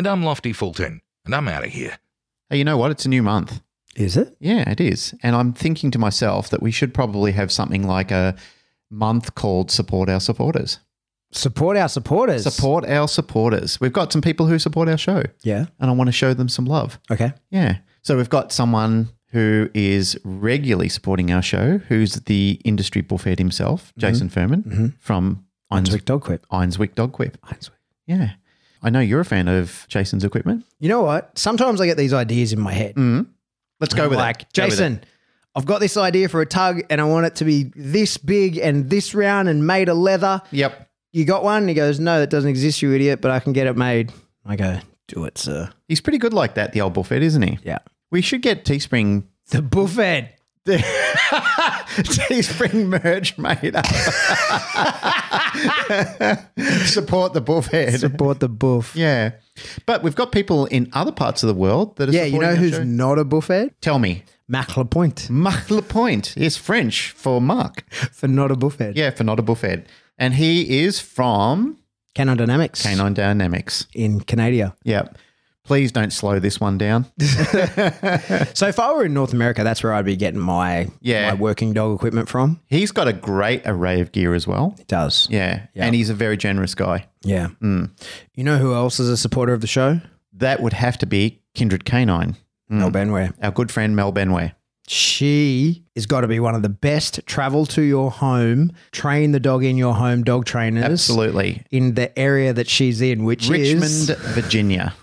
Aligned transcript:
And 0.00 0.06
I'm 0.06 0.22
Lofty 0.22 0.54
Fulton, 0.54 1.02
and 1.26 1.34
I'm 1.34 1.46
out 1.46 1.62
of 1.62 1.72
here. 1.72 1.98
Hey, 2.48 2.56
you 2.56 2.64
know 2.64 2.78
what? 2.78 2.90
It's 2.90 3.04
a 3.04 3.08
new 3.10 3.22
month. 3.22 3.60
Is 3.94 4.16
it? 4.16 4.34
Yeah, 4.40 4.66
it 4.66 4.80
is. 4.80 5.14
And 5.22 5.36
I'm 5.36 5.52
thinking 5.52 5.90
to 5.90 5.98
myself 5.98 6.48
that 6.48 6.62
we 6.62 6.70
should 6.70 6.94
probably 6.94 7.32
have 7.32 7.52
something 7.52 7.86
like 7.86 8.10
a 8.10 8.34
month 8.88 9.34
called 9.34 9.70
Support 9.70 10.08
Our 10.08 10.18
Supporters. 10.18 10.78
Support 11.32 11.76
our 11.76 11.90
supporters. 11.90 12.44
Support 12.44 12.86
our 12.86 13.08
supporters. 13.08 13.78
We've 13.78 13.92
got 13.92 14.10
some 14.10 14.22
people 14.22 14.46
who 14.46 14.58
support 14.58 14.88
our 14.88 14.96
show, 14.96 15.24
Yeah. 15.42 15.66
and 15.78 15.90
I 15.90 15.92
want 15.92 16.08
to 16.08 16.12
show 16.12 16.32
them 16.32 16.48
some 16.48 16.64
love. 16.64 16.98
Okay. 17.10 17.34
Yeah. 17.50 17.80
So 18.00 18.16
we've 18.16 18.30
got 18.30 18.52
someone 18.52 19.10
who 19.32 19.68
is 19.74 20.18
regularly 20.24 20.88
supporting 20.88 21.30
our 21.30 21.42
show, 21.42 21.76
who's 21.76 22.14
the 22.14 22.58
industry 22.64 23.02
bullfed 23.02 23.38
himself, 23.38 23.88
mm-hmm. 23.88 24.00
Jason 24.00 24.30
Furman 24.30 24.62
mm-hmm. 24.62 24.86
from 24.98 25.44
Einswick 25.70 26.06
Dog 26.06 26.22
Quip. 26.22 26.46
Einswick 26.48 26.94
Dog 26.94 27.12
Quip. 27.12 27.36
Yeah. 28.06 28.30
I 28.82 28.90
know 28.90 29.00
you're 29.00 29.20
a 29.20 29.24
fan 29.24 29.48
of 29.48 29.84
Jason's 29.88 30.24
equipment. 30.24 30.64
You 30.78 30.88
know 30.88 31.02
what? 31.02 31.36
Sometimes 31.38 31.80
I 31.80 31.86
get 31.86 31.96
these 31.96 32.12
ideas 32.12 32.52
in 32.52 32.60
my 32.60 32.72
head. 32.72 32.94
Mm. 32.96 33.26
Let's 33.78 33.94
go 33.94 34.08
with 34.08 34.18
like, 34.18 34.42
it. 34.42 34.52
Go 34.54 34.64
with 34.64 34.72
it. 34.72 34.76
Jason, 34.76 35.04
I've 35.54 35.66
got 35.66 35.80
this 35.80 35.96
idea 35.96 36.28
for 36.28 36.40
a 36.40 36.46
tug 36.46 36.82
and 36.90 37.00
I 37.00 37.04
want 37.04 37.26
it 37.26 37.36
to 37.36 37.44
be 37.44 37.72
this 37.74 38.16
big 38.16 38.58
and 38.58 38.88
this 38.88 39.14
round 39.14 39.48
and 39.48 39.66
made 39.66 39.88
of 39.88 39.96
leather. 39.96 40.42
Yep. 40.50 40.88
You 41.12 41.24
got 41.24 41.42
one? 41.42 41.66
He 41.66 41.74
goes, 41.74 41.98
No, 41.98 42.20
that 42.20 42.30
doesn't 42.30 42.48
exist, 42.48 42.82
you 42.82 42.92
idiot, 42.92 43.20
but 43.20 43.30
I 43.30 43.40
can 43.40 43.52
get 43.52 43.66
it 43.66 43.76
made. 43.76 44.12
I 44.46 44.56
go, 44.56 44.78
Do 45.08 45.24
it, 45.24 45.38
sir. 45.38 45.70
He's 45.88 46.00
pretty 46.00 46.18
good 46.18 46.32
like 46.32 46.54
that, 46.54 46.72
the 46.72 46.80
old 46.80 46.94
bullfed, 46.94 47.12
isn't 47.12 47.42
he? 47.42 47.58
Yeah. 47.64 47.78
We 48.10 48.22
should 48.22 48.42
get 48.42 48.64
Teespring 48.64 49.24
The 49.50 49.62
buffet. 49.62 50.36
Teespring 51.96 52.86
merch 53.02 53.36
made 53.38 53.74
up. 53.74 53.86
Support 56.86 57.32
the 57.32 57.40
bullfed. 57.40 57.98
Support 58.00 58.40
the 58.40 58.48
buff. 58.48 58.94
Yeah. 58.94 59.32
But 59.86 60.02
we've 60.02 60.14
got 60.14 60.32
people 60.32 60.66
in 60.66 60.88
other 60.92 61.12
parts 61.12 61.42
of 61.42 61.48
the 61.48 61.54
world 61.54 61.96
that 61.96 62.08
are 62.08 62.12
Yeah, 62.12 62.24
you 62.24 62.38
know 62.38 62.54
who's 62.54 62.72
show. 62.72 62.84
not 62.84 63.18
a 63.18 63.24
buffet? 63.24 63.80
Tell 63.80 63.98
me. 63.98 64.24
Mac 64.48 64.76
Lapointe 64.76 65.30
Marc 65.30 65.70
Lapointe 65.70 66.36
is 66.36 66.56
French 66.56 67.10
for 67.12 67.40
Mark. 67.40 67.88
for 68.12 68.26
not 68.28 68.50
a 68.50 68.56
buffet. 68.56 68.96
Yeah, 68.96 69.10
for 69.10 69.22
not 69.24 69.38
a 69.38 69.42
bullfed. 69.42 69.84
And 70.18 70.34
he 70.34 70.80
is 70.82 70.98
from 71.00 71.78
Canon 72.14 72.36
Dynamics 72.36 72.82
Canine 72.82 73.14
Dynamics. 73.14 73.86
in 73.94 74.20
Canada. 74.20 74.74
Yep. 74.84 75.16
Please 75.70 75.92
don't 75.92 76.12
slow 76.12 76.40
this 76.40 76.58
one 76.58 76.78
down. 76.78 77.06
So 78.54 78.66
if 78.66 78.80
I 78.80 78.92
were 78.92 79.04
in 79.04 79.14
North 79.14 79.32
America, 79.32 79.62
that's 79.62 79.84
where 79.84 79.92
I'd 79.94 80.04
be 80.04 80.16
getting 80.16 80.40
my 80.40 80.88
Yeah. 81.00 81.30
my 81.30 81.34
working 81.40 81.72
dog 81.72 81.94
equipment 81.94 82.28
from. 82.28 82.58
He's 82.66 82.90
got 82.90 83.06
a 83.06 83.12
great 83.12 83.62
array 83.66 84.00
of 84.00 84.10
gear 84.10 84.34
as 84.34 84.48
well. 84.48 84.74
It 84.80 84.88
does. 84.88 85.28
Yeah. 85.30 85.66
Yeah. 85.74 85.84
And 85.86 85.94
he's 85.94 86.10
a 86.10 86.14
very 86.14 86.36
generous 86.36 86.74
guy. 86.74 87.06
Yeah. 87.22 87.50
Mm. 87.62 87.90
You 88.34 88.42
know 88.42 88.58
who 88.58 88.74
else 88.74 88.98
is 88.98 89.08
a 89.08 89.16
supporter 89.16 89.52
of 89.52 89.60
the 89.60 89.68
show? 89.68 90.00
That 90.32 90.60
would 90.60 90.72
have 90.72 90.98
to 90.98 91.06
be 91.06 91.40
Kindred 91.54 91.84
Canine, 91.84 92.32
mm. 92.68 92.78
Mel 92.78 92.90
Benware. 92.90 93.32
our 93.40 93.52
good 93.52 93.70
friend 93.70 93.94
Mel 93.94 94.12
Benway. 94.12 94.52
She 94.88 95.84
has 95.94 96.06
got 96.06 96.22
to 96.22 96.26
be 96.28 96.40
one 96.40 96.56
of 96.56 96.62
the 96.62 96.68
best 96.68 97.20
travel 97.26 97.64
to 97.66 97.82
your 97.82 98.10
home, 98.10 98.72
train 98.90 99.30
the 99.30 99.38
dog 99.38 99.62
in 99.62 99.76
your 99.76 99.94
home 99.94 100.24
dog 100.24 100.46
trainers. 100.46 100.82
Absolutely. 100.84 101.62
In 101.70 101.94
the 101.94 102.18
area 102.18 102.52
that 102.52 102.66
she's 102.68 103.00
in, 103.00 103.22
which 103.24 103.48
Richmond, 103.48 103.84
is 103.84 104.10
Virginia. 104.10 104.94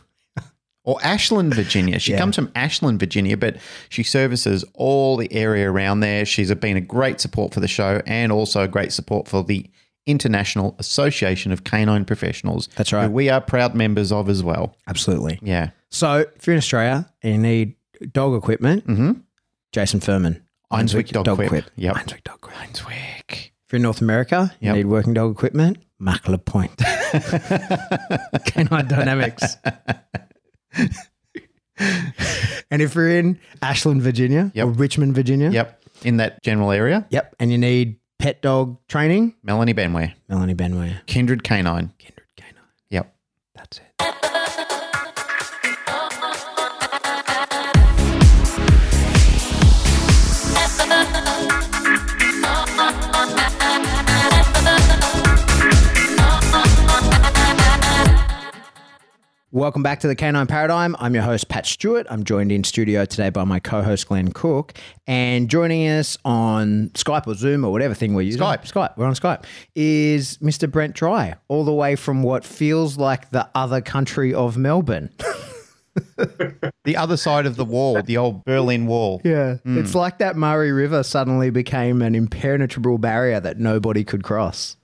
Or 0.88 0.98
Ashland, 1.03 1.53
Virginia. 1.53 2.00
She 2.00 2.14
Yeah. 2.14 2.18
comes 2.20 2.36
from 2.38 2.50
Ashland, 2.56 2.98
Virginia, 3.02 3.36
but 3.36 3.58
she 3.90 4.03
services 4.03 4.64
all 4.74 5.18
the 5.18 5.31
area 5.34 5.70
around 5.70 6.00
there. 6.00 6.24
She's 6.25 6.53
been 6.56 6.78
a 6.78 6.81
great 6.81 7.20
support 7.20 7.53
for 7.53 7.59
the 7.59 7.68
show 7.68 8.02
and 8.08 8.31
also 8.31 8.62
a 8.64 8.70
great 8.70 8.94
support 8.94 9.28
for 9.28 9.44
the 9.44 9.70
International 10.06 10.78
Association 10.80 11.52
of 11.52 11.66
Canine 11.66 12.06
Professionals. 12.06 12.70
That's 12.78 12.94
right. 12.94 13.03
Who 13.08 13.12
we 13.12 13.30
are 13.30 13.42
proud 13.42 13.75
members 13.75 14.14
of 14.14 14.30
as 14.30 14.42
well. 14.44 14.78
absolutely. 14.88 15.40
Yeah. 15.42 15.72
So 15.92 16.24
if 16.38 16.48
you're 16.48 16.53
in 16.53 16.59
Australia 16.59 17.12
and 17.22 17.34
you 17.36 17.40
need 17.42 17.75
dog 18.14 18.34
equipment, 18.42 18.88
mm-hmm. 18.88 19.12
Jason 19.74 20.00
Furman, 20.00 20.42
Einswick 20.72 21.09
Dog 21.09 21.25
Quip. 21.50 21.66
Yep. 21.75 21.96
Einswick 21.96 22.24
Dog 22.24 22.40
Quip. 22.40 22.56
Einswick. 22.56 23.52
If 23.66 23.74
you're 23.74 23.78
in 23.78 23.81
North 23.84 24.00
America, 24.00 24.54
you 24.62 24.68
Yep. 24.68 24.75
need 24.78 24.86
working 24.86 25.14
dog 25.14 25.31
equipment, 25.34 25.80
Mac 26.00 26.30
Lapointe. 26.30 26.78
Canine 28.46 28.88
Dynamics. 28.88 29.58
and 31.80 32.82
if 32.82 32.96
you're 32.96 33.10
in 33.10 33.40
Ashland, 33.62 34.02
Virginia, 34.02 34.52
Yep. 34.54 34.66
or 34.68 34.70
Richmond, 34.72 35.16
Virginia, 35.16 35.50
Yep. 35.52 35.84
In 36.04 36.18
that 36.18 36.44
general 36.44 36.72
area, 36.72 37.08
yep, 37.10 37.36
and 37.40 37.52
you 37.52 37.58
need 37.58 37.96
pet 38.20 38.40
dog 38.44 38.78
training, 38.88 39.34
Melanie 39.42 39.74
Benway. 39.74 40.14
Melanie 40.30 40.54
Benway, 40.54 41.04
Kindred 41.08 41.44
Canine. 41.44 41.92
Kindred 41.98 42.28
Canine. 42.38 42.54
Yep. 42.92 43.16
That's 43.56 43.80
it. 43.80 44.47
Welcome 59.57 59.81
back 59.81 60.01
to 60.01 60.07
the 60.07 60.13
Canine 60.16 60.45
Paradigm. 60.45 60.95
I'm 61.00 61.16
your 61.16 61.23
host, 61.23 61.50
Pat 61.50 61.66
Stewart. 61.66 62.06
I'm 62.12 62.23
joined 62.23 62.51
in 62.51 62.63
studio 62.63 63.06
today 63.06 63.31
by 63.31 63.44
my 63.44 63.59
co 63.59 63.81
host, 63.81 64.07
Glenn 64.07 64.31
Cook. 64.31 64.75
And 65.07 65.50
joining 65.50 65.88
us 65.88 66.16
on 66.23 66.91
Skype 66.94 67.25
or 67.25 67.34
Zoom 67.34 67.66
or 67.66 67.72
whatever 67.72 67.95
thing 67.95 68.13
we're 68.13 68.22
using 68.22 68.40
Skype. 68.40 68.72
Skype, 68.72 68.95
we're 68.97 69.07
on 69.07 69.16
Skype, 69.16 69.45
is 69.73 70.38
Mr. 70.44 70.72
Brent 70.72 70.94
Dry, 70.94 71.34
all 71.47 71.66
the 71.66 71.73
way 71.73 71.95
from 71.95 72.22
what 72.22 72.45
feels 72.45 73.00
like 73.00 73.31
the 73.31 73.50
other 73.56 73.81
country 73.81 74.31
of 74.31 74.57
Melbourne. 74.57 75.09
The 76.84 76.95
other 76.95 77.18
side 77.18 77.45
of 77.45 77.57
the 77.57 77.66
wall, 77.66 78.01
the 78.01 78.16
old 78.16 78.45
Berlin 78.45 78.88
Wall. 78.88 79.19
Yeah. 79.25 79.56
Hmm. 79.56 79.78
It's 79.78 79.94
like 79.94 80.19
that 80.19 80.38
Murray 80.38 80.72
River 80.72 81.03
suddenly 81.03 81.50
became 81.50 82.01
an 82.01 82.16
impenetrable 82.16 82.97
barrier 82.97 83.41
that 83.41 83.57
nobody 83.59 84.06
could 84.06 84.24
cross. 84.24 84.77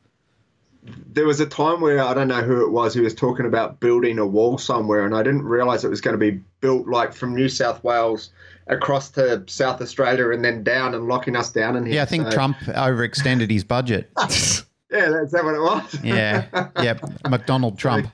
There 1.12 1.26
was 1.26 1.40
a 1.40 1.46
time 1.46 1.82
where 1.82 2.02
I 2.04 2.14
don't 2.14 2.28
know 2.28 2.42
who 2.42 2.64
it 2.66 2.72
was 2.72 2.94
who 2.94 3.04
was 3.04 3.14
talking 3.14 3.46
about 3.46 3.80
building 3.80 4.20
a 4.20 4.26
wall 4.26 4.58
somewhere, 4.58 5.06
and 5.06 5.16
I 5.16 5.24
didn't 5.24 5.44
realize 5.44 5.84
it 5.84 5.90
was 5.90 6.02
going 6.02 6.14
to 6.14 6.32
be 6.32 6.42
built 6.62 6.88
like 6.88 7.14
from 7.14 7.36
New 7.36 7.50
South 7.50 7.84
Wales 7.84 8.32
across 8.68 9.10
to 9.12 9.44
South 9.48 9.82
Australia 9.82 10.30
and 10.32 10.44
then 10.44 10.64
down 10.64 10.96
and 10.96 11.08
locking 11.08 11.36
us 11.36 11.52
down 11.52 11.76
in 11.76 11.86
here. 11.86 11.96
Yeah, 11.96 12.04
I 12.04 12.06
think 12.06 12.26
So- 12.26 12.32
Trump 12.32 12.58
overextended 12.60 13.50
his 13.52 13.64
budget. 13.64 14.10
Yeah, 14.92 15.10
that's 15.10 15.32
that 15.32 15.44
what 15.44 15.56
it 15.56 15.60
was. 15.60 16.04
Yeah. 16.04 16.70
yeah, 16.80 17.00
McDonald 17.28 17.80
Trump. 17.80 18.08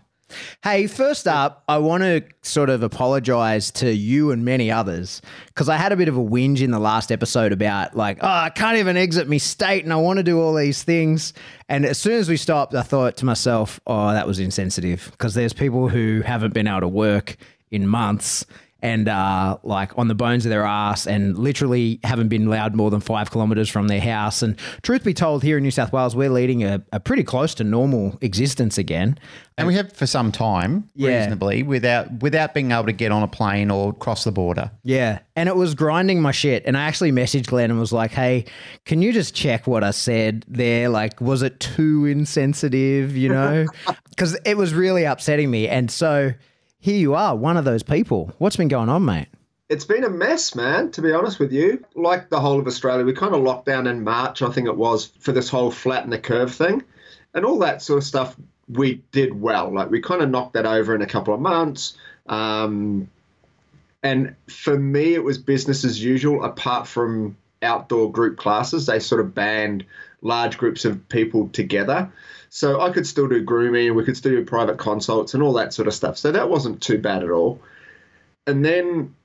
Hey, 0.63 0.87
first 0.87 1.27
up, 1.27 1.63
I 1.67 1.77
want 1.77 2.03
to 2.03 2.23
sort 2.41 2.69
of 2.69 2.83
apologize 2.83 3.71
to 3.71 3.93
you 3.93 4.31
and 4.31 4.45
many 4.45 4.71
others 4.71 5.21
because 5.47 5.69
I 5.69 5.77
had 5.77 5.91
a 5.91 5.95
bit 5.95 6.07
of 6.07 6.17
a 6.17 6.21
whinge 6.21 6.61
in 6.61 6.71
the 6.71 6.79
last 6.79 7.11
episode 7.11 7.51
about, 7.51 7.95
like, 7.95 8.19
oh, 8.21 8.27
I 8.27 8.49
can't 8.49 8.77
even 8.77 8.97
exit 8.97 9.27
me 9.27 9.39
state 9.39 9.83
and 9.83 9.93
I 9.93 9.97
want 9.97 10.17
to 10.17 10.23
do 10.23 10.39
all 10.39 10.53
these 10.53 10.83
things. 10.83 11.33
And 11.67 11.85
as 11.85 11.97
soon 11.97 12.13
as 12.13 12.29
we 12.29 12.37
stopped, 12.37 12.73
I 12.75 12.81
thought 12.81 13.17
to 13.17 13.25
myself, 13.25 13.79
oh, 13.87 14.11
that 14.11 14.27
was 14.27 14.39
insensitive 14.39 15.09
because 15.11 15.33
there's 15.33 15.53
people 15.53 15.89
who 15.89 16.21
haven't 16.21 16.53
been 16.53 16.67
able 16.67 16.81
to 16.81 16.87
work 16.87 17.37
in 17.71 17.87
months 17.87 18.45
and 18.81 19.07
uh, 19.07 19.57
like 19.63 19.97
on 19.97 20.07
the 20.07 20.15
bones 20.15 20.45
of 20.45 20.49
their 20.49 20.63
ass 20.63 21.05
and 21.07 21.37
literally 21.37 21.99
haven't 22.03 22.29
been 22.29 22.47
allowed 22.47 22.75
more 22.75 22.89
than 22.89 22.99
five 23.01 23.31
kilometers 23.31 23.69
from 23.69 23.87
their 23.87 23.99
house. 24.01 24.41
And 24.41 24.57
truth 24.83 25.03
be 25.03 25.13
told, 25.13 25.43
here 25.43 25.57
in 25.57 25.63
New 25.63 25.71
South 25.71 25.91
Wales, 25.91 26.15
we're 26.15 26.29
leading 26.29 26.63
a, 26.63 26.81
a 26.93 26.99
pretty 26.99 27.23
close 27.23 27.53
to 27.55 27.63
normal 27.63 28.17
existence 28.21 28.77
again. 28.77 29.17
And 29.57 29.67
we 29.67 29.73
have 29.73 29.91
for 29.91 30.07
some 30.07 30.31
time, 30.31 30.89
Yeah. 30.95 31.17
reasonably, 31.17 31.63
without 31.63 32.21
without 32.21 32.53
being 32.53 32.71
able 32.71 32.85
to 32.85 32.93
get 32.93 33.11
on 33.11 33.23
a 33.23 33.27
plane 33.27 33.69
or 33.69 33.91
cross 33.91 34.23
the 34.23 34.31
border. 34.31 34.71
Yeah. 34.83 35.19
And 35.35 35.49
it 35.49 35.55
was 35.57 35.75
grinding 35.75 36.21
my 36.21 36.31
shit. 36.31 36.63
And 36.65 36.77
I 36.77 36.83
actually 36.83 37.11
messaged 37.11 37.47
Glenn 37.47 37.69
and 37.69 37.77
was 37.79 37.91
like, 37.91 38.11
hey, 38.11 38.45
can 38.85 39.01
you 39.01 39.11
just 39.11 39.35
check 39.35 39.67
what 39.67 39.83
I 39.83 39.91
said 39.91 40.45
there? 40.47 40.87
Like, 40.87 41.19
was 41.19 41.41
it 41.41 41.59
too 41.59 42.05
insensitive, 42.05 43.17
you 43.17 43.29
know? 43.29 43.65
Because 44.09 44.37
it 44.45 44.57
was 44.57 44.73
really 44.73 45.05
upsetting 45.05 45.49
me. 45.49 45.69
And 45.69 45.89
so 45.89 46.33
here 46.79 46.97
you 46.97 47.13
are, 47.13 47.35
one 47.35 47.57
of 47.57 47.65
those 47.65 47.83
people. 47.83 48.33
What's 48.37 48.55
been 48.55 48.69
going 48.69 48.89
on, 48.89 49.05
mate? 49.05 49.27
It's 49.67 49.85
been 49.85 50.03
a 50.03 50.09
mess, 50.09 50.55
man, 50.55 50.89
to 50.91 51.01
be 51.01 51.11
honest 51.11 51.37
with 51.37 51.51
you. 51.51 51.85
Like 51.93 52.29
the 52.29 52.39
whole 52.39 52.59
of 52.59 52.65
Australia, 52.65 53.05
we 53.05 53.13
kind 53.13 53.35
of 53.35 53.41
locked 53.41 53.65
down 53.65 53.85
in 53.85 54.03
March, 54.03 54.41
I 54.41 54.49
think 54.49 54.67
it 54.67 54.75
was, 54.75 55.07
for 55.19 55.31
this 55.31 55.49
whole 55.49 55.69
flatten 55.69 56.09
the 56.09 56.17
curve 56.17 56.53
thing. 56.53 56.83
And 57.35 57.45
all 57.45 57.59
that 57.59 57.81
sort 57.83 57.97
of 57.97 58.03
stuff 58.03 58.35
we 58.67 59.03
did 59.11 59.39
well. 59.39 59.71
Like 59.71 59.91
we 59.91 60.01
kind 60.01 60.21
of 60.21 60.29
knocked 60.29 60.53
that 60.53 60.65
over 60.65 60.95
in 60.95 61.01
a 61.01 61.05
couple 61.05 61.33
of 61.33 61.39
months. 61.39 61.97
Um, 62.27 63.09
and 64.01 64.35
for 64.47 64.79
me, 64.79 65.13
it 65.13 65.23
was 65.23 65.37
business 65.37 65.83
as 65.83 66.01
usual, 66.01 66.43
apart 66.43 66.87
from 66.87 67.35
outdoor 67.61 68.11
group 68.11 68.37
classes. 68.37 68.85
They 68.85 68.99
sort 68.99 69.21
of 69.21 69.35
banned 69.35 69.85
large 70.21 70.57
groups 70.57 70.85
of 70.85 71.07
people 71.09 71.49
together. 71.49 72.11
So 72.49 72.81
I 72.81 72.91
could 72.91 73.05
still 73.05 73.27
do 73.27 73.41
grooming, 73.41 73.87
and 73.87 73.95
we 73.95 74.03
could 74.03 74.17
still 74.17 74.31
do 74.31 74.43
private 74.43 74.77
consults 74.77 75.33
and 75.33 75.43
all 75.43 75.53
that 75.53 75.73
sort 75.73 75.87
of 75.87 75.93
stuff. 75.93 76.17
So 76.17 76.31
that 76.31 76.49
wasn't 76.49 76.81
too 76.81 76.97
bad 76.97 77.23
at 77.23 77.29
all. 77.29 77.61
And 78.47 78.65
then 78.65 79.15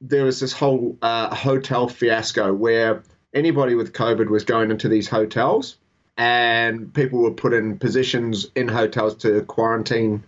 there 0.00 0.24
was 0.24 0.40
this 0.40 0.52
whole 0.52 0.96
uh, 1.02 1.34
hotel 1.34 1.88
fiasco 1.88 2.52
where 2.54 3.02
anybody 3.34 3.74
with 3.74 3.92
COVID 3.92 4.28
was 4.28 4.44
going 4.44 4.70
into 4.70 4.88
these 4.88 5.08
hotels 5.08 5.76
and 6.16 6.92
people 6.94 7.20
were 7.20 7.32
put 7.32 7.52
in 7.52 7.78
positions 7.78 8.46
in 8.54 8.68
hotels 8.68 9.16
to 9.16 9.42
quarantine 9.42 10.22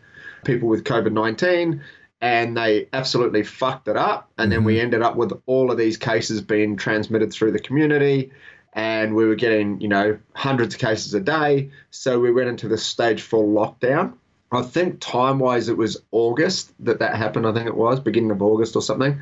people 0.45 0.69
with 0.69 0.85
COVID 0.85 1.13
19 1.13 1.83
and 2.21 2.57
they 2.57 2.89
absolutely 2.93 3.43
fucked 3.43 3.89
it 3.89 3.97
up. 3.97 4.31
And 4.39 4.51
then 4.51 4.63
we 4.63 4.81
ended 4.81 5.03
up 5.03 5.17
with 5.17 5.33
all 5.47 5.73
of 5.73 5.77
these 5.77 5.97
cases 5.97 6.41
being 6.41 6.77
transmitted 6.77 7.33
through 7.33 7.51
the 7.51 7.59
community. 7.59 8.31
And 8.75 9.15
we 9.15 9.27
were 9.27 9.35
getting, 9.35 9.81
you 9.81 9.89
know, 9.89 10.19
hundreds 10.35 10.75
of 10.75 10.81
cases 10.81 11.13
a 11.15 11.21
day. 11.21 11.71
So 11.91 12.19
we 12.19 12.33
went 12.33 12.49
into 12.49 12.69
the 12.69 12.79
stage 12.79 13.23
four 13.23 13.45
lockdown. 13.45 14.15
I 14.51 14.63
think 14.63 15.01
time 15.01 15.39
wise, 15.39 15.69
it 15.69 15.77
was 15.77 15.97
August 16.11 16.73
that 16.81 16.99
that 16.99 17.17
happened. 17.17 17.47
I 17.47 17.53
think 17.53 17.67
it 17.67 17.77
was 17.77 18.01
beginning 18.01 18.31
of 18.31 18.43
August 18.43 18.77
or 18.77 18.83
something. 18.83 19.21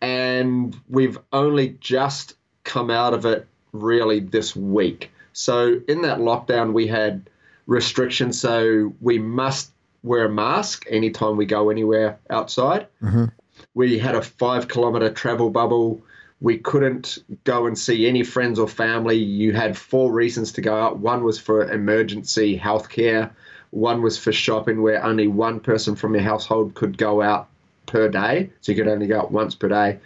And 0.00 0.76
we've 0.88 1.18
only 1.32 1.76
just 1.80 2.34
come 2.64 2.90
out 2.90 3.14
of 3.14 3.24
it 3.24 3.46
really 3.72 4.20
this 4.20 4.54
week. 4.56 5.10
So 5.32 5.80
in 5.88 6.02
that 6.02 6.18
lockdown, 6.18 6.72
we 6.72 6.86
had 6.86 7.28
restrictions. 7.66 8.40
So 8.40 8.94
we 9.00 9.18
must 9.18 9.72
wear 10.02 10.26
a 10.26 10.30
mask 10.30 10.86
anytime 10.88 11.36
we 11.36 11.46
go 11.46 11.68
anywhere 11.70 12.18
outside. 12.30 12.86
Mm-hmm. 13.02 13.26
We 13.74 13.98
had 13.98 14.14
a 14.14 14.22
five 14.22 14.68
kilometer 14.68 15.10
travel 15.10 15.50
bubble. 15.50 16.02
We 16.40 16.58
couldn't 16.58 17.18
go 17.44 17.66
and 17.66 17.78
see 17.78 18.06
any 18.06 18.22
friends 18.22 18.58
or 18.58 18.68
family. 18.68 19.16
You 19.16 19.52
had 19.52 19.76
four 19.76 20.12
reasons 20.12 20.52
to 20.52 20.60
go 20.60 20.76
out. 20.76 20.98
One 20.98 21.24
was 21.24 21.38
for 21.38 21.70
emergency 21.70 22.58
healthcare. 22.58 23.30
One 23.70 24.02
was 24.02 24.18
for 24.18 24.32
shopping, 24.32 24.82
where 24.82 25.02
only 25.02 25.28
one 25.28 25.60
person 25.60 25.96
from 25.96 26.14
your 26.14 26.22
household 26.22 26.74
could 26.74 26.98
go 26.98 27.22
out 27.22 27.48
per 27.86 28.08
day. 28.08 28.50
So 28.60 28.72
you 28.72 28.76
could 28.76 28.90
only 28.90 29.06
go 29.06 29.18
out 29.18 29.32
once 29.32 29.54
per 29.54 29.68
day. 29.68 29.98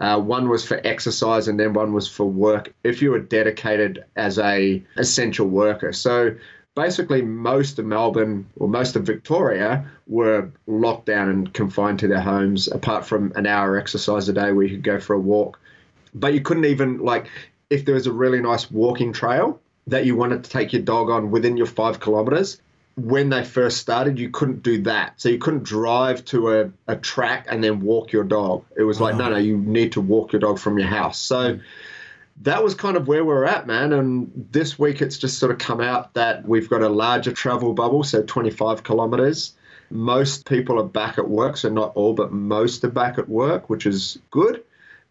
Uh, 0.00 0.20
one 0.20 0.48
was 0.48 0.66
for 0.66 0.80
exercise, 0.84 1.48
and 1.48 1.58
then 1.58 1.72
one 1.72 1.92
was 1.92 2.08
for 2.08 2.24
work. 2.24 2.72
If 2.82 3.02
you 3.02 3.10
were 3.10 3.20
dedicated 3.20 4.04
as 4.16 4.38
a 4.38 4.82
essential 4.96 5.46
worker, 5.46 5.92
so 5.92 6.34
basically 6.74 7.22
most 7.22 7.78
of 7.78 7.84
Melbourne 7.84 8.46
or 8.56 8.68
most 8.68 8.96
of 8.96 9.04
Victoria 9.04 9.84
were 10.06 10.50
locked 10.66 11.06
down 11.06 11.28
and 11.28 11.52
confined 11.52 11.98
to 12.00 12.08
their 12.08 12.20
homes, 12.20 12.68
apart 12.68 13.06
from 13.06 13.32
an 13.36 13.46
hour 13.46 13.76
exercise 13.76 14.28
a 14.28 14.32
day 14.32 14.52
where 14.52 14.64
you 14.64 14.76
could 14.76 14.84
go 14.84 14.98
for 15.00 15.14
a 15.14 15.20
walk. 15.20 15.58
But 16.14 16.34
you 16.34 16.40
couldn't 16.40 16.66
even 16.66 16.98
like 16.98 17.28
if 17.70 17.84
there 17.84 17.94
was 17.94 18.06
a 18.06 18.12
really 18.12 18.40
nice 18.40 18.70
walking 18.70 19.12
trail 19.12 19.60
that 19.86 20.04
you 20.04 20.14
wanted 20.14 20.44
to 20.44 20.50
take 20.50 20.72
your 20.72 20.82
dog 20.82 21.10
on 21.10 21.30
within 21.30 21.56
your 21.56 21.66
five 21.66 22.00
kilometers. 22.00 22.60
When 22.96 23.30
they 23.30 23.42
first 23.42 23.78
started, 23.78 24.18
you 24.18 24.28
couldn't 24.28 24.62
do 24.62 24.82
that. 24.82 25.14
So 25.16 25.30
you 25.30 25.38
couldn't 25.38 25.62
drive 25.62 26.24
to 26.26 26.60
a, 26.60 26.70
a 26.86 26.96
track 26.96 27.46
and 27.48 27.64
then 27.64 27.80
walk 27.80 28.12
your 28.12 28.24
dog. 28.24 28.64
It 28.76 28.82
was 28.82 29.00
like, 29.00 29.16
no, 29.16 29.30
no, 29.30 29.38
you 29.38 29.56
need 29.56 29.92
to 29.92 30.02
walk 30.02 30.32
your 30.32 30.40
dog 30.40 30.58
from 30.58 30.78
your 30.78 30.88
house. 30.88 31.18
So 31.18 31.54
hmm. 31.54 31.60
that 32.42 32.62
was 32.62 32.74
kind 32.74 32.98
of 32.98 33.08
where 33.08 33.24
we're 33.24 33.46
at, 33.46 33.66
man. 33.66 33.94
And 33.94 34.48
this 34.52 34.78
week 34.78 35.00
it's 35.00 35.16
just 35.16 35.38
sort 35.38 35.50
of 35.50 35.58
come 35.58 35.80
out 35.80 36.12
that 36.14 36.46
we've 36.46 36.68
got 36.68 36.82
a 36.82 36.88
larger 36.90 37.32
travel 37.32 37.72
bubble, 37.72 38.04
so 38.04 38.22
25 38.22 38.82
kilometers. 38.82 39.54
Most 39.90 40.46
people 40.46 40.78
are 40.78 40.86
back 40.86 41.18
at 41.18 41.28
work, 41.28 41.56
so 41.56 41.70
not 41.70 41.92
all, 41.94 42.12
but 42.12 42.32
most 42.32 42.84
are 42.84 42.90
back 42.90 43.18
at 43.18 43.28
work, 43.28 43.70
which 43.70 43.86
is 43.86 44.18
good 44.30 44.62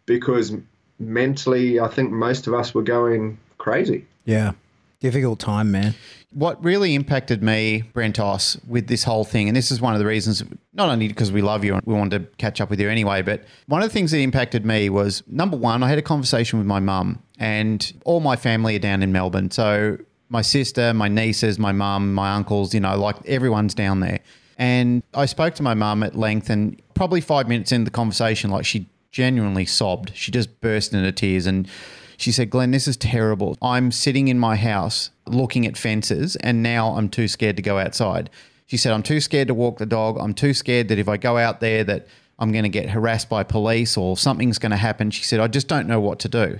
because 0.06 0.56
mentally, 1.02 1.80
I 1.80 1.88
think 1.88 2.10
most 2.10 2.46
of 2.46 2.54
us 2.54 2.74
were 2.74 2.82
going 2.82 3.38
crazy. 3.58 4.06
Yeah. 4.24 4.52
Difficult 5.00 5.40
time, 5.40 5.72
man. 5.72 5.94
What 6.32 6.62
really 6.64 6.94
impacted 6.94 7.42
me, 7.42 7.82
Brentos, 7.92 8.56
with 8.66 8.86
this 8.86 9.04
whole 9.04 9.24
thing, 9.24 9.48
and 9.48 9.56
this 9.56 9.70
is 9.70 9.80
one 9.80 9.92
of 9.92 9.98
the 9.98 10.06
reasons, 10.06 10.42
not 10.72 10.88
only 10.88 11.08
because 11.08 11.32
we 11.32 11.42
love 11.42 11.64
you 11.64 11.74
and 11.74 11.82
we 11.84 11.92
wanted 11.92 12.18
to 12.20 12.36
catch 12.36 12.60
up 12.60 12.70
with 12.70 12.80
you 12.80 12.88
anyway, 12.88 13.20
but 13.20 13.44
one 13.66 13.82
of 13.82 13.88
the 13.88 13.92
things 13.92 14.12
that 14.12 14.18
impacted 14.18 14.64
me 14.64 14.88
was 14.88 15.22
number 15.26 15.56
one, 15.56 15.82
I 15.82 15.88
had 15.88 15.98
a 15.98 16.02
conversation 16.02 16.58
with 16.58 16.66
my 16.66 16.80
mum, 16.80 17.22
and 17.38 17.92
all 18.04 18.20
my 18.20 18.36
family 18.36 18.76
are 18.76 18.78
down 18.78 19.02
in 19.02 19.12
Melbourne. 19.12 19.50
So 19.50 19.98
my 20.28 20.40
sister, 20.40 20.94
my 20.94 21.08
nieces, 21.08 21.58
my 21.58 21.72
mum, 21.72 22.14
my 22.14 22.32
uncles, 22.34 22.72
you 22.72 22.80
know, 22.80 22.96
like 22.96 23.16
everyone's 23.26 23.74
down 23.74 24.00
there. 24.00 24.20
And 24.56 25.02
I 25.12 25.26
spoke 25.26 25.54
to 25.56 25.62
my 25.62 25.74
mum 25.74 26.02
at 26.02 26.14
length, 26.14 26.48
and 26.48 26.80
probably 26.94 27.20
five 27.20 27.48
minutes 27.48 27.72
into 27.72 27.86
the 27.86 27.90
conversation, 27.90 28.50
like 28.50 28.64
she 28.64 28.88
genuinely 29.12 29.66
sobbed. 29.66 30.10
She 30.16 30.32
just 30.32 30.60
burst 30.60 30.92
into 30.92 31.12
tears 31.12 31.46
and 31.46 31.68
she 32.16 32.32
said, 32.32 32.50
Glenn, 32.50 32.70
this 32.70 32.88
is 32.88 32.96
terrible. 32.96 33.56
I'm 33.62 33.92
sitting 33.92 34.28
in 34.28 34.38
my 34.38 34.56
house 34.56 35.10
looking 35.26 35.66
at 35.66 35.76
fences 35.76 36.34
and 36.36 36.62
now 36.62 36.96
I'm 36.96 37.08
too 37.08 37.28
scared 37.28 37.56
to 37.56 37.62
go 37.62 37.78
outside. 37.78 38.30
She 38.66 38.76
said, 38.76 38.92
I'm 38.92 39.02
too 39.02 39.20
scared 39.20 39.48
to 39.48 39.54
walk 39.54 39.78
the 39.78 39.86
dog. 39.86 40.16
I'm 40.18 40.34
too 40.34 40.54
scared 40.54 40.88
that 40.88 40.98
if 40.98 41.08
I 41.08 41.16
go 41.18 41.36
out 41.36 41.60
there 41.60 41.84
that 41.84 42.06
I'm 42.38 42.52
going 42.52 42.64
to 42.64 42.70
get 42.70 42.90
harassed 42.90 43.28
by 43.28 43.42
police 43.42 43.96
or 43.96 44.16
something's 44.16 44.58
going 44.58 44.70
to 44.70 44.76
happen. 44.76 45.10
She 45.10 45.24
said, 45.24 45.40
I 45.40 45.46
just 45.46 45.68
don't 45.68 45.86
know 45.86 46.00
what 46.00 46.18
to 46.20 46.28
do. 46.28 46.58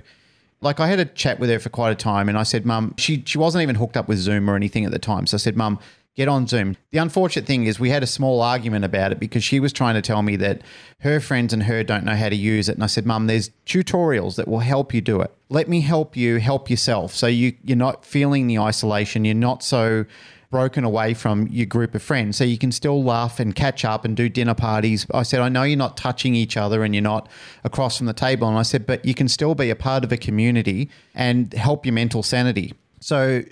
Like 0.61 0.79
I 0.79 0.89
had 0.89 1.01
a 1.01 1.07
chat 1.07 1.41
with 1.41 1.49
her 1.49 1.59
for 1.59 1.71
quite 1.71 1.91
a 1.91 1.97
time 1.97 2.29
and 2.29 2.37
I 2.37 2.43
said, 2.43 2.67
Mum, 2.67 2.95
she, 2.99 3.23
she 3.27 3.39
wasn't 3.39 3.63
even 3.63 3.77
hooked 3.77 3.97
up 3.97 4.09
with 4.09 4.19
Zoom 4.19 4.51
or 4.51 4.57
anything 4.57 4.85
at 4.85 4.93
the 4.93 4.99
time. 4.99 5.27
So 5.27 5.37
I 5.37 5.39
said, 5.39 5.57
Mum, 5.57 5.79
get 6.15 6.29
on 6.29 6.47
Zoom. 6.47 6.77
The 6.91 6.99
unfortunate 6.99 7.47
thing 7.47 7.65
is 7.65 7.81
we 7.81 7.91
had 7.91 8.03
a 8.03 8.07
small 8.07 8.43
argument 8.43 8.85
about 8.85 9.13
it 9.13 9.21
because 9.21 9.43
she 9.43 9.61
was 9.61 9.73
trying 9.73 9.95
to 9.95 10.03
tell 10.03 10.23
me 10.23 10.37
that 10.37 10.63
her 10.99 11.21
friends 11.21 11.53
and 11.53 11.63
her 11.63 11.83
don't 11.83 12.05
know 12.05 12.15
how 12.17 12.29
to 12.29 12.37
use 12.37 12.69
it. 12.69 12.75
And 12.75 12.85
I 12.85 12.87
said, 12.87 13.07
Mum, 13.07 13.27
there's 13.27 13.51
tutorials 13.67 14.37
that 14.37 14.47
will 14.47 14.61
help 14.61 14.93
you 14.93 15.01
do 15.01 15.21
it. 15.21 15.33
Let 15.49 15.69
me 15.69 15.81
help 15.81 16.17
you 16.17 16.39
help 16.39 16.69
yourself. 16.69 17.15
So 17.15 17.27
you, 17.27 17.55
you're 17.65 17.77
not 17.77 18.05
feeling 18.05 18.47
the 18.47 18.59
isolation. 18.59 19.25
You're 19.25 19.35
not 19.35 19.63
so 19.63 20.05
broken 20.51 20.85
away 20.85 21.15
from 21.15 21.49
your 21.49 21.65
group 21.65 21.95
of 21.95 22.03
friends. 22.03 22.37
So 22.37 22.45
you 22.45 22.59
can 22.59 22.73
still 22.73 23.03
laugh 23.03 23.41
and 23.41 23.55
catch 23.55 23.87
up 23.87 24.05
and 24.05 24.15
do 24.15 24.29
dinner 24.29 24.55
parties. 24.55 25.07
I 25.15 25.23
said, 25.23 25.41
I 25.41 25.49
know 25.49 25.63
you're 25.63 25.79
not 25.79 25.97
touching 25.97 26.35
each 26.35 26.59
other 26.59 26.85
and 26.85 26.95
you're 26.95 27.01
not 27.01 27.27
across 27.65 27.97
from 27.97 28.07
the 28.07 28.13
table. 28.13 28.47
And 28.47 28.59
I 28.59 28.63
said, 28.63 28.87
but 28.87 29.03
you 29.05 29.15
can 29.15 29.29
still 29.29 29.55
be 29.55 29.71
a 29.71 29.77
part 29.77 30.05
of 30.05 30.13
a 30.13 30.19
community 30.19 30.91
and 31.15 31.51
help 31.55 31.87
your 31.87 31.95
mental 31.95 32.23
sanity. 32.23 32.75
So 33.01 33.43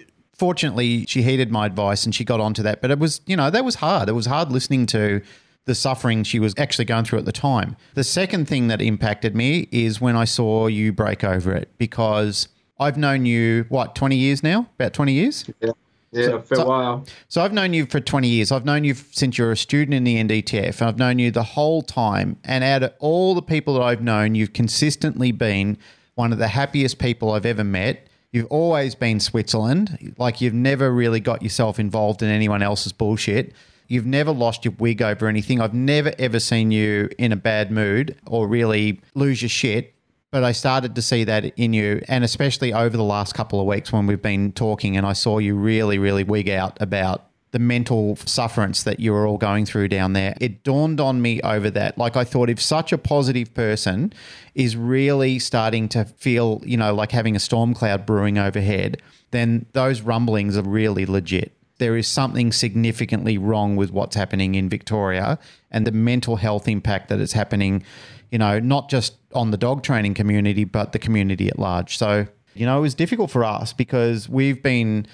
fortunately, 0.41 1.05
she 1.05 1.21
heeded 1.21 1.53
my 1.53 1.67
advice 1.67 2.07
and 2.07 2.15
she 2.15 2.25
got 2.25 2.41
onto 2.41 2.63
that. 2.63 2.81
But 2.81 2.91
it 2.91 2.99
was, 2.99 3.21
you 3.27 3.37
know, 3.37 3.51
that 3.51 3.63
was 3.63 3.75
hard. 3.75 4.09
It 4.09 4.13
was 4.13 4.25
hard 4.25 4.51
listening 4.51 4.87
to 4.87 5.21
the 5.67 5.75
suffering 5.75 6.25
she 6.25 6.39
was 6.41 6.55
actually 6.57 6.87
going 6.87 7.05
through 7.05 7.19
at 7.19 7.27
the 7.27 7.33
time. 7.33 7.77
The 7.93 8.05
second 8.05 8.49
thing 8.49 8.69
that 8.69 8.81
impacted 8.81 9.37
me 9.37 9.69
is 9.71 10.01
when 10.01 10.17
I 10.17 10.25
saw 10.25 10.67
you 10.67 10.95
break 10.95 11.23
over 11.23 11.53
it 11.53 11.69
because 11.77 12.49
I've 12.79 12.97
known 12.97 13.27
you, 13.27 13.67
what, 13.69 13.95
20 13.95 14.17
years 14.17 14.43
now? 14.43 14.67
About 14.77 14.95
20 14.95 15.13
years? 15.13 15.45
Yeah, 15.61 15.73
yeah, 16.11 16.39
for 16.41 16.57
so- 16.57 16.63
a 16.63 16.67
while. 16.67 17.07
So 17.29 17.43
I've 17.43 17.53
known 17.53 17.75
you 17.75 17.85
for 17.85 18.01
20 18.01 18.27
years. 18.27 18.51
I've 18.51 18.65
known 18.65 18.83
you 18.83 18.95
since 18.95 19.37
you're 19.37 19.53
a 19.53 19.59
student 19.59 19.93
in 19.93 20.05
the 20.05 20.17
NDTF. 20.17 20.81
I've 20.81 20.99
known 20.99 21.19
you 21.19 21.31
the 21.31 21.43
whole 21.43 21.83
time. 21.83 22.39
And 22.45 22.65
out 22.65 22.83
of 22.83 22.95
all 22.99 23.35
the 23.35 23.43
people 23.43 23.75
that 23.75 23.83
I've 23.83 24.01
known, 24.03 24.35
you've 24.35 24.55
consistently 24.55 25.33
been 25.33 25.77
one 26.15 26.33
of 26.33 26.39
the 26.39 26.49
happiest 26.49 26.99
people 26.99 27.33
I've 27.33 27.45
ever 27.45 27.63
met. 27.63 28.07
You've 28.33 28.47
always 28.47 28.95
been 28.95 29.19
Switzerland. 29.19 30.15
Like 30.17 30.41
you've 30.41 30.55
never 30.55 30.93
really 30.93 31.21
got 31.21 31.43
yourself 31.43 31.81
involved 31.81 32.23
in 32.23 32.29
anyone 32.29 32.63
else's 32.63 32.93
bullshit. 32.93 33.53
You've 33.89 34.07
never 34.07 34.31
lost 34.31 34.65
your 34.65 34.75
wig 34.79 35.03
over 35.03 35.27
anything. 35.27 35.61
I've 35.61 35.75
never 35.75 36.13
ever 36.17 36.39
seen 36.39 36.71
you 36.71 37.09
in 37.19 37.33
a 37.33 37.37
bad 37.37 37.73
mood 37.73 38.17
or 38.27 38.47
really 38.47 39.01
lose 39.15 39.43
your 39.43 39.49
shit. 39.49 39.95
But 40.31 40.45
I 40.45 40.53
started 40.53 40.95
to 40.95 41.03
see 41.03 41.25
that 41.25 41.45
in 41.59 41.73
you, 41.73 42.03
and 42.07 42.23
especially 42.23 42.73
over 42.73 42.97
the 42.97 43.03
last 43.03 43.35
couple 43.35 43.59
of 43.61 43.67
weeks 43.67 43.93
when 43.93 44.07
we've 44.07 44.23
been 44.23 44.53
talking, 44.53 44.97
and 44.97 45.05
I 45.05 45.13
saw 45.13 45.39
you 45.39 45.57
really, 45.57 45.99
really 45.99 46.23
wig 46.23 46.49
out 46.49 46.81
about 46.81 47.30
the 47.53 47.59
mental 47.59 48.17
sufferance 48.17 48.85
that 48.85 49.01
you 49.01 49.13
were 49.13 49.27
all 49.27 49.39
going 49.39 49.67
through 49.67 49.89
down 49.89 50.13
there. 50.13 50.37
It 50.41 50.63
dawned 50.63 51.01
on 51.01 51.21
me 51.21 51.41
over 51.43 51.69
that. 51.71 51.99
Like, 51.99 52.17
I 52.17 52.25
thought 52.25 52.49
if 52.49 52.61
such 52.61 52.93
a 52.93 52.99
positive 52.99 53.53
person 53.55 54.13
is 54.55 54.77
really 54.77 55.39
starting 55.39 55.89
to 55.91 56.05
feel, 56.05 56.63
you 56.65 56.77
know, 56.77 56.95
like 56.95 57.11
having 57.11 57.35
a 57.35 57.41
storm 57.41 57.75
cloud 57.75 58.07
brewing 58.07 58.39
overhead, 58.39 59.03
then 59.33 59.67
those 59.73 60.03
rumblings 60.03 60.57
are 60.57 60.63
really 60.63 61.07
legit. 61.07 61.53
There 61.79 61.97
is 61.97 62.07
something 62.07 62.53
significantly 62.53 63.39
wrong 63.39 63.75
with 63.75 63.91
what's 63.91 64.15
happening 64.15 64.55
in 64.55 64.69
Victoria 64.69 65.39
and 65.71 65.87
the 65.87 65.93
mental 65.93 66.37
health 66.37 66.69
impact 66.69 67.09
that 67.09 67.21
is 67.21 67.33
happening, 67.33 67.83
you 68.31 68.39
know, 68.39 68.61
not 68.61 68.91
just 68.91 69.15
on 69.35 69.51
the 69.51 69.57
dog 69.57 69.83
training 69.83 70.15
community, 70.15 70.65
but 70.65 70.93
the 70.93 70.99
community 70.99 71.49
at 71.49 71.59
large. 71.59 71.97
So, 71.97 72.27
you 72.55 72.67
know, 72.67 72.79
it 72.79 72.83
was 72.83 72.95
difficult 72.95 73.31
for 73.31 73.45
us 73.45 73.73
because 73.73 74.29
we've 74.29 74.63
been 74.63 75.07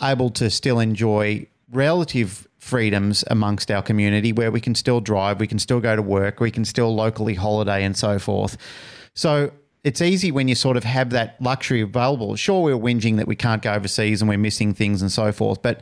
able 0.00 0.30
to 0.30 0.50
still 0.50 0.78
enjoy 0.78 1.46
relative 1.70 2.46
freedoms 2.58 3.24
amongst 3.28 3.70
our 3.70 3.82
community 3.82 4.32
where 4.32 4.50
we 4.50 4.60
can 4.60 4.74
still 4.74 5.00
drive, 5.00 5.40
we 5.40 5.46
can 5.46 5.58
still 5.58 5.80
go 5.80 5.94
to 5.94 6.02
work, 6.02 6.40
we 6.40 6.50
can 6.50 6.64
still 6.64 6.94
locally 6.94 7.34
holiday 7.34 7.84
and 7.84 7.96
so 7.96 8.18
forth. 8.18 8.56
So 9.14 9.52
it's 9.84 10.00
easy 10.00 10.32
when 10.32 10.48
you 10.48 10.54
sort 10.54 10.76
of 10.76 10.84
have 10.84 11.10
that 11.10 11.40
luxury 11.40 11.82
available. 11.82 12.36
Sure, 12.36 12.62
we're 12.62 12.74
whinging 12.76 13.18
that 13.18 13.26
we 13.26 13.36
can't 13.36 13.62
go 13.62 13.72
overseas 13.72 14.22
and 14.22 14.28
we're 14.28 14.38
missing 14.38 14.72
things 14.72 15.02
and 15.02 15.12
so 15.12 15.30
forth, 15.30 15.60
but 15.62 15.80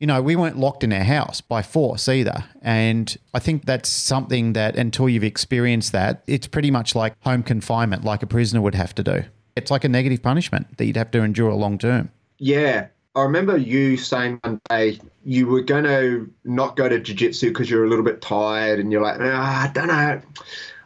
you 0.00 0.06
know, 0.08 0.20
we 0.20 0.34
weren't 0.34 0.58
locked 0.58 0.82
in 0.82 0.92
our 0.92 1.04
house 1.04 1.40
by 1.40 1.62
force 1.62 2.08
either. 2.08 2.44
And 2.60 3.16
I 3.34 3.38
think 3.38 3.66
that's 3.66 3.88
something 3.88 4.54
that 4.54 4.74
until 4.74 5.08
you've 5.08 5.22
experienced 5.22 5.92
that, 5.92 6.24
it's 6.26 6.48
pretty 6.48 6.72
much 6.72 6.96
like 6.96 7.14
home 7.20 7.44
confinement, 7.44 8.04
like 8.04 8.20
a 8.24 8.26
prisoner 8.26 8.60
would 8.60 8.74
have 8.74 8.92
to 8.96 9.04
do. 9.04 9.22
It's 9.54 9.70
like 9.70 9.84
a 9.84 9.88
negative 9.88 10.20
punishment 10.20 10.76
that 10.78 10.86
you'd 10.86 10.96
have 10.96 11.12
to 11.12 11.22
endure 11.22 11.52
long 11.52 11.78
term. 11.78 12.10
Yeah. 12.38 12.88
I 13.14 13.22
remember 13.22 13.56
you 13.56 13.96
saying 13.96 14.40
one 14.42 14.60
day 14.70 14.98
you 15.24 15.46
were 15.46 15.60
going 15.60 15.84
to 15.84 16.32
not 16.44 16.76
go 16.76 16.88
to 16.88 16.98
jiu-jitsu 16.98 17.48
because 17.48 17.68
you're 17.68 17.84
a 17.84 17.88
little 17.88 18.04
bit 18.04 18.22
tired 18.22 18.80
and 18.80 18.90
you're 18.90 19.02
like, 19.02 19.18
ah, 19.20 19.64
I 19.64 19.72
don't 19.72 19.88
know. 19.88 20.20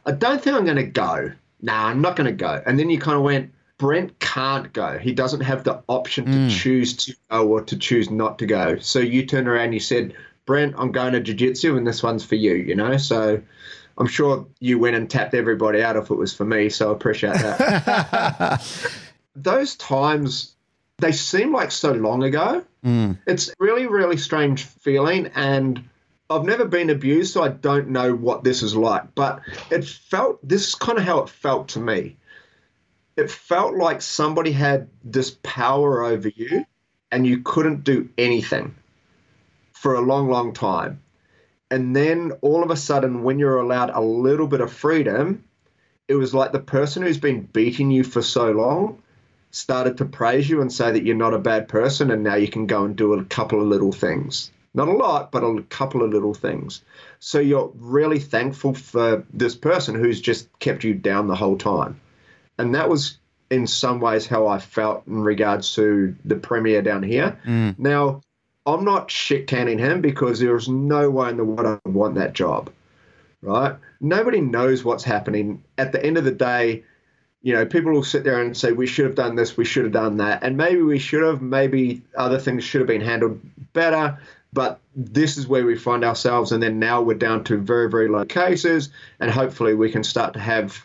I 0.07 0.13
don't 0.13 0.43
think 0.43 0.57
I'm 0.57 0.65
going 0.65 0.77
to 0.77 0.85
go. 0.85 1.31
Nah, 1.63 1.87
I'm 1.87 2.01
not 2.01 2.17
going 2.17 2.27
to 2.27 2.33
go. 2.33 2.63
And 2.67 2.79
then 2.79 2.91
you 2.91 2.99
kind 2.99 3.17
of 3.17 3.23
went, 3.23 3.53
Brent 3.79 4.19
can't 4.19 4.73
go. 4.73 4.99
He 4.99 5.13
doesn't 5.13 5.43
have 5.43 5.63
the 5.65 5.83
option 5.87 6.25
to 6.25 6.51
choose 6.51 6.97
to 6.97 7.15
go 7.31 7.47
or 7.47 7.63
to 7.63 7.77
choose 7.77 8.11
not 8.11 8.39
to 8.39 8.47
go. 8.47 8.79
So 8.79 8.99
you 8.99 9.25
turned 9.27 9.49
around 9.49 9.67
and 9.67 9.75
you 9.75 9.81
said, 9.81 10.15
Brent, 10.47 10.75
I'm 10.79 10.93
going 10.93 11.13
to 11.13 11.21
jiu-jitsu 11.21 11.77
and 11.77 11.87
this 11.87 12.03
one's 12.03 12.25
for 12.25 12.37
you, 12.37 12.55
you 12.55 12.75
know? 12.75 12.97
So 12.97 13.41
I'm 13.99 14.07
sure 14.07 14.47
you 14.61 14.79
went 14.79 14.97
and 14.97 15.09
tapped 15.09 15.35
everybody 15.35 15.83
out 15.83 15.97
if 15.97 16.11
it 16.11 16.15
was 16.15 16.35
for 16.35 16.45
me. 16.45 16.71
So 16.71 16.91
I 16.91 16.93
appreciate 16.93 17.35
that. 17.35 18.91
Those 19.37 19.77
times, 19.77 20.56
they 20.99 21.13
seem 21.13 21.53
like 21.53 21.71
so 21.71 21.93
long 21.93 22.23
ago. 22.23 22.65
Mm. 22.85 23.19
It's 23.27 23.53
really, 23.59 23.87
really 23.87 24.17
strange 24.17 24.65
feeling. 24.65 25.31
And 25.35 25.89
I've 26.31 26.45
never 26.45 26.65
been 26.65 26.91
abused, 26.91 27.33
so 27.33 27.43
I 27.43 27.49
don't 27.49 27.89
know 27.89 28.15
what 28.15 28.45
this 28.45 28.63
is 28.63 28.75
like. 28.75 29.15
But 29.15 29.41
it 29.71 29.85
felt, 29.85 30.47
this 30.47 30.69
is 30.69 30.75
kind 30.75 30.99
of 30.99 31.05
how 31.05 31.21
it 31.21 31.29
felt 31.29 31.69
to 31.69 31.81
me 31.81 32.17
it 33.17 33.31
felt 33.31 33.75
like 33.75 34.03
somebody 34.03 34.53
had 34.53 34.89
this 35.03 35.37
power 35.43 36.05
over 36.05 36.29
you 36.29 36.67
and 37.11 37.27
you 37.27 37.43
couldn't 37.43 37.83
do 37.85 38.09
anything 38.19 38.75
for 39.73 39.95
a 39.95 40.01
long, 40.01 40.29
long 40.29 40.53
time. 40.53 41.03
And 41.71 41.97
then 41.97 42.33
all 42.43 42.63
of 42.63 42.71
a 42.71 42.77
sudden, 42.77 43.23
when 43.23 43.39
you're 43.39 43.59
allowed 43.59 43.91
a 43.91 44.01
little 44.01 44.47
bit 44.47 44.61
of 44.61 44.73
freedom, 44.73 45.45
it 46.09 46.15
was 46.15 46.35
like 46.35 46.53
the 46.53 46.61
person 46.61 47.03
who's 47.03 47.19
been 47.19 47.43
beating 47.43 47.91
you 47.91 48.05
for 48.05 48.23
so 48.23 48.53
long 48.53 49.03
started 49.57 49.99
to 49.99 50.05
praise 50.05 50.49
you 50.49 50.61
and 50.61 50.73
say 50.73 50.93
that 50.93 51.05
you're 51.05 51.17
not 51.17 51.35
a 51.35 51.39
bad 51.39 51.69
person. 51.69 52.11
And 52.11 52.23
now 52.23 52.35
you 52.35 52.49
can 52.49 52.67
go 52.67 52.85
and 52.85 52.95
do 52.95 53.15
a 53.15 53.25
couple 53.25 53.61
of 53.61 53.67
little 53.69 53.93
things. 53.93 54.51
Not 54.75 54.89
a 54.89 54.93
lot, 54.93 55.33
but 55.33 55.43
a 55.43 55.63
couple 55.71 56.03
of 56.03 56.11
little 56.11 56.35
things. 56.35 56.83
So 57.19 57.39
you're 57.39 57.73
really 57.77 58.19
thankful 58.19 58.75
for 58.75 59.25
this 59.33 59.57
person 59.57 59.95
who's 59.95 60.21
just 60.21 60.47
kept 60.59 60.85
you 60.85 60.95
down 60.95 61.29
the 61.29 61.35
whole 61.35 61.57
time 61.57 62.01
and 62.59 62.75
that 62.75 62.89
was 62.89 63.19
in 63.51 63.67
some 63.67 64.01
ways 64.01 64.27
how 64.27 64.47
I 64.47 64.59
felt 64.59 65.07
in 65.07 65.23
regards 65.23 65.75
to 65.75 66.15
the 66.25 66.35
premier 66.35 66.83
down 66.83 67.03
here. 67.03 67.39
Mm. 67.45 67.79
Now, 67.79 68.23
I'm 68.67 68.85
not 68.85 69.11
shit 69.11 69.47
canning 69.47 69.79
him 69.79 70.01
because 70.01 70.41
there's 70.41 70.69
no 70.69 71.11
way 71.11 71.31
in 71.31 71.37
the 71.37 71.45
world 71.45 71.67
I 71.67 71.79
would 71.85 71.95
want 71.95 72.15
that 72.17 72.33
job, 72.33 72.71
right? 73.43 73.77
Nobody 74.01 74.41
knows 74.41 74.83
what's 74.83 75.05
happening. 75.05 75.63
At 75.79 75.93
the 75.93 76.05
end 76.05 76.19
of 76.19 76.25
the 76.25 76.33
day, 76.33 76.83
you 77.47 77.53
know, 77.53 77.65
people 77.65 77.93
will 77.93 78.03
sit 78.03 78.25
there 78.25 78.43
and 78.43 78.57
say, 78.57 78.73
we 78.73 78.89
should 78.89 79.05
have 79.05 79.15
done 79.15 79.37
this, 79.37 79.57
we 79.57 79.65
should 79.65 79.85
have 79.85 79.93
done 79.93 80.17
that. 80.17 80.43
And 80.43 80.57
maybe 80.57 80.83
we 80.83 80.99
should 80.99 81.23
have, 81.23 81.41
maybe 81.41 82.03
other 82.19 82.41
things 82.41 82.65
should 82.65 82.81
have 82.81 82.89
been 82.89 83.01
handled 83.01 83.41
better. 83.73 84.19
But 84.53 84.81
this 84.97 85.37
is 85.37 85.47
where 85.47 85.65
we 85.65 85.79
find 85.79 86.05
ourselves. 86.05 86.51
And 86.51 86.61
then 86.61 86.81
now 86.81 87.03
we're 87.03 87.15
down 87.15 87.45
to 87.45 87.57
very, 87.57 87.89
very 87.89 88.09
low 88.09 88.25
cases. 88.25 88.89
And 89.21 89.31
hopefully 89.31 89.75
we 89.75 89.93
can 89.93 90.03
start 90.03 90.33
to 90.33 90.41
have 90.41 90.85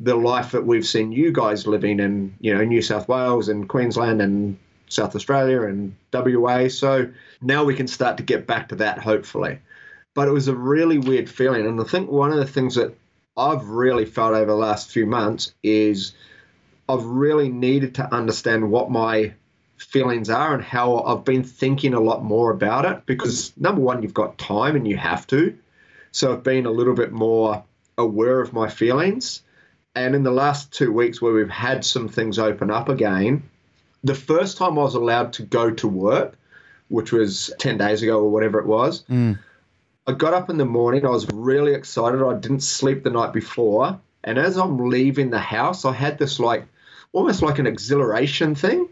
the 0.00 0.16
life 0.16 0.50
that 0.50 0.66
we've 0.66 0.84
seen 0.84 1.12
you 1.12 1.30
guys 1.30 1.68
living 1.68 2.00
in, 2.00 2.34
you 2.40 2.52
know, 2.52 2.64
New 2.64 2.82
South 2.82 3.06
Wales 3.06 3.48
and 3.48 3.68
Queensland 3.68 4.20
and 4.20 4.58
South 4.88 5.14
Australia 5.14 5.62
and 5.62 5.94
WA. 6.12 6.66
So 6.66 7.08
now 7.40 7.62
we 7.62 7.76
can 7.76 7.86
start 7.86 8.16
to 8.16 8.24
get 8.24 8.48
back 8.48 8.70
to 8.70 8.74
that, 8.74 8.98
hopefully. 8.98 9.60
But 10.14 10.26
it 10.26 10.32
was 10.32 10.48
a 10.48 10.56
really 10.56 10.98
weird 10.98 11.30
feeling. 11.30 11.68
And 11.68 11.80
I 11.80 11.84
think 11.84 12.10
one 12.10 12.32
of 12.32 12.38
the 12.38 12.48
things 12.48 12.74
that 12.74 12.96
I've 13.40 13.68
really 13.68 14.04
felt 14.04 14.34
over 14.34 14.50
the 14.50 14.56
last 14.56 14.90
few 14.90 15.06
months 15.06 15.54
is 15.62 16.12
I've 16.88 17.04
really 17.04 17.48
needed 17.48 17.94
to 17.94 18.14
understand 18.14 18.70
what 18.70 18.90
my 18.90 19.32
feelings 19.78 20.28
are 20.28 20.52
and 20.52 20.62
how 20.62 21.00
I've 21.00 21.24
been 21.24 21.42
thinking 21.42 21.94
a 21.94 22.00
lot 22.00 22.22
more 22.22 22.50
about 22.50 22.84
it 22.84 23.06
because 23.06 23.52
number 23.56 23.80
one, 23.80 24.02
you've 24.02 24.12
got 24.12 24.36
time 24.36 24.76
and 24.76 24.86
you 24.86 24.98
have 24.98 25.26
to. 25.28 25.56
So 26.12 26.34
I've 26.34 26.42
been 26.42 26.66
a 26.66 26.70
little 26.70 26.94
bit 26.94 27.12
more 27.12 27.64
aware 27.96 28.40
of 28.40 28.52
my 28.52 28.68
feelings. 28.68 29.42
And 29.94 30.14
in 30.14 30.22
the 30.22 30.30
last 30.30 30.72
two 30.72 30.92
weeks, 30.92 31.22
where 31.22 31.32
we've 31.32 31.48
had 31.48 31.82
some 31.82 32.08
things 32.08 32.38
open 32.38 32.70
up 32.70 32.90
again, 32.90 33.48
the 34.04 34.14
first 34.14 34.58
time 34.58 34.78
I 34.78 34.82
was 34.82 34.94
allowed 34.94 35.32
to 35.34 35.44
go 35.44 35.70
to 35.70 35.88
work, 35.88 36.36
which 36.88 37.10
was 37.10 37.50
10 37.58 37.78
days 37.78 38.02
ago 38.02 38.20
or 38.20 38.30
whatever 38.30 38.58
it 38.60 38.66
was, 38.66 39.02
mm. 39.04 39.38
I 40.10 40.12
got 40.14 40.34
up 40.34 40.50
in 40.50 40.56
the 40.56 40.64
morning. 40.64 41.06
I 41.06 41.10
was 41.10 41.28
really 41.32 41.72
excited. 41.72 42.20
I 42.20 42.34
didn't 42.34 42.64
sleep 42.64 43.04
the 43.04 43.10
night 43.10 43.32
before. 43.32 43.96
And 44.24 44.38
as 44.38 44.56
I'm 44.56 44.88
leaving 44.88 45.30
the 45.30 45.38
house, 45.38 45.84
I 45.84 45.92
had 45.92 46.18
this 46.18 46.40
like 46.40 46.66
almost 47.12 47.42
like 47.42 47.60
an 47.60 47.68
exhilaration 47.68 48.56
thing. 48.56 48.88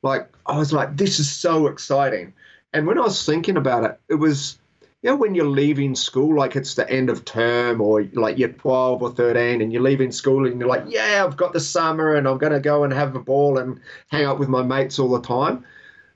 Like, 0.00 0.30
I 0.46 0.56
was 0.56 0.72
like, 0.72 0.96
this 0.96 1.20
is 1.20 1.30
so 1.30 1.66
exciting. 1.66 2.32
And 2.72 2.86
when 2.86 2.96
I 2.96 3.02
was 3.02 3.26
thinking 3.26 3.58
about 3.58 3.84
it, 3.84 4.00
it 4.08 4.14
was 4.14 4.58
you 5.02 5.10
know, 5.10 5.16
when 5.16 5.34
you're 5.34 5.44
leaving 5.44 5.94
school, 5.94 6.36
like 6.36 6.56
it's 6.56 6.74
the 6.74 6.88
end 6.88 7.10
of 7.10 7.26
term 7.26 7.82
or 7.82 8.04
like 8.14 8.38
you're 8.38 8.48
12 8.48 9.02
or 9.02 9.10
13 9.10 9.60
and 9.60 9.74
you're 9.74 9.82
leaving 9.82 10.10
school 10.10 10.46
and 10.46 10.58
you're 10.58 10.68
like, 10.68 10.84
yeah, 10.86 11.22
I've 11.22 11.36
got 11.36 11.52
the 11.52 11.60
summer 11.60 12.14
and 12.14 12.26
I'm 12.26 12.38
going 12.38 12.54
to 12.54 12.60
go 12.60 12.82
and 12.82 12.94
have 12.94 13.14
a 13.14 13.20
ball 13.20 13.58
and 13.58 13.78
hang 14.08 14.24
out 14.24 14.38
with 14.38 14.48
my 14.48 14.62
mates 14.62 14.98
all 14.98 15.10
the 15.10 15.20
time. 15.20 15.66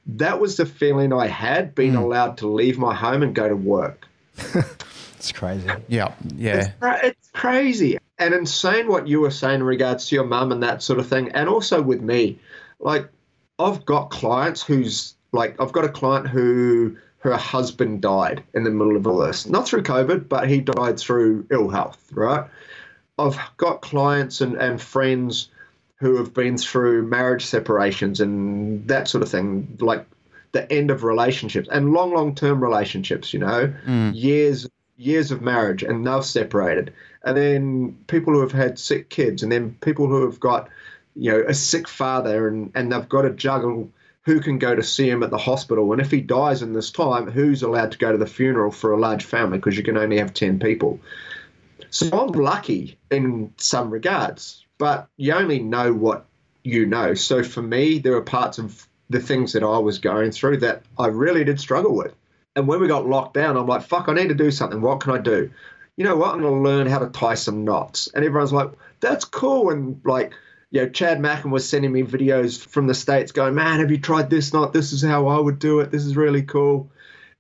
That 0.07 0.41
was 0.41 0.57
the 0.57 0.65
feeling 0.65 1.13
I 1.13 1.27
had 1.27 1.75
being 1.75 1.93
hmm. 1.93 1.99
allowed 1.99 2.39
to 2.39 2.49
leave 2.49 2.79
my 2.79 2.95
home 2.95 3.23
and 3.23 3.35
go 3.35 3.49
to 3.49 3.57
work. 3.57 4.06
It's 5.17 5.33
crazy. 5.33 5.69
Yeah, 5.89 6.15
yeah. 6.37 6.73
It's, 6.83 7.05
it's 7.05 7.31
crazy. 7.33 7.99
And 8.19 8.33
in 8.33 8.47
saying 8.47 8.87
what 8.87 9.09
you 9.09 9.21
were 9.21 9.31
saying 9.31 9.57
in 9.57 9.63
regards 9.65 10.09
to 10.09 10.15
your 10.15 10.25
mum 10.25 10.53
and 10.53 10.63
that 10.63 10.83
sort 10.83 11.01
of 11.01 11.09
thing, 11.09 11.31
and 11.33 11.49
also 11.49 11.83
with 11.83 12.01
me, 12.01 12.39
like 12.79 13.09
I've 13.59 13.85
got 13.85 14.11
clients 14.11 14.63
who's 14.63 15.15
like, 15.33 15.61
I've 15.61 15.73
got 15.73 15.85
a 15.85 15.89
client 15.89 16.29
who 16.29 16.97
her 17.19 17.37
husband 17.37 18.03
died 18.03 18.45
in 18.55 18.63
the 18.63 18.71
middle 18.71 18.97
of 18.97 19.07
all 19.07 19.19
this. 19.19 19.47
Not 19.47 19.67
through 19.67 19.83
COVID, 19.83 20.29
but 20.29 20.49
he 20.49 20.61
died 20.61 20.99
through 20.99 21.47
ill 21.51 21.69
health, 21.69 21.99
right? 22.13 22.45
I've 23.19 23.39
got 23.57 23.83
clients 23.83 24.41
and, 24.41 24.55
and 24.57 24.81
friends 24.81 25.49
who 25.97 26.17
have 26.19 26.35
been 26.35 26.59
through 26.59 27.03
marriage 27.03 27.45
separations 27.45 28.21
and 28.21 28.87
that 28.87 29.09
sort 29.09 29.23
of 29.23 29.31
thing, 29.31 29.77
like 29.81 30.07
the 30.57 30.73
end 30.73 30.91
of 30.91 31.05
relationships 31.05 31.69
and 31.71 31.93
long, 31.93 32.15
long 32.15 32.35
term 32.35 32.63
relationships, 32.63 33.35
you 33.35 33.41
know, 33.41 33.73
mm. 33.87 34.13
years 34.15 34.67
years 34.97 35.31
of 35.31 35.43
marriage 35.43 35.83
and 35.83 36.07
they've 36.07 36.25
separated. 36.25 36.93
And 37.23 37.37
then 37.37 37.99
people 38.07 38.33
who 38.33 38.41
have 38.41 38.53
had 38.53 38.79
sick 38.79 39.11
kids 39.11 39.43
and 39.43 39.53
then 39.53 39.77
people 39.83 40.07
who 40.07 40.25
have 40.25 40.41
got, 40.41 40.71
you 41.15 41.31
know, 41.31 41.45
a 41.47 41.53
sick 41.53 41.87
father 41.87 42.49
and, 42.49 42.73
and 42.75 42.91
they've 42.91 43.09
got 43.09 43.23
to 43.23 43.31
juggle 43.31 43.91
who 44.23 44.41
can 44.41 44.59
go 44.59 44.75
to 44.75 44.83
see 44.83 45.09
him 45.09 45.23
at 45.23 45.31
the 45.31 45.39
hospital. 45.39 45.93
And 45.93 46.01
if 46.01 46.11
he 46.11 46.21
dies 46.21 46.63
in 46.63 46.73
this 46.73 46.91
time, 46.91 47.31
who's 47.31 47.63
allowed 47.63 47.93
to 47.93 47.99
go 47.99 48.11
to 48.11 48.19
the 48.19 48.27
funeral 48.27 48.73
for 48.73 48.93
a 48.93 48.99
large 48.99 49.25
family 49.25 49.59
because 49.59 49.77
you 49.77 49.85
can 49.85 49.99
only 49.99 50.19
have 50.19 50.33
10 50.33 50.59
people. 50.59 50.99
So 51.91 52.09
I'm 52.13 52.33
lucky 52.33 52.99
in 53.11 53.53
some 53.59 53.91
regards, 53.91 54.65
but 54.79 55.09
you 55.17 55.35
only 55.35 55.61
know 55.61 55.93
what 55.93 56.25
you 56.65 56.87
know. 56.87 57.15
So 57.15 57.45
for 57.45 57.63
me, 57.63 57.99
there 57.99 58.15
are 58.15 58.23
parts 58.23 58.59
of 58.59 58.89
the 59.09 59.21
things 59.21 59.53
that 59.53 59.63
I 59.63 59.79
was 59.79 59.99
going 59.99 60.33
through 60.33 60.59
that 60.59 60.83
I 60.99 61.07
really 61.07 61.45
did 61.45 61.61
struggle 61.61 61.95
with. 61.95 62.15
And 62.55 62.67
when 62.67 62.81
we 62.81 62.89
got 62.89 63.07
locked 63.07 63.35
down, 63.35 63.57
I'm 63.57 63.67
like, 63.67 63.83
fuck, 63.83 64.09
I 64.09 64.15
need 64.15 64.29
to 64.29 64.35
do 64.35 64.51
something. 64.51 64.81
What 64.81 65.01
can 65.01 65.13
I 65.13 65.19
do? 65.19 65.51
You 65.97 66.05
know 66.05 66.17
what? 66.17 66.35
I'm 66.35 66.41
going 66.41 66.55
to 66.55 66.61
learn 66.61 66.87
how 66.87 66.99
to 66.99 67.09
tie 67.09 67.35
some 67.35 67.65
knots. 67.65 68.09
And 68.15 68.25
everyone's 68.25 68.53
like, 68.53 68.71
that's 69.01 69.25
cool. 69.25 69.71
And 69.71 70.01
like, 70.05 70.33
you 70.71 70.83
know, 70.83 70.89
Chad 70.89 71.21
Mackin 71.21 71.51
was 71.51 71.69
sending 71.69 71.93
me 71.93 72.03
videos 72.03 72.59
from 72.59 72.87
the 72.87 72.95
States 72.95 73.33
going, 73.33 73.55
man, 73.55 73.81
have 73.81 73.91
you 73.91 73.99
tried 73.99 74.31
this 74.31 74.53
knot? 74.53 74.73
This 74.73 74.93
is 74.93 75.03
how 75.03 75.29
I 75.29 75.39
would 75.39 75.59
do 75.59 75.81
it. 75.81 75.91
This 75.91 76.05
is 76.05 76.17
really 76.17 76.43
cool. 76.43 76.91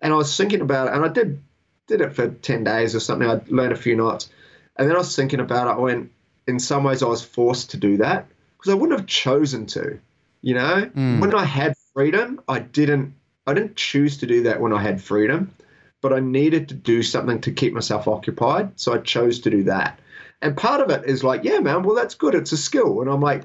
And 0.01 0.13
I 0.13 0.17
was 0.17 0.37
thinking 0.37 0.61
about 0.61 0.89
it, 0.89 0.95
and 0.95 1.05
I 1.05 1.09
did 1.09 1.43
did 1.87 2.01
it 2.01 2.15
for 2.15 2.29
10 2.29 2.65
days 2.65 2.95
or 2.95 3.01
something. 3.01 3.29
I 3.29 3.41
learned 3.49 3.73
a 3.73 3.77
few 3.77 3.97
knots. 3.97 4.29
And 4.77 4.89
then 4.89 4.97
I 4.97 4.99
was 4.99 5.15
thinking 5.15 5.41
about 5.41 5.69
it. 5.69 5.79
I 5.79 5.79
went, 5.79 6.11
in 6.47 6.59
some 6.59 6.85
ways, 6.85 7.03
I 7.03 7.07
was 7.07 7.25
forced 7.25 7.71
to 7.71 7.77
do 7.77 7.97
that 7.99 8.27
because 8.57 8.73
I 8.73 8.75
wouldn't 8.75 8.99
have 8.99 9.07
chosen 9.07 9.67
to. 9.67 9.99
You 10.47 10.55
know, 10.55 10.83
hmm. 10.95 11.19
when 11.19 11.35
I 11.35 11.45
had 11.45 11.75
freedom, 11.93 12.41
I 12.47 12.61
didn't. 12.61 13.15
I 13.49 13.55
didn't 13.55 13.75
choose 13.75 14.17
to 14.19 14.29
do 14.29 14.45
that 14.45 14.61
when 14.61 14.73
I 14.73 14.81
had 14.81 15.03
freedom, 15.03 15.53
but 16.01 16.13
I 16.13 16.21
needed 16.21 16.69
to 16.69 16.75
do 16.75 17.03
something 17.03 17.41
to 17.41 17.51
keep 17.51 17.73
myself 17.73 18.07
occupied. 18.07 18.79
So 18.79 18.95
I 18.95 18.99
chose 18.99 19.41
to 19.41 19.51
do 19.51 19.65
that. 19.65 19.99
And 20.41 20.57
part 20.57 20.81
of 20.81 20.89
it 20.91 21.05
is 21.05 21.25
like, 21.25 21.43
yeah, 21.43 21.59
man, 21.59 21.83
well, 21.83 21.97
that's 21.97 22.15
good. 22.15 22.37
It's 22.37 22.53
a 22.53 22.57
skill. 22.57 23.01
And 23.01 23.11
I'm 23.11 23.21
like, 23.21 23.43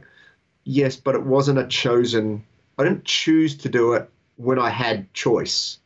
yes, 0.64 0.96
but 0.96 1.16
it 1.16 1.24
wasn't 1.24 1.58
a 1.58 1.66
chosen. 1.66 2.44
I 2.78 2.84
didn't 2.84 3.06
choose 3.06 3.58
to 3.58 3.70
do 3.70 3.94
it 3.94 4.08
when 4.36 4.60
I 4.60 4.70
had 4.70 5.12
choice. 5.16 5.80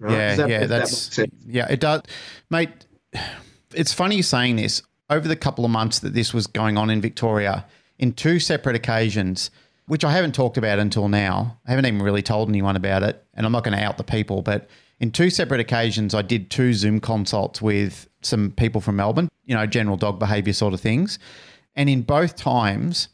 Right? 0.00 0.12
Yeah, 0.12 0.34
that- 0.34 0.48
yeah, 0.48 0.62
if 0.62 0.68
that 0.68 1.28
yeah, 1.46 1.70
it 1.70 1.78
does, 1.78 2.02
mate. 2.50 2.70
It's 3.72 3.92
funny 3.92 4.16
you 4.16 4.24
saying 4.24 4.56
this. 4.56 4.82
Over 5.10 5.28
the 5.28 5.36
couple 5.36 5.64
of 5.64 5.70
months 5.70 6.00
that 6.00 6.12
this 6.12 6.34
was 6.34 6.48
going 6.48 6.76
on 6.76 6.90
in 6.90 7.00
Victoria, 7.00 7.66
in 8.00 8.12
two 8.14 8.40
separate 8.40 8.74
occasions, 8.74 9.52
which 9.86 10.04
I 10.04 10.12
haven't 10.12 10.34
talked 10.34 10.56
about 10.58 10.78
until 10.78 11.08
now, 11.08 11.58
I 11.66 11.70
haven't 11.70 11.86
even 11.86 12.02
really 12.02 12.22
told 12.22 12.48
anyone 12.48 12.76
about 12.76 13.02
it, 13.02 13.24
and 13.34 13.46
I'm 13.46 13.52
not 13.52 13.64
going 13.64 13.76
to 13.76 13.82
out 13.82 13.98
the 13.98 14.04
people, 14.04 14.42
but 14.42 14.68
in 14.98 15.10
two 15.10 15.30
separate 15.30 15.60
occasions, 15.60 16.14
I 16.14 16.22
did 16.22 16.50
two 16.50 16.72
Zoom 16.72 17.00
consults 17.00 17.60
with 17.60 18.08
some 18.22 18.50
people 18.50 18.80
from 18.80 18.96
Melbourne, 18.96 19.28
you 19.44 19.54
know, 19.54 19.66
general 19.66 19.96
dog 19.96 20.18
behavior 20.18 20.52
sort 20.52 20.74
of 20.74 20.80
things. 20.80 21.18
And 21.74 21.88
in 21.88 22.02
both 22.02 22.34
times, 22.34 23.08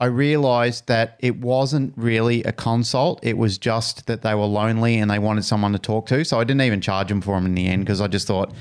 I 0.00 0.06
realized 0.06 0.86
that 0.88 1.16
it 1.20 1.36
wasn't 1.36 1.92
really 1.96 2.42
a 2.44 2.52
consult. 2.52 3.20
It 3.22 3.36
was 3.38 3.58
just 3.58 4.06
that 4.06 4.22
they 4.22 4.34
were 4.34 4.46
lonely 4.46 4.98
and 4.98 5.10
they 5.10 5.18
wanted 5.18 5.44
someone 5.44 5.72
to 5.72 5.78
talk 5.78 6.06
to. 6.06 6.24
So 6.24 6.40
I 6.40 6.44
didn't 6.44 6.62
even 6.62 6.80
charge 6.80 7.08
them 7.08 7.20
for 7.20 7.36
them 7.36 7.46
in 7.46 7.54
the 7.54 7.66
end 7.66 7.84
because 7.84 8.00
I 8.00 8.08
just 8.08 8.26
thought, 8.26 8.52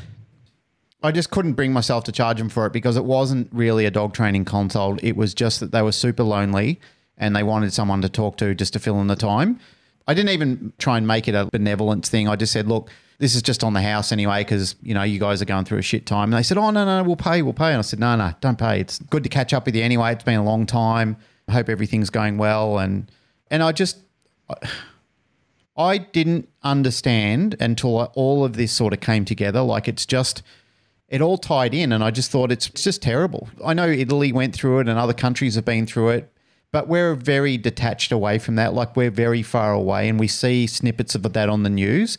I 1.01 1.11
just 1.11 1.31
couldn't 1.31 1.53
bring 1.53 1.73
myself 1.73 2.03
to 2.05 2.11
charge 2.11 2.37
them 2.37 2.49
for 2.49 2.65
it 2.65 2.73
because 2.73 2.97
it 2.97 3.05
wasn't 3.05 3.49
really 3.51 3.85
a 3.85 3.91
dog 3.91 4.13
training 4.13 4.45
consult. 4.45 5.03
It 5.03 5.15
was 5.15 5.33
just 5.33 5.59
that 5.61 5.71
they 5.71 5.81
were 5.81 5.91
super 5.91 6.23
lonely 6.23 6.79
and 7.17 7.35
they 7.35 7.43
wanted 7.43 7.73
someone 7.73 8.01
to 8.01 8.09
talk 8.09 8.37
to 8.37 8.55
just 8.55 8.73
to 8.73 8.79
fill 8.79 8.99
in 9.01 9.07
the 9.07 9.15
time. 9.15 9.59
I 10.07 10.13
didn't 10.13 10.31
even 10.31 10.73
try 10.79 10.97
and 10.97 11.07
make 11.07 11.27
it 11.27 11.35
a 11.35 11.45
benevolence 11.45 12.09
thing. 12.09 12.27
I 12.27 12.35
just 12.35 12.51
said, 12.51 12.67
look, 12.67 12.89
this 13.19 13.35
is 13.35 13.41
just 13.41 13.63
on 13.63 13.73
the 13.73 13.81
house 13.81 14.11
anyway 14.11 14.41
because 14.43 14.75
you 14.81 14.93
know 14.93 15.03
you 15.03 15.19
guys 15.19 15.41
are 15.41 15.45
going 15.45 15.65
through 15.65 15.77
a 15.77 15.83
shit 15.83 16.05
time. 16.05 16.25
And 16.25 16.33
they 16.33 16.43
said, 16.43 16.57
oh 16.57 16.71
no 16.71 16.83
no 16.83 17.03
we'll 17.03 17.15
pay 17.15 17.41
we'll 17.41 17.53
pay. 17.53 17.69
And 17.69 17.77
I 17.77 17.81
said, 17.81 17.99
no 17.99 18.15
no 18.15 18.33
don't 18.41 18.57
pay. 18.57 18.79
It's 18.79 18.99
good 18.99 19.23
to 19.23 19.29
catch 19.29 19.53
up 19.53 19.65
with 19.65 19.75
you 19.75 19.83
anyway. 19.83 20.11
It's 20.11 20.23
been 20.23 20.39
a 20.39 20.43
long 20.43 20.65
time. 20.65 21.17
I 21.47 21.53
hope 21.53 21.69
everything's 21.69 22.09
going 22.09 22.37
well. 22.37 22.79
And 22.79 23.09
and 23.49 23.63
I 23.63 23.71
just 23.71 23.99
I 25.77 25.97
didn't 25.99 26.49
understand 26.63 27.55
until 27.59 28.03
all 28.13 28.43
of 28.43 28.53
this 28.57 28.71
sort 28.71 28.93
of 28.93 28.99
came 28.99 29.25
together. 29.25 29.61
Like 29.61 29.87
it's 29.87 30.05
just 30.05 30.43
it 31.07 31.21
all 31.21 31.37
tied 31.37 31.73
in, 31.73 31.91
and 31.91 32.03
I 32.03 32.09
just 32.09 32.31
thought 32.31 32.51
it's, 32.51 32.67
it's 32.69 32.83
just 32.83 33.01
terrible. 33.01 33.47
I 33.63 33.73
know 33.75 33.87
Italy 33.87 34.31
went 34.31 34.55
through 34.55 34.79
it, 34.79 34.89
and 34.89 34.97
other 34.97 35.13
countries 35.13 35.55
have 35.55 35.65
been 35.65 35.85
through 35.85 36.09
it 36.09 36.32
but 36.73 36.87
we're 36.87 37.13
very 37.13 37.55
detached 37.55 38.11
away 38.11 38.39
from 38.39 38.55
that. 38.55 38.73
Like 38.73 38.97
we're 38.97 39.11
very 39.11 39.43
far 39.43 39.71
away, 39.71 40.09
and 40.09 40.19
we 40.19 40.27
see 40.27 40.67
snippets 40.67 41.15
of 41.15 41.21
that 41.21 41.47
on 41.47 41.61
the 41.63 41.69
news. 41.69 42.17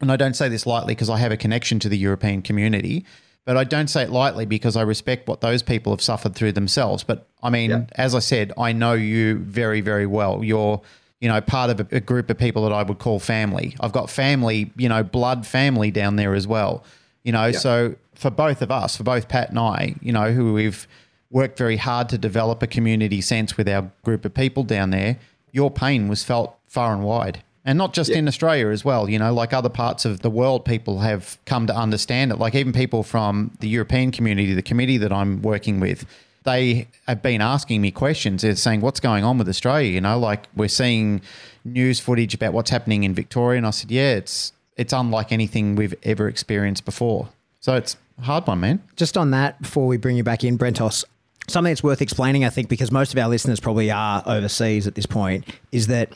And 0.00 0.12
I 0.12 0.16
don't 0.16 0.34
say 0.34 0.48
this 0.50 0.66
lightly 0.66 0.94
because 0.94 1.08
I 1.08 1.16
have 1.16 1.32
a 1.32 1.38
connection 1.38 1.80
to 1.80 1.88
the 1.88 1.96
European 1.96 2.42
community, 2.42 3.06
but 3.46 3.56
I 3.56 3.64
don't 3.64 3.88
say 3.88 4.02
it 4.02 4.10
lightly 4.10 4.44
because 4.44 4.76
I 4.76 4.82
respect 4.82 5.26
what 5.26 5.40
those 5.40 5.62
people 5.62 5.90
have 5.90 6.02
suffered 6.02 6.34
through 6.34 6.52
themselves. 6.52 7.02
But 7.02 7.26
I 7.42 7.48
mean, 7.48 7.70
yeah. 7.70 7.86
as 7.92 8.14
I 8.14 8.18
said, 8.18 8.52
I 8.58 8.72
know 8.72 8.92
you 8.92 9.38
very, 9.38 9.80
very 9.80 10.06
well. 10.06 10.44
You're, 10.44 10.82
you 11.20 11.28
know, 11.30 11.40
part 11.40 11.70
of 11.70 11.80
a, 11.80 11.96
a 11.96 12.00
group 12.00 12.28
of 12.28 12.36
people 12.36 12.64
that 12.64 12.74
I 12.74 12.82
would 12.82 12.98
call 12.98 13.18
family. 13.18 13.74
I've 13.80 13.92
got 13.92 14.10
family, 14.10 14.70
you 14.76 14.90
know, 14.90 15.02
blood 15.02 15.46
family 15.46 15.90
down 15.90 16.16
there 16.16 16.34
as 16.34 16.46
well. 16.46 16.84
You 17.22 17.32
know, 17.32 17.46
yeah. 17.46 17.58
so 17.58 17.94
for 18.14 18.30
both 18.30 18.60
of 18.60 18.70
us, 18.70 18.98
for 18.98 19.02
both 19.02 19.28
Pat 19.28 19.48
and 19.48 19.58
I, 19.58 19.94
you 20.02 20.12
know, 20.12 20.32
who 20.32 20.52
we've 20.52 20.86
worked 21.34 21.58
very 21.58 21.76
hard 21.76 22.08
to 22.08 22.16
develop 22.16 22.62
a 22.62 22.66
community 22.66 23.20
sense 23.20 23.56
with 23.56 23.68
our 23.68 23.90
group 24.04 24.24
of 24.24 24.32
people 24.32 24.62
down 24.62 24.90
there, 24.90 25.18
your 25.50 25.68
pain 25.68 26.06
was 26.06 26.22
felt 26.22 26.56
far 26.68 26.94
and 26.94 27.02
wide. 27.02 27.42
And 27.64 27.76
not 27.76 27.92
just 27.92 28.10
yeah. 28.10 28.18
in 28.18 28.28
Australia 28.28 28.68
as 28.68 28.84
well, 28.84 29.10
you 29.10 29.18
know, 29.18 29.34
like 29.34 29.52
other 29.52 29.68
parts 29.68 30.04
of 30.04 30.20
the 30.20 30.30
world, 30.30 30.64
people 30.64 31.00
have 31.00 31.38
come 31.44 31.66
to 31.66 31.74
understand 31.74 32.30
it. 32.30 32.38
Like 32.38 32.54
even 32.54 32.72
people 32.72 33.02
from 33.02 33.50
the 33.58 33.68
European 33.68 34.12
community, 34.12 34.54
the 34.54 34.62
committee 34.62 34.98
that 34.98 35.12
I'm 35.12 35.42
working 35.42 35.80
with, 35.80 36.06
they 36.44 36.86
have 37.08 37.20
been 37.20 37.40
asking 37.40 37.80
me 37.80 37.90
questions. 37.90 38.42
They're 38.42 38.54
saying, 38.54 38.82
What's 38.82 39.00
going 39.00 39.24
on 39.24 39.38
with 39.38 39.48
Australia? 39.48 39.90
You 39.90 40.02
know, 40.02 40.18
like 40.18 40.46
we're 40.54 40.68
seeing 40.68 41.20
news 41.64 41.98
footage 41.98 42.34
about 42.34 42.52
what's 42.52 42.70
happening 42.70 43.02
in 43.02 43.14
Victoria. 43.14 43.56
And 43.56 43.66
I 43.66 43.70
said, 43.70 43.90
Yeah, 43.90 44.14
it's 44.16 44.52
it's 44.76 44.92
unlike 44.92 45.32
anything 45.32 45.74
we've 45.74 45.94
ever 46.02 46.28
experienced 46.28 46.84
before. 46.84 47.30
So 47.60 47.74
it's 47.74 47.96
a 48.18 48.22
hard 48.22 48.46
one, 48.46 48.60
man. 48.60 48.82
Just 48.94 49.16
on 49.16 49.30
that, 49.30 49.60
before 49.62 49.86
we 49.86 49.96
bring 49.96 50.16
you 50.16 50.22
back 50.22 50.44
in, 50.44 50.58
Brentos, 50.58 51.04
something 51.48 51.70
that's 51.70 51.82
worth 51.82 52.02
explaining, 52.02 52.44
I 52.44 52.50
think, 52.50 52.68
because 52.68 52.90
most 52.90 53.12
of 53.12 53.18
our 53.18 53.28
listeners 53.28 53.60
probably 53.60 53.90
are 53.90 54.22
overseas 54.26 54.86
at 54.86 54.94
this 54.94 55.06
point, 55.06 55.44
is 55.72 55.88
that 55.88 56.10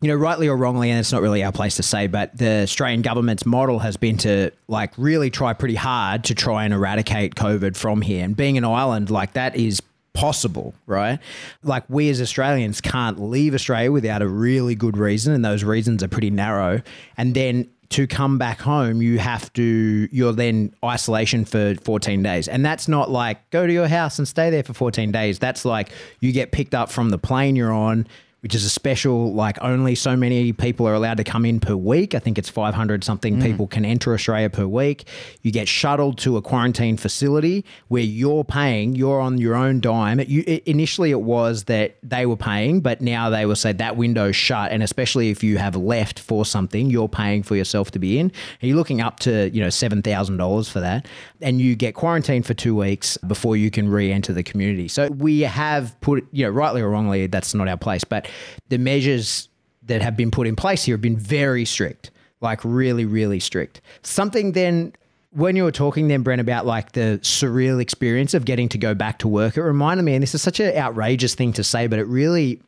you 0.00 0.08
know, 0.08 0.16
rightly 0.16 0.48
or 0.48 0.56
wrongly, 0.56 0.90
and 0.90 1.00
it's 1.00 1.12
not 1.12 1.22
really 1.22 1.42
our 1.42 1.52
place 1.52 1.76
to 1.76 1.82
say, 1.82 2.06
but 2.08 2.36
the 2.36 2.62
Australian 2.62 3.00
government's 3.00 3.46
model 3.46 3.78
has 3.78 3.96
been 3.96 4.18
to 4.18 4.50
like 4.68 4.92
really 4.98 5.30
try 5.30 5.54
pretty 5.54 5.76
hard 5.76 6.24
to 6.24 6.34
try 6.34 6.64
and 6.64 6.74
eradicate 6.74 7.36
COVID 7.36 7.74
from 7.74 8.02
here. 8.02 8.22
And 8.22 8.36
being 8.36 8.58
an 8.58 8.66
island 8.66 9.08
like 9.08 9.32
that 9.32 9.56
is 9.56 9.80
possible, 10.12 10.74
right? 10.86 11.18
Like 11.62 11.84
we 11.88 12.10
as 12.10 12.20
Australians 12.20 12.82
can't 12.82 13.18
leave 13.18 13.54
Australia 13.54 13.90
without 13.90 14.20
a 14.20 14.28
really 14.28 14.74
good 14.74 14.98
reason, 14.98 15.32
and 15.32 15.42
those 15.42 15.64
reasons 15.64 16.02
are 16.02 16.08
pretty 16.08 16.30
narrow. 16.30 16.82
And 17.16 17.34
then 17.34 17.70
to 17.90 18.06
come 18.06 18.38
back 18.38 18.60
home, 18.60 19.02
you 19.02 19.18
have 19.18 19.52
to, 19.54 20.08
you're 20.10 20.32
then 20.32 20.74
isolation 20.84 21.44
for 21.44 21.74
14 21.76 22.22
days. 22.22 22.48
And 22.48 22.64
that's 22.64 22.88
not 22.88 23.10
like 23.10 23.50
go 23.50 23.66
to 23.66 23.72
your 23.72 23.88
house 23.88 24.18
and 24.18 24.26
stay 24.26 24.50
there 24.50 24.62
for 24.62 24.74
14 24.74 25.12
days. 25.12 25.38
That's 25.38 25.64
like 25.64 25.90
you 26.20 26.32
get 26.32 26.52
picked 26.52 26.74
up 26.74 26.90
from 26.90 27.10
the 27.10 27.18
plane 27.18 27.56
you're 27.56 27.72
on 27.72 28.06
which 28.44 28.54
is 28.54 28.62
a 28.62 28.68
special, 28.68 29.32
like 29.32 29.56
only 29.62 29.94
so 29.94 30.14
many 30.14 30.52
people 30.52 30.86
are 30.86 30.92
allowed 30.92 31.16
to 31.16 31.24
come 31.24 31.46
in 31.46 31.58
per 31.58 31.74
week. 31.74 32.14
I 32.14 32.18
think 32.18 32.36
it's 32.36 32.50
500 32.50 33.02
something 33.02 33.38
mm. 33.38 33.42
people 33.42 33.66
can 33.66 33.86
enter 33.86 34.12
Australia 34.12 34.50
per 34.50 34.66
week. 34.66 35.08
You 35.40 35.50
get 35.50 35.66
shuttled 35.66 36.18
to 36.18 36.36
a 36.36 36.42
quarantine 36.42 36.98
facility 36.98 37.64
where 37.88 38.02
you're 38.02 38.44
paying, 38.44 38.96
you're 38.96 39.18
on 39.18 39.38
your 39.38 39.54
own 39.54 39.80
dime. 39.80 40.20
You, 40.20 40.44
it, 40.46 40.62
initially, 40.64 41.10
it 41.10 41.22
was 41.22 41.64
that 41.64 41.96
they 42.02 42.26
were 42.26 42.36
paying, 42.36 42.82
but 42.82 43.00
now 43.00 43.30
they 43.30 43.46
will 43.46 43.56
say 43.56 43.72
that 43.72 43.96
window's 43.96 44.36
shut. 44.36 44.72
And 44.72 44.82
especially 44.82 45.30
if 45.30 45.42
you 45.42 45.56
have 45.56 45.74
left 45.74 46.18
for 46.18 46.44
something, 46.44 46.90
you're 46.90 47.08
paying 47.08 47.42
for 47.42 47.56
yourself 47.56 47.92
to 47.92 47.98
be 47.98 48.18
in. 48.18 48.26
And 48.60 48.68
you're 48.68 48.76
looking 48.76 49.00
up 49.00 49.20
to, 49.20 49.48
you 49.54 49.62
know, 49.62 49.68
$7,000 49.68 50.70
for 50.70 50.80
that. 50.80 51.08
And 51.40 51.62
you 51.62 51.76
get 51.76 51.94
quarantined 51.94 52.44
for 52.44 52.52
two 52.52 52.76
weeks 52.76 53.16
before 53.26 53.56
you 53.56 53.70
can 53.70 53.88
re 53.88 54.12
enter 54.12 54.34
the 54.34 54.42
community. 54.42 54.88
So 54.88 55.08
we 55.08 55.40
have 55.40 55.98
put, 56.02 56.26
you 56.30 56.44
know, 56.44 56.50
rightly 56.50 56.82
or 56.82 56.90
wrongly, 56.90 57.26
that's 57.26 57.54
not 57.54 57.68
our 57.68 57.78
place. 57.78 58.04
But 58.04 58.28
the 58.68 58.78
measures 58.78 59.48
that 59.86 60.02
have 60.02 60.16
been 60.16 60.30
put 60.30 60.46
in 60.46 60.56
place 60.56 60.84
here 60.84 60.94
have 60.94 61.02
been 61.02 61.16
very 61.16 61.64
strict, 61.64 62.10
like 62.40 62.60
really, 62.64 63.04
really 63.04 63.40
strict. 63.40 63.80
Something 64.02 64.52
then 64.52 64.94
when 65.34 65.56
you 65.56 65.64
were 65.64 65.72
talking 65.72 66.08
then, 66.08 66.22
Brent, 66.22 66.40
about 66.40 66.64
like 66.64 66.92
the 66.92 67.18
surreal 67.22 67.82
experience 67.82 68.34
of 68.34 68.44
getting 68.44 68.68
to 68.70 68.78
go 68.78 68.94
back 68.94 69.18
to 69.18 69.28
work, 69.28 69.56
it 69.56 69.62
reminded 69.62 70.04
me, 70.04 70.14
and 70.14 70.22
this 70.22 70.34
is 70.34 70.42
such 70.42 70.60
an 70.60 70.76
outrageous 70.76 71.34
thing 71.34 71.52
to 71.54 71.64
say, 71.64 71.86
but 71.88 71.98
it 71.98 72.06
really, 72.06 72.62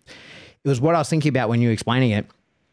it 0.65 0.69
was 0.69 0.81
what 0.81 0.95
I 0.95 0.99
was 0.99 1.09
thinking 1.09 1.29
about 1.29 1.49
when 1.49 1.61
you 1.61 1.69
were 1.69 1.73
explaining 1.73 2.11
it. 2.11 2.27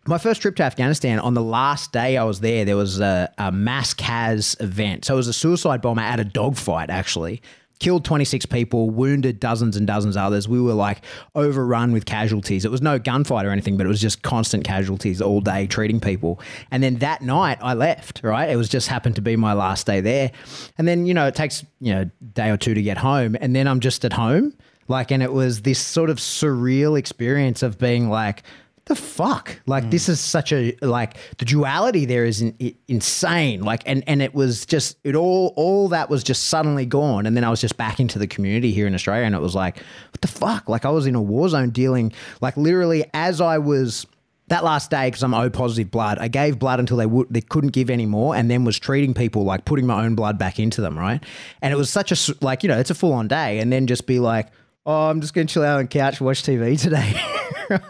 My 0.06 0.18
first 0.18 0.42
trip 0.42 0.56
to 0.58 0.64
Afghanistan, 0.64 1.20
on 1.20 1.34
the 1.34 1.44
last 1.44 1.94
day 1.94 2.18
I 2.18 2.24
was 2.24 2.42
there, 2.42 2.66
there 2.66 2.76
was 2.76 3.00
a, 3.00 3.32
a 3.38 3.52
mass 3.52 3.94
CAS 3.94 4.58
event. 4.60 5.06
So 5.06 5.14
it 5.14 5.18
was 5.18 5.28
a 5.28 5.34
suicide 5.34 5.82
bomber 5.82 6.02
at 6.02 6.20
a 6.20 6.26
dogfight, 6.26 6.90
actually 6.90 7.42
killed 7.84 8.06
26 8.06 8.46
people, 8.46 8.90
wounded 8.90 9.42
dozens 9.42 9.76
and 9.76 9.86
dozens 9.86 10.16
of 10.16 10.24
others. 10.24 10.48
We 10.48 10.62
were 10.62 10.74
like 10.74 11.02
overrun 11.36 11.92
with 11.92 12.06
casualties. 12.06 12.64
It 12.64 12.72
was 12.72 12.82
no 12.82 12.98
gunfight 12.98 13.44
or 13.44 13.50
anything, 13.50 13.76
but 13.76 13.86
it 13.86 13.90
was 13.90 14.00
just 14.00 14.22
constant 14.22 14.64
casualties 14.64 15.22
all 15.22 15.42
day 15.42 15.68
treating 15.68 16.00
people. 16.00 16.40
And 16.72 16.82
then 16.82 16.96
that 17.00 17.22
night 17.22 17.58
I 17.62 17.74
left, 17.74 18.22
right? 18.24 18.50
It 18.50 18.56
was 18.56 18.70
just 18.70 18.88
happened 18.88 19.16
to 19.16 19.22
be 19.22 19.36
my 19.36 19.52
last 19.52 19.86
day 19.86 20.00
there. 20.00 20.32
And 20.78 20.88
then, 20.88 21.06
you 21.06 21.14
know, 21.14 21.28
it 21.28 21.36
takes, 21.36 21.66
you 21.82 21.94
know, 21.94 22.10
day 22.34 22.50
or 22.50 22.58
two 22.58 22.74
to 22.74 22.82
get 22.82 22.98
home. 22.98 23.36
And 23.42 23.54
then 23.54 23.68
I'm 23.68 23.82
just 23.82 24.06
at 24.06 24.14
home. 24.14 24.54
Like, 24.88 25.12
and 25.12 25.22
it 25.22 25.34
was 25.34 25.62
this 25.62 25.80
sort 25.80 26.10
of 26.10 26.18
surreal 26.18 26.98
experience 26.98 27.64
of 27.64 27.78
being 27.78 28.10
like, 28.10 28.44
the 28.86 28.96
fuck 28.96 29.62
like 29.66 29.86
mm. 29.86 29.92
this 29.92 30.10
is 30.10 30.20
such 30.20 30.52
a 30.52 30.76
like 30.82 31.16
the 31.38 31.46
duality 31.46 32.06
there 32.06 32.26
is 32.26 32.42
in, 32.42 32.76
insane 32.88 33.62
like 33.62 33.82
and 33.86 34.04
and 34.08 34.22
it 34.22 34.34
was 34.34 34.66
just 34.66 34.98
it 35.04 35.16
all 35.16 35.54
all 35.56 35.88
that 35.88 36.10
was 36.10 36.24
just 36.24 36.48
suddenly 36.48 36.86
gone 36.86 37.26
and 37.26 37.38
then 37.38 37.44
i 37.46 37.50
was 37.50 37.62
just 37.62 37.78
back 37.78 38.00
into 38.00 38.20
the 38.20 38.28
community 38.28 38.72
here 38.72 38.86
in 38.86 38.94
australia 38.94 39.26
and 39.26 39.36
it 39.36 39.42
was 39.42 39.56
like 39.56 39.78
what 39.78 40.22
the 40.22 40.28
fuck 40.28 40.68
like 40.68 40.84
i 40.84 40.90
was 40.90 41.06
in 41.06 41.16
a 41.16 41.22
war 41.22 41.48
zone 41.48 41.70
dealing 41.70 42.12
like 42.42 42.58
literally 42.58 43.10
as 43.14 43.40
i 43.40 43.58
was 43.58 44.06
that 44.48 44.64
last 44.64 44.92
day 44.92 45.08
because 45.08 45.24
I'm 45.24 45.34
O 45.34 45.50
positive 45.50 45.90
blood, 45.90 46.20
I 46.20 46.28
gave 46.28 46.60
blood 46.60 46.80
until 46.80 46.98
they 46.98 47.06
would 47.06 47.28
they 47.30 47.42
couldn't 47.42 47.72
give 47.72 47.90
any 47.90 48.06
more, 48.06 48.36
and 48.36 48.52
then 48.52 48.66
was 48.66 48.78
treating 48.78 49.14
people 49.14 49.46
like 49.46 49.66
putting 49.66 49.88
my 49.88 50.04
own 50.06 50.16
blood 50.16 50.38
back 50.38 50.60
into 50.60 50.82
them, 50.82 51.00
right? 51.00 51.24
And 51.62 51.74
it 51.74 51.78
was 51.78 51.90
such 51.90 52.12
a 52.12 52.36
like 52.42 52.62
you 52.62 52.70
know 52.70 52.78
it's 52.78 52.90
a 52.90 52.96
full 52.96 53.14
on 53.14 53.28
day, 53.28 53.60
and 53.60 53.72
then 53.72 53.88
just 53.88 54.06
be 54.06 54.20
like, 54.20 54.50
oh, 54.86 55.10
I'm 55.10 55.22
just 55.22 55.34
going 55.34 55.48
to 55.48 55.54
chill 55.54 55.64
out 55.64 55.78
on 55.78 55.86
the 55.86 55.88
couch, 55.88 56.20
watch 56.22 56.44
TV 56.44 56.80
today. 56.80 57.14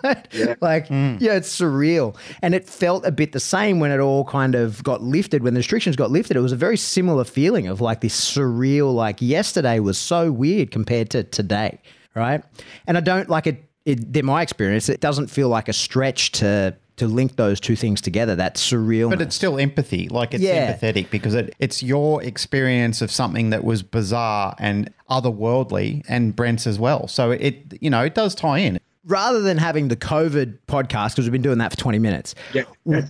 right? 0.03 0.27
Yeah. 0.31 0.55
Like, 0.61 0.87
mm. 0.87 1.19
yeah, 1.19 1.33
it's 1.33 1.57
surreal. 1.57 2.15
And 2.41 2.53
it 2.53 2.67
felt 2.67 3.05
a 3.05 3.11
bit 3.11 3.31
the 3.31 3.39
same 3.39 3.79
when 3.79 3.91
it 3.91 3.99
all 3.99 4.25
kind 4.25 4.55
of 4.55 4.83
got 4.83 5.01
lifted, 5.01 5.43
when 5.43 5.53
the 5.53 5.59
restrictions 5.59 5.95
got 5.95 6.11
lifted. 6.11 6.37
It 6.37 6.41
was 6.41 6.51
a 6.51 6.57
very 6.57 6.77
similar 6.77 7.23
feeling 7.23 7.67
of 7.67 7.81
like 7.81 8.01
this 8.01 8.19
surreal, 8.19 8.93
like 8.93 9.21
yesterday 9.21 9.79
was 9.79 9.97
so 9.97 10.31
weird 10.31 10.71
compared 10.71 11.09
to 11.11 11.23
today, 11.23 11.79
right? 12.15 12.43
And 12.87 12.97
I 12.97 13.01
don't 13.01 13.29
like 13.29 13.47
it, 13.47 13.63
it 13.85 14.15
in 14.15 14.25
my 14.25 14.41
experience, 14.41 14.89
it 14.89 15.01
doesn't 15.01 15.27
feel 15.27 15.49
like 15.49 15.67
a 15.67 15.73
stretch 15.73 16.31
to 16.33 16.75
to 16.97 17.07
link 17.07 17.35
those 17.35 17.59
two 17.59 17.75
things 17.75 18.01
together. 18.01 18.35
That 18.35 18.55
surreal. 18.55 19.09
But 19.09 19.21
it's 19.21 19.35
still 19.35 19.59
empathy. 19.59 20.09
Like 20.09 20.33
it's 20.33 20.43
yeah. 20.43 20.73
empathetic 20.73 21.09
because 21.09 21.33
it, 21.33 21.55
it's 21.59 21.81
your 21.81 22.23
experience 22.23 23.01
of 23.01 23.11
something 23.11 23.49
that 23.49 23.63
was 23.63 23.83
bizarre 23.83 24.55
and 24.59 24.91
otherworldly 25.09 26.03
and 26.07 26.35
Brent's 26.35 26.67
as 26.67 26.79
well. 26.79 27.07
So 27.07 27.31
it, 27.31 27.77
you 27.81 27.89
know, 27.89 28.03
it 28.03 28.15
does 28.15 28.35
tie 28.35 28.59
in. 28.59 28.79
Rather 29.05 29.41
than 29.41 29.57
having 29.57 29.89
the 29.89 29.97
COVID 29.97 30.59
podcast, 30.67 31.11
because 31.11 31.25
we've 31.25 31.33
been 31.33 31.41
doing 31.41 31.57
that 31.57 31.71
for 31.71 31.77
20 31.77 31.99
minutes, 31.99 32.35
yeah. 32.53 32.63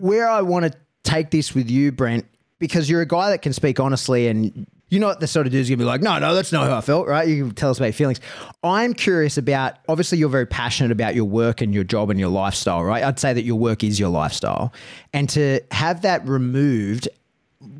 where 0.00 0.26
I 0.26 0.40
want 0.40 0.64
to 0.64 0.78
take 1.02 1.30
this 1.30 1.54
with 1.54 1.70
you, 1.70 1.92
Brent, 1.92 2.24
because 2.58 2.88
you're 2.88 3.02
a 3.02 3.06
guy 3.06 3.28
that 3.28 3.42
can 3.42 3.52
speak 3.52 3.78
honestly 3.78 4.28
and 4.28 4.66
you're 4.92 5.00
not 5.00 5.20
the 5.20 5.26
sort 5.26 5.46
of 5.46 5.52
dude's 5.52 5.70
gonna 5.70 5.78
be 5.78 5.84
like, 5.84 6.02
no, 6.02 6.18
no, 6.18 6.34
that's 6.34 6.52
not 6.52 6.68
how 6.68 6.76
I 6.76 6.82
felt, 6.82 7.08
right? 7.08 7.26
You 7.26 7.46
can 7.46 7.54
tell 7.54 7.70
us 7.70 7.78
about 7.78 7.86
your 7.86 7.92
feelings. 7.94 8.20
I'm 8.62 8.92
curious 8.92 9.38
about. 9.38 9.78
Obviously, 9.88 10.18
you're 10.18 10.28
very 10.28 10.46
passionate 10.46 10.92
about 10.92 11.14
your 11.14 11.24
work 11.24 11.62
and 11.62 11.72
your 11.72 11.82
job 11.82 12.10
and 12.10 12.20
your 12.20 12.28
lifestyle, 12.28 12.84
right? 12.84 13.02
I'd 13.02 13.18
say 13.18 13.32
that 13.32 13.44
your 13.44 13.56
work 13.56 13.82
is 13.82 13.98
your 13.98 14.10
lifestyle, 14.10 14.70
and 15.14 15.30
to 15.30 15.60
have 15.70 16.02
that 16.02 16.28
removed 16.28 17.08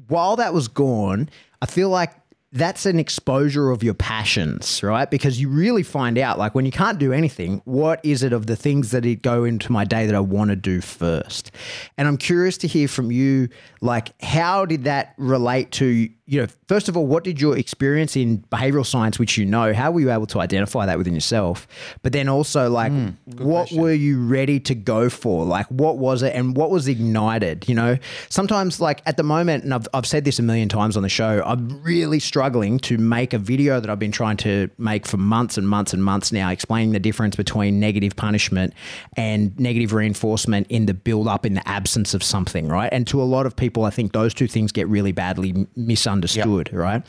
while 0.09 0.37
that 0.37 0.55
was 0.55 0.69
gone, 0.69 1.29
I 1.61 1.67
feel 1.67 1.91
like 1.91 2.15
that's 2.55 2.85
an 2.85 2.99
exposure 2.99 3.71
of 3.71 3.83
your 3.83 3.95
passions, 3.95 4.83
right? 4.83 5.11
Because 5.11 5.41
you 5.41 5.49
really 5.49 5.83
find 5.83 6.19
out, 6.19 6.39
like, 6.39 6.55
when 6.55 6.67
you 6.67 6.71
can't 6.71 6.99
do 6.99 7.11
anything, 7.11 7.63
what 7.65 7.99
is 8.05 8.23
it 8.23 8.35
of 8.35 8.47
the 8.47 8.57
things 8.57 8.91
that 8.91 9.23
go 9.23 9.45
into 9.45 9.73
my 9.73 9.85
day 9.85 10.05
that 10.05 10.15
I 10.15 10.21
want 10.21 10.51
to 10.51 10.57
do 10.57 10.83
first? 10.83 11.51
And 11.97 12.07
I'm 12.07 12.19
curious 12.19 12.59
to 12.59 12.67
hear 12.69 12.89
from 12.89 13.11
you, 13.11 13.49
like, 13.81 14.13
how 14.23 14.67
did 14.67 14.85
that 14.85 15.15
relate 15.17 15.73
to 15.73 16.11
you 16.25 16.41
know, 16.41 16.47
first 16.69 16.89
of 16.89 16.97
all, 16.97 17.07
what 17.07 17.25
did 17.25 17.41
your 17.41 17.59
experience 17.59 18.15
in 18.15 18.39
behavioral 18.51 18.87
science, 18.87 19.19
which 19.19 19.37
you 19.37 19.45
know, 19.45 19.75
how 19.75 19.91
were 19.91 19.99
you 19.99 20.11
able 20.13 20.27
to 20.27 20.39
identify 20.39 20.87
that 20.87 20.97
within 20.97 21.15
yourself? 21.15 21.67
But 22.03 22.13
then 22.13 22.29
also, 22.29 22.71
like, 22.71 22.93
mm, 22.93 23.17
what 23.39 23.63
question. 23.63 23.83
were 23.83 23.93
you 23.93 24.25
ready 24.25 24.61
to 24.61 24.75
go 24.77 25.11
for? 25.11 25.45
Like, 25.45 25.67
what 25.67 25.99
was 25.99 26.23
it 26.23 26.33
and 26.35 26.57
what 26.57 26.71
was 26.71 26.87
ignited? 26.87 27.69
You 27.69 27.75
know, 27.75 27.99
sometimes, 28.29 28.81
like, 28.81 29.03
at 29.05 29.17
the 29.17 29.25
moment, 29.25 29.65
and 29.65 29.75
I've, 29.75 29.89
I've 29.93 30.07
said 30.07 30.25
this 30.25 30.39
a 30.39 30.43
million 30.43 30.69
times 30.69 30.97
on 30.97 31.03
the 31.03 31.09
show, 31.09 31.43
I'm 31.45 31.83
really 31.83 32.21
struggling 32.21 32.79
to 32.81 32.99
make 32.99 33.33
a 33.33 33.39
video 33.39 33.81
that 33.81 33.91
I've 33.91 33.99
been 33.99 34.13
trying 34.13 34.37
to 34.39 34.71
make 34.79 35.09
for 35.09 35.17
months 35.17 35.59
and 35.59 35.69
months 35.69 35.93
and 35.93 36.05
months 36.05 36.31
now, 36.31 36.51
explaining 36.51 36.93
the 36.93 37.01
difference 37.01 37.35
between 37.35 37.81
negative 37.81 38.15
punishment 38.15 38.75
and 39.17 39.59
negative 39.59 39.93
reinforcement 39.93 40.69
in 40.69 40.87
the 40.87 40.95
build 40.95 41.27
up 41.27 41.45
in 41.45 41.55
the 41.55 41.69
absence 41.69 42.15
of 42.15 42.23
something, 42.23 42.69
right? 42.69 42.91
And 42.93 43.09
to 43.09 43.21
a 43.21 43.25
lot 43.25 43.45
of 43.45 43.57
people, 43.57 43.85
I 43.85 43.91
think 43.91 44.13
those 44.13 44.33
two 44.33 44.47
things 44.47 44.71
get 44.71 44.87
really 44.87 45.11
badly 45.11 45.67
misunderstood 45.75 46.22
understood, 46.23 46.71
yep. 46.73 46.81
right? 46.81 47.07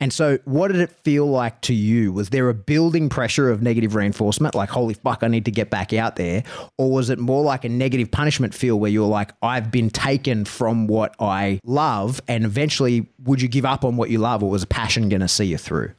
And 0.00 0.12
so, 0.12 0.38
what 0.44 0.68
did 0.68 0.80
it 0.80 0.90
feel 0.90 1.26
like 1.26 1.60
to 1.62 1.74
you? 1.74 2.12
Was 2.12 2.30
there 2.30 2.48
a 2.48 2.54
building 2.54 3.08
pressure 3.08 3.50
of 3.50 3.62
negative 3.62 3.94
reinforcement, 3.94 4.54
like, 4.54 4.68
holy 4.68 4.94
fuck, 4.94 5.22
I 5.22 5.28
need 5.28 5.44
to 5.46 5.50
get 5.50 5.70
back 5.70 5.92
out 5.92 6.16
there? 6.16 6.42
Or 6.78 6.90
was 6.90 7.10
it 7.10 7.18
more 7.18 7.42
like 7.42 7.64
a 7.64 7.68
negative 7.68 8.10
punishment 8.10 8.54
feel 8.54 8.78
where 8.78 8.90
you're 8.90 9.08
like, 9.08 9.32
I've 9.42 9.70
been 9.70 9.90
taken 9.90 10.44
from 10.44 10.86
what 10.86 11.14
I 11.20 11.60
love? 11.64 12.20
And 12.28 12.44
eventually, 12.44 13.08
would 13.24 13.40
you 13.40 13.48
give 13.48 13.64
up 13.64 13.84
on 13.84 13.96
what 13.96 14.10
you 14.10 14.18
love, 14.18 14.42
or 14.42 14.50
was 14.50 14.64
passion 14.64 15.08
going 15.08 15.20
to 15.20 15.28
see 15.28 15.46
you 15.46 15.58
through? 15.58 15.92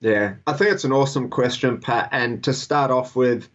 Yeah, 0.00 0.34
I 0.46 0.54
think 0.54 0.72
it's 0.72 0.84
an 0.84 0.92
awesome 0.92 1.28
question, 1.28 1.78
Pat. 1.78 2.08
And 2.12 2.42
to 2.44 2.52
start 2.52 2.90
off 2.90 3.14
with, 3.14 3.48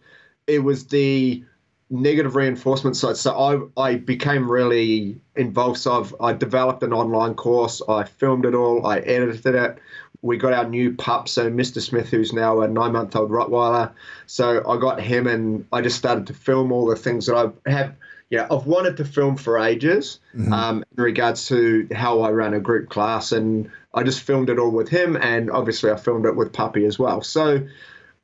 it 0.46 0.60
was 0.60 0.86
the 0.86 1.44
negative 1.90 2.36
reinforcement 2.36 2.96
side. 2.96 3.16
So 3.16 3.70
I, 3.76 3.82
I 3.82 3.94
became 3.96 4.50
really 4.50 5.20
involved. 5.36 5.78
So 5.78 6.00
I've, 6.00 6.14
I 6.20 6.32
developed 6.32 6.82
an 6.82 6.92
online 6.92 7.34
course. 7.34 7.80
I 7.88 8.04
filmed 8.04 8.44
it 8.44 8.54
all. 8.54 8.86
I 8.86 8.98
edited 8.98 9.54
it. 9.54 9.78
We 10.20 10.36
got 10.36 10.52
our 10.52 10.68
new 10.68 10.94
pup, 10.94 11.28
so 11.28 11.48
Mr. 11.48 11.80
Smith, 11.80 12.08
who's 12.08 12.32
now 12.32 12.60
a 12.60 12.68
nine 12.68 12.92
month 12.92 13.14
old 13.14 13.30
Rottweiler. 13.30 13.92
So 14.26 14.68
I 14.68 14.76
got 14.78 15.00
him 15.00 15.28
and 15.28 15.64
I 15.72 15.80
just 15.80 15.96
started 15.96 16.26
to 16.26 16.34
film 16.34 16.72
all 16.72 16.86
the 16.86 16.96
things 16.96 17.26
that 17.26 17.36
I 17.36 17.70
have. 17.70 17.94
Yeah, 18.28 18.46
I've 18.50 18.66
wanted 18.66 18.98
to 18.98 19.06
film 19.06 19.36
for 19.36 19.58
ages 19.58 20.20
mm-hmm. 20.36 20.52
um, 20.52 20.84
in 20.96 21.02
regards 21.02 21.46
to 21.48 21.88
how 21.94 22.20
I 22.20 22.30
run 22.32 22.52
a 22.52 22.60
group 22.60 22.90
class. 22.90 23.32
And 23.32 23.70
I 23.94 24.02
just 24.02 24.20
filmed 24.20 24.50
it 24.50 24.58
all 24.58 24.70
with 24.70 24.88
him. 24.88 25.16
And 25.16 25.50
obviously, 25.50 25.90
I 25.90 25.96
filmed 25.96 26.26
it 26.26 26.36
with 26.36 26.52
Puppy 26.52 26.84
as 26.84 26.98
well. 26.98 27.22
So 27.22 27.66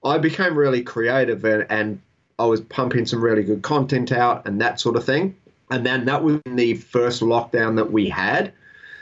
I 0.04 0.18
became 0.18 0.58
really 0.58 0.82
creative 0.82 1.44
and, 1.44 1.66
and 1.70 2.00
I 2.38 2.46
was 2.46 2.60
pumping 2.60 3.06
some 3.06 3.22
really 3.22 3.44
good 3.44 3.62
content 3.62 4.12
out 4.12 4.46
and 4.46 4.60
that 4.60 4.80
sort 4.80 4.96
of 4.96 5.04
thing. 5.04 5.36
And 5.70 5.84
then 5.86 6.04
that 6.06 6.22
was 6.22 6.40
the 6.44 6.74
first 6.74 7.22
lockdown 7.22 7.76
that 7.76 7.92
we 7.92 8.08
had. 8.08 8.52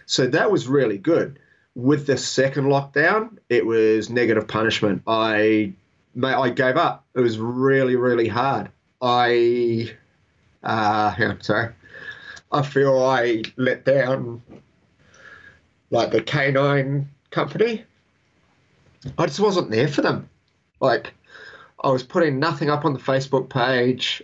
So 0.06 0.26
that 0.28 0.50
was 0.50 0.68
really 0.68 0.98
good. 0.98 1.38
With 1.74 2.06
the 2.06 2.16
second 2.16 2.64
lockdown, 2.64 3.38
it 3.48 3.64
was 3.64 4.10
negative 4.10 4.46
punishment. 4.46 5.02
I 5.06 5.72
I 6.22 6.50
gave 6.50 6.76
up. 6.76 7.06
It 7.14 7.20
was 7.20 7.38
really, 7.38 7.96
really 7.96 8.28
hard. 8.28 8.70
I 9.00 9.90
uh 10.62 11.14
yeah, 11.18 11.34
sorry. 11.40 11.72
I 12.52 12.62
feel 12.62 13.02
I 13.02 13.42
let 13.56 13.84
down 13.84 14.42
like 15.90 16.10
the 16.10 16.22
canine 16.22 17.08
company. 17.30 17.84
I 19.18 19.26
just 19.26 19.40
wasn't 19.40 19.70
there 19.70 19.88
for 19.88 20.02
them. 20.02 20.28
Like 20.80 21.14
I 21.82 21.90
was 21.90 22.02
putting 22.02 22.38
nothing 22.38 22.70
up 22.70 22.84
on 22.84 22.92
the 22.92 22.98
Facebook 22.98 23.48
page. 23.48 24.22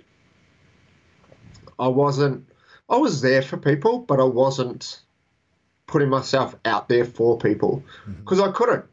I 1.79 1.89
wasn't. 1.89 2.47
I 2.89 2.97
was 2.97 3.21
there 3.21 3.43
for 3.43 3.57
people, 3.57 3.99
but 3.99 4.21
I 4.21 4.25
wasn't 4.25 5.01
putting 5.87 6.09
myself 6.09 6.55
out 6.65 6.89
there 6.89 7.05
for 7.05 7.39
people 7.39 7.83
because 8.21 8.39
mm-hmm. 8.39 8.49
I 8.49 8.53
couldn't. 8.53 8.85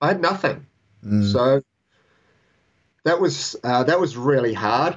I 0.00 0.08
had 0.08 0.20
nothing. 0.20 0.66
Mm. 1.04 1.32
So 1.32 1.62
that 3.04 3.20
was 3.20 3.56
uh, 3.64 3.84
that 3.84 4.00
was 4.00 4.16
really 4.16 4.54
hard, 4.54 4.96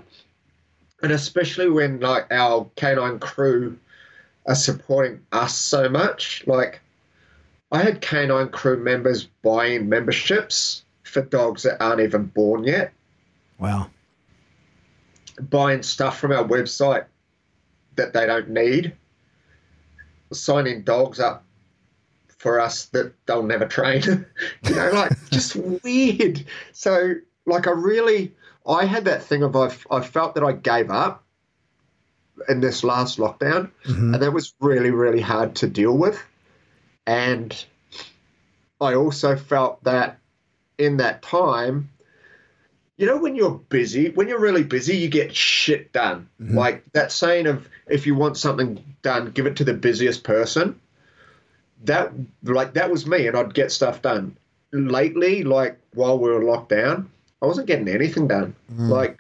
and 1.02 1.12
especially 1.12 1.70
when 1.70 2.00
like 2.00 2.32
our 2.32 2.70
canine 2.76 3.20
crew 3.20 3.78
are 4.46 4.56
supporting 4.56 5.22
us 5.32 5.56
so 5.56 5.90
much. 5.90 6.44
Like 6.48 6.82
I 7.72 7.82
had 7.82 8.02
canine 8.02 8.50
crew 8.50 8.78
members 8.78 9.26
buying 9.44 9.90
memberships 9.90 10.84
for 11.04 11.22
dogs 11.22 11.64
that 11.64 11.82
aren't 11.84 12.02
even 12.02 12.26
born 12.26 12.64
yet. 12.64 12.94
Wow. 13.60 13.90
Buying 15.40 15.84
stuff 15.84 16.20
from 16.20 16.32
our 16.32 16.44
website 16.44 17.06
that 17.96 18.14
they 18.14 18.26
don't 18.26 18.50
need, 18.50 18.94
signing 20.32 20.84
dogs 20.84 21.20
up 21.20 21.44
for 22.38 22.60
us 22.60 22.86
that 22.86 23.14
they'll 23.26 23.44
never 23.44 23.66
train. 23.66 24.02
you 24.64 24.76
know, 24.76 24.92
like 24.94 25.12
just 25.32 25.56
weird. 25.56 26.46
So, 26.72 27.16
like, 27.46 27.68
I 27.68 27.72
really, 27.72 28.34
I 28.68 28.86
had 28.86 29.06
that 29.06 29.24
thing 29.24 29.44
of 29.44 29.56
I, 29.56 29.76
I 29.92 30.02
felt 30.02 30.36
that 30.36 30.44
I 30.44 30.54
gave 30.54 30.90
up 30.90 31.24
in 32.48 32.60
this 32.60 32.84
last 32.84 33.18
lockdown, 33.18 33.72
mm-hmm. 33.86 34.14
and 34.14 34.24
that 34.24 34.32
was 34.32 34.54
really, 34.60 34.92
really 34.92 35.22
hard 35.22 35.56
to 35.56 35.68
deal 35.68 35.98
with. 35.98 36.24
And 37.06 37.66
I 38.80 38.94
also 38.94 39.36
felt 39.36 39.84
that 39.84 40.20
in 40.78 40.98
that 40.98 41.22
time, 41.24 41.90
you 42.98 43.06
know 43.06 43.18
when 43.18 43.36
you're 43.36 43.52
busy 43.52 44.10
when 44.10 44.28
you're 44.28 44.40
really 44.40 44.64
busy 44.64 44.98
you 44.98 45.08
get 45.08 45.36
shit 45.36 45.94
done. 45.94 46.28
Mm-hmm. 46.42 46.58
like 46.58 46.84
that 46.94 47.12
saying 47.12 47.48
of 47.48 47.68
if 47.88 48.06
you 48.06 48.16
want 48.16 48.38
something 48.38 48.84
done 49.02 49.32
give 49.32 49.46
it 49.46 49.56
to 49.58 49.64
the 49.64 49.74
busiest 49.74 50.24
person. 50.24 50.80
That 51.84 52.12
like 52.44 52.74
that 52.74 52.90
was 52.90 53.06
me 53.06 53.28
and 53.28 53.38
i'd 53.38 53.54
get 53.54 53.72
stuff 53.72 54.02
done. 54.02 54.36
Lately 54.74 55.44
like 55.44 55.80
while 55.94 56.20
we 56.20 56.30
were 56.30 56.44
locked 56.44 56.70
down 56.70 57.10
i 57.42 57.46
wasn't 57.46 57.68
getting 57.68 57.88
anything 57.88 58.28
done. 58.28 58.56
Mm. 58.74 58.90
like 58.90 59.18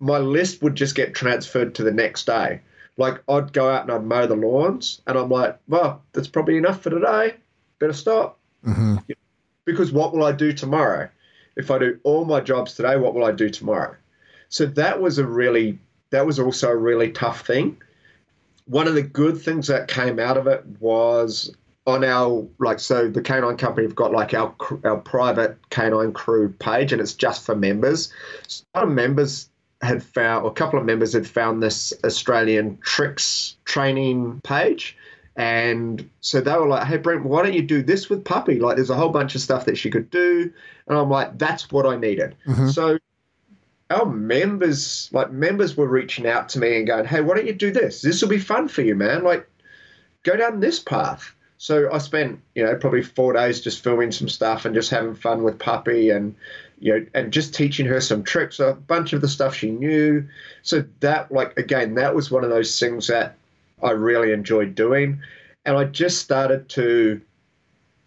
my 0.00 0.18
list 0.18 0.62
would 0.62 0.74
just 0.74 0.96
get 0.96 1.14
transferred 1.14 1.76
to 1.76 1.84
the 1.84 1.92
next 1.92 2.26
day. 2.26 2.60
Like 2.96 3.22
i'd 3.28 3.52
go 3.52 3.68
out 3.68 3.82
and 3.82 3.92
i'd 3.92 4.04
mow 4.04 4.26
the 4.26 4.36
lawns 4.36 5.02
and 5.06 5.18
i'm 5.18 5.28
like 5.28 5.58
well 5.68 6.02
that's 6.12 6.28
probably 6.28 6.56
enough 6.56 6.82
for 6.82 6.90
today. 6.90 7.34
Better 7.78 7.92
stop. 7.92 8.38
Mm-hmm. 8.64 8.98
because 9.64 9.90
what 9.90 10.12
will 10.14 10.22
i 10.22 10.30
do 10.30 10.52
tomorrow 10.52 11.08
if 11.56 11.70
I 11.70 11.78
do 11.78 11.98
all 12.02 12.24
my 12.24 12.40
jobs 12.40 12.74
today, 12.74 12.96
what 12.96 13.14
will 13.14 13.24
I 13.24 13.32
do 13.32 13.50
tomorrow? 13.50 13.96
So 14.48 14.66
that 14.66 15.00
was 15.00 15.18
a 15.18 15.26
really, 15.26 15.78
that 16.10 16.26
was 16.26 16.38
also 16.38 16.70
a 16.70 16.76
really 16.76 17.10
tough 17.10 17.46
thing. 17.46 17.80
One 18.66 18.86
of 18.86 18.94
the 18.94 19.02
good 19.02 19.40
things 19.40 19.66
that 19.66 19.88
came 19.88 20.18
out 20.18 20.36
of 20.36 20.46
it 20.46 20.64
was 20.80 21.54
on 21.86 22.04
our 22.04 22.46
like 22.58 22.78
so 22.78 23.08
the 23.08 23.20
canine 23.20 23.56
company 23.56 23.86
have 23.86 23.96
got 23.96 24.12
like 24.12 24.34
our 24.34 24.54
our 24.84 24.98
private 24.98 25.58
canine 25.70 26.12
crew 26.12 26.48
page 26.60 26.92
and 26.92 27.00
it's 27.00 27.14
just 27.14 27.44
for 27.44 27.56
members 27.56 28.12
some 28.46 28.94
members 28.94 29.48
had 29.82 30.00
found 30.00 30.46
a 30.46 30.50
couple 30.52 30.78
of 30.78 30.84
members 30.84 31.12
had 31.12 31.26
found 31.26 31.60
this 31.60 31.92
australian 32.04 32.78
tricks 32.82 33.56
training 33.64 34.40
page 34.44 34.96
and 35.36 36.08
so 36.20 36.40
they 36.40 36.52
were 36.52 36.68
like, 36.68 36.86
hey, 36.86 36.98
Brent, 36.98 37.24
why 37.24 37.42
don't 37.42 37.54
you 37.54 37.62
do 37.62 37.82
this 37.82 38.10
with 38.10 38.24
Puppy? 38.24 38.58
Like, 38.60 38.76
there's 38.76 38.90
a 38.90 38.94
whole 38.94 39.08
bunch 39.08 39.34
of 39.34 39.40
stuff 39.40 39.64
that 39.64 39.78
she 39.78 39.90
could 39.90 40.10
do. 40.10 40.52
And 40.86 40.98
I'm 40.98 41.08
like, 41.08 41.38
that's 41.38 41.70
what 41.70 41.86
I 41.86 41.96
needed. 41.96 42.36
Mm-hmm. 42.46 42.68
So 42.68 42.98
our 43.88 44.04
members, 44.04 45.08
like, 45.12 45.30
members 45.32 45.76
were 45.76 45.88
reaching 45.88 46.26
out 46.26 46.50
to 46.50 46.58
me 46.58 46.76
and 46.76 46.86
going, 46.86 47.06
hey, 47.06 47.22
why 47.22 47.36
don't 47.36 47.46
you 47.46 47.54
do 47.54 47.70
this? 47.70 48.02
This 48.02 48.20
will 48.20 48.28
be 48.28 48.38
fun 48.38 48.68
for 48.68 48.82
you, 48.82 48.94
man. 48.94 49.24
Like, 49.24 49.48
go 50.22 50.36
down 50.36 50.60
this 50.60 50.80
path. 50.80 51.34
So 51.56 51.90
I 51.92 51.98
spent, 51.98 52.40
you 52.54 52.64
know, 52.64 52.74
probably 52.76 53.02
four 53.02 53.32
days 53.32 53.60
just 53.60 53.82
filming 53.82 54.12
some 54.12 54.28
stuff 54.28 54.64
and 54.64 54.74
just 54.74 54.90
having 54.90 55.14
fun 55.14 55.44
with 55.44 55.58
Puppy 55.58 56.10
and, 56.10 56.34
you 56.80 56.92
know, 56.92 57.06
and 57.14 57.32
just 57.32 57.54
teaching 57.54 57.86
her 57.86 58.00
some 58.00 58.24
tricks, 58.24 58.58
a 58.58 58.72
bunch 58.72 59.12
of 59.12 59.20
the 59.20 59.28
stuff 59.28 59.54
she 59.54 59.70
knew. 59.70 60.26
So 60.62 60.84
that, 61.00 61.30
like, 61.32 61.56
again, 61.58 61.94
that 61.94 62.14
was 62.14 62.30
one 62.30 62.44
of 62.44 62.50
those 62.50 62.78
things 62.78 63.06
that 63.06 63.36
I 63.82 63.90
really 63.90 64.32
enjoyed 64.32 64.74
doing. 64.74 65.20
And 65.64 65.76
I 65.76 65.84
just 65.84 66.20
started 66.20 66.68
to, 66.70 67.20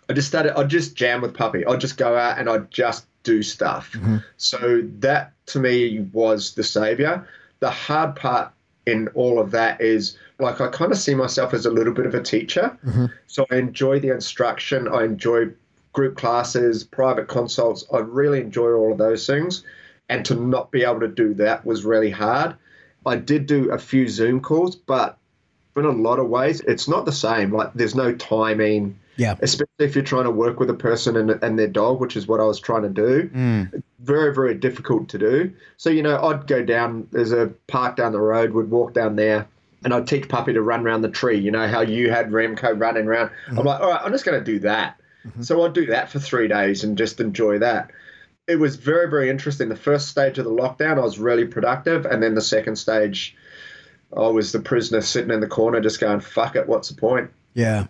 I 0.09 0.13
just 0.13 0.27
started, 0.27 0.57
I'd 0.57 0.69
just 0.69 0.95
jam 0.95 1.21
with 1.21 1.33
Puppy. 1.33 1.65
I'd 1.65 1.79
just 1.79 1.97
go 1.97 2.17
out 2.17 2.37
and 2.37 2.49
I'd 2.49 2.71
just 2.71 3.05
do 3.23 3.41
stuff. 3.43 3.91
Mm-hmm. 3.93 4.17
So 4.37 4.83
that 4.99 5.33
to 5.47 5.59
me 5.59 6.01
was 6.13 6.53
the 6.55 6.63
savior. 6.63 7.27
The 7.59 7.69
hard 7.69 8.15
part 8.15 8.51
in 8.85 9.07
all 9.09 9.39
of 9.39 9.51
that 9.51 9.81
is 9.81 10.17
like 10.39 10.61
I 10.61 10.67
kind 10.67 10.91
of 10.91 10.97
see 10.97 11.15
myself 11.15 11.53
as 11.53 11.65
a 11.65 11.71
little 11.71 11.93
bit 11.93 12.05
of 12.05 12.13
a 12.13 12.21
teacher. 12.21 12.77
Mm-hmm. 12.85 13.05
So 13.27 13.45
I 13.51 13.55
enjoy 13.55 13.99
the 13.99 14.13
instruction. 14.13 14.87
I 14.87 15.03
enjoy 15.03 15.47
group 15.93 16.17
classes, 16.17 16.83
private 16.83 17.27
consults. 17.27 17.85
I 17.91 17.99
really 17.99 18.41
enjoy 18.41 18.71
all 18.73 18.91
of 18.91 18.97
those 18.97 19.25
things. 19.25 19.63
And 20.09 20.25
to 20.25 20.35
not 20.35 20.71
be 20.71 20.83
able 20.83 20.99
to 20.99 21.07
do 21.07 21.33
that 21.35 21.65
was 21.65 21.83
really 21.83 22.11
hard. 22.11 22.55
I 23.05 23.15
did 23.15 23.45
do 23.47 23.71
a 23.71 23.77
few 23.77 24.07
Zoom 24.07 24.41
calls, 24.41 24.75
but 24.75 25.17
in 25.75 25.85
a 25.85 25.91
lot 25.91 26.19
of 26.19 26.27
ways, 26.27 26.61
it's 26.61 26.87
not 26.87 27.05
the 27.05 27.11
same. 27.11 27.51
Like, 27.51 27.73
there's 27.73 27.95
no 27.95 28.15
timing. 28.15 28.99
Yeah. 29.17 29.35
Especially 29.41 29.67
if 29.79 29.95
you're 29.95 30.03
trying 30.03 30.25
to 30.25 30.31
work 30.31 30.59
with 30.59 30.69
a 30.69 30.73
person 30.73 31.15
and, 31.15 31.41
and 31.41 31.57
their 31.57 31.69
dog, 31.69 32.01
which 32.01 32.17
is 32.17 32.27
what 32.27 32.41
I 32.41 32.43
was 32.43 32.59
trying 32.59 32.81
to 32.81 32.89
do. 32.89 33.29
Mm. 33.33 33.83
Very, 33.99 34.33
very 34.35 34.55
difficult 34.55 35.07
to 35.09 35.17
do. 35.17 35.53
So, 35.77 35.89
you 35.89 36.03
know, 36.03 36.21
I'd 36.21 36.47
go 36.47 36.63
down, 36.63 37.07
there's 37.11 37.31
a 37.31 37.47
park 37.67 37.95
down 37.95 38.11
the 38.11 38.19
road, 38.19 38.51
would 38.51 38.69
walk 38.69 38.93
down 38.93 39.15
there, 39.15 39.47
and 39.85 39.93
I'd 39.93 40.07
teach 40.07 40.27
Puppy 40.27 40.51
to 40.51 40.61
run 40.61 40.85
around 40.85 41.01
the 41.01 41.09
tree. 41.09 41.37
You 41.37 41.51
know 41.51 41.67
how 41.67 41.79
you 41.79 42.09
had 42.11 42.29
Remco 42.31 42.77
running 42.77 43.07
around? 43.07 43.31
I'm 43.47 43.63
like, 43.63 43.79
all 43.79 43.89
right, 43.89 44.01
I'm 44.03 44.11
just 44.11 44.25
going 44.25 44.37
to 44.37 44.43
do 44.43 44.59
that. 44.59 44.99
So 45.39 45.63
I'd 45.63 45.73
do 45.73 45.85
that 45.87 46.09
for 46.09 46.19
three 46.19 46.47
days 46.47 46.83
and 46.83 46.97
just 46.97 47.19
enjoy 47.19 47.59
that. 47.59 47.91
It 48.47 48.57
was 48.57 48.75
very, 48.75 49.09
very 49.09 49.29
interesting. 49.29 49.69
The 49.69 49.75
first 49.75 50.09
stage 50.09 50.37
of 50.37 50.45
the 50.45 50.51
lockdown, 50.51 50.97
I 50.97 51.01
was 51.01 51.17
really 51.19 51.45
productive. 51.45 52.05
And 52.05 52.21
then 52.21 52.35
the 52.35 52.41
second 52.41 52.75
stage, 52.75 53.35
Oh, 54.15 54.27
I 54.27 54.31
was 54.31 54.51
the 54.51 54.59
prisoner 54.59 55.01
sitting 55.01 55.31
in 55.31 55.39
the 55.39 55.47
corner 55.47 55.79
just 55.81 55.99
going, 55.99 56.19
fuck 56.19 56.55
it, 56.55 56.67
what's 56.67 56.89
the 56.89 56.95
point? 56.95 57.29
Yeah. 57.53 57.87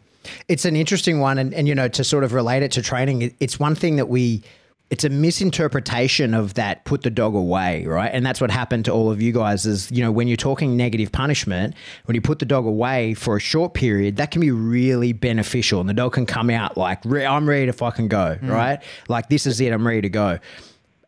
It's 0.48 0.66
an 0.66 0.76
interesting 0.76 1.20
one. 1.20 1.38
And, 1.38 1.54
and, 1.54 1.68
you 1.68 1.76
know, 1.76 1.88
to 1.88 2.04
sort 2.04 2.24
of 2.24 2.34
relate 2.34 2.64
it 2.64 2.72
to 2.74 2.82
training, 2.82 3.36
it's 3.40 3.60
one 3.60 3.76
thing 3.76 3.96
that 3.98 4.10
we, 4.10 4.42
it's 4.90 5.04
a 5.04 5.10
misinterpretation 5.10 6.34
of 6.34 6.56
that 6.56 6.84
put 6.86 7.02
the 7.04 7.10
dog 7.10 7.36
away, 7.36 7.86
right? 7.86 8.12
And 8.14 8.26
that's 8.26 8.40
what 8.40 8.52
happened 8.52 8.86
to 8.86 8.92
all 8.92 9.12
of 9.12 9.22
you 9.22 9.32
guys 9.32 9.66
is, 9.66 9.92
you 9.92 10.04
know, 10.04 10.12
when 10.12 10.28
you're 10.28 10.38
talking 10.38 10.78
negative 10.78 11.12
punishment, 11.12 11.76
when 12.06 12.16
you 12.16 12.22
put 12.22 12.40
the 12.40 12.46
dog 12.46 12.66
away 12.66 13.14
for 13.14 13.36
a 13.36 13.40
short 13.40 13.74
period, 13.74 14.18
that 14.18 14.32
can 14.32 14.42
be 14.42 14.52
really 14.52 15.14
beneficial. 15.14 15.80
And 15.80 15.90
the 15.90 15.94
dog 15.94 16.14
can 16.14 16.26
come 16.26 16.50
out 16.50 16.78
like, 16.78 17.00
"Re- 17.04 17.26
I'm 17.26 17.50
ready 17.50 17.66
to 17.66 17.74
fucking 17.74 18.10
go, 18.10 18.38
mm. 18.40 18.50
right? 18.50 18.80
Like, 19.08 19.30
this 19.30 19.46
is 19.46 19.60
it, 19.60 19.74
I'm 19.74 19.86
ready 19.86 20.02
to 20.02 20.10
go. 20.10 20.40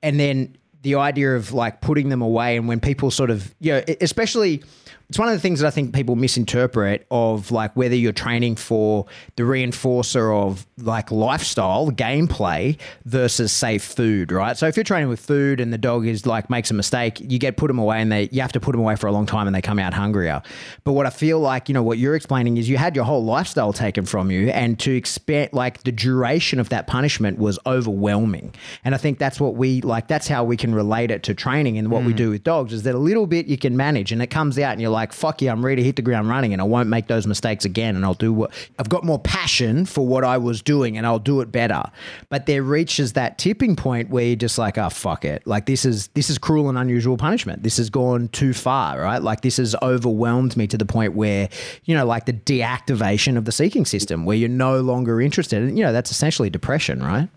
And 0.01 0.19
then 0.19 0.57
the 0.81 0.95
idea 0.95 1.35
of 1.35 1.53
like 1.53 1.81
putting 1.81 2.09
them 2.09 2.21
away 2.21 2.57
and 2.57 2.67
when 2.67 2.79
people 2.79 3.11
sort 3.11 3.29
of, 3.29 3.53
you 3.59 3.73
know, 3.73 3.83
especially 4.01 4.63
it's 5.09 5.17
one 5.17 5.29
of 5.29 5.33
the 5.33 5.39
things 5.39 5.61
that 5.61 5.67
I 5.67 5.71
think 5.71 5.95
people 5.95 6.17
misinterpret 6.17 7.07
of 7.09 7.49
like 7.49 7.73
whether 7.77 7.95
you're 7.95 8.11
training 8.11 8.57
for 8.57 9.05
the 9.37 9.43
reinforcer 9.43 10.35
of 10.35 10.67
like 10.77 11.11
lifestyle 11.11 11.91
gameplay 11.91 12.77
versus 13.05 13.53
say 13.53 13.77
food, 13.77 14.33
right? 14.33 14.57
So 14.57 14.67
if 14.67 14.75
you're 14.75 14.83
training 14.83 15.07
with 15.07 15.21
food 15.21 15.61
and 15.61 15.71
the 15.71 15.77
dog 15.77 16.05
is 16.05 16.25
like 16.25 16.49
makes 16.49 16.71
a 16.71 16.73
mistake, 16.73 17.21
you 17.21 17.39
get 17.39 17.55
put 17.55 17.67
them 17.67 17.79
away 17.79 18.01
and 18.01 18.11
they 18.11 18.27
you 18.33 18.41
have 18.41 18.51
to 18.51 18.59
put 18.59 18.73
them 18.73 18.81
away 18.81 18.97
for 18.97 19.07
a 19.07 19.13
long 19.13 19.25
time 19.25 19.47
and 19.47 19.55
they 19.55 19.61
come 19.61 19.79
out 19.79 19.93
hungrier. 19.93 20.41
But 20.83 20.91
what 20.91 21.05
I 21.05 21.09
feel 21.09 21.39
like 21.39 21.69
you 21.69 21.73
know 21.73 21.83
what 21.83 21.97
you're 21.99 22.15
explaining 22.15 22.57
is 22.57 22.67
you 22.67 22.77
had 22.77 22.93
your 22.93 23.05
whole 23.05 23.23
lifestyle 23.23 23.71
taken 23.71 24.05
from 24.05 24.29
you 24.29 24.49
and 24.49 24.77
to 24.79 24.93
expect 24.93 25.53
like 25.53 25.83
the 25.83 25.91
duration 25.93 26.59
of 26.59 26.67
that 26.69 26.85
punishment 26.85 27.39
was 27.39 27.57
overwhelming. 27.65 28.53
And 28.83 28.93
I 28.93 28.97
think 28.97 29.19
that's 29.19 29.39
what 29.39 29.55
we 29.55 29.79
like. 29.79 30.09
That's 30.09 30.27
how 30.27 30.43
we 30.43 30.57
can 30.57 30.75
relate 30.75 31.11
it 31.11 31.23
to 31.23 31.33
training 31.33 31.77
and 31.77 31.89
what 31.89 32.03
we 32.03 32.11
mm. 32.11 32.17
do 32.17 32.29
with 32.31 32.43
dogs 32.43 32.73
is 32.73 32.83
that 32.83 32.93
a 32.93 32.97
little 32.97 33.25
bit 33.25 33.47
you 33.47 33.57
can 33.57 33.77
manage 33.77 34.11
and 34.11 34.21
it 34.21 34.27
comes 34.27 34.59
out 34.59 34.73
and 34.73 34.81
you're 34.81 34.89
like, 34.89 34.96
fuck 35.05 35.41
yeah, 35.41 35.51
I'm 35.51 35.63
ready 35.63 35.81
to 35.81 35.85
hit 35.85 35.95
the 35.95 36.01
ground 36.01 36.27
running 36.27 36.53
and 36.53 36.61
I 36.61 36.65
won't 36.65 36.89
make 36.89 37.07
those 37.07 37.27
mistakes 37.27 37.65
again. 37.65 37.95
And 37.95 38.03
I'll 38.03 38.13
do 38.13 38.33
what 38.33 38.51
I've 38.79 38.89
got 38.89 39.03
more 39.03 39.19
passion 39.19 39.85
for 39.85 40.05
what 40.05 40.23
I 40.23 40.37
was 40.37 40.61
doing 40.61 40.97
and 40.97 41.05
I'll 41.05 41.19
do 41.19 41.41
it 41.41 41.51
better. 41.51 41.83
But 42.29 42.45
there 42.45 42.63
reaches 42.63 43.13
that 43.13 43.37
tipping 43.37 43.75
point 43.75 44.09
where 44.09 44.25
you're 44.25 44.35
just 44.35 44.57
like, 44.57 44.77
oh, 44.77 44.89
fuck 44.89 45.25
it. 45.25 45.45
Like 45.45 45.65
this 45.65 45.85
is, 45.85 46.07
this 46.09 46.29
is 46.29 46.37
cruel 46.37 46.69
and 46.69 46.77
unusual 46.77 47.17
punishment. 47.17 47.63
This 47.63 47.77
has 47.77 47.89
gone 47.89 48.29
too 48.29 48.53
far, 48.53 48.99
right? 49.01 49.21
Like 49.21 49.41
this 49.41 49.57
has 49.57 49.75
overwhelmed 49.81 50.57
me 50.57 50.67
to 50.67 50.77
the 50.77 50.85
point 50.85 51.13
where, 51.13 51.49
you 51.85 51.95
know, 51.95 52.05
like 52.05 52.25
the 52.25 52.33
deactivation 52.33 53.37
of 53.37 53.45
the 53.45 53.51
seeking 53.51 53.85
system 53.85 54.25
where 54.25 54.37
you're 54.37 54.49
no 54.49 54.81
longer 54.81 55.21
interested. 55.21 55.61
And, 55.63 55.77
you 55.77 55.83
know, 55.83 55.93
that's 55.93 56.11
essentially 56.11 56.49
depression, 56.49 57.03
right? 57.03 57.29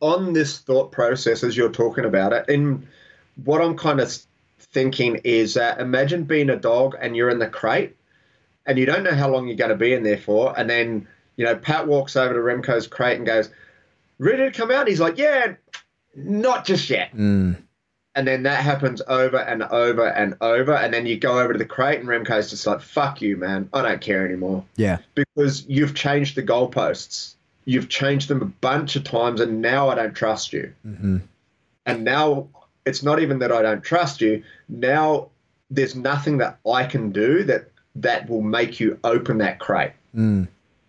on 0.00 0.32
this 0.32 0.58
thought 0.58 0.92
process 0.92 1.42
as 1.42 1.56
you're 1.56 1.70
talking 1.70 2.04
about 2.04 2.32
it, 2.32 2.48
and 2.48 2.86
what 3.44 3.60
I'm 3.60 3.76
kind 3.76 4.00
of 4.00 4.14
thinking 4.76 5.18
is 5.24 5.54
that 5.54 5.80
imagine 5.80 6.24
being 6.24 6.50
a 6.50 6.56
dog 6.56 6.94
and 7.00 7.16
you're 7.16 7.30
in 7.30 7.38
the 7.38 7.48
crate 7.48 7.96
and 8.66 8.76
you 8.78 8.84
don't 8.84 9.04
know 9.04 9.14
how 9.14 9.26
long 9.26 9.46
you're 9.46 9.56
going 9.56 9.70
to 9.70 9.74
be 9.74 9.94
in 9.94 10.02
there 10.02 10.18
for, 10.18 10.52
and 10.58 10.68
then 10.68 11.08
you 11.36 11.46
know 11.46 11.56
Pat 11.56 11.86
walks 11.86 12.14
over 12.14 12.34
to 12.34 12.40
Remco's 12.40 12.86
crate 12.86 13.16
and 13.16 13.24
goes, 13.24 13.48
"Ready 14.18 14.42
to 14.42 14.50
come 14.50 14.70
out?" 14.70 14.86
He's 14.86 15.00
like, 15.00 15.16
"Yeah, 15.16 15.54
not 16.14 16.66
just 16.66 16.90
yet." 16.90 17.10
Hmm. 17.12 17.52
And 18.14 18.26
then 18.26 18.42
that 18.42 18.62
happens 18.62 19.00
over 19.08 19.38
and 19.38 19.62
over 19.62 20.06
and 20.06 20.36
over, 20.42 20.74
and 20.74 20.92
then 20.92 21.06
you 21.06 21.18
go 21.18 21.38
over 21.38 21.54
to 21.54 21.58
the 21.58 21.64
crate 21.64 22.00
and 22.00 22.08
Remco's 22.08 22.50
just 22.50 22.66
like, 22.66 22.82
"Fuck 22.82 23.22
you, 23.22 23.38
man! 23.38 23.70
I 23.72 23.80
don't 23.80 24.02
care 24.02 24.26
anymore." 24.26 24.62
Yeah. 24.76 24.98
because 25.14 25.64
you've 25.68 25.94
changed 25.94 26.36
the 26.36 26.42
goalposts. 26.42 27.34
You've 27.64 27.88
changed 27.88 28.28
them 28.28 28.42
a 28.42 28.46
bunch 28.60 28.94
of 28.94 29.04
times, 29.04 29.40
and 29.40 29.62
now 29.62 29.88
I 29.88 29.94
don't 29.94 30.14
trust 30.14 30.52
you. 30.52 30.74
Mm-hmm. 30.86 31.18
And 31.86 32.04
now 32.04 32.48
it's 32.86 33.02
not 33.02 33.20
even 33.20 33.40
that 33.40 33.52
I 33.52 33.60
don't 33.62 33.82
trust 33.82 34.20
you. 34.20 34.42
Now 34.68 35.28
there's 35.70 35.96
nothing 35.96 36.38
that 36.38 36.58
I 36.66 36.84
can 36.84 37.10
do 37.10 37.42
that 37.44 37.68
that 37.96 38.28
will 38.28 38.42
make 38.42 38.78
you 38.78 38.98
open 39.04 39.38
that 39.38 39.58
crate. 39.58 39.92
Hmm. 40.14 40.44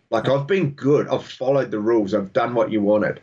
Like 0.09 0.29
I've 0.29 0.47
been 0.47 0.71
good. 0.71 1.07
I've 1.09 1.25
followed 1.25 1.71
the 1.71 1.79
rules. 1.79 2.13
I've 2.13 2.31
done 2.31 2.53
what 2.53 2.71
you 2.71 2.81
wanted, 2.81 3.19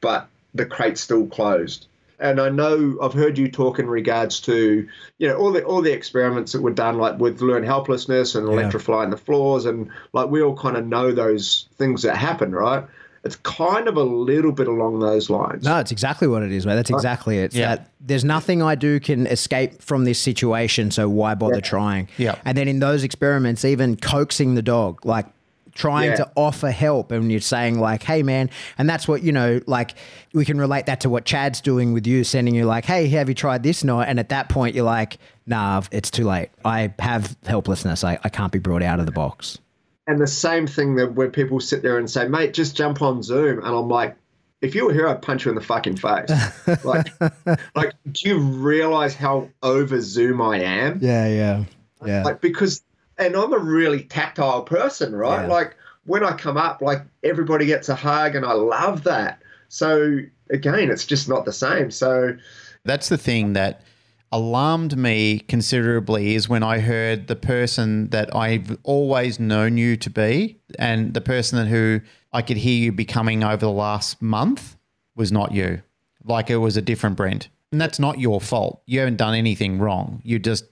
but 0.00 0.28
the 0.54 0.66
crate's 0.66 1.00
still 1.00 1.26
closed. 1.26 1.86
And 2.20 2.40
I 2.40 2.48
know 2.48 2.98
I've 3.00 3.12
heard 3.12 3.38
you 3.38 3.48
talk 3.48 3.78
in 3.78 3.86
regards 3.86 4.40
to, 4.40 4.88
you 5.18 5.28
know, 5.28 5.36
all 5.36 5.52
the 5.52 5.62
all 5.62 5.80
the 5.80 5.92
experiments 5.92 6.52
that 6.52 6.62
were 6.62 6.72
done, 6.72 6.98
like 6.98 7.18
with 7.20 7.40
learn 7.40 7.62
helplessness 7.62 8.34
and 8.34 8.48
electrifying 8.48 9.10
the 9.10 9.16
floors, 9.16 9.66
and 9.66 9.88
like 10.12 10.28
we 10.28 10.42
all 10.42 10.56
kind 10.56 10.76
of 10.76 10.84
know 10.84 11.12
those 11.12 11.68
things 11.76 12.02
that 12.02 12.16
happen, 12.16 12.50
right? 12.52 12.84
It's 13.24 13.36
kind 13.36 13.88
of 13.88 13.96
a 13.96 14.02
little 14.02 14.52
bit 14.52 14.68
along 14.68 15.00
those 15.00 15.28
lines. 15.28 15.64
No, 15.64 15.78
it's 15.78 15.90
exactly 15.92 16.28
what 16.28 16.42
it 16.42 16.52
is, 16.52 16.64
mate. 16.66 16.76
That's 16.76 16.90
exactly 16.90 17.38
it. 17.38 17.44
It's 17.46 17.56
Yeah. 17.56 17.76
that 17.76 17.90
there's 18.00 18.24
nothing 18.24 18.62
I 18.62 18.74
do 18.74 19.00
can 19.00 19.26
escape 19.26 19.82
from 19.82 20.04
this 20.04 20.18
situation, 20.20 20.90
so 20.90 21.08
why 21.08 21.34
bother 21.34 21.60
trying? 21.60 22.08
Yeah. 22.16 22.36
And 22.44 22.56
then 22.56 22.68
in 22.68 22.78
those 22.78 23.02
experiments, 23.04 23.64
even 23.64 23.96
coaxing 23.96 24.54
the 24.54 24.62
dog, 24.62 25.04
like 25.04 25.26
trying 25.74 26.10
Yeah. 26.10 26.16
to 26.16 26.30
offer 26.34 26.70
help 26.72 27.12
and 27.12 27.30
you're 27.30 27.40
saying 27.40 27.78
like, 27.78 28.02
hey 28.02 28.22
man, 28.24 28.50
and 28.78 28.88
that's 28.90 29.06
what, 29.06 29.22
you 29.22 29.30
know, 29.30 29.60
like 29.66 29.94
we 30.32 30.44
can 30.44 30.58
relate 30.58 30.86
that 30.86 31.00
to 31.00 31.08
what 31.10 31.24
Chad's 31.24 31.60
doing 31.60 31.92
with 31.92 32.06
you, 32.06 32.24
sending 32.24 32.54
you 32.54 32.64
like, 32.64 32.84
hey, 32.84 33.06
have 33.08 33.28
you 33.28 33.34
tried 33.34 33.62
this? 33.62 33.84
No. 33.84 34.00
And 34.00 34.18
at 34.18 34.28
that 34.30 34.48
point 34.48 34.74
you're 34.74 34.84
like, 34.84 35.18
nah, 35.46 35.82
it's 35.92 36.10
too 36.10 36.24
late. 36.24 36.48
I 36.64 36.92
have 36.98 37.36
helplessness. 37.46 38.02
I, 38.02 38.18
I 38.24 38.28
can't 38.28 38.50
be 38.50 38.58
brought 38.58 38.82
out 38.82 38.98
of 38.98 39.06
the 39.06 39.12
box. 39.12 39.58
And 40.08 40.18
the 40.18 40.26
same 40.26 40.66
thing 40.66 40.96
that 40.96 41.12
where 41.12 41.28
people 41.28 41.60
sit 41.60 41.82
there 41.82 41.98
and 41.98 42.10
say, 42.10 42.26
mate, 42.26 42.54
just 42.54 42.74
jump 42.74 43.02
on 43.02 43.22
Zoom. 43.22 43.58
And 43.58 43.68
I'm 43.68 43.88
like, 43.88 44.16
if 44.62 44.74
you 44.74 44.86
were 44.86 44.92
here, 44.92 45.06
I'd 45.06 45.20
punch 45.20 45.44
you 45.44 45.50
in 45.50 45.54
the 45.54 45.60
fucking 45.60 45.96
face. 45.96 46.30
like, 46.84 47.08
like, 47.76 47.92
do 48.10 48.28
you 48.28 48.38
realize 48.38 49.14
how 49.14 49.50
over 49.62 50.00
Zoom 50.00 50.40
I 50.40 50.60
am? 50.62 50.98
Yeah, 51.02 51.28
yeah. 51.28 51.64
Yeah. 52.04 52.22
Like, 52.24 52.40
because, 52.40 52.82
and 53.18 53.36
I'm 53.36 53.52
a 53.52 53.58
really 53.58 54.02
tactile 54.02 54.62
person, 54.62 55.14
right? 55.14 55.42
Yeah. 55.42 55.48
Like, 55.48 55.76
when 56.06 56.24
I 56.24 56.32
come 56.32 56.56
up, 56.56 56.80
like, 56.80 57.02
everybody 57.22 57.66
gets 57.66 57.90
a 57.90 57.94
hug, 57.94 58.34
and 58.34 58.46
I 58.46 58.52
love 58.52 59.04
that. 59.04 59.42
So, 59.68 60.20
again, 60.48 60.90
it's 60.90 61.04
just 61.04 61.28
not 61.28 61.44
the 61.44 61.52
same. 61.52 61.90
So, 61.90 62.34
That's 62.84 63.10
the 63.10 63.18
thing 63.18 63.52
that 63.52 63.82
alarmed 64.30 64.96
me 64.96 65.40
considerably 65.40 66.34
is 66.34 66.48
when 66.48 66.62
I 66.62 66.80
heard 66.80 67.26
the 67.28 67.36
person 67.36 68.08
that 68.10 68.34
I've 68.34 68.76
always 68.82 69.40
known 69.40 69.76
you 69.76 69.96
to 69.96 70.10
be 70.10 70.58
and 70.78 71.14
the 71.14 71.20
person 71.20 71.66
who 71.66 72.00
I 72.32 72.42
could 72.42 72.58
hear 72.58 72.78
you 72.78 72.92
becoming 72.92 73.42
over 73.42 73.56
the 73.56 73.70
last 73.70 74.20
month 74.20 74.76
was 75.16 75.32
not 75.32 75.52
you. 75.52 75.82
Like 76.24 76.50
it 76.50 76.56
was 76.56 76.76
a 76.76 76.82
different 76.82 77.16
Brent. 77.16 77.48
And 77.72 77.80
that's 77.80 77.98
not 77.98 78.18
your 78.18 78.40
fault. 78.40 78.82
You 78.86 79.00
haven't 79.00 79.16
done 79.16 79.34
anything 79.34 79.78
wrong. 79.78 80.22
You 80.24 80.38
just, 80.38 80.64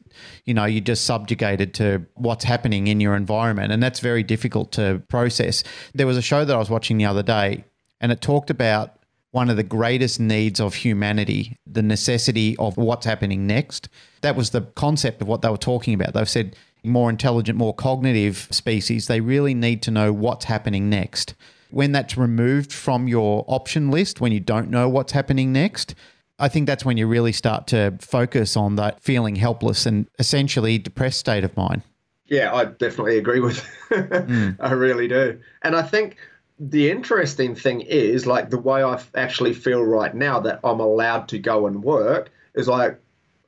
you 0.44 0.54
know, 0.54 0.64
you're 0.64 0.80
just 0.80 1.04
subjugated 1.04 1.74
to 1.74 2.06
what's 2.14 2.44
happening 2.44 2.86
in 2.86 3.00
your 3.00 3.16
environment. 3.16 3.72
And 3.72 3.82
that's 3.82 4.00
very 4.00 4.22
difficult 4.22 4.72
to 4.72 5.02
process. 5.08 5.62
There 5.94 6.06
was 6.06 6.16
a 6.16 6.22
show 6.22 6.44
that 6.44 6.54
I 6.54 6.58
was 6.58 6.70
watching 6.70 6.96
the 6.96 7.04
other 7.06 7.22
day 7.22 7.64
and 8.00 8.12
it 8.12 8.20
talked 8.20 8.50
about 8.50 8.95
one 9.36 9.50
of 9.50 9.56
the 9.56 9.62
greatest 9.62 10.18
needs 10.18 10.58
of 10.60 10.76
humanity, 10.76 11.58
the 11.66 11.82
necessity 11.82 12.56
of 12.56 12.78
what's 12.78 13.04
happening 13.04 13.46
next. 13.46 13.86
That 14.22 14.34
was 14.34 14.48
the 14.48 14.62
concept 14.62 15.20
of 15.20 15.28
what 15.28 15.42
they 15.42 15.50
were 15.50 15.58
talking 15.58 15.92
about. 15.92 16.14
They've 16.14 16.26
said 16.26 16.56
more 16.82 17.10
intelligent, 17.10 17.58
more 17.58 17.74
cognitive 17.74 18.48
species, 18.50 19.08
they 19.08 19.20
really 19.20 19.52
need 19.52 19.82
to 19.82 19.90
know 19.90 20.10
what's 20.10 20.46
happening 20.46 20.88
next. 20.88 21.34
When 21.70 21.92
that's 21.92 22.16
removed 22.16 22.72
from 22.72 23.08
your 23.08 23.44
option 23.46 23.90
list, 23.90 24.22
when 24.22 24.32
you 24.32 24.40
don't 24.40 24.70
know 24.70 24.88
what's 24.88 25.12
happening 25.12 25.52
next, 25.52 25.94
I 26.38 26.48
think 26.48 26.66
that's 26.66 26.86
when 26.86 26.96
you 26.96 27.06
really 27.06 27.32
start 27.32 27.66
to 27.66 27.94
focus 28.00 28.56
on 28.56 28.76
that 28.76 29.02
feeling 29.02 29.36
helpless 29.36 29.84
and 29.84 30.08
essentially 30.18 30.78
depressed 30.78 31.20
state 31.20 31.44
of 31.44 31.54
mind. 31.58 31.82
Yeah, 32.24 32.54
I 32.54 32.64
definitely 32.64 33.18
agree 33.18 33.40
with. 33.40 33.62
Mm. 33.86 34.56
I 34.58 34.72
really 34.72 35.06
do, 35.06 35.38
and 35.62 35.76
I 35.76 35.82
think 35.82 36.16
the 36.58 36.90
interesting 36.90 37.54
thing 37.54 37.82
is 37.82 38.26
like 38.26 38.50
the 38.50 38.58
way 38.58 38.82
I 38.82 39.00
actually 39.14 39.52
feel 39.52 39.82
right 39.82 40.14
now 40.14 40.40
that 40.40 40.60
I'm 40.64 40.80
allowed 40.80 41.28
to 41.28 41.38
go 41.38 41.66
and 41.66 41.82
work 41.82 42.30
is 42.54 42.68
like 42.68 42.98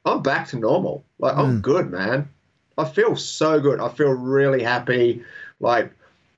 I'm 0.04 0.22
back 0.22 0.48
to 0.48 0.58
normal. 0.58 1.04
Like 1.18 1.36
I'm 1.36 1.56
hmm. 1.56 1.60
good, 1.60 1.90
man. 1.90 2.28
I 2.76 2.84
feel 2.84 3.16
so 3.16 3.60
good. 3.60 3.80
I 3.80 3.88
feel 3.88 4.10
really 4.10 4.62
happy. 4.62 5.22
Like 5.60 5.92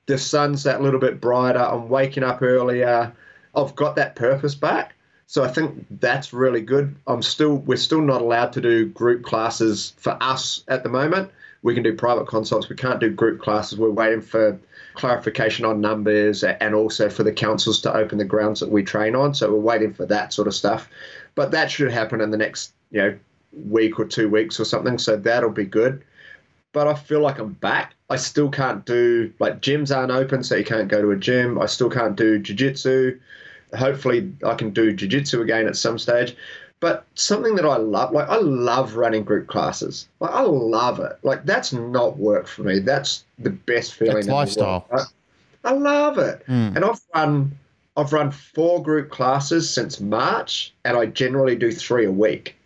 the 0.06 0.16
sun's 0.16 0.62
that 0.62 0.80
little 0.80 1.00
bit 1.00 1.20
brighter. 1.20 1.58
I'm 1.58 1.88
waking 1.88 2.22
up 2.22 2.42
earlier. 2.42 3.12
I've 3.54 3.74
got 3.74 3.96
that 3.96 4.16
purpose 4.16 4.54
back. 4.54 4.94
So 5.26 5.44
I 5.44 5.48
think 5.48 5.86
that's 6.00 6.32
really 6.32 6.60
good. 6.60 6.96
I'm 7.06 7.22
still 7.22 7.56
we're 7.56 7.76
still 7.76 8.00
not 8.00 8.20
allowed 8.20 8.52
to 8.54 8.60
do 8.60 8.86
group 8.86 9.22
classes 9.22 9.92
for 9.96 10.16
us 10.20 10.64
at 10.66 10.82
the 10.82 10.88
moment. 10.88 11.30
We 11.62 11.74
can 11.74 11.82
do 11.82 11.94
private 11.94 12.26
consults. 12.26 12.68
We 12.68 12.76
can't 12.76 13.00
do 13.00 13.10
group 13.10 13.40
classes. 13.40 13.78
We're 13.78 13.90
waiting 13.90 14.22
for 14.22 14.58
clarification 15.00 15.64
on 15.64 15.80
numbers 15.80 16.44
and 16.44 16.74
also 16.74 17.08
for 17.08 17.22
the 17.24 17.32
councils 17.32 17.80
to 17.80 17.94
open 17.94 18.18
the 18.18 18.24
grounds 18.24 18.60
that 18.60 18.70
we 18.70 18.82
train 18.82 19.16
on. 19.16 19.34
So 19.34 19.50
we're 19.50 19.58
waiting 19.58 19.94
for 19.94 20.04
that 20.06 20.32
sort 20.32 20.46
of 20.46 20.54
stuff. 20.54 20.88
But 21.34 21.50
that 21.52 21.70
should 21.70 21.90
happen 21.90 22.20
in 22.20 22.30
the 22.30 22.36
next, 22.36 22.74
you 22.90 23.00
know, 23.00 23.18
week 23.66 23.98
or 23.98 24.04
two 24.04 24.28
weeks 24.28 24.60
or 24.60 24.64
something. 24.64 24.98
So 24.98 25.16
that'll 25.16 25.50
be 25.50 25.64
good. 25.64 26.04
But 26.72 26.86
I 26.86 26.94
feel 26.94 27.20
like 27.20 27.38
I'm 27.38 27.54
back. 27.54 27.94
I 28.10 28.16
still 28.16 28.50
can't 28.50 28.84
do 28.84 29.32
like 29.40 29.60
gyms 29.60 29.96
aren't 29.96 30.12
open, 30.12 30.44
so 30.44 30.54
you 30.54 30.64
can't 30.64 30.88
go 30.88 31.00
to 31.00 31.10
a 31.10 31.16
gym. 31.16 31.58
I 31.58 31.66
still 31.66 31.90
can't 31.90 32.14
do 32.14 32.38
jiu-jitsu. 32.38 33.18
Hopefully 33.76 34.32
I 34.44 34.54
can 34.54 34.70
do 34.70 34.92
jiu-jitsu 34.92 35.40
again 35.40 35.66
at 35.66 35.76
some 35.76 35.98
stage. 35.98 36.36
But 36.80 37.04
something 37.14 37.56
that 37.56 37.66
I 37.66 37.76
love, 37.76 38.12
like 38.12 38.28
I 38.28 38.38
love 38.38 38.96
running 38.96 39.22
group 39.22 39.48
classes. 39.48 40.08
Like 40.18 40.30
I 40.30 40.40
love 40.42 40.98
it. 40.98 41.18
Like 41.22 41.44
that's 41.44 41.72
not 41.72 42.16
work 42.16 42.46
for 42.46 42.62
me. 42.62 42.78
That's 42.78 43.24
the 43.38 43.50
best 43.50 43.94
feeling. 43.94 44.16
That's 44.16 44.28
lifestyle. 44.28 44.86
world. 44.90 45.06
I, 45.64 45.70
I 45.70 45.72
love 45.72 46.18
it. 46.18 46.42
Mm. 46.46 46.76
And 46.76 46.84
I've 46.84 47.00
run, 47.14 47.58
I've 47.98 48.12
run 48.14 48.30
four 48.30 48.82
group 48.82 49.10
classes 49.10 49.68
since 49.68 50.00
March, 50.00 50.72
and 50.84 50.96
I 50.96 51.06
generally 51.06 51.54
do 51.54 51.70
three 51.70 52.06
a 52.06 52.10
week. 52.10 52.56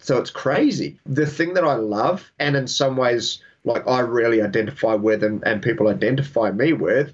So 0.00 0.18
it's 0.18 0.30
crazy. 0.30 0.98
The 1.06 1.26
thing 1.26 1.54
that 1.54 1.64
I 1.64 1.74
love, 1.74 2.32
and 2.38 2.56
in 2.56 2.66
some 2.66 2.96
ways, 2.96 3.40
like 3.64 3.86
I 3.86 4.00
really 4.00 4.42
identify 4.42 4.94
with, 4.94 5.22
and, 5.22 5.42
and 5.46 5.62
people 5.62 5.88
identify 5.88 6.50
me 6.50 6.72
with, 6.72 7.12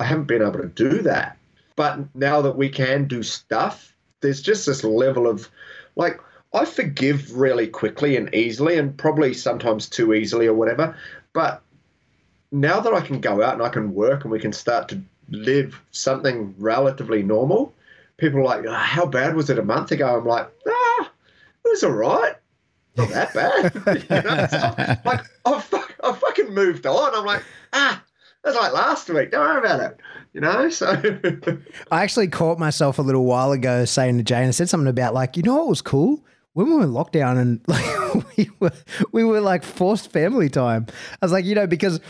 I 0.00 0.04
haven't 0.04 0.26
been 0.26 0.42
able 0.42 0.60
to 0.60 0.68
do 0.68 1.02
that. 1.02 1.36
But 1.76 2.14
now 2.14 2.40
that 2.40 2.56
we 2.56 2.68
can 2.68 3.06
do 3.06 3.22
stuff, 3.22 3.94
there's 4.20 4.42
just 4.42 4.66
this 4.66 4.84
level 4.84 5.26
of 5.26 5.48
like, 5.96 6.20
I 6.52 6.64
forgive 6.64 7.36
really 7.36 7.66
quickly 7.66 8.16
and 8.16 8.34
easily, 8.34 8.78
and 8.78 8.96
probably 8.96 9.34
sometimes 9.34 9.88
too 9.88 10.14
easily 10.14 10.46
or 10.46 10.54
whatever. 10.54 10.96
But 11.32 11.62
now 12.50 12.80
that 12.80 12.94
I 12.94 13.00
can 13.00 13.20
go 13.20 13.42
out 13.42 13.54
and 13.54 13.62
I 13.62 13.68
can 13.68 13.94
work 13.94 14.22
and 14.22 14.32
we 14.32 14.40
can 14.40 14.52
start 14.52 14.88
to 14.88 15.00
live 15.30 15.80
something 15.90 16.54
relatively 16.58 17.22
normal, 17.22 17.74
people 18.16 18.40
are 18.40 18.44
like, 18.44 18.64
"Oh, 18.66 18.72
how 18.72 19.06
bad 19.06 19.36
was 19.36 19.50
it 19.50 19.58
a 19.58 19.64
month 19.64 19.92
ago? 19.92 20.16
I'm 20.16 20.26
like, 20.26 20.50
ah, 20.66 21.10
it 21.64 21.68
was 21.68 21.84
all 21.84 21.92
right. 21.92 22.34
Not 22.96 23.10
that 23.10 23.34
bad. 23.34 23.74
you 24.10 24.22
know? 24.22 24.96
like, 25.04 25.24
I've, 25.44 25.74
I've 26.02 26.18
fucking 26.18 26.52
moved 26.52 26.86
on. 26.86 27.14
I'm 27.14 27.24
like, 27.24 27.44
ah, 27.72 28.02
that's 28.44 28.56
like 28.56 28.72
last 28.72 29.08
week. 29.08 29.30
Don't 29.30 29.40
worry 29.40 29.58
about 29.58 29.80
it. 29.80 30.00
You 30.32 30.40
know? 30.40 30.68
So, 30.68 30.86
I 31.90 32.02
actually 32.02 32.28
caught 32.28 32.58
myself 32.58 32.98
a 32.98 33.02
little 33.02 33.24
while 33.24 33.52
ago 33.52 33.84
saying 33.84 34.18
to 34.18 34.24
Jane, 34.24 34.48
I 34.48 34.52
said 34.52 34.68
something 34.68 34.88
about 34.88 35.14
like, 35.14 35.36
you 35.36 35.42
know 35.42 35.56
what 35.56 35.68
was 35.68 35.82
cool? 35.82 36.24
When 36.54 36.66
we 36.66 36.74
were 36.74 36.82
in 36.82 36.90
lockdown 36.90 37.38
and 37.38 37.60
like 37.68 38.36
we 38.36 38.50
were 38.58 38.72
we 39.12 39.24
were 39.24 39.40
like 39.40 39.62
forced 39.62 40.10
family 40.10 40.48
time. 40.48 40.86
I 40.90 41.24
was 41.24 41.32
like, 41.32 41.44
you 41.44 41.54
know, 41.54 41.66
because 41.66 42.00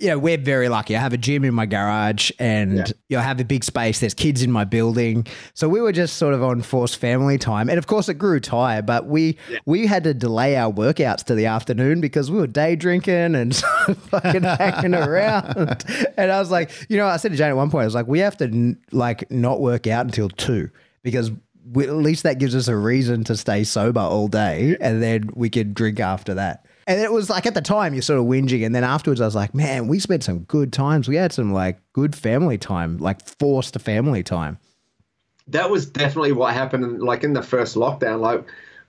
you 0.00 0.08
know, 0.08 0.18
we're 0.18 0.38
very 0.38 0.68
lucky. 0.68 0.96
I 0.96 1.00
have 1.00 1.12
a 1.12 1.16
gym 1.16 1.44
in 1.44 1.54
my 1.54 1.66
garage 1.66 2.30
and 2.38 2.76
Yeah. 2.78 2.84
you 3.08 3.16
know, 3.16 3.20
I 3.20 3.24
have 3.24 3.40
a 3.40 3.44
big 3.44 3.64
space. 3.64 4.00
There's 4.00 4.14
kids 4.14 4.42
in 4.42 4.50
my 4.52 4.64
building. 4.64 5.26
So 5.54 5.68
we 5.68 5.80
were 5.80 5.92
just 5.92 6.16
sort 6.16 6.34
of 6.34 6.42
on 6.42 6.62
forced 6.62 6.96
family 6.98 7.38
time. 7.38 7.68
And 7.68 7.78
of 7.78 7.86
course 7.86 8.08
it 8.08 8.14
grew 8.14 8.40
tired, 8.40 8.86
but 8.86 9.06
we 9.06 9.36
we 9.66 9.86
had 9.86 10.04
to 10.04 10.14
delay 10.14 10.56
our 10.56 10.72
workouts 10.72 11.24
to 11.24 11.34
the 11.34 11.46
afternoon 11.46 12.00
because 12.00 12.30
we 12.30 12.38
were 12.38 12.46
day 12.46 12.76
drinking 12.76 13.34
and 13.34 13.54
fucking 14.10 14.42
hanging 14.42 14.94
around. 14.94 15.84
And 16.16 16.30
I 16.30 16.38
was 16.38 16.50
like, 16.50 16.70
you 16.88 16.96
know, 16.96 17.06
I 17.06 17.16
said 17.16 17.32
to 17.32 17.36
Jane 17.36 17.48
at 17.50 17.56
one 17.56 17.70
point, 17.70 17.82
I 17.82 17.86
was 17.86 17.94
like, 17.94 18.06
we 18.06 18.20
have 18.20 18.36
to 18.38 18.44
n- 18.44 18.78
like 18.92 19.30
not 19.30 19.60
work 19.60 19.86
out 19.86 20.04
until 20.06 20.28
two 20.28 20.70
because 21.02 21.30
we, 21.72 21.84
at 21.88 21.94
least 21.94 22.22
that 22.24 22.38
gives 22.38 22.54
us 22.54 22.68
a 22.68 22.76
reason 22.76 23.24
to 23.24 23.36
stay 23.36 23.64
sober 23.64 24.00
all 24.00 24.28
day 24.28 24.76
and 24.80 25.02
then 25.02 25.30
we 25.34 25.50
could 25.50 25.74
drink 25.74 25.98
after 25.98 26.34
that. 26.34 26.66
And 26.86 27.00
it 27.00 27.10
was 27.12 27.30
like 27.30 27.46
at 27.46 27.54
the 27.54 27.62
time 27.62 27.94
you're 27.94 28.02
sort 28.02 28.18
of 28.20 28.26
whinging, 28.26 28.64
and 28.66 28.74
then 28.74 28.84
afterwards 28.84 29.20
I 29.20 29.24
was 29.24 29.34
like, 29.34 29.54
man, 29.54 29.88
we 29.88 29.98
spent 29.98 30.22
some 30.24 30.40
good 30.40 30.72
times. 30.72 31.08
We 31.08 31.16
had 31.16 31.32
some 31.32 31.52
like 31.52 31.80
good 31.92 32.14
family 32.14 32.58
time, 32.58 32.98
like 32.98 33.24
forced 33.38 33.78
family 33.80 34.22
time. 34.22 34.58
that 35.48 35.70
was 35.70 35.86
definitely 35.86 36.32
what 36.32 36.54
happened 36.54 37.02
like 37.02 37.22
in 37.24 37.32
the 37.34 37.42
first 37.42 37.74
lockdown. 37.76 38.20
Like 38.20 38.44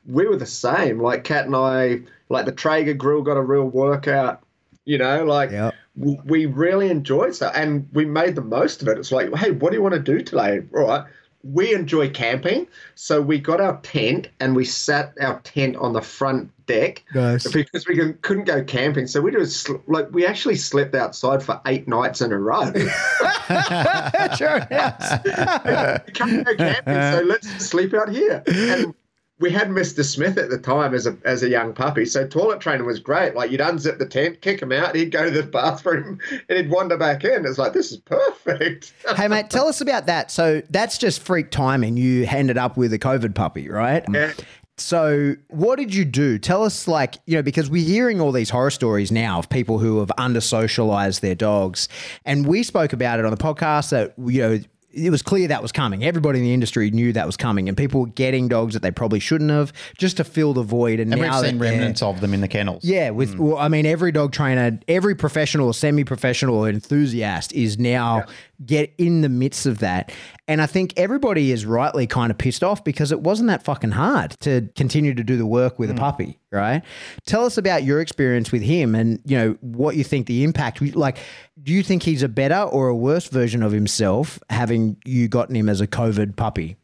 we 0.05 0.27
were 0.27 0.37
the 0.37 0.45
same. 0.45 1.01
Like 1.01 1.23
kat 1.23 1.45
and 1.45 1.55
i 1.55 1.99
like 2.29 2.45
the 2.45 2.51
traeger 2.51 2.93
grill 2.93 3.21
got 3.21 3.37
a 3.37 3.41
real 3.41 3.65
workout 3.65 4.41
you 4.87 4.99
know? 4.99 5.23
Like 5.25 5.49
Yep. 5.51 5.73
w- 5.97 6.21
we 6.25 6.45
really 6.45 6.89
enjoyed 6.91 7.33
that 7.35 7.55
and 7.55 7.89
we 7.93 8.05
made 8.05 8.35
the 8.35 8.41
most 8.43 8.81
of 8.83 8.87
it. 8.87 8.97
It's 8.99 9.11
like 9.11 9.33
hey 9.35 9.51
what 9.51 9.71
do 9.71 9.77
you 9.77 9.81
want 9.83 9.95
to 9.95 9.99
do 9.99 10.21
today? 10.21 10.61
All 10.75 10.87
right. 10.87 11.05
We 11.43 11.73
enjoy 11.73 12.09
camping. 12.09 12.67
So 12.95 13.21
we 13.21 13.39
got 13.39 13.59
our 13.61 13.79
tent 13.81 14.29
and 14.39 14.55
we 14.55 14.65
sat 14.65 15.13
our 15.19 15.39
tent 15.41 15.75
on 15.77 15.93
the 15.93 16.01
front 16.01 16.51
deck 16.65 17.03
Nice. 17.13 17.51
because 17.51 17.87
we 17.87 17.95
can, 17.95 18.17
couldn't 18.21 18.45
go 18.45 18.63
camping 18.63 19.07
so 19.07 19.21
we 19.21 19.31
just 19.31 19.69
like 19.87 20.07
we 20.11 20.25
actually 20.25 20.55
slept 20.55 20.95
outside 20.95 21.43
for 21.43 21.61
eight 21.65 21.87
nights 21.87 22.21
in 22.21 22.31
a 22.31 22.37
row 22.37 22.71
sure. 24.37 24.59
we 24.69 26.11
can't 26.13 26.45
go 26.45 26.55
camping, 26.55 26.95
so 27.11 27.23
let's 27.25 27.47
sleep 27.65 27.93
out 27.93 28.09
here. 28.09 28.43
And 28.47 28.93
we 29.39 29.51
had 29.51 29.67
Mr. 29.67 30.03
Smith 30.03 30.37
at 30.37 30.49
the 30.49 30.57
time 30.57 30.93
as 30.93 31.05
a 31.05 31.17
as 31.25 31.43
a 31.43 31.49
young 31.49 31.73
puppy, 31.73 32.05
so 32.05 32.25
toilet 32.25 32.59
training 32.61 32.85
was 32.85 32.99
great. 32.99 33.35
Like 33.35 33.51
you'd 33.51 33.59
unzip 33.61 33.97
the 33.99 34.05
tent, 34.05 34.41
kick 34.41 34.61
him 34.61 34.71
out, 34.71 34.95
he'd 34.95 35.11
go 35.11 35.25
to 35.25 35.31
the 35.31 35.43
bathroom, 35.51 36.19
and 36.49 36.57
he'd 36.57 36.69
wander 36.69 36.97
back 36.97 37.23
in. 37.23 37.45
It's 37.45 37.57
like 37.57 37.73
this 37.73 37.91
is 37.91 37.97
perfect. 37.97 38.93
hey 39.15 39.27
mate, 39.27 39.49
tell 39.49 39.67
us 39.67 39.81
about 39.81 40.05
that. 40.07 40.31
So 40.31 40.61
that's 40.69 40.97
just 40.97 41.21
freak 41.21 41.51
timing. 41.51 41.97
You 41.97 42.25
ended 42.25 42.57
up 42.57 42.77
with 42.77 42.93
a 42.93 42.99
COVID 42.99 43.35
puppy, 43.35 43.69
right? 43.69 44.03
Yeah. 44.11 44.33
So, 44.77 45.35
what 45.47 45.77
did 45.77 45.95
you 45.95 46.03
do? 46.03 46.37
Tell 46.37 46.63
us, 46.63 46.87
like, 46.87 47.15
you 47.25 47.35
know, 47.35 47.41
because 47.41 47.69
we're 47.69 47.85
hearing 47.85 48.19
all 48.19 48.33
these 48.33 48.49
horror 48.49 48.71
stories 48.71 49.11
now 49.11 49.39
of 49.39 49.49
people 49.49 49.79
who 49.79 49.99
have 49.99 50.11
under 50.17 50.41
socialized 50.41 51.21
their 51.21 51.35
dogs. 51.35 51.87
And 52.25 52.45
we 52.45 52.61
spoke 52.63 52.91
about 52.91 53.19
it 53.19 53.25
on 53.25 53.31
the 53.31 53.37
podcast 53.37 53.91
that, 53.91 54.13
you 54.17 54.41
know, 54.41 54.59
it 54.95 55.09
was 55.09 55.21
clear 55.21 55.47
that 55.49 55.61
was 55.61 55.71
coming. 55.71 56.03
Everybody 56.03 56.39
in 56.39 56.45
the 56.45 56.53
industry 56.53 56.89
knew 56.89 57.11
that 57.13 57.25
was 57.25 57.35
coming, 57.35 57.67
and 57.67 57.77
people 57.77 58.01
were 58.01 58.07
getting 58.07 58.47
dogs 58.47 58.73
that 58.73 58.81
they 58.81 58.91
probably 58.91 59.19
shouldn't 59.19 59.51
have 59.51 59.73
just 59.97 60.17
to 60.17 60.23
fill 60.23 60.53
the 60.53 60.63
void. 60.63 60.99
And, 60.99 61.11
And 61.11 61.21
now 61.21 61.41
we've 61.41 61.49
seen 61.49 61.59
remnants 61.59 62.01
of 62.01 62.21
them 62.21 62.33
in 62.33 62.41
the 62.41 62.47
kennels. 62.47 62.83
yeah, 62.83 63.09
with 63.09 63.33
hmm. 63.33 63.43
well, 63.43 63.57
I 63.57 63.67
mean, 63.67 63.85
every 63.85 64.11
dog 64.11 64.31
trainer, 64.31 64.79
every 64.87 65.15
professional, 65.15 65.73
semi-professional, 65.73 66.65
enthusiast 66.65 67.51
is 67.53 67.77
now 67.77 68.25
get 68.63 68.93
in 68.97 69.21
the 69.21 69.29
midst 69.29 69.65
of 69.65 69.79
that, 69.79 70.11
and 70.47 70.61
I 70.61 70.65
think 70.65 70.93
everybody 70.97 71.51
is 71.51 71.65
rightly 71.65 72.05
kind 72.05 72.31
of 72.31 72.37
pissed 72.37 72.63
off 72.63 72.83
because 72.83 73.11
it 73.11 73.21
wasn't 73.21 73.47
that 73.47 73.63
fucking 73.63 73.91
hard 73.91 74.35
to 74.41 74.69
continue 74.75 75.13
to 75.13 75.23
do 75.23 75.37
the 75.37 75.45
work 75.45 75.79
with 75.79 75.89
a 75.89 75.93
mm. 75.93 75.99
puppy, 75.99 76.39
right? 76.51 76.83
Tell 77.25 77.45
us 77.45 77.57
about 77.57 77.83
your 77.83 78.01
experience 78.01 78.51
with 78.51 78.61
him, 78.61 78.93
and 78.95 79.19
you 79.25 79.37
know 79.37 79.57
what 79.61 79.95
you 79.95 80.03
think 80.03 80.27
the 80.27 80.43
impact. 80.43 80.81
Like, 80.95 81.17
do 81.63 81.73
you 81.73 81.83
think 81.83 82.03
he's 82.03 82.23
a 82.23 82.29
better 82.29 82.61
or 82.61 82.87
a 82.87 82.95
worse 82.95 83.27
version 83.27 83.63
of 83.63 83.71
himself 83.71 84.39
having 84.49 84.97
you 85.05 85.27
gotten 85.27 85.55
him 85.55 85.69
as 85.69 85.81
a 85.81 85.87
COVID 85.87 86.35
puppy? 86.35 86.77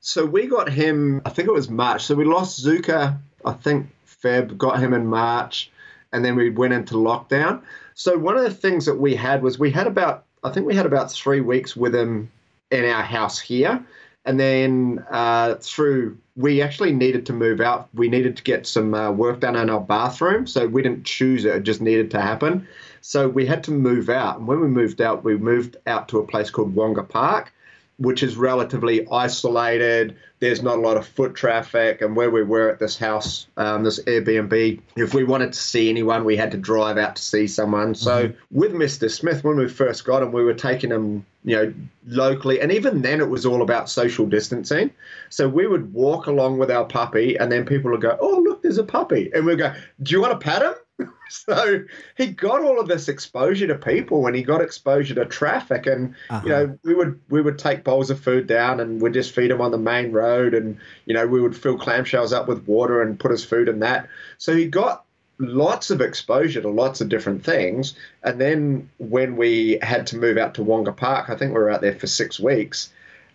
So 0.00 0.24
we 0.24 0.46
got 0.46 0.70
him. 0.70 1.22
I 1.24 1.30
think 1.30 1.48
it 1.48 1.52
was 1.52 1.68
March. 1.68 2.04
So 2.04 2.14
we 2.14 2.24
lost 2.24 2.64
Zuka. 2.64 3.18
I 3.44 3.52
think 3.52 3.88
Feb 4.06 4.56
got 4.56 4.78
him 4.78 4.92
in 4.92 5.06
March, 5.06 5.70
and 6.12 6.24
then 6.24 6.36
we 6.36 6.50
went 6.50 6.72
into 6.72 6.94
lockdown. 6.94 7.62
So 7.94 8.16
one 8.16 8.36
of 8.36 8.44
the 8.44 8.54
things 8.54 8.86
that 8.86 8.96
we 8.96 9.14
had 9.14 9.42
was 9.42 9.58
we 9.58 9.70
had 9.70 9.86
about 9.86 10.24
I 10.44 10.50
think 10.50 10.66
we 10.66 10.74
had 10.74 10.86
about 10.86 11.10
three 11.10 11.40
weeks 11.40 11.76
with 11.76 11.94
him 11.94 12.30
in 12.70 12.84
our 12.84 13.02
house 13.02 13.38
here, 13.38 13.84
and 14.24 14.38
then 14.38 15.04
uh, 15.10 15.56
through 15.56 16.18
we 16.36 16.62
actually 16.62 16.92
needed 16.92 17.26
to 17.26 17.32
move 17.32 17.60
out. 17.60 17.88
We 17.94 18.08
needed 18.08 18.36
to 18.36 18.42
get 18.42 18.66
some 18.66 18.94
uh, 18.94 19.10
work 19.10 19.40
done 19.40 19.56
in 19.56 19.70
our 19.70 19.80
bathroom, 19.80 20.46
so 20.46 20.66
we 20.66 20.82
didn't 20.82 21.04
choose 21.04 21.44
it; 21.44 21.56
it 21.56 21.62
just 21.62 21.80
needed 21.80 22.10
to 22.12 22.20
happen. 22.20 22.66
So 23.00 23.28
we 23.28 23.46
had 23.46 23.64
to 23.64 23.70
move 23.70 24.08
out, 24.08 24.38
and 24.38 24.46
when 24.46 24.60
we 24.60 24.68
moved 24.68 25.00
out, 25.00 25.24
we 25.24 25.36
moved 25.36 25.76
out 25.86 26.08
to 26.08 26.18
a 26.18 26.26
place 26.26 26.50
called 26.50 26.74
Wonga 26.74 27.02
Park 27.02 27.52
which 27.98 28.22
is 28.22 28.36
relatively 28.36 29.06
isolated. 29.10 30.16
There's 30.40 30.62
not 30.62 30.78
a 30.78 30.80
lot 30.80 30.96
of 30.96 31.06
foot 31.06 31.34
traffic, 31.34 32.00
and 32.00 32.14
where 32.14 32.30
we 32.30 32.44
were 32.44 32.70
at 32.70 32.78
this 32.78 32.96
house, 32.96 33.48
um, 33.56 33.82
this 33.82 33.98
Airbnb, 34.04 34.80
if 34.96 35.14
we 35.14 35.24
wanted 35.24 35.52
to 35.52 35.58
see 35.58 35.90
anyone, 35.90 36.24
we 36.24 36.36
had 36.36 36.52
to 36.52 36.56
drive 36.56 36.96
out 36.96 37.16
to 37.16 37.22
see 37.22 37.48
someone. 37.48 37.96
So 37.96 38.32
with 38.52 38.72
Mr. 38.72 39.10
Smith, 39.10 39.42
when 39.42 39.56
we 39.56 39.68
first 39.68 40.04
got 40.04 40.22
him, 40.22 40.30
we 40.30 40.44
were 40.44 40.54
taking 40.54 40.90
him, 40.90 41.26
you 41.44 41.56
know, 41.56 41.74
locally, 42.06 42.60
and 42.60 42.70
even 42.70 43.02
then 43.02 43.20
it 43.20 43.28
was 43.28 43.44
all 43.44 43.62
about 43.62 43.90
social 43.90 44.26
distancing. 44.26 44.92
So 45.28 45.48
we 45.48 45.66
would 45.66 45.92
walk 45.92 46.28
along 46.28 46.58
with 46.58 46.70
our 46.70 46.84
puppy, 46.84 47.36
and 47.36 47.50
then 47.50 47.66
people 47.66 47.90
would 47.90 48.00
go, 48.00 48.16
"Oh, 48.20 48.38
look, 48.38 48.62
there's 48.62 48.78
a 48.78 48.84
puppy," 48.84 49.30
and 49.34 49.44
we'd 49.44 49.58
go, 49.58 49.74
"Do 50.02 50.14
you 50.14 50.20
want 50.20 50.38
to 50.38 50.44
pat 50.44 50.62
him?" 50.62 50.74
so 51.28 51.84
he 52.16 52.26
got 52.26 52.62
all 52.62 52.80
of 52.80 52.88
this 52.88 53.08
exposure 53.08 53.66
to 53.66 53.74
people 53.74 54.26
and 54.26 54.34
he 54.34 54.42
got 54.42 54.60
exposure 54.60 55.14
to 55.14 55.24
traffic 55.26 55.86
and 55.86 56.08
you 56.08 56.36
uh-huh. 56.36 56.48
know 56.48 56.78
we 56.84 56.94
would 56.94 57.20
we 57.28 57.40
would 57.40 57.58
take 57.58 57.84
bowls 57.84 58.10
of 58.10 58.18
food 58.18 58.46
down 58.46 58.80
and 58.80 59.00
we'd 59.00 59.12
just 59.12 59.34
feed 59.34 59.50
him 59.50 59.60
on 59.60 59.70
the 59.70 59.78
main 59.78 60.12
road 60.12 60.54
and 60.54 60.78
you 61.06 61.14
know 61.14 61.26
we 61.26 61.40
would 61.40 61.56
fill 61.56 61.78
clamshells 61.78 62.32
up 62.32 62.48
with 62.48 62.66
water 62.66 63.02
and 63.02 63.20
put 63.20 63.30
his 63.30 63.44
food 63.44 63.68
in 63.68 63.80
that 63.80 64.08
so 64.38 64.54
he 64.54 64.66
got 64.66 65.04
lots 65.38 65.90
of 65.90 66.00
exposure 66.00 66.60
to 66.60 66.68
lots 66.68 67.00
of 67.00 67.08
different 67.08 67.44
things. 67.44 67.94
And 68.22 68.40
then 68.40 68.90
when 68.98 69.36
we 69.36 69.78
had 69.82 70.06
to 70.08 70.16
move 70.16 70.36
out 70.36 70.54
to 70.54 70.62
Wonga 70.62 70.92
Park, 70.92 71.30
I 71.30 71.36
think 71.36 71.52
we 71.52 71.60
were 71.60 71.70
out 71.70 71.80
there 71.80 71.94
for 71.94 72.06
six 72.06 72.40
weeks, 72.40 72.90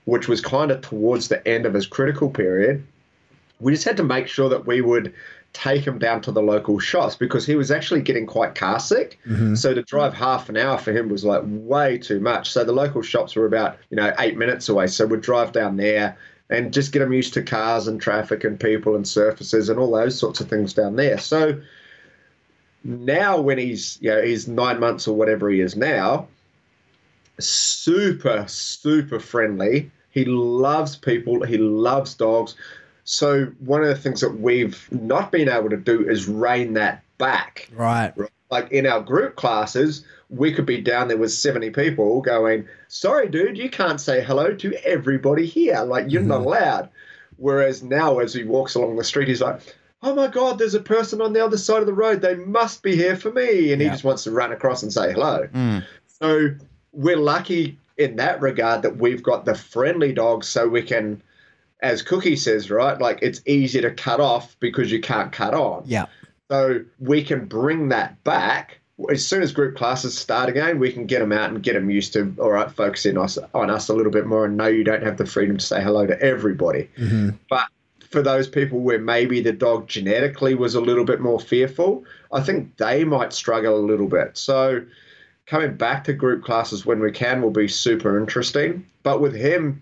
which 0.05 0.27
was 0.27 0.41
kind 0.41 0.71
of 0.71 0.81
towards 0.81 1.27
the 1.27 1.45
end 1.47 1.65
of 1.65 1.73
his 1.73 1.87
critical 1.87 2.29
period. 2.29 2.85
We 3.59 3.71
just 3.71 3.85
had 3.85 3.97
to 3.97 4.03
make 4.03 4.27
sure 4.27 4.49
that 4.49 4.67
we 4.67 4.81
would 4.81 5.13
take 5.53 5.85
him 5.85 5.99
down 5.99 6.19
to 6.21 6.31
the 6.31 6.41
local 6.41 6.79
shops 6.79 7.15
because 7.15 7.45
he 7.45 7.55
was 7.55 7.71
actually 7.71 8.01
getting 8.01 8.25
quite 8.25 8.55
car 8.55 8.79
sick. 8.79 9.19
Mm-hmm. 9.27 9.55
So 9.55 9.73
to 9.73 9.83
drive 9.83 10.13
half 10.13 10.49
an 10.49 10.57
hour 10.57 10.77
for 10.77 10.91
him 10.91 11.09
was 11.09 11.23
like 11.23 11.43
way 11.45 11.97
too 11.99 12.19
much. 12.19 12.51
So 12.51 12.63
the 12.63 12.73
local 12.73 13.01
shops 13.01 13.35
were 13.35 13.45
about, 13.45 13.77
you 13.89 13.97
know, 13.97 14.13
eight 14.19 14.35
minutes 14.35 14.67
away. 14.67 14.87
So 14.87 15.05
we'd 15.05 15.21
drive 15.21 15.51
down 15.51 15.77
there 15.77 16.17
and 16.49 16.73
just 16.73 16.91
get 16.91 17.01
him 17.01 17.13
used 17.13 17.33
to 17.35 17.43
cars 17.43 17.87
and 17.87 18.01
traffic 18.01 18.43
and 18.43 18.59
people 18.59 18.95
and 18.95 19.07
surfaces 19.07 19.69
and 19.69 19.79
all 19.79 19.91
those 19.91 20.17
sorts 20.17 20.41
of 20.41 20.49
things 20.49 20.73
down 20.73 20.95
there. 20.95 21.19
So 21.19 21.61
now 22.83 23.39
when 23.39 23.57
he's, 23.59 23.97
you 24.01 24.09
know, 24.09 24.21
he's 24.21 24.47
nine 24.47 24.79
months 24.79 25.07
or 25.07 25.15
whatever 25.15 25.49
he 25.49 25.61
is 25.61 25.75
now, 25.75 26.27
super, 27.39 28.45
super 28.47 29.19
friendly. 29.19 29.91
He 30.09 30.25
loves 30.25 30.95
people. 30.95 31.43
He 31.43 31.57
loves 31.57 32.13
dogs. 32.13 32.55
So 33.03 33.45
one 33.59 33.81
of 33.81 33.87
the 33.87 33.95
things 33.95 34.21
that 34.21 34.39
we've 34.39 34.87
not 34.91 35.31
been 35.31 35.49
able 35.49 35.69
to 35.69 35.77
do 35.77 36.07
is 36.07 36.27
rein 36.27 36.73
that 36.73 37.03
back. 37.17 37.69
Right. 37.73 38.13
Like 38.49 38.71
in 38.71 38.85
our 38.85 39.01
group 39.01 39.35
classes, 39.35 40.05
we 40.29 40.53
could 40.53 40.65
be 40.65 40.81
down 40.81 41.07
there 41.07 41.17
with 41.17 41.31
70 41.31 41.71
people 41.71 42.21
going, 42.21 42.67
sorry, 42.87 43.29
dude, 43.29 43.57
you 43.57 43.69
can't 43.69 44.01
say 44.01 44.23
hello 44.23 44.53
to 44.55 44.73
everybody 44.85 45.45
here. 45.45 45.81
Like, 45.81 46.11
you're 46.11 46.21
not 46.21 46.39
mm-hmm. 46.39 46.47
allowed. 46.47 46.89
Whereas 47.37 47.83
now, 47.83 48.19
as 48.19 48.33
he 48.33 48.43
walks 48.43 48.75
along 48.75 48.95
the 48.95 49.03
street, 49.03 49.27
he's 49.27 49.41
like, 49.41 49.61
oh 50.01 50.13
my 50.15 50.27
God, 50.27 50.59
there's 50.59 50.75
a 50.75 50.79
person 50.79 51.21
on 51.21 51.33
the 51.33 51.43
other 51.43 51.57
side 51.57 51.79
of 51.79 51.85
the 51.85 51.93
road. 51.93 52.21
They 52.21 52.35
must 52.35 52.83
be 52.83 52.95
here 52.95 53.15
for 53.15 53.31
me. 53.31 53.73
And 53.73 53.81
he 53.81 53.87
just 53.89 54.03
wants 54.03 54.23
to 54.25 54.31
run 54.31 54.51
across 54.51 54.83
and 54.83 54.91
say 54.91 55.13
hello. 55.13 55.47
Mm. 55.53 55.83
So 56.07 56.49
we're 56.91 57.17
lucky 57.17 57.77
in 57.97 58.15
that 58.17 58.41
regard 58.41 58.81
that 58.81 58.97
we've 58.97 59.23
got 59.23 59.45
the 59.45 59.55
friendly 59.55 60.13
dogs 60.13 60.47
so 60.47 60.67
we 60.67 60.81
can, 60.81 61.21
as 61.83 62.01
Cookie 62.01 62.37
says, 62.37 62.71
right? 62.71 62.99
Like, 62.99 63.19
it's 63.21 63.41
easy 63.45 63.81
to 63.81 63.91
cut 63.91 64.19
off 64.19 64.55
because 64.59 64.91
you 64.91 65.01
can't 65.01 65.31
cut 65.31 65.53
on. 65.53 65.83
Yeah. 65.85 66.05
So 66.49 66.83
we 66.99 67.23
can 67.23 67.45
bring 67.45 67.89
that 67.89 68.23
back. 68.23 68.79
As 69.09 69.25
soon 69.25 69.43
as 69.43 69.51
group 69.51 69.75
classes 69.75 70.17
start 70.17 70.49
again, 70.49 70.79
we 70.79 70.91
can 70.91 71.05
get 71.05 71.19
them 71.19 71.31
out 71.31 71.49
and 71.49 71.61
get 71.61 71.73
them 71.73 71.89
used 71.89 72.13
to, 72.13 72.33
all 72.39 72.51
right, 72.51 72.71
focusing 72.71 73.17
us, 73.17 73.37
on 73.53 73.69
us 73.69 73.89
a 73.89 73.93
little 73.93 74.11
bit 74.11 74.25
more 74.25 74.45
and 74.45 74.55
know 74.55 74.67
you 74.67 74.83
don't 74.83 75.03
have 75.03 75.17
the 75.17 75.25
freedom 75.25 75.57
to 75.57 75.65
say 75.65 75.81
hello 75.81 76.07
to 76.07 76.19
everybody. 76.21 76.89
Mm-hmm. 76.97 77.31
But 77.49 77.67
for 78.09 78.21
those 78.21 78.47
people 78.47 78.79
where 78.79 78.99
maybe 78.99 79.41
the 79.41 79.51
dog 79.51 79.87
genetically 79.87 80.53
was 80.53 80.75
a 80.75 80.81
little 80.81 81.05
bit 81.05 81.19
more 81.19 81.39
fearful, 81.39 82.05
I 82.31 82.41
think 82.41 82.77
they 82.77 83.03
might 83.03 83.33
struggle 83.33 83.75
a 83.75 83.81
little 83.85 84.07
bit. 84.07 84.37
So 84.37 84.85
coming 85.47 85.75
back 85.75 86.03
to 86.05 86.13
group 86.13 86.43
classes 86.43 86.85
when 86.85 86.99
we 86.99 87.11
can 87.11 87.41
will 87.41 87.51
be 87.51 87.67
super 87.67 88.17
interesting. 88.19 88.85
But 89.01 89.19
with 89.19 89.35
him, 89.35 89.81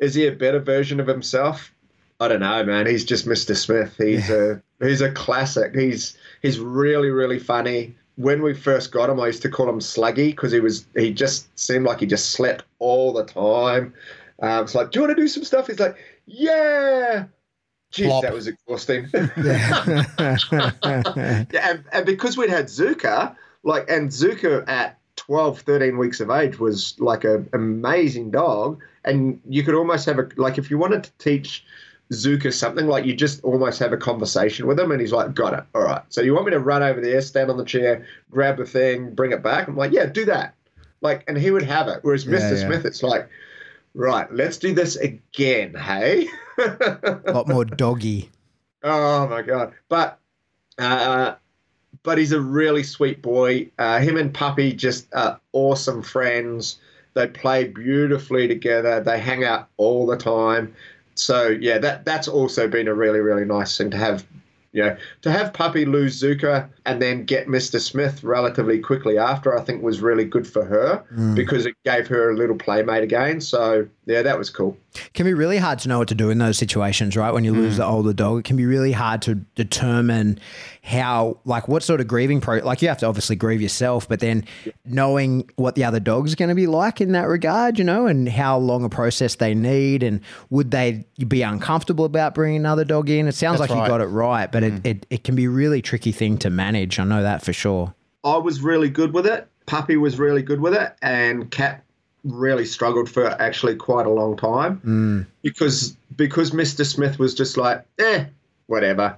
is 0.00 0.14
he 0.14 0.26
a 0.26 0.32
better 0.32 0.58
version 0.58 1.00
of 1.00 1.06
himself? 1.06 1.72
I 2.18 2.28
don't 2.28 2.40
know, 2.40 2.64
man. 2.64 2.86
He's 2.86 3.04
just 3.04 3.26
Mr. 3.26 3.56
Smith. 3.56 3.94
He's 3.96 4.28
a 4.28 4.60
he's 4.80 5.00
a 5.00 5.12
classic. 5.12 5.74
He's 5.74 6.16
he's 6.42 6.58
really 6.58 7.10
really 7.10 7.38
funny. 7.38 7.94
When 8.16 8.42
we 8.42 8.52
first 8.52 8.92
got 8.92 9.08
him, 9.08 9.20
I 9.20 9.28
used 9.28 9.42
to 9.42 9.48
call 9.48 9.68
him 9.68 9.78
Sluggy 9.78 10.30
because 10.30 10.52
he 10.52 10.60
was 10.60 10.86
he 10.94 11.12
just 11.12 11.58
seemed 11.58 11.86
like 11.86 12.00
he 12.00 12.06
just 12.06 12.32
slept 12.32 12.64
all 12.78 13.12
the 13.12 13.24
time. 13.24 13.94
Um, 14.42 14.64
it's 14.64 14.74
like, 14.74 14.90
do 14.90 14.98
you 14.98 15.06
want 15.06 15.16
to 15.16 15.22
do 15.22 15.28
some 15.28 15.44
stuff? 15.44 15.66
He's 15.66 15.80
like, 15.80 15.96
yeah. 16.26 17.26
Jeez, 17.92 18.06
Plop. 18.06 18.22
that 18.22 18.32
was 18.32 18.46
exhausting. 18.46 19.08
yeah, 21.52 21.60
and, 21.60 21.84
and 21.92 22.06
because 22.06 22.38
we'd 22.38 22.48
had 22.48 22.66
Zuka, 22.66 23.34
like, 23.64 23.90
and 23.90 24.10
Zuka 24.10 24.66
at 24.68 24.98
12, 25.16 25.60
13 25.60 25.98
weeks 25.98 26.20
of 26.20 26.30
age 26.30 26.58
was 26.58 26.94
like 27.00 27.24
an 27.24 27.50
amazing 27.52 28.30
dog. 28.30 28.80
And 29.04 29.40
you 29.48 29.62
could 29.62 29.74
almost 29.74 30.06
have 30.06 30.18
a, 30.18 30.28
like, 30.36 30.58
if 30.58 30.70
you 30.70 30.78
wanted 30.78 31.04
to 31.04 31.12
teach 31.18 31.64
Zuka 32.12 32.52
something, 32.52 32.86
like, 32.86 33.04
you 33.04 33.14
just 33.14 33.42
almost 33.44 33.78
have 33.78 33.92
a 33.92 33.96
conversation 33.96 34.66
with 34.66 34.78
him. 34.78 34.90
And 34.90 35.00
he's 35.00 35.12
like, 35.12 35.34
got 35.34 35.54
it. 35.54 35.64
All 35.74 35.82
right. 35.82 36.02
So 36.08 36.20
you 36.20 36.34
want 36.34 36.46
me 36.46 36.52
to 36.52 36.60
run 36.60 36.82
over 36.82 37.00
there, 37.00 37.20
stand 37.20 37.50
on 37.50 37.56
the 37.56 37.64
chair, 37.64 38.06
grab 38.30 38.58
the 38.58 38.66
thing, 38.66 39.14
bring 39.14 39.32
it 39.32 39.42
back? 39.42 39.68
I'm 39.68 39.76
like, 39.76 39.92
yeah, 39.92 40.06
do 40.06 40.24
that. 40.26 40.54
Like, 41.00 41.24
and 41.28 41.38
he 41.38 41.50
would 41.50 41.62
have 41.62 41.88
it. 41.88 42.00
Whereas 42.02 42.24
Mr. 42.24 42.52
yeah. 42.52 42.66
Smith, 42.66 42.84
it's 42.84 43.02
like, 43.02 43.28
right, 43.94 44.30
let's 44.32 44.58
do 44.58 44.74
this 44.74 44.96
again, 44.96 45.74
hey? 45.74 46.28
A 46.58 47.32
lot 47.32 47.48
more 47.48 47.64
doggy. 47.64 48.30
Oh 48.82 49.28
my 49.28 49.42
god! 49.42 49.74
But 49.90 50.18
uh, 50.78 51.34
but 52.02 52.16
he's 52.16 52.32
a 52.32 52.40
really 52.40 52.82
sweet 52.82 53.20
boy. 53.20 53.70
Uh, 53.78 54.00
him 54.00 54.16
and 54.16 54.32
Puppy 54.32 54.72
just 54.72 55.06
are 55.12 55.38
awesome 55.52 56.02
friends. 56.02 56.78
They 57.14 57.26
play 57.26 57.64
beautifully 57.64 58.48
together. 58.48 59.00
They 59.00 59.18
hang 59.18 59.44
out 59.44 59.68
all 59.76 60.06
the 60.06 60.16
time. 60.16 60.74
So 61.14 61.48
yeah, 61.48 61.78
that 61.78 62.04
that's 62.04 62.28
also 62.28 62.68
been 62.68 62.88
a 62.88 62.94
really 62.94 63.20
really 63.20 63.44
nice 63.44 63.76
thing 63.76 63.90
to 63.90 63.96
have. 63.96 64.26
You 64.72 64.84
know, 64.84 64.96
to 65.22 65.32
have 65.32 65.52
Puppy 65.52 65.84
lose 65.84 66.22
Zuka 66.22 66.68
and 66.86 67.00
then 67.00 67.24
get 67.24 67.46
Mr. 67.46 67.80
Smith 67.80 68.22
relatively 68.22 68.78
quickly 68.78 69.18
after, 69.18 69.58
I 69.58 69.62
think 69.62 69.82
was 69.82 70.00
really 70.00 70.24
good 70.24 70.46
for 70.46 70.64
her 70.64 71.04
mm. 71.14 71.34
because 71.34 71.66
it 71.66 71.74
gave 71.84 72.06
her 72.08 72.30
a 72.30 72.36
little 72.36 72.56
playmate 72.56 73.02
again. 73.02 73.40
So 73.40 73.86
yeah, 74.10 74.22
that 74.22 74.38
was 74.38 74.50
cool. 74.50 74.76
It 74.94 75.12
can 75.14 75.24
be 75.24 75.34
really 75.34 75.58
hard 75.58 75.78
to 75.80 75.88
know 75.88 75.98
what 75.98 76.08
to 76.08 76.16
do 76.16 76.30
in 76.30 76.38
those 76.38 76.58
situations, 76.58 77.16
right? 77.16 77.32
When 77.32 77.44
you 77.44 77.52
lose 77.52 77.74
mm. 77.74 77.78
the 77.78 77.86
older 77.86 78.12
dog, 78.12 78.40
it 78.40 78.44
can 78.44 78.56
be 78.56 78.66
really 78.66 78.90
hard 78.90 79.22
to 79.22 79.36
determine 79.54 80.40
how, 80.82 81.38
like, 81.44 81.68
what 81.68 81.84
sort 81.84 82.00
of 82.00 82.08
grieving 82.08 82.40
pro. 82.40 82.56
Like, 82.56 82.82
you 82.82 82.88
have 82.88 82.98
to 82.98 83.06
obviously 83.06 83.36
grieve 83.36 83.62
yourself, 83.62 84.08
but 84.08 84.18
then 84.18 84.44
knowing 84.84 85.48
what 85.54 85.76
the 85.76 85.84
other 85.84 86.00
dog's 86.00 86.34
going 86.34 86.48
to 86.48 86.56
be 86.56 86.66
like 86.66 87.00
in 87.00 87.12
that 87.12 87.28
regard, 87.28 87.78
you 87.78 87.84
know, 87.84 88.06
and 88.06 88.28
how 88.28 88.58
long 88.58 88.82
a 88.82 88.88
process 88.88 89.36
they 89.36 89.54
need, 89.54 90.02
and 90.02 90.20
would 90.48 90.72
they 90.72 91.04
be 91.28 91.42
uncomfortable 91.42 92.04
about 92.04 92.34
bringing 92.34 92.56
another 92.56 92.84
dog 92.84 93.08
in? 93.10 93.28
It 93.28 93.36
sounds 93.36 93.60
That's 93.60 93.70
like 93.70 93.80
you 93.82 93.86
got 93.86 94.00
it 94.00 94.06
right, 94.06 94.50
but 94.50 94.64
it, 94.64 94.72
mm. 94.72 94.86
it 94.86 95.06
it 95.10 95.24
can 95.24 95.36
be 95.36 95.44
a 95.44 95.50
really 95.50 95.82
tricky 95.82 96.10
thing 96.10 96.36
to 96.38 96.50
manage. 96.50 96.69
I 96.76 97.04
know 97.04 97.22
that 97.22 97.42
for 97.42 97.52
sure. 97.52 97.94
I 98.24 98.36
was 98.36 98.60
really 98.60 98.90
good 98.90 99.12
with 99.12 99.26
it. 99.26 99.48
Puppy 99.66 99.96
was 99.96 100.18
really 100.18 100.42
good 100.42 100.60
with 100.60 100.74
it, 100.74 100.94
and 101.02 101.50
Cat 101.50 101.84
really 102.24 102.66
struggled 102.66 103.08
for 103.08 103.26
actually 103.40 103.76
quite 103.76 104.06
a 104.06 104.10
long 104.10 104.36
time 104.36 105.26
because 105.42 105.96
because 106.16 106.50
Mr. 106.50 106.84
Smith 106.84 107.18
was 107.18 107.34
just 107.34 107.56
like, 107.56 107.84
eh, 107.98 108.26
whatever, 108.66 109.16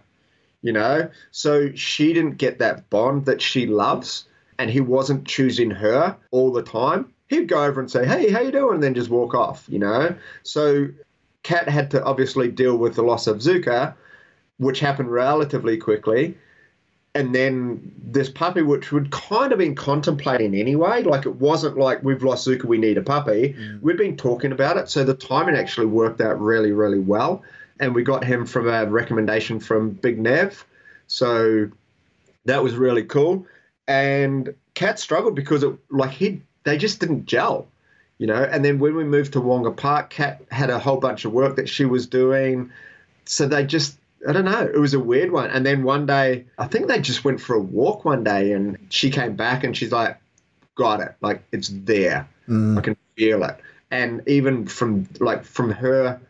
you 0.60 0.72
know. 0.72 1.08
So 1.30 1.72
she 1.74 2.12
didn't 2.12 2.36
get 2.36 2.58
that 2.58 2.88
bond 2.90 3.24
that 3.26 3.42
she 3.42 3.66
loves, 3.66 4.24
and 4.58 4.70
he 4.70 4.80
wasn't 4.80 5.26
choosing 5.26 5.70
her 5.70 6.16
all 6.30 6.52
the 6.52 6.62
time. 6.62 7.12
He'd 7.28 7.48
go 7.48 7.64
over 7.64 7.80
and 7.80 7.90
say, 7.90 8.06
"Hey, 8.06 8.30
how 8.30 8.40
you 8.40 8.52
doing?" 8.52 8.74
and 8.74 8.82
then 8.82 8.94
just 8.94 9.10
walk 9.10 9.34
off, 9.34 9.64
you 9.68 9.78
know. 9.78 10.14
So 10.42 10.88
Cat 11.42 11.68
had 11.68 11.90
to 11.92 12.04
obviously 12.04 12.48
deal 12.48 12.76
with 12.76 12.94
the 12.94 13.02
loss 13.02 13.26
of 13.26 13.38
Zuka, 13.38 13.94
which 14.58 14.80
happened 14.80 15.10
relatively 15.10 15.76
quickly 15.76 16.36
and 17.14 17.34
then 17.34 17.92
this 18.02 18.30
puppy, 18.30 18.62
which 18.62 18.90
we'd 18.90 19.10
kind 19.10 19.52
of 19.52 19.58
been 19.58 19.74
contemplating 19.74 20.54
anyway, 20.54 21.02
like 21.02 21.26
it 21.26 21.36
wasn't 21.36 21.76
like 21.76 22.02
we've 22.02 22.22
lost 22.22 22.46
Zuka, 22.46 22.64
we 22.64 22.78
need 22.78 22.96
a 22.96 23.02
puppy. 23.02 23.54
Mm. 23.58 23.82
We'd 23.82 23.98
been 23.98 24.16
talking 24.16 24.52
about 24.52 24.78
it, 24.78 24.88
so 24.88 25.04
the 25.04 25.14
timing 25.14 25.56
actually 25.56 25.86
worked 25.86 26.20
out 26.20 26.40
really, 26.40 26.72
really 26.72 26.98
well. 26.98 27.42
And 27.80 27.94
we 27.94 28.02
got 28.02 28.24
him 28.24 28.46
from 28.46 28.68
a 28.68 28.86
recommendation 28.86 29.60
from 29.60 29.90
Big 29.90 30.18
Nev, 30.18 30.64
so 31.06 31.70
that 32.44 32.62
was 32.62 32.74
really 32.74 33.04
cool. 33.04 33.46
And 33.88 34.54
Cat 34.74 34.98
struggled 34.98 35.34
because 35.34 35.62
it 35.62 35.74
like 35.90 36.12
he 36.12 36.42
they 36.64 36.78
just 36.78 37.00
didn't 37.00 37.26
gel, 37.26 37.68
you 38.18 38.26
know. 38.26 38.42
And 38.42 38.64
then 38.64 38.78
when 38.78 38.94
we 38.94 39.04
moved 39.04 39.34
to 39.34 39.40
Wonga 39.40 39.72
Park, 39.72 40.10
Cat 40.10 40.42
had 40.50 40.70
a 40.70 40.78
whole 40.78 40.98
bunch 40.98 41.24
of 41.24 41.32
work 41.32 41.56
that 41.56 41.68
she 41.68 41.84
was 41.84 42.06
doing, 42.06 42.70
so 43.26 43.46
they 43.46 43.64
just 43.64 43.98
I 44.28 44.32
don't 44.32 44.44
know. 44.44 44.62
It 44.62 44.78
was 44.78 44.94
a 44.94 45.00
weird 45.00 45.32
one. 45.32 45.50
And 45.50 45.66
then 45.66 45.82
one 45.82 46.06
day, 46.06 46.46
I 46.58 46.66
think 46.66 46.86
they 46.86 47.00
just 47.00 47.24
went 47.24 47.40
for 47.40 47.54
a 47.54 47.60
walk 47.60 48.04
one 48.04 48.24
day, 48.24 48.52
and 48.52 48.78
she 48.90 49.10
came 49.10 49.36
back 49.36 49.64
and 49.64 49.76
she's 49.76 49.92
like, 49.92 50.18
"Got 50.74 51.00
it! 51.00 51.14
Like 51.20 51.42
it's 51.52 51.68
there. 51.68 52.28
Mm. 52.48 52.78
I 52.78 52.80
can 52.80 52.96
feel 53.16 53.42
it." 53.44 53.56
And 53.90 54.22
even 54.26 54.66
from 54.66 55.08
like 55.18 55.44
from 55.44 55.70
her, 55.70 56.20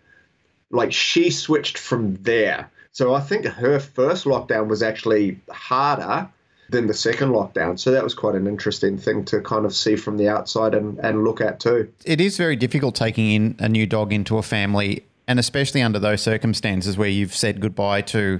like 0.70 0.93
she 0.93 1.30
switched 1.30 1.78
from 1.78 2.16
there. 2.22 2.70
So 2.93 3.14
I 3.14 3.20
think 3.20 3.47
her 3.47 3.78
first 3.78 4.24
lockdown 4.24 4.68
was 4.68 4.82
actually 4.82 5.40
harder 5.51 6.28
than 6.72 6.86
the 6.86 6.95
second 6.95 7.30
lockdown. 7.30 7.78
So 7.78 7.90
that 7.93 8.03
was 8.03 8.14
quite 8.14 8.34
an 8.34 8.47
interesting 8.47 8.99
thing 8.99 9.24
to 9.26 9.40
kind 9.40 9.64
of 9.64 9.74
see 9.74 9.97
from 9.97 10.16
the 10.16 10.28
outside 10.28 10.74
and, 10.74 10.99
and 10.99 11.24
look 11.24 11.40
at 11.40 11.61
too. 11.61 11.93
it 12.05 12.20
is 12.20 12.36
very 12.36 12.57
difficult 12.57 12.95
taking 12.95 13.30
in 13.30 13.57
a 13.59 13.68
new 13.68 13.86
dog 13.86 14.12
into 14.12 14.38
a 14.38 14.43
family, 14.43 15.05
and 15.32 15.40
especially 15.40 15.80
under 15.80 15.98
those 15.98 16.20
circumstances 16.20 16.98
where 16.98 17.08
you've 17.08 17.34
said 17.34 17.58
goodbye 17.58 18.02
to 18.02 18.38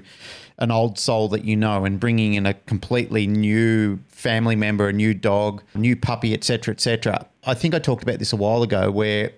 an 0.59 0.71
old 0.71 0.99
soul 0.99 1.27
that 1.27 1.43
you 1.43 1.57
know 1.57 1.87
and 1.87 1.99
bringing 1.99 2.35
in 2.35 2.45
a 2.45 2.53
completely 2.53 3.27
new 3.27 3.99
family 4.09 4.55
member, 4.55 4.91
a 4.91 4.93
new 4.93 5.15
dog, 5.15 5.63
new 5.75 5.97
puppy, 5.97 6.35
etc., 6.35 6.75
etc. 6.75 7.27
I 7.47 7.55
think 7.55 7.75
I 7.75 7.79
talked 7.79 8.03
about 8.03 8.19
this 8.19 8.35
a 8.35 8.37
while 8.37 8.63
ago 8.63 8.91
where 8.91 9.33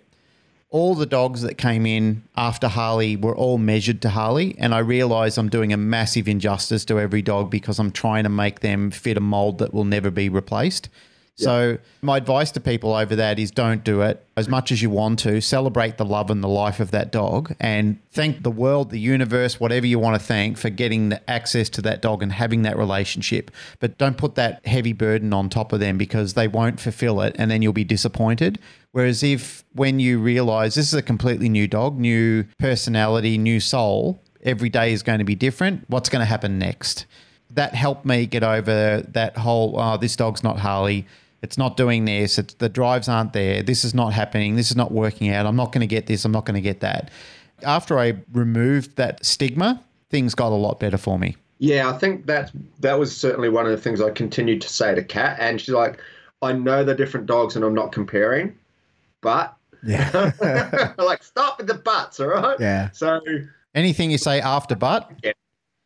all 0.70 0.96
the 0.96 1.06
dogs 1.06 1.42
that 1.42 1.54
came 1.56 1.86
in 1.86 2.24
after 2.36 2.66
Harley 2.66 3.14
were 3.14 3.36
all 3.36 3.58
measured 3.58 4.02
to 4.02 4.10
Harley, 4.10 4.56
and 4.58 4.74
I 4.74 4.80
realize 4.80 5.38
I'm 5.38 5.48
doing 5.48 5.72
a 5.72 5.76
massive 5.76 6.26
injustice 6.26 6.84
to 6.86 6.98
every 6.98 7.22
dog 7.22 7.52
because 7.52 7.78
I'm 7.78 7.92
trying 7.92 8.24
to 8.24 8.30
make 8.30 8.60
them 8.60 8.90
fit 8.90 9.16
a 9.16 9.20
mold 9.20 9.58
that 9.58 9.72
will 9.72 9.84
never 9.84 10.10
be 10.10 10.28
replaced. 10.28 10.88
So, 11.36 11.78
my 12.00 12.16
advice 12.18 12.52
to 12.52 12.60
people 12.60 12.94
over 12.94 13.16
that 13.16 13.40
is 13.40 13.50
don't 13.50 13.82
do 13.82 14.02
it 14.02 14.24
as 14.36 14.48
much 14.48 14.70
as 14.70 14.82
you 14.82 14.90
want 14.90 15.18
to. 15.20 15.40
Celebrate 15.40 15.96
the 15.98 16.04
love 16.04 16.30
and 16.30 16.44
the 16.44 16.48
life 16.48 16.78
of 16.78 16.92
that 16.92 17.10
dog 17.10 17.56
and 17.58 17.98
thank 18.12 18.44
the 18.44 18.52
world, 18.52 18.90
the 18.90 19.00
universe, 19.00 19.58
whatever 19.58 19.84
you 19.84 19.98
want 19.98 20.20
to 20.20 20.24
thank 20.24 20.56
for 20.56 20.70
getting 20.70 21.08
the 21.08 21.30
access 21.30 21.68
to 21.70 21.82
that 21.82 22.00
dog 22.00 22.22
and 22.22 22.32
having 22.32 22.62
that 22.62 22.78
relationship. 22.78 23.50
But 23.80 23.98
don't 23.98 24.16
put 24.16 24.36
that 24.36 24.64
heavy 24.64 24.92
burden 24.92 25.32
on 25.32 25.48
top 25.48 25.72
of 25.72 25.80
them 25.80 25.98
because 25.98 26.34
they 26.34 26.46
won't 26.46 26.78
fulfill 26.78 27.20
it 27.22 27.34
and 27.36 27.50
then 27.50 27.62
you'll 27.62 27.72
be 27.72 27.84
disappointed. 27.84 28.60
Whereas 28.92 29.24
if 29.24 29.64
when 29.72 29.98
you 29.98 30.20
realize 30.20 30.76
this 30.76 30.86
is 30.86 30.94
a 30.94 31.02
completely 31.02 31.48
new 31.48 31.66
dog, 31.66 31.98
new 31.98 32.44
personality, 32.58 33.38
new 33.38 33.58
soul, 33.58 34.22
every 34.44 34.68
day 34.68 34.92
is 34.92 35.02
going 35.02 35.18
to 35.18 35.24
be 35.24 35.34
different, 35.34 35.84
what's 35.88 36.08
going 36.08 36.20
to 36.20 36.26
happen 36.26 36.60
next? 36.60 37.06
That 37.50 37.74
helped 37.74 38.04
me 38.04 38.26
get 38.26 38.44
over 38.44 39.02
that 39.08 39.36
whole, 39.36 39.74
oh, 39.76 39.96
this 39.96 40.14
dog's 40.14 40.44
not 40.44 40.60
Harley 40.60 41.06
it's 41.44 41.58
not 41.58 41.76
doing 41.76 42.06
this. 42.06 42.38
It's, 42.38 42.54
the 42.54 42.68
drives 42.70 43.08
aren't 43.08 43.34
there. 43.34 43.62
This 43.62 43.84
is 43.84 43.94
not 43.94 44.12
happening. 44.14 44.56
This 44.56 44.70
is 44.70 44.76
not 44.76 44.90
working 44.90 45.28
out. 45.28 45.46
I'm 45.46 45.54
not 45.56 45.72
going 45.72 45.82
to 45.82 45.86
get 45.86 46.06
this. 46.06 46.24
I'm 46.24 46.32
not 46.32 46.46
going 46.46 46.54
to 46.54 46.60
get 46.60 46.80
that. 46.80 47.10
After 47.62 47.98
I 47.98 48.14
removed 48.32 48.96
that 48.96 49.24
stigma, 49.24 49.80
things 50.10 50.34
got 50.34 50.50
a 50.50 50.56
lot 50.56 50.80
better 50.80 50.96
for 50.96 51.18
me. 51.18 51.36
Yeah, 51.58 51.88
I 51.88 51.98
think 51.98 52.26
that 52.26 52.50
that 52.80 52.98
was 52.98 53.14
certainly 53.16 53.48
one 53.50 53.66
of 53.66 53.70
the 53.72 53.78
things 53.78 54.00
I 54.00 54.10
continued 54.10 54.60
to 54.62 54.68
say 54.68 54.94
to 54.94 55.04
Kat, 55.04 55.36
and 55.38 55.60
she's 55.60 55.74
like, 55.74 56.00
"I 56.42 56.52
know 56.52 56.82
the 56.82 56.94
different 56.94 57.26
dogs, 57.26 57.54
and 57.56 57.64
I'm 57.64 57.74
not 57.74 57.92
comparing, 57.92 58.56
but 59.20 59.54
Yeah. 59.86 60.32
like 60.98 61.22
stop 61.22 61.58
with 61.58 61.68
the 61.68 61.74
buts, 61.74 62.18
all 62.20 62.28
right? 62.28 62.58
Yeah. 62.58 62.90
So 62.90 63.20
Anything 63.74 64.10
you 64.10 64.18
say 64.18 64.40
after 64.40 64.74
but, 64.74 65.10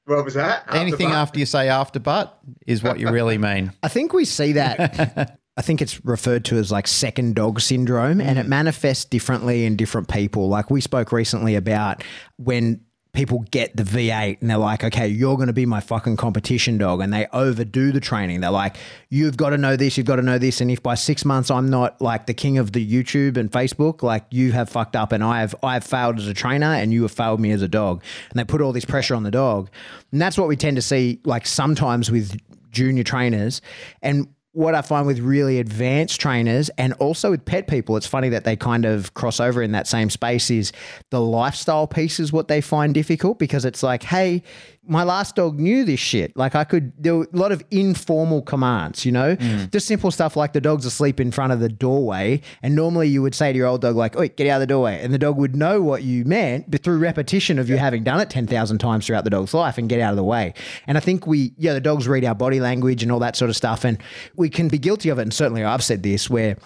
what 0.06 0.24
was 0.24 0.34
that? 0.34 0.64
anything 0.74 1.08
butt? 1.08 1.16
after 1.16 1.38
you 1.38 1.46
say 1.46 1.68
after 1.68 1.98
but 2.00 2.38
is 2.66 2.82
what 2.82 2.98
you 2.98 3.10
really 3.10 3.38
mean. 3.38 3.72
I 3.82 3.88
think 3.88 4.12
we 4.12 4.24
see 4.24 4.52
that. 4.52 5.38
I 5.58 5.60
think 5.60 5.82
it's 5.82 6.02
referred 6.04 6.44
to 6.46 6.56
as 6.56 6.70
like 6.70 6.86
second 6.86 7.34
dog 7.34 7.60
syndrome, 7.60 8.20
and 8.20 8.38
it 8.38 8.46
mm. 8.46 8.48
manifests 8.48 9.04
differently 9.04 9.64
in 9.64 9.74
different 9.74 10.06
people. 10.08 10.48
Like 10.48 10.70
we 10.70 10.80
spoke 10.80 11.10
recently 11.10 11.56
about 11.56 12.04
when 12.36 12.80
people 13.12 13.40
get 13.50 13.76
the 13.76 13.82
V8 13.82 14.40
and 14.40 14.48
they're 14.48 14.56
like, 14.56 14.84
okay, 14.84 15.08
you're 15.08 15.34
going 15.34 15.48
to 15.48 15.52
be 15.52 15.66
my 15.66 15.80
fucking 15.80 16.16
competition 16.16 16.78
dog. 16.78 17.00
And 17.00 17.12
they 17.12 17.26
overdo 17.32 17.90
the 17.90 17.98
training. 17.98 18.42
They're 18.42 18.52
like, 18.52 18.76
you've 19.08 19.36
got 19.36 19.50
to 19.50 19.58
know 19.58 19.74
this, 19.74 19.96
you've 19.96 20.06
got 20.06 20.16
to 20.16 20.22
know 20.22 20.38
this. 20.38 20.60
And 20.60 20.70
if 20.70 20.80
by 20.80 20.94
six 20.94 21.24
months 21.24 21.50
I'm 21.50 21.68
not 21.68 22.00
like 22.00 22.26
the 22.26 22.34
king 22.34 22.58
of 22.58 22.70
the 22.70 22.86
YouTube 22.86 23.36
and 23.36 23.50
Facebook, 23.50 24.04
like 24.04 24.26
you 24.30 24.52
have 24.52 24.68
fucked 24.68 24.94
up 24.94 25.10
and 25.10 25.24
I 25.24 25.40
have, 25.40 25.56
I 25.64 25.74
have 25.74 25.84
failed 25.84 26.18
as 26.18 26.28
a 26.28 26.34
trainer 26.34 26.66
and 26.66 26.92
you 26.92 27.02
have 27.02 27.10
failed 27.10 27.40
me 27.40 27.50
as 27.50 27.62
a 27.62 27.68
dog. 27.68 28.04
And 28.30 28.38
they 28.38 28.44
put 28.44 28.60
all 28.60 28.72
this 28.72 28.84
pressure 28.84 29.16
on 29.16 29.24
the 29.24 29.32
dog. 29.32 29.68
And 30.12 30.22
that's 30.22 30.38
what 30.38 30.46
we 30.46 30.54
tend 30.54 30.76
to 30.76 30.82
see 30.82 31.20
like 31.24 31.46
sometimes 31.46 32.12
with 32.12 32.38
junior 32.70 33.02
trainers. 33.02 33.60
And 34.02 34.28
what 34.58 34.74
I 34.74 34.82
find 34.82 35.06
with 35.06 35.20
really 35.20 35.60
advanced 35.60 36.20
trainers 36.20 36.68
and 36.70 36.92
also 36.94 37.30
with 37.30 37.44
pet 37.44 37.68
people, 37.68 37.96
it's 37.96 38.08
funny 38.08 38.28
that 38.30 38.42
they 38.42 38.56
kind 38.56 38.84
of 38.84 39.14
cross 39.14 39.38
over 39.38 39.62
in 39.62 39.70
that 39.70 39.86
same 39.86 40.10
space 40.10 40.50
is 40.50 40.72
the 41.10 41.20
lifestyle 41.20 41.86
piece 41.86 42.18
is 42.18 42.32
what 42.32 42.48
they 42.48 42.60
find 42.60 42.92
difficult 42.92 43.38
because 43.38 43.64
it's 43.64 43.84
like, 43.84 44.02
hey, 44.02 44.42
my 44.88 45.02
last 45.02 45.36
dog 45.36 45.60
knew 45.60 45.84
this 45.84 46.00
shit. 46.00 46.34
Like 46.36 46.54
I 46.54 46.64
could, 46.64 46.92
there 46.98 47.14
were 47.14 47.28
a 47.32 47.36
lot 47.36 47.52
of 47.52 47.62
informal 47.70 48.40
commands, 48.40 49.04
you 49.04 49.12
know, 49.12 49.36
mm. 49.36 49.70
just 49.70 49.86
simple 49.86 50.10
stuff 50.10 50.34
like 50.34 50.54
the 50.54 50.60
dog's 50.62 50.86
asleep 50.86 51.20
in 51.20 51.30
front 51.30 51.52
of 51.52 51.60
the 51.60 51.68
doorway. 51.68 52.40
And 52.62 52.74
normally 52.74 53.08
you 53.08 53.20
would 53.20 53.34
say 53.34 53.52
to 53.52 53.56
your 53.56 53.66
old 53.66 53.82
dog, 53.82 53.96
like, 53.96 54.16
oi, 54.16 54.28
get 54.28 54.46
out 54.46 54.56
of 54.56 54.60
the 54.60 54.66
doorway. 54.66 55.00
And 55.02 55.12
the 55.12 55.18
dog 55.18 55.36
would 55.36 55.54
know 55.54 55.82
what 55.82 56.02
you 56.02 56.24
meant, 56.24 56.70
but 56.70 56.82
through 56.82 56.98
repetition 56.98 57.58
of 57.58 57.68
you 57.68 57.76
having 57.76 58.02
done 58.02 58.20
it 58.20 58.30
10,000 58.30 58.78
times 58.78 59.06
throughout 59.06 59.24
the 59.24 59.30
dog's 59.30 59.52
life 59.52 59.76
and 59.76 59.90
get 59.90 60.00
out 60.00 60.10
of 60.10 60.16
the 60.16 60.24
way. 60.24 60.54
And 60.86 60.96
I 60.96 61.00
think 61.00 61.26
we, 61.26 61.52
yeah, 61.58 61.74
the 61.74 61.80
dogs 61.80 62.08
read 62.08 62.24
our 62.24 62.34
body 62.34 62.58
language 62.58 63.02
and 63.02 63.12
all 63.12 63.20
that 63.20 63.36
sort 63.36 63.50
of 63.50 63.56
stuff. 63.56 63.84
And 63.84 63.98
we 64.36 64.48
can 64.48 64.68
be 64.68 64.78
guilty 64.78 65.10
of 65.10 65.18
it. 65.18 65.22
And 65.22 65.34
certainly 65.34 65.64
I've 65.64 65.84
said 65.84 66.02
this 66.02 66.30
where 66.30 66.56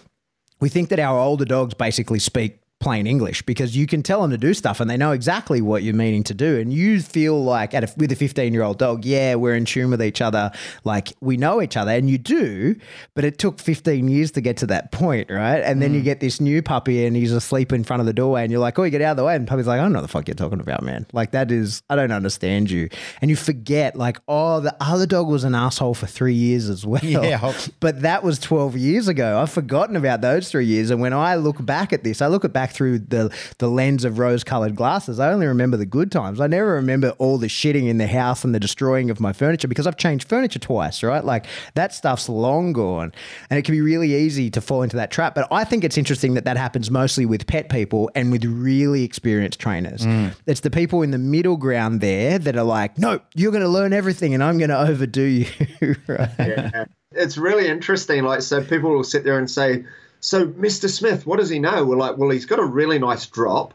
we 0.61 0.69
think 0.69 0.91
that 0.91 1.01
our 1.01 1.19
older 1.19 1.45
dogs 1.45 1.75
basically 1.75 2.21
speak 2.21 2.62
plain 2.83 3.07
English 3.07 3.43
because 3.43 3.77
you 3.77 3.87
can 3.87 4.03
tell 4.03 4.21
them 4.21 4.33
to 4.33 4.37
do 4.37 4.53
stuff 4.53 4.81
and 4.81 4.91
they 4.91 4.97
know 4.97 5.13
exactly 5.13 5.63
what 5.63 5.85
you're 5.85 5.95
meaning 5.95 6.25
to 6.25 6.35
do. 6.35 6.59
And 6.59 6.73
you 6.73 7.01
feel 7.01 7.43
like 7.43 7.75
at 7.75 7.85
a, 7.85 7.95
with 7.97 8.11
a 8.11 8.17
15 8.17 8.53
year 8.53 8.63
old 8.63 8.79
dog, 8.79 9.05
yeah, 9.05 9.37
we're 9.37 9.55
in 9.55 9.65
tune 9.65 9.91
with 9.91 10.03
each 10.03 10.21
other. 10.21 10.51
Like 10.85 11.13
we 11.21 11.37
know 11.37 11.63
each 11.63 11.77
other 11.77 11.93
and 11.93 12.11
you 12.11 12.19
do, 12.19 12.75
but 13.15 13.25
it 13.25 13.39
took 13.39 13.61
15 13.61 14.09
years 14.09 14.33
to 14.33 14.41
get 14.41 14.57
to 14.59 14.67
that 14.67 14.91
point, 14.91 15.31
right? 15.31 15.61
And 15.61 15.81
then 15.81 15.95
you 15.95 16.01
mm. 16.01 16.05
get 16.05 16.21
this 16.21 16.41
new 16.41 16.61
puppy 16.61 17.07
and 17.07 17.15
he's 17.15 17.33
asleep 17.33 17.73
in 17.73 17.85
front 17.85 18.01
of 18.01 18.07
the 18.07 18.13
doorway 18.13 18.43
and 18.43 18.51
you're 18.51 18.61
like, 18.61 18.79
oh, 18.79 18.83
you 18.83 18.91
get 18.91 19.01
out 19.01 19.13
of 19.13 19.17
the 19.17 19.25
way. 19.25 19.37
And 19.37 19.47
puppy's 19.47 19.69
like, 19.69 19.79
I 19.79 19.83
don't 19.83 19.93
know 19.93 20.01
what 20.01 20.03
the 20.03 20.09
fuck 20.09 20.27
you're 20.27 20.35
talking 20.35 20.61
about, 20.61 20.83
man. 20.83 21.07
Like 21.13 21.31
that 21.31 21.53
is, 21.53 21.83
I 21.89 21.95
don't 21.95 22.13
understand 22.13 22.71
you. 22.71 22.89
And 23.21 23.31
you 23.31 23.37
forget 23.37 23.95
like, 23.95 24.19
oh, 24.27 24.59
the 24.59 24.77
other 24.81 25.07
dog 25.07 25.29
was 25.29 25.45
an 25.45 25.55
asshole 25.55 25.95
for 25.95 26.07
three 26.07 26.35
years 26.35 26.69
as 26.69 26.85
well. 26.85 27.01
Yeah. 27.03 27.53
But 27.81 28.03
that 28.03 28.23
was 28.23 28.39
12 28.39 28.77
years 28.77 29.09
ago. 29.09 29.41
I've 29.41 29.51
forgotten 29.51 29.97
about 29.97 30.21
those 30.21 30.51
three 30.51 30.67
years. 30.67 30.91
And 30.91 31.01
when 31.01 31.13
I 31.13 31.37
look 31.37 31.65
back 31.65 31.93
at 31.93 32.05
this, 32.05 32.23
I 32.23 32.27
look 32.27 32.45
at 32.45 32.53
back 32.53 32.72
through 32.73 33.01
the, 33.01 33.35
the 33.59 33.69
lens 33.69 34.05
of 34.05 34.19
rose 34.19 34.45
colored 34.45 34.75
glasses. 34.75 35.21
I 35.21 35.33
only 35.33 35.47
remember 35.47 35.77
the 35.77 35.87
good 35.87 36.11
times. 36.11 36.41
I 36.41 36.47
never 36.47 36.75
remember 36.75 37.11
all 37.19 37.39
the 37.39 37.47
shitting 37.47 37.89
in 37.89 37.99
the 37.99 38.07
house 38.07 38.45
and 38.45 38.55
the 38.55 38.61
destroying 38.61 39.11
of 39.11 39.21
my 39.21 39.33
furniture 39.33 39.69
because 39.69 39.87
I've 39.87 39.97
changed 39.97 40.29
furniture 40.29 40.59
twice, 40.59 41.03
right? 41.03 41.25
Like 41.25 41.47
that 41.75 41.95
stuff's 41.95 42.29
long 42.29 42.73
gone. 42.73 43.13
And 43.51 43.59
it 43.59 43.63
can 43.63 43.75
be 43.75 43.81
really 43.81 44.15
easy 44.15 44.51
to 44.51 44.61
fall 44.61 44.83
into 44.83 44.97
that 44.97 45.11
trap. 45.11 45.35
But 45.35 45.49
I 45.51 45.65
think 45.65 45.85
it's 45.85 45.99
interesting 45.99 46.35
that 46.35 46.45
that 46.45 46.57
happens 46.57 46.91
mostly 46.91 47.27
with 47.27 47.47
pet 47.47 47.69
people 47.69 48.11
and 48.15 48.33
with 48.33 48.45
really 48.45 49.05
experienced 49.05 49.61
trainers. 49.61 50.07
Mm. 50.07 50.35
It's 50.47 50.61
the 50.61 50.71
people 50.71 51.03
in 51.03 51.11
the 51.11 51.19
middle 51.19 51.57
ground 51.57 52.01
there 52.01 52.39
that 52.39 52.57
are 52.57 52.65
like, 52.65 52.99
no, 52.99 53.21
you're 53.35 53.53
going 53.53 53.63
to 53.63 53.69
learn 53.69 53.93
everything 53.93 54.35
and 54.35 54.43
I'm 54.43 54.59
going 54.59 54.71
to 54.71 54.79
overdo 54.81 55.23
you. 55.23 55.47
right? 56.07 56.31
Yeah. 56.39 56.85
It's 57.13 57.37
really 57.37 57.69
interesting. 57.69 58.25
Like, 58.25 58.43
so 58.43 58.63
people 58.65 58.91
will 58.91 59.05
sit 59.05 59.25
there 59.25 59.39
and 59.39 59.51
say, 59.51 59.85
So, 60.23 60.47
Mr. 60.47 60.89
Smith, 60.89 61.27
what 61.27 61.41
does 61.41 61.51
he 61.51 61.59
know? 61.59 61.85
We're 61.85 61.97
like, 61.97 62.17
Well, 62.17 62.31
he's 62.31 62.47
got 62.47 62.61
a 62.61 62.65
really 62.65 62.99
nice 62.99 63.27
drop. 63.27 63.75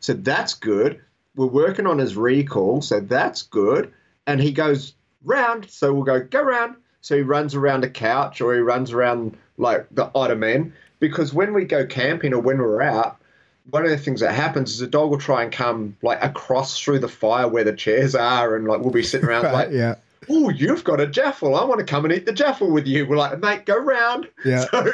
So 0.00 0.12
that's 0.12 0.54
good. 0.54 1.00
We're 1.34 1.46
working 1.46 1.86
on 1.86 1.98
his 1.98 2.16
recall. 2.16 2.82
So 2.82 3.00
that's 3.00 3.42
good. 3.42 3.92
And 4.26 4.40
he 4.40 4.52
goes 4.52 4.94
round. 5.24 5.70
So 5.70 5.92
we'll 5.92 6.04
go, 6.04 6.20
Go 6.20 6.42
round. 6.42 6.76
So 7.00 7.16
he 7.16 7.22
runs 7.22 7.54
around 7.54 7.82
a 7.82 7.88
couch 7.88 8.40
or 8.40 8.54
he 8.54 8.60
runs 8.60 8.92
around 8.92 9.38
like 9.56 9.86
the 9.90 10.10
ottoman. 10.14 10.74
Because 11.00 11.32
when 11.32 11.54
we 11.54 11.64
go 11.64 11.86
camping 11.86 12.34
or 12.34 12.40
when 12.40 12.58
we're 12.58 12.82
out, 12.82 13.18
one 13.70 13.84
of 13.84 13.90
the 13.90 13.98
things 13.98 14.20
that 14.20 14.34
happens 14.34 14.72
is 14.72 14.78
the 14.78 14.86
dog 14.86 15.10
will 15.10 15.18
try 15.18 15.42
and 15.42 15.50
come 15.50 15.96
like 16.02 16.22
across 16.22 16.78
through 16.78 16.98
the 16.98 17.08
fire 17.08 17.48
where 17.48 17.64
the 17.64 17.72
chairs 17.72 18.14
are, 18.14 18.54
and 18.54 18.66
like 18.66 18.80
we'll 18.80 18.92
be 18.92 19.02
sitting 19.02 19.28
around 19.28 19.44
like, 19.44 19.70
yeah. 19.72 19.96
Oh, 20.28 20.50
you've 20.50 20.84
got 20.84 21.00
a 21.00 21.06
jaffle. 21.06 21.56
I 21.56 21.64
want 21.64 21.80
to 21.80 21.86
come 21.86 22.04
and 22.04 22.14
eat 22.14 22.26
the 22.26 22.32
jaffle 22.32 22.70
with 22.70 22.86
you. 22.86 23.06
We're 23.06 23.16
like, 23.16 23.38
mate, 23.40 23.66
go 23.66 23.76
round. 23.76 24.28
Yeah. 24.44 24.64
So 24.76 24.92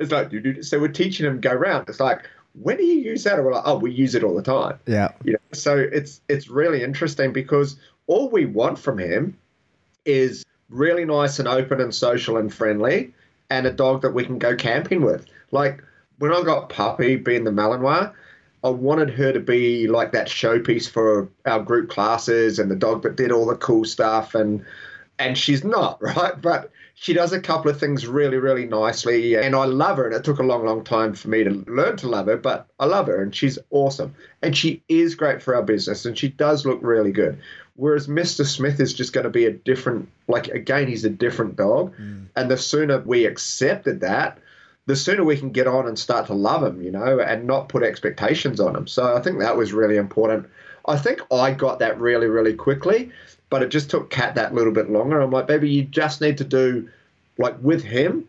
it's 0.00 0.12
like, 0.12 0.30
do, 0.30 0.40
do, 0.40 0.62
so 0.62 0.80
we're 0.80 0.88
teaching 0.88 1.26
them 1.26 1.42
go 1.42 1.52
round. 1.52 1.90
It's 1.90 2.00
like, 2.00 2.26
when 2.54 2.78
do 2.78 2.84
you 2.84 3.00
use 3.00 3.24
that? 3.24 3.34
And 3.34 3.44
we're 3.44 3.52
like, 3.52 3.64
oh, 3.66 3.76
we 3.76 3.92
use 3.92 4.14
it 4.14 4.24
all 4.24 4.34
the 4.34 4.42
time. 4.42 4.78
Yeah. 4.86 5.10
You 5.24 5.32
know, 5.32 5.38
so 5.52 5.76
it's 5.76 6.22
it's 6.28 6.48
really 6.48 6.82
interesting 6.82 7.34
because 7.34 7.76
all 8.06 8.30
we 8.30 8.46
want 8.46 8.78
from 8.78 8.98
him 8.98 9.36
is 10.06 10.44
really 10.70 11.04
nice 11.04 11.38
and 11.38 11.46
open 11.46 11.80
and 11.82 11.94
social 11.94 12.38
and 12.38 12.52
friendly, 12.52 13.12
and 13.50 13.66
a 13.66 13.72
dog 13.72 14.02
that 14.02 14.12
we 14.12 14.24
can 14.24 14.38
go 14.38 14.56
camping 14.56 15.02
with. 15.02 15.26
Like 15.50 15.82
when 16.18 16.32
I 16.32 16.42
got 16.42 16.68
Puppy, 16.68 17.16
being 17.16 17.44
the 17.44 17.50
Malinois, 17.50 18.12
I 18.64 18.70
wanted 18.70 19.10
her 19.10 19.30
to 19.32 19.40
be 19.40 19.86
like 19.86 20.12
that 20.12 20.26
showpiece 20.26 20.88
for 20.88 21.28
our 21.44 21.60
group 21.60 21.90
classes 21.90 22.58
and 22.58 22.70
the 22.70 22.76
dog 22.76 23.02
that 23.02 23.14
did 23.14 23.30
all 23.30 23.46
the 23.46 23.56
cool 23.56 23.84
stuff 23.84 24.34
and 24.34 24.64
and 25.18 25.38
she's 25.38 25.62
not 25.62 26.02
right? 26.02 26.40
But 26.40 26.72
she 26.94 27.12
does 27.12 27.32
a 27.32 27.40
couple 27.40 27.70
of 27.70 27.78
things 27.78 28.06
really 28.06 28.38
really 28.38 28.66
nicely 28.66 29.34
and 29.34 29.54
i 29.54 29.64
love 29.64 29.96
her 29.96 30.06
and 30.06 30.14
it 30.14 30.24
took 30.24 30.38
a 30.38 30.44
long 30.44 30.64
long 30.64 30.84
time 30.84 31.12
for 31.12 31.28
me 31.28 31.42
to 31.42 31.50
learn 31.66 31.96
to 31.96 32.08
love 32.08 32.26
her 32.26 32.36
but 32.36 32.68
i 32.78 32.86
love 32.86 33.08
her 33.08 33.20
and 33.20 33.34
she's 33.34 33.58
awesome. 33.70 34.14
And 34.42 34.56
she 34.56 34.82
is 34.88 35.14
great 35.14 35.42
for 35.42 35.54
our 35.56 35.62
business 35.62 36.06
and 36.06 36.16
she 36.16 36.28
does 36.28 36.64
look 36.64 36.78
really 36.82 37.12
good. 37.12 37.38
Whereas 37.76 38.06
mr 38.06 38.46
smith 38.46 38.80
is 38.80 38.94
just 38.94 39.12
going 39.12 39.24
to 39.24 39.30
be 39.30 39.44
a 39.44 39.52
different 39.52 40.08
like 40.28 40.48
again 40.48 40.88
he's 40.88 41.04
a 41.04 41.10
different 41.10 41.56
dog. 41.56 41.94
Mm. 41.96 42.26
And 42.36 42.50
the 42.50 42.56
sooner 42.56 43.00
we 43.00 43.26
accepted 43.26 44.00
that 44.00 44.38
the 44.86 44.96
sooner 44.96 45.24
we 45.24 45.36
can 45.36 45.50
get 45.50 45.66
on 45.66 45.86
and 45.86 45.98
start 45.98 46.26
to 46.26 46.34
love 46.34 46.62
him, 46.62 46.82
you 46.82 46.90
know, 46.90 47.18
and 47.20 47.46
not 47.46 47.68
put 47.68 47.82
expectations 47.82 48.60
on 48.60 48.76
him. 48.76 48.86
So 48.86 49.16
I 49.16 49.20
think 49.20 49.38
that 49.38 49.56
was 49.56 49.72
really 49.72 49.96
important. 49.96 50.46
I 50.86 50.98
think 50.98 51.20
I 51.32 51.52
got 51.52 51.78
that 51.78 51.98
really, 51.98 52.26
really 52.26 52.54
quickly, 52.54 53.10
but 53.48 53.62
it 53.62 53.70
just 53.70 53.90
took 53.90 54.10
Kat 54.10 54.34
that 54.34 54.54
little 54.54 54.72
bit 54.72 54.90
longer. 54.90 55.20
I'm 55.20 55.30
like, 55.30 55.46
baby, 55.46 55.70
you 55.70 55.84
just 55.84 56.20
need 56.20 56.36
to 56.38 56.44
do, 56.44 56.88
like 57.38 57.56
with 57.62 57.82
him, 57.82 58.28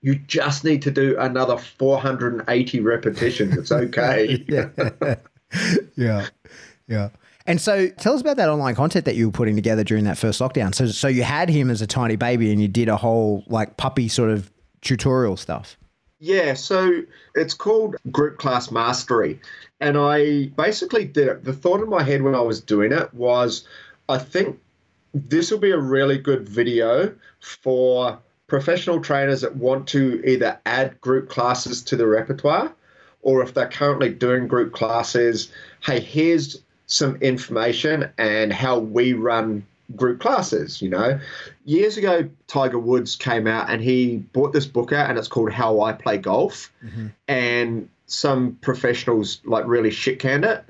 you 0.00 0.14
just 0.14 0.64
need 0.64 0.80
to 0.82 0.90
do 0.90 1.18
another 1.18 1.58
480 1.58 2.80
repetitions. 2.80 3.56
It's 3.58 3.72
okay. 3.72 4.44
yeah. 4.48 4.68
yeah. 5.96 6.26
Yeah. 6.86 7.10
And 7.46 7.60
so 7.60 7.88
tell 7.88 8.14
us 8.14 8.20
about 8.20 8.36
that 8.36 8.48
online 8.48 8.74
content 8.74 9.04
that 9.04 9.16
you 9.16 9.26
were 9.26 9.32
putting 9.32 9.56
together 9.56 9.84
during 9.84 10.04
that 10.04 10.16
first 10.16 10.40
lockdown. 10.40 10.74
So 10.74 10.86
so 10.86 11.08
you 11.08 11.22
had 11.22 11.48
him 11.48 11.70
as 11.70 11.82
a 11.82 11.86
tiny 11.86 12.16
baby 12.16 12.52
and 12.52 12.60
you 12.60 12.68
did 12.68 12.88
a 12.88 12.96
whole 12.96 13.44
like 13.48 13.76
puppy 13.76 14.08
sort 14.08 14.30
of 14.30 14.50
tutorial 14.80 15.36
stuff. 15.36 15.76
Yeah, 16.22 16.52
so 16.52 17.02
it's 17.34 17.54
called 17.54 17.96
Group 18.12 18.36
Class 18.38 18.70
Mastery. 18.70 19.40
And 19.80 19.96
I 19.96 20.48
basically 20.54 21.06
did 21.06 21.28
it. 21.28 21.44
The 21.44 21.54
thought 21.54 21.80
in 21.80 21.88
my 21.88 22.02
head 22.02 22.20
when 22.20 22.34
I 22.34 22.42
was 22.42 22.60
doing 22.60 22.92
it 22.92 23.12
was 23.14 23.66
I 24.08 24.18
think 24.18 24.60
this 25.14 25.50
will 25.50 25.58
be 25.58 25.70
a 25.70 25.78
really 25.78 26.18
good 26.18 26.46
video 26.46 27.14
for 27.40 28.18
professional 28.48 29.00
trainers 29.00 29.40
that 29.40 29.56
want 29.56 29.88
to 29.88 30.22
either 30.26 30.60
add 30.66 31.00
group 31.00 31.30
classes 31.30 31.82
to 31.84 31.96
the 31.96 32.06
repertoire 32.06 32.72
or 33.22 33.42
if 33.42 33.54
they're 33.54 33.68
currently 33.68 34.10
doing 34.10 34.46
group 34.46 34.72
classes, 34.72 35.50
hey, 35.84 36.00
here's 36.00 36.62
some 36.86 37.16
information 37.16 38.10
and 38.18 38.52
how 38.52 38.78
we 38.78 39.12
run 39.14 39.64
group 39.96 40.20
classes, 40.20 40.80
you 40.80 40.88
know. 40.88 41.18
Years 41.64 41.96
ago, 41.96 42.28
Tiger 42.46 42.78
Woods 42.78 43.16
came 43.16 43.46
out 43.46 43.70
and 43.70 43.82
he 43.82 44.16
bought 44.16 44.52
this 44.52 44.66
book 44.66 44.92
out 44.92 45.08
and 45.08 45.18
it's 45.18 45.28
called 45.28 45.52
How 45.52 45.80
I 45.80 45.92
Play 45.92 46.18
Golf. 46.18 46.72
Mm-hmm. 46.84 47.06
And 47.28 47.88
some 48.06 48.58
professionals 48.60 49.40
like 49.44 49.66
really 49.66 49.90
shit 49.90 50.18
canned 50.18 50.44
it. 50.44 50.64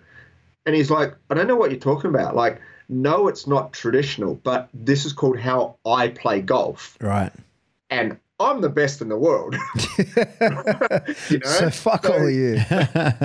And 0.66 0.74
he's 0.74 0.90
like, 0.90 1.14
I 1.30 1.34
don't 1.34 1.46
know 1.46 1.56
what 1.56 1.70
you're 1.70 1.80
talking 1.80 2.10
about. 2.10 2.36
Like, 2.36 2.60
no, 2.88 3.28
it's 3.28 3.46
not 3.46 3.72
traditional, 3.72 4.34
but 4.34 4.68
this 4.74 5.06
is 5.06 5.12
called 5.12 5.38
How 5.38 5.76
I 5.86 6.08
Play 6.08 6.42
Golf. 6.42 6.98
Right. 7.00 7.32
And 7.88 8.18
I'm 8.38 8.60
the 8.60 8.68
best 8.68 9.00
in 9.00 9.08
the 9.08 9.16
world. 9.16 9.54
you 9.98 11.38
know? 11.38 11.50
So 11.50 11.70
fuck 11.70 12.04
so, 12.04 12.12
all 12.12 12.26
of 12.26 12.32
you. 12.32 12.58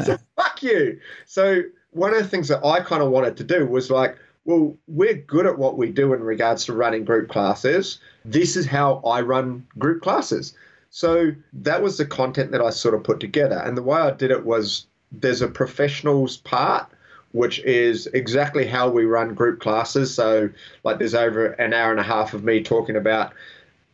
so 0.04 0.18
fuck 0.36 0.64
you. 0.64 1.00
So 1.26 1.64
one 1.92 2.14
of 2.14 2.22
the 2.22 2.28
things 2.28 2.48
that 2.50 2.64
I 2.66 2.82
kind 2.82 3.02
of 3.02 3.10
wanted 3.10 3.38
to 3.38 3.44
do 3.44 3.66
was 3.66 3.90
like, 3.90 4.18
well, 4.46 4.78
we're 4.88 5.16
good 5.16 5.48
at 5.48 5.58
what 5.58 5.78
we 5.78 5.92
do 5.92 6.14
in 6.14 6.24
regards 6.24 6.66
to 6.66 6.74
running 6.74 7.04
group 7.04 7.30
classes. 7.30 8.00
This 8.24 8.56
is 8.56 8.68
how 8.68 9.02
I 9.06 9.22
run 9.22 9.66
group 9.78 10.04
classes. 10.04 10.54
So 10.92 11.32
that 11.52 11.82
was 11.82 11.98
the 11.98 12.06
content 12.06 12.52
that 12.52 12.62
I 12.62 12.70
sort 12.70 12.94
of 12.94 13.04
put 13.04 13.20
together. 13.20 13.58
And 13.58 13.76
the 13.76 13.84
way 13.84 14.00
I 14.00 14.12
did 14.12 14.32
it 14.32 14.46
was 14.46 14.86
there's 15.12 15.42
a 15.42 15.48
professionals 15.48 16.38
part, 16.38 16.88
which 17.32 17.60
is 17.60 18.08
exactly 18.08 18.66
how 18.66 18.88
we 18.88 19.06
run 19.06 19.34
group 19.34 19.60
classes. 19.60 20.14
So, 20.14 20.50
like, 20.84 21.00
there's 21.00 21.16
over 21.16 21.48
an 21.54 21.74
hour 21.74 21.92
and 21.92 22.00
a 22.00 22.04
half 22.04 22.34
of 22.34 22.44
me 22.44 22.62
talking 22.62 22.96
about 22.96 23.34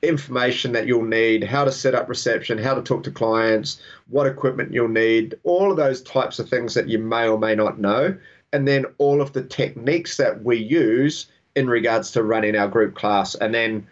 information 0.04 0.74
that 0.74 0.86
you'll 0.86 1.06
need, 1.06 1.44
how 1.44 1.64
to 1.64 1.72
set 1.72 1.96
up 1.96 2.10
reception, 2.10 2.58
how 2.58 2.74
to 2.74 2.82
talk 2.82 3.04
to 3.04 3.12
clients, 3.12 3.82
what 4.10 4.28
equipment 4.28 4.74
you'll 4.74 4.88
need, 4.88 5.36
all 5.44 5.72
of 5.72 5.78
those 5.78 6.02
types 6.02 6.40
of 6.40 6.50
things 6.50 6.74
that 6.74 6.90
you 6.90 7.00
may 7.00 7.28
or 7.28 7.40
may 7.40 7.56
not 7.56 7.80
know 7.80 8.16
and 8.54 8.68
then 8.68 8.86
all 8.98 9.22
of 9.22 9.34
the 9.34 9.44
techniques 9.44 10.18
that 10.18 10.44
we 10.44 10.58
use 10.58 11.28
in 11.56 11.70
regards 11.70 12.12
to 12.12 12.24
running 12.24 12.56
our 12.56 12.68
group 12.68 12.96
class. 12.96 13.36
And 13.36 13.54
then 13.54 13.88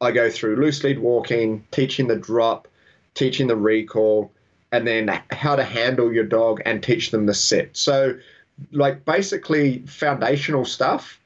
I 0.00 0.10
go 0.10 0.30
through 0.30 0.56
loose 0.56 0.82
lead 0.84 0.98
walking, 0.98 1.66
teaching 1.70 2.08
the 2.08 2.16
drop, 2.16 2.68
teaching 3.14 3.46
the 3.46 3.56
recall, 3.56 4.30
and 4.72 4.86
then 4.86 5.20
how 5.30 5.56
to 5.56 5.64
handle 5.64 6.12
your 6.12 6.24
dog 6.24 6.60
and 6.64 6.82
teach 6.82 7.10
them 7.10 7.26
the 7.26 7.34
sit. 7.34 7.76
So, 7.76 8.18
like 8.72 9.04
basically 9.04 9.80
foundational 9.86 10.64
stuff. 10.64 11.20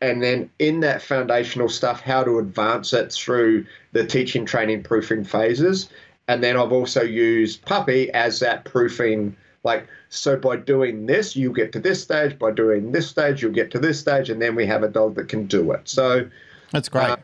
And 0.00 0.22
then 0.22 0.50
in 0.60 0.80
that 0.80 1.02
foundational 1.02 1.68
stuff, 1.68 2.00
how 2.00 2.22
to 2.22 2.38
advance 2.38 2.92
it 2.92 3.12
through 3.12 3.66
the 3.92 4.06
teaching, 4.06 4.44
training, 4.44 4.84
proofing 4.84 5.24
phases. 5.24 5.88
And 6.28 6.42
then 6.42 6.56
I've 6.56 6.72
also 6.72 7.02
used 7.02 7.64
Puppy 7.64 8.10
as 8.12 8.38
that 8.40 8.64
proofing 8.64 9.36
like, 9.68 9.86
so 10.08 10.36
by 10.36 10.56
doing 10.56 11.06
this, 11.06 11.36
you 11.36 11.52
get 11.52 11.72
to 11.72 11.80
this 11.80 12.02
stage. 12.02 12.38
By 12.38 12.50
doing 12.50 12.92
this 12.92 13.06
stage, 13.06 13.42
you'll 13.42 13.52
get 13.52 13.70
to 13.72 13.78
this 13.78 14.00
stage, 14.00 14.30
and 14.30 14.40
then 14.40 14.54
we 14.54 14.66
have 14.66 14.82
a 14.82 14.88
dog 14.88 15.14
that 15.16 15.28
can 15.28 15.46
do 15.46 15.72
it. 15.72 15.88
So 15.88 16.28
that's 16.72 16.88
great. 16.88 17.10
Uh, 17.10 17.16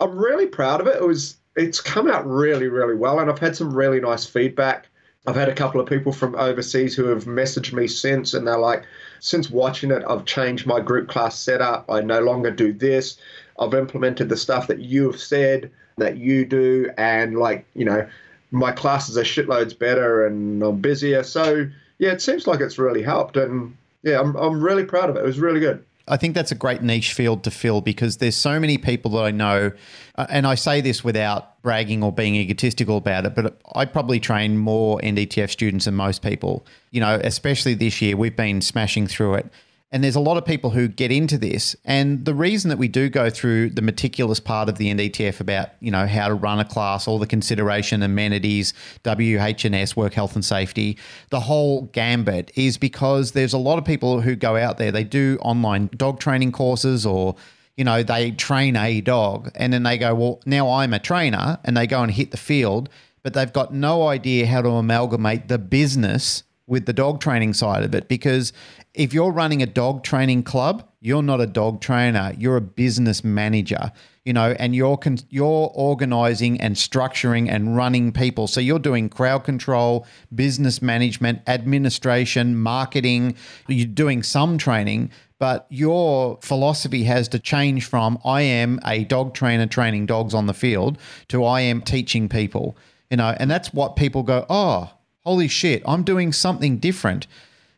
I'm 0.00 0.16
really 0.18 0.46
proud 0.46 0.80
of 0.80 0.86
it. 0.86 0.96
It 0.96 1.06
was 1.06 1.36
it's 1.56 1.80
come 1.80 2.10
out 2.10 2.26
really, 2.26 2.68
really 2.68 2.94
well, 2.94 3.18
and 3.18 3.30
I've 3.30 3.38
had 3.38 3.56
some 3.56 3.74
really 3.74 4.00
nice 4.00 4.26
feedback. 4.26 4.88
I've 5.26 5.36
had 5.36 5.48
a 5.48 5.54
couple 5.54 5.80
of 5.80 5.88
people 5.88 6.12
from 6.12 6.34
overseas 6.34 6.94
who 6.94 7.06
have 7.06 7.24
messaged 7.24 7.72
me 7.72 7.86
since, 7.86 8.34
and 8.34 8.46
they're 8.46 8.58
like, 8.58 8.84
since 9.20 9.50
watching 9.50 9.90
it, 9.90 10.02
I've 10.08 10.24
changed 10.24 10.66
my 10.66 10.80
group 10.80 11.08
class 11.08 11.38
setup. 11.38 11.84
I 11.90 12.00
no 12.00 12.20
longer 12.20 12.50
do 12.50 12.72
this. 12.72 13.18
I've 13.58 13.74
implemented 13.74 14.28
the 14.28 14.36
stuff 14.36 14.66
that 14.68 14.80
you 14.80 15.10
have 15.10 15.20
said 15.20 15.70
that 15.98 16.16
you 16.16 16.44
do, 16.46 16.90
and 16.96 17.38
like, 17.38 17.66
you 17.74 17.84
know, 17.84 18.06
my 18.50 18.72
classes 18.72 19.16
are 19.16 19.22
shitloads 19.22 19.78
better 19.78 20.26
and 20.26 20.62
I'm 20.62 20.80
busier. 20.80 21.22
So 21.22 21.68
yeah, 21.98 22.10
it 22.12 22.22
seems 22.22 22.46
like 22.46 22.60
it's 22.60 22.78
really 22.78 23.02
helped, 23.02 23.36
and 23.36 23.76
yeah, 24.02 24.20
I'm 24.20 24.34
I'm 24.36 24.62
really 24.62 24.84
proud 24.84 25.10
of 25.10 25.16
it. 25.16 25.20
It 25.20 25.26
was 25.26 25.38
really 25.38 25.60
good. 25.60 25.84
I 26.08 26.16
think 26.16 26.34
that's 26.34 26.50
a 26.50 26.56
great 26.56 26.82
niche 26.82 27.12
field 27.12 27.44
to 27.44 27.50
fill 27.52 27.80
because 27.80 28.16
there's 28.16 28.34
so 28.34 28.58
many 28.58 28.78
people 28.78 29.12
that 29.12 29.22
I 29.22 29.30
know, 29.30 29.70
uh, 30.16 30.26
and 30.28 30.44
I 30.46 30.56
say 30.56 30.80
this 30.80 31.04
without 31.04 31.62
bragging 31.62 32.02
or 32.02 32.10
being 32.10 32.34
egotistical 32.34 32.96
about 32.96 33.26
it, 33.26 33.36
but 33.36 33.60
I 33.74 33.84
probably 33.84 34.18
train 34.18 34.58
more 34.58 34.98
NDTF 35.00 35.50
students 35.50 35.84
than 35.84 35.94
most 35.94 36.22
people. 36.22 36.66
You 36.90 37.00
know, 37.00 37.20
especially 37.22 37.74
this 37.74 38.02
year, 38.02 38.16
we've 38.16 38.34
been 38.34 38.60
smashing 38.60 39.06
through 39.06 39.34
it. 39.34 39.46
And 39.92 40.04
there's 40.04 40.14
a 40.14 40.20
lot 40.20 40.36
of 40.36 40.44
people 40.44 40.70
who 40.70 40.86
get 40.86 41.10
into 41.10 41.36
this. 41.36 41.74
And 41.84 42.24
the 42.24 42.34
reason 42.34 42.68
that 42.68 42.78
we 42.78 42.86
do 42.86 43.08
go 43.08 43.28
through 43.28 43.70
the 43.70 43.82
meticulous 43.82 44.38
part 44.38 44.68
of 44.68 44.78
the 44.78 44.92
NDTF 44.92 45.40
about, 45.40 45.70
you 45.80 45.90
know, 45.90 46.06
how 46.06 46.28
to 46.28 46.34
run 46.34 46.60
a 46.60 46.64
class, 46.64 47.08
all 47.08 47.18
the 47.18 47.26
consideration, 47.26 48.02
amenities, 48.02 48.72
WHS, 49.02 49.96
work 49.96 50.14
health 50.14 50.36
and 50.36 50.44
safety, 50.44 50.96
the 51.30 51.40
whole 51.40 51.82
gambit 51.92 52.52
is 52.54 52.78
because 52.78 53.32
there's 53.32 53.52
a 53.52 53.58
lot 53.58 53.78
of 53.78 53.84
people 53.84 54.20
who 54.20 54.36
go 54.36 54.56
out 54.56 54.78
there, 54.78 54.92
they 54.92 55.04
do 55.04 55.38
online 55.42 55.90
dog 55.96 56.20
training 56.20 56.52
courses 56.52 57.04
or 57.04 57.34
you 57.76 57.84
know, 57.84 58.02
they 58.02 58.30
train 58.32 58.76
a 58.76 59.00
dog 59.00 59.50
and 59.54 59.72
then 59.72 59.84
they 59.84 59.96
go, 59.96 60.14
well, 60.14 60.40
now 60.44 60.70
I'm 60.70 60.92
a 60.92 60.98
trainer 60.98 61.58
and 61.64 61.74
they 61.74 61.86
go 61.86 62.02
and 62.02 62.12
hit 62.12 62.30
the 62.30 62.36
field, 62.36 62.90
but 63.22 63.32
they've 63.32 63.52
got 63.52 63.72
no 63.72 64.06
idea 64.06 64.46
how 64.46 64.60
to 64.60 64.68
amalgamate 64.68 65.48
the 65.48 65.56
business 65.56 66.42
with 66.66 66.86
the 66.86 66.92
dog 66.92 67.20
training 67.20 67.52
side 67.54 67.82
of 67.82 67.94
it 67.94 68.06
because 68.06 68.52
if 68.94 69.14
you're 69.14 69.30
running 69.30 69.62
a 69.62 69.66
dog 69.66 70.02
training 70.02 70.42
club, 70.42 70.86
you're 71.00 71.22
not 71.22 71.40
a 71.40 71.46
dog 71.46 71.80
trainer, 71.80 72.32
you're 72.36 72.56
a 72.56 72.60
business 72.60 73.22
manager, 73.22 73.92
you 74.24 74.32
know, 74.32 74.54
and 74.58 74.74
you're 74.74 74.96
con- 74.96 75.18
you're 75.30 75.70
organizing 75.74 76.60
and 76.60 76.74
structuring 76.74 77.48
and 77.48 77.76
running 77.76 78.12
people. 78.12 78.46
So 78.46 78.60
you're 78.60 78.78
doing 78.78 79.08
crowd 79.08 79.44
control, 79.44 80.06
business 80.34 80.82
management, 80.82 81.40
administration, 81.46 82.58
marketing, 82.58 83.36
you're 83.68 83.86
doing 83.86 84.22
some 84.22 84.58
training, 84.58 85.10
but 85.38 85.66
your 85.70 86.38
philosophy 86.42 87.04
has 87.04 87.28
to 87.28 87.38
change 87.38 87.86
from 87.86 88.18
I 88.24 88.42
am 88.42 88.80
a 88.84 89.04
dog 89.04 89.34
trainer 89.34 89.66
training 89.66 90.06
dogs 90.06 90.34
on 90.34 90.46
the 90.46 90.54
field 90.54 90.98
to 91.28 91.44
I 91.44 91.62
am 91.62 91.80
teaching 91.80 92.28
people, 92.28 92.76
you 93.10 93.16
know, 93.16 93.34
and 93.38 93.50
that's 93.50 93.72
what 93.72 93.96
people 93.96 94.22
go, 94.24 94.44
"Oh, 94.50 94.90
holy 95.20 95.48
shit, 95.48 95.82
I'm 95.86 96.02
doing 96.02 96.32
something 96.32 96.78
different." 96.78 97.26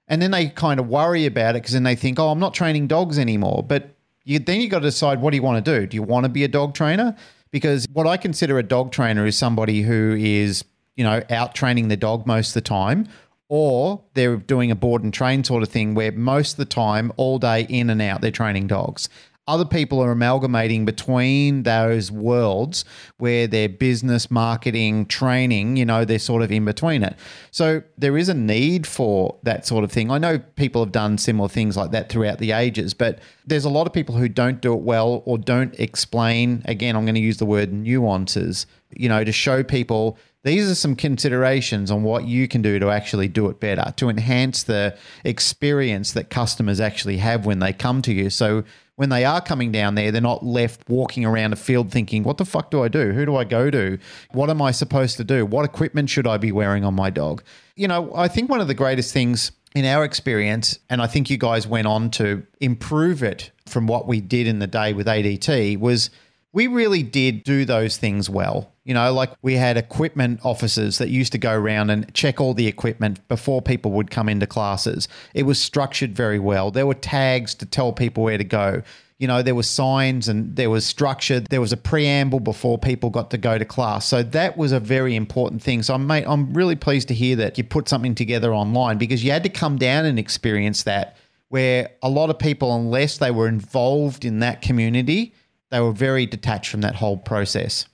And 0.08 0.20
then 0.20 0.30
they 0.30 0.48
kind 0.48 0.80
of 0.80 0.88
worry 0.88 1.26
about 1.26 1.56
it 1.56 1.62
because 1.62 1.72
then 1.72 1.84
they 1.84 1.94
think, 1.94 2.18
oh, 2.18 2.28
I'm 2.28 2.38
not 2.38 2.54
training 2.54 2.88
dogs 2.88 3.18
anymore. 3.18 3.64
But 3.66 3.94
you, 4.24 4.38
then 4.38 4.60
you 4.60 4.68
got 4.68 4.80
to 4.80 4.86
decide 4.86 5.20
what 5.20 5.30
do 5.30 5.36
you 5.36 5.42
want 5.42 5.64
to 5.64 5.80
do? 5.80 5.86
Do 5.86 5.94
you 5.96 6.02
want 6.02 6.24
to 6.24 6.28
be 6.28 6.44
a 6.44 6.48
dog 6.48 6.74
trainer? 6.74 7.16
Because 7.50 7.86
what 7.92 8.06
I 8.06 8.16
consider 8.16 8.58
a 8.58 8.62
dog 8.62 8.92
trainer 8.92 9.26
is 9.26 9.36
somebody 9.36 9.82
who 9.82 10.16
is, 10.18 10.64
you 10.96 11.04
know, 11.04 11.22
out 11.30 11.54
training 11.54 11.88
the 11.88 11.96
dog 11.96 12.26
most 12.26 12.48
of 12.48 12.54
the 12.54 12.60
time, 12.62 13.08
or 13.48 14.02
they're 14.14 14.36
doing 14.36 14.70
a 14.70 14.74
board 14.74 15.04
and 15.04 15.12
train 15.12 15.44
sort 15.44 15.62
of 15.62 15.68
thing 15.68 15.94
where 15.94 16.10
most 16.12 16.52
of 16.52 16.56
the 16.56 16.64
time, 16.64 17.12
all 17.16 17.38
day 17.38 17.66
in 17.68 17.90
and 17.90 18.00
out, 18.00 18.22
they're 18.22 18.30
training 18.30 18.66
dogs. 18.66 19.08
Other 19.48 19.64
people 19.64 20.00
are 20.00 20.12
amalgamating 20.12 20.84
between 20.84 21.64
those 21.64 22.12
worlds 22.12 22.84
where 23.18 23.48
their 23.48 23.68
business, 23.68 24.30
marketing, 24.30 25.06
training, 25.06 25.76
you 25.76 25.84
know, 25.84 26.04
they're 26.04 26.20
sort 26.20 26.42
of 26.42 26.52
in 26.52 26.64
between 26.64 27.02
it. 27.02 27.16
So 27.50 27.82
there 27.98 28.16
is 28.16 28.28
a 28.28 28.34
need 28.34 28.86
for 28.86 29.36
that 29.42 29.66
sort 29.66 29.82
of 29.82 29.90
thing. 29.90 30.12
I 30.12 30.18
know 30.18 30.38
people 30.38 30.84
have 30.84 30.92
done 30.92 31.18
similar 31.18 31.48
things 31.48 31.76
like 31.76 31.90
that 31.90 32.08
throughout 32.08 32.38
the 32.38 32.52
ages, 32.52 32.94
but 32.94 33.18
there's 33.44 33.64
a 33.64 33.70
lot 33.70 33.88
of 33.88 33.92
people 33.92 34.14
who 34.14 34.28
don't 34.28 34.60
do 34.60 34.74
it 34.74 34.82
well 34.82 35.24
or 35.26 35.38
don't 35.38 35.74
explain. 35.80 36.62
Again, 36.66 36.94
I'm 36.94 37.04
going 37.04 37.16
to 37.16 37.20
use 37.20 37.38
the 37.38 37.46
word 37.46 37.72
nuances, 37.72 38.66
you 38.90 39.08
know, 39.08 39.24
to 39.24 39.32
show 39.32 39.64
people 39.64 40.18
these 40.44 40.68
are 40.68 40.74
some 40.74 40.96
considerations 40.96 41.90
on 41.90 42.02
what 42.02 42.24
you 42.26 42.48
can 42.48 42.62
do 42.62 42.78
to 42.80 42.90
actually 42.90 43.28
do 43.28 43.48
it 43.48 43.60
better, 43.60 43.92
to 43.96 44.08
enhance 44.08 44.64
the 44.64 44.96
experience 45.24 46.12
that 46.12 46.30
customers 46.30 46.80
actually 46.80 47.18
have 47.18 47.46
when 47.46 47.60
they 47.60 47.72
come 47.72 48.02
to 48.02 48.12
you. 48.12 48.28
So 48.28 48.64
when 48.96 49.08
they 49.08 49.24
are 49.24 49.40
coming 49.40 49.72
down 49.72 49.94
there, 49.94 50.10
they're 50.10 50.20
not 50.20 50.44
left 50.44 50.88
walking 50.88 51.24
around 51.24 51.52
a 51.52 51.56
field 51.56 51.90
thinking, 51.90 52.22
what 52.22 52.36
the 52.36 52.44
fuck 52.44 52.70
do 52.70 52.82
I 52.82 52.88
do? 52.88 53.12
Who 53.12 53.24
do 53.24 53.36
I 53.36 53.44
go 53.44 53.70
to? 53.70 53.98
What 54.32 54.50
am 54.50 54.60
I 54.60 54.70
supposed 54.70 55.16
to 55.16 55.24
do? 55.24 55.46
What 55.46 55.64
equipment 55.64 56.10
should 56.10 56.26
I 56.26 56.36
be 56.36 56.52
wearing 56.52 56.84
on 56.84 56.94
my 56.94 57.10
dog? 57.10 57.42
You 57.74 57.88
know, 57.88 58.14
I 58.14 58.28
think 58.28 58.50
one 58.50 58.60
of 58.60 58.68
the 58.68 58.74
greatest 58.74 59.12
things 59.12 59.52
in 59.74 59.86
our 59.86 60.04
experience, 60.04 60.78
and 60.90 61.00
I 61.00 61.06
think 61.06 61.30
you 61.30 61.38
guys 61.38 61.66
went 61.66 61.86
on 61.86 62.10
to 62.12 62.46
improve 62.60 63.22
it 63.22 63.50
from 63.66 63.86
what 63.86 64.06
we 64.06 64.20
did 64.20 64.46
in 64.46 64.58
the 64.58 64.66
day 64.66 64.92
with 64.92 65.06
ADT, 65.06 65.78
was 65.80 66.10
we 66.52 66.66
really 66.66 67.02
did 67.02 67.44
do 67.44 67.64
those 67.64 67.96
things 67.96 68.28
well. 68.28 68.72
You 68.84 68.94
know, 68.94 69.12
like 69.12 69.30
we 69.42 69.54
had 69.54 69.76
equipment 69.76 70.40
officers 70.44 70.98
that 70.98 71.08
used 71.08 71.32
to 71.32 71.38
go 71.38 71.52
around 71.52 71.90
and 71.90 72.12
check 72.14 72.40
all 72.40 72.52
the 72.52 72.66
equipment 72.66 73.26
before 73.28 73.62
people 73.62 73.92
would 73.92 74.10
come 74.10 74.28
into 74.28 74.46
classes. 74.46 75.08
It 75.34 75.44
was 75.44 75.60
structured 75.60 76.14
very 76.14 76.38
well. 76.38 76.70
There 76.70 76.86
were 76.86 76.94
tags 76.94 77.54
to 77.56 77.66
tell 77.66 77.92
people 77.92 78.24
where 78.24 78.38
to 78.38 78.44
go. 78.44 78.82
You 79.18 79.28
know, 79.28 79.40
there 79.40 79.54
were 79.54 79.62
signs 79.62 80.26
and 80.26 80.56
there 80.56 80.68
was 80.68 80.84
structure. 80.84 81.38
There 81.38 81.60
was 81.60 81.72
a 81.72 81.76
preamble 81.76 82.40
before 82.40 82.76
people 82.76 83.08
got 83.08 83.30
to 83.30 83.38
go 83.38 83.56
to 83.56 83.64
class. 83.64 84.04
So 84.04 84.24
that 84.24 84.56
was 84.56 84.72
a 84.72 84.80
very 84.80 85.14
important 85.14 85.62
thing. 85.62 85.84
So, 85.84 85.96
mate, 85.96 86.24
I'm 86.26 86.52
really 86.52 86.74
pleased 86.74 87.06
to 87.08 87.14
hear 87.14 87.36
that 87.36 87.56
you 87.56 87.62
put 87.62 87.88
something 87.88 88.16
together 88.16 88.52
online 88.52 88.98
because 88.98 89.22
you 89.22 89.30
had 89.30 89.44
to 89.44 89.48
come 89.48 89.78
down 89.78 90.06
and 90.06 90.18
experience 90.18 90.82
that 90.82 91.16
where 91.50 91.90
a 92.02 92.08
lot 92.08 92.30
of 92.30 92.38
people, 92.38 92.74
unless 92.74 93.18
they 93.18 93.30
were 93.30 93.46
involved 93.46 94.24
in 94.24 94.40
that 94.40 94.60
community, 94.60 95.34
they 95.72 95.80
were 95.80 95.92
very 95.92 96.26
detached 96.26 96.70
from 96.70 96.82
that 96.82 96.94
whole 96.94 97.16
process. 97.16 97.86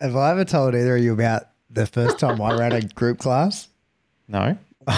Have 0.00 0.16
I 0.16 0.32
ever 0.32 0.44
told 0.44 0.74
either 0.74 0.96
of 0.96 1.02
you 1.02 1.12
about 1.12 1.44
the 1.70 1.86
first 1.86 2.18
time 2.18 2.42
I 2.42 2.58
ran 2.58 2.72
a 2.72 2.82
group 2.82 3.18
class? 3.18 3.68
No. 4.26 4.58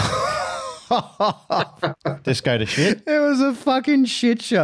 Just 2.23 2.43
go 2.43 2.57
to 2.57 2.65
shit. 2.65 3.03
It 3.05 3.19
was 3.19 3.39
a 3.39 3.53
fucking 3.53 4.05
shit 4.05 4.41
show. 4.41 4.63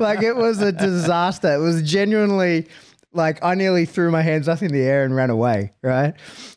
like 0.00 0.22
it 0.24 0.34
was 0.34 0.60
a 0.60 0.72
disaster. 0.72 1.54
It 1.54 1.58
was 1.58 1.88
genuinely 1.88 2.66
like 3.12 3.38
I 3.44 3.54
nearly 3.54 3.86
threw 3.86 4.10
my 4.10 4.22
hands 4.22 4.48
up 4.48 4.60
in 4.60 4.72
the 4.72 4.82
air 4.82 5.04
and 5.04 5.14
ran 5.14 5.30
away, 5.30 5.72
right? 5.82 6.14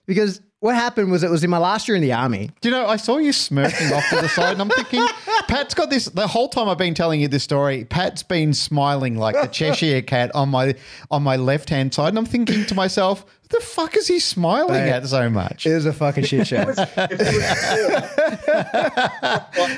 Because 0.08 0.42
what 0.68 0.76
happened 0.76 1.10
was 1.10 1.24
it 1.24 1.30
was 1.30 1.46
in 1.46 1.50
my 1.50 1.58
last 1.58 1.88
year 1.88 1.96
in 1.96 2.02
the 2.02 2.12
army. 2.12 2.52
Do 2.60 2.68
you 2.68 2.76
know, 2.76 2.88
I 2.88 2.98
saw 2.98 3.20
you 3.20 3.32
smirking 3.32 3.94
off 3.94 4.04
to 4.10 4.18
the 4.18 4.28
side, 4.28 4.52
and 4.52 4.62
I'm 4.62 4.70
thinking, 4.70 5.08
Pat's 5.48 5.74
got 5.74 5.90
this. 5.90 6.10
The 6.10 6.28
whole 6.28 6.50
time 6.50 6.68
I've 6.68 6.78
been 6.78 6.94
telling 6.94 7.22
you 7.22 7.30
this 7.30 7.44
story, 7.44 7.86
Pat's 7.86 8.22
been 8.22 8.54
smiling 8.54 9.18
like 9.18 9.36
the 9.36 9.48
Cheshire 9.48 10.02
cat 10.02 10.30
on 10.36 10.50
my 10.50 10.76
on 11.10 11.24
my 11.24 11.38
left 11.38 11.70
hand 11.70 11.94
side, 11.94 12.10
and 12.10 12.18
I'm 12.18 12.26
thinking 12.26 12.66
to 12.66 12.76
myself, 12.76 13.26
the 13.48 13.62
fuck 13.62 13.96
is 13.96 14.08
he 14.08 14.20
smiling 14.20 14.74
Mate, 14.74 14.90
at 14.90 15.08
so 15.08 15.30
much? 15.30 15.66
It 15.66 15.74
was 15.74 15.86
a 15.86 15.94
fucking 15.94 16.26
shit 16.26 16.48
show. 16.48 16.66
If 16.68 16.78
it 16.78 17.18
was 17.18 17.30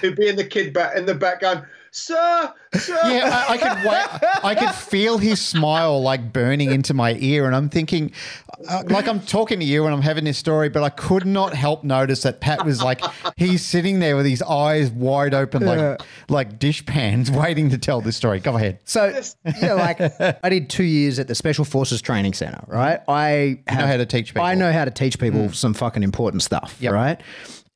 He'd 0.02 0.16
be 0.16 0.28
in 0.28 0.38
the 0.38 0.46
kid 0.46 0.74
back 0.74 0.98
in 0.98 1.06
the 1.06 1.14
back 1.14 1.42
going, 1.42 1.62
"Sir, 1.92 2.54
sir." 2.74 3.00
Yeah, 3.06 3.46
I, 3.48 3.54
I 3.54 3.58
could 3.58 3.90
wait. 3.90 4.44
I 4.44 4.56
could 4.56 4.76
feel 4.76 5.18
his 5.18 5.42
smile 5.42 6.02
like 6.02 6.32
burning 6.34 6.72
into 6.72 6.94
my 6.94 7.14
ear, 7.20 7.46
and 7.46 7.56
I'm 7.56 7.70
thinking, 7.70 8.12
uh, 8.68 8.84
like 8.88 9.08
I'm 9.08 9.20
talking 9.22 9.60
to 9.60 9.66
you 9.66 9.86
and 9.86 9.94
I'm 9.94 10.02
having 10.02 10.24
this 10.24 10.38
story, 10.38 10.70
but 10.70 10.84
I 10.84 10.90
could 10.90 11.26
not 11.26 11.54
help 11.54 11.84
notice 11.84 12.24
that 12.24 12.40
Pat 12.42 12.66
was 12.66 12.82
like, 12.84 13.02
he's 13.38 13.64
sitting 13.66 14.00
there 14.00 14.16
with 14.16 14.26
his 14.26 14.42
eyes 14.42 14.90
wide 14.92 15.34
open, 15.34 15.66
like 15.66 16.02
like 16.30 16.60
dish 16.60 16.86
pans, 16.86 17.32
waiting 17.32 17.70
to 17.72 17.78
tell 17.78 18.02
this 18.02 18.16
story. 18.18 18.40
Go 18.40 18.56
ahead. 18.56 18.80
So 18.86 19.22
yeah, 19.62 19.74
like 19.74 20.00
I 20.44 20.50
did 20.50 20.70
two 20.70 20.84
years 20.84 21.20
at 21.20 21.28
the 21.28 21.36
Special 21.36 21.66
Forces 21.66 22.02
Training 22.02 22.34
Center, 22.34 22.64
right? 22.68 23.00
I 23.08 23.60
know 23.70 23.88
how 23.88 23.98
to 23.98 24.06
teach 24.06 24.28
people. 24.34 24.44
I 24.44 24.56
know 24.56 24.72
how 24.72 24.86
to 24.86 24.92
teach 24.92 25.20
people 25.20 25.52
some 25.54 25.74
fucking 25.74 26.04
important 26.04 26.44
stuff, 26.44 26.78
Yep. 26.80 26.94
right? 26.94 27.22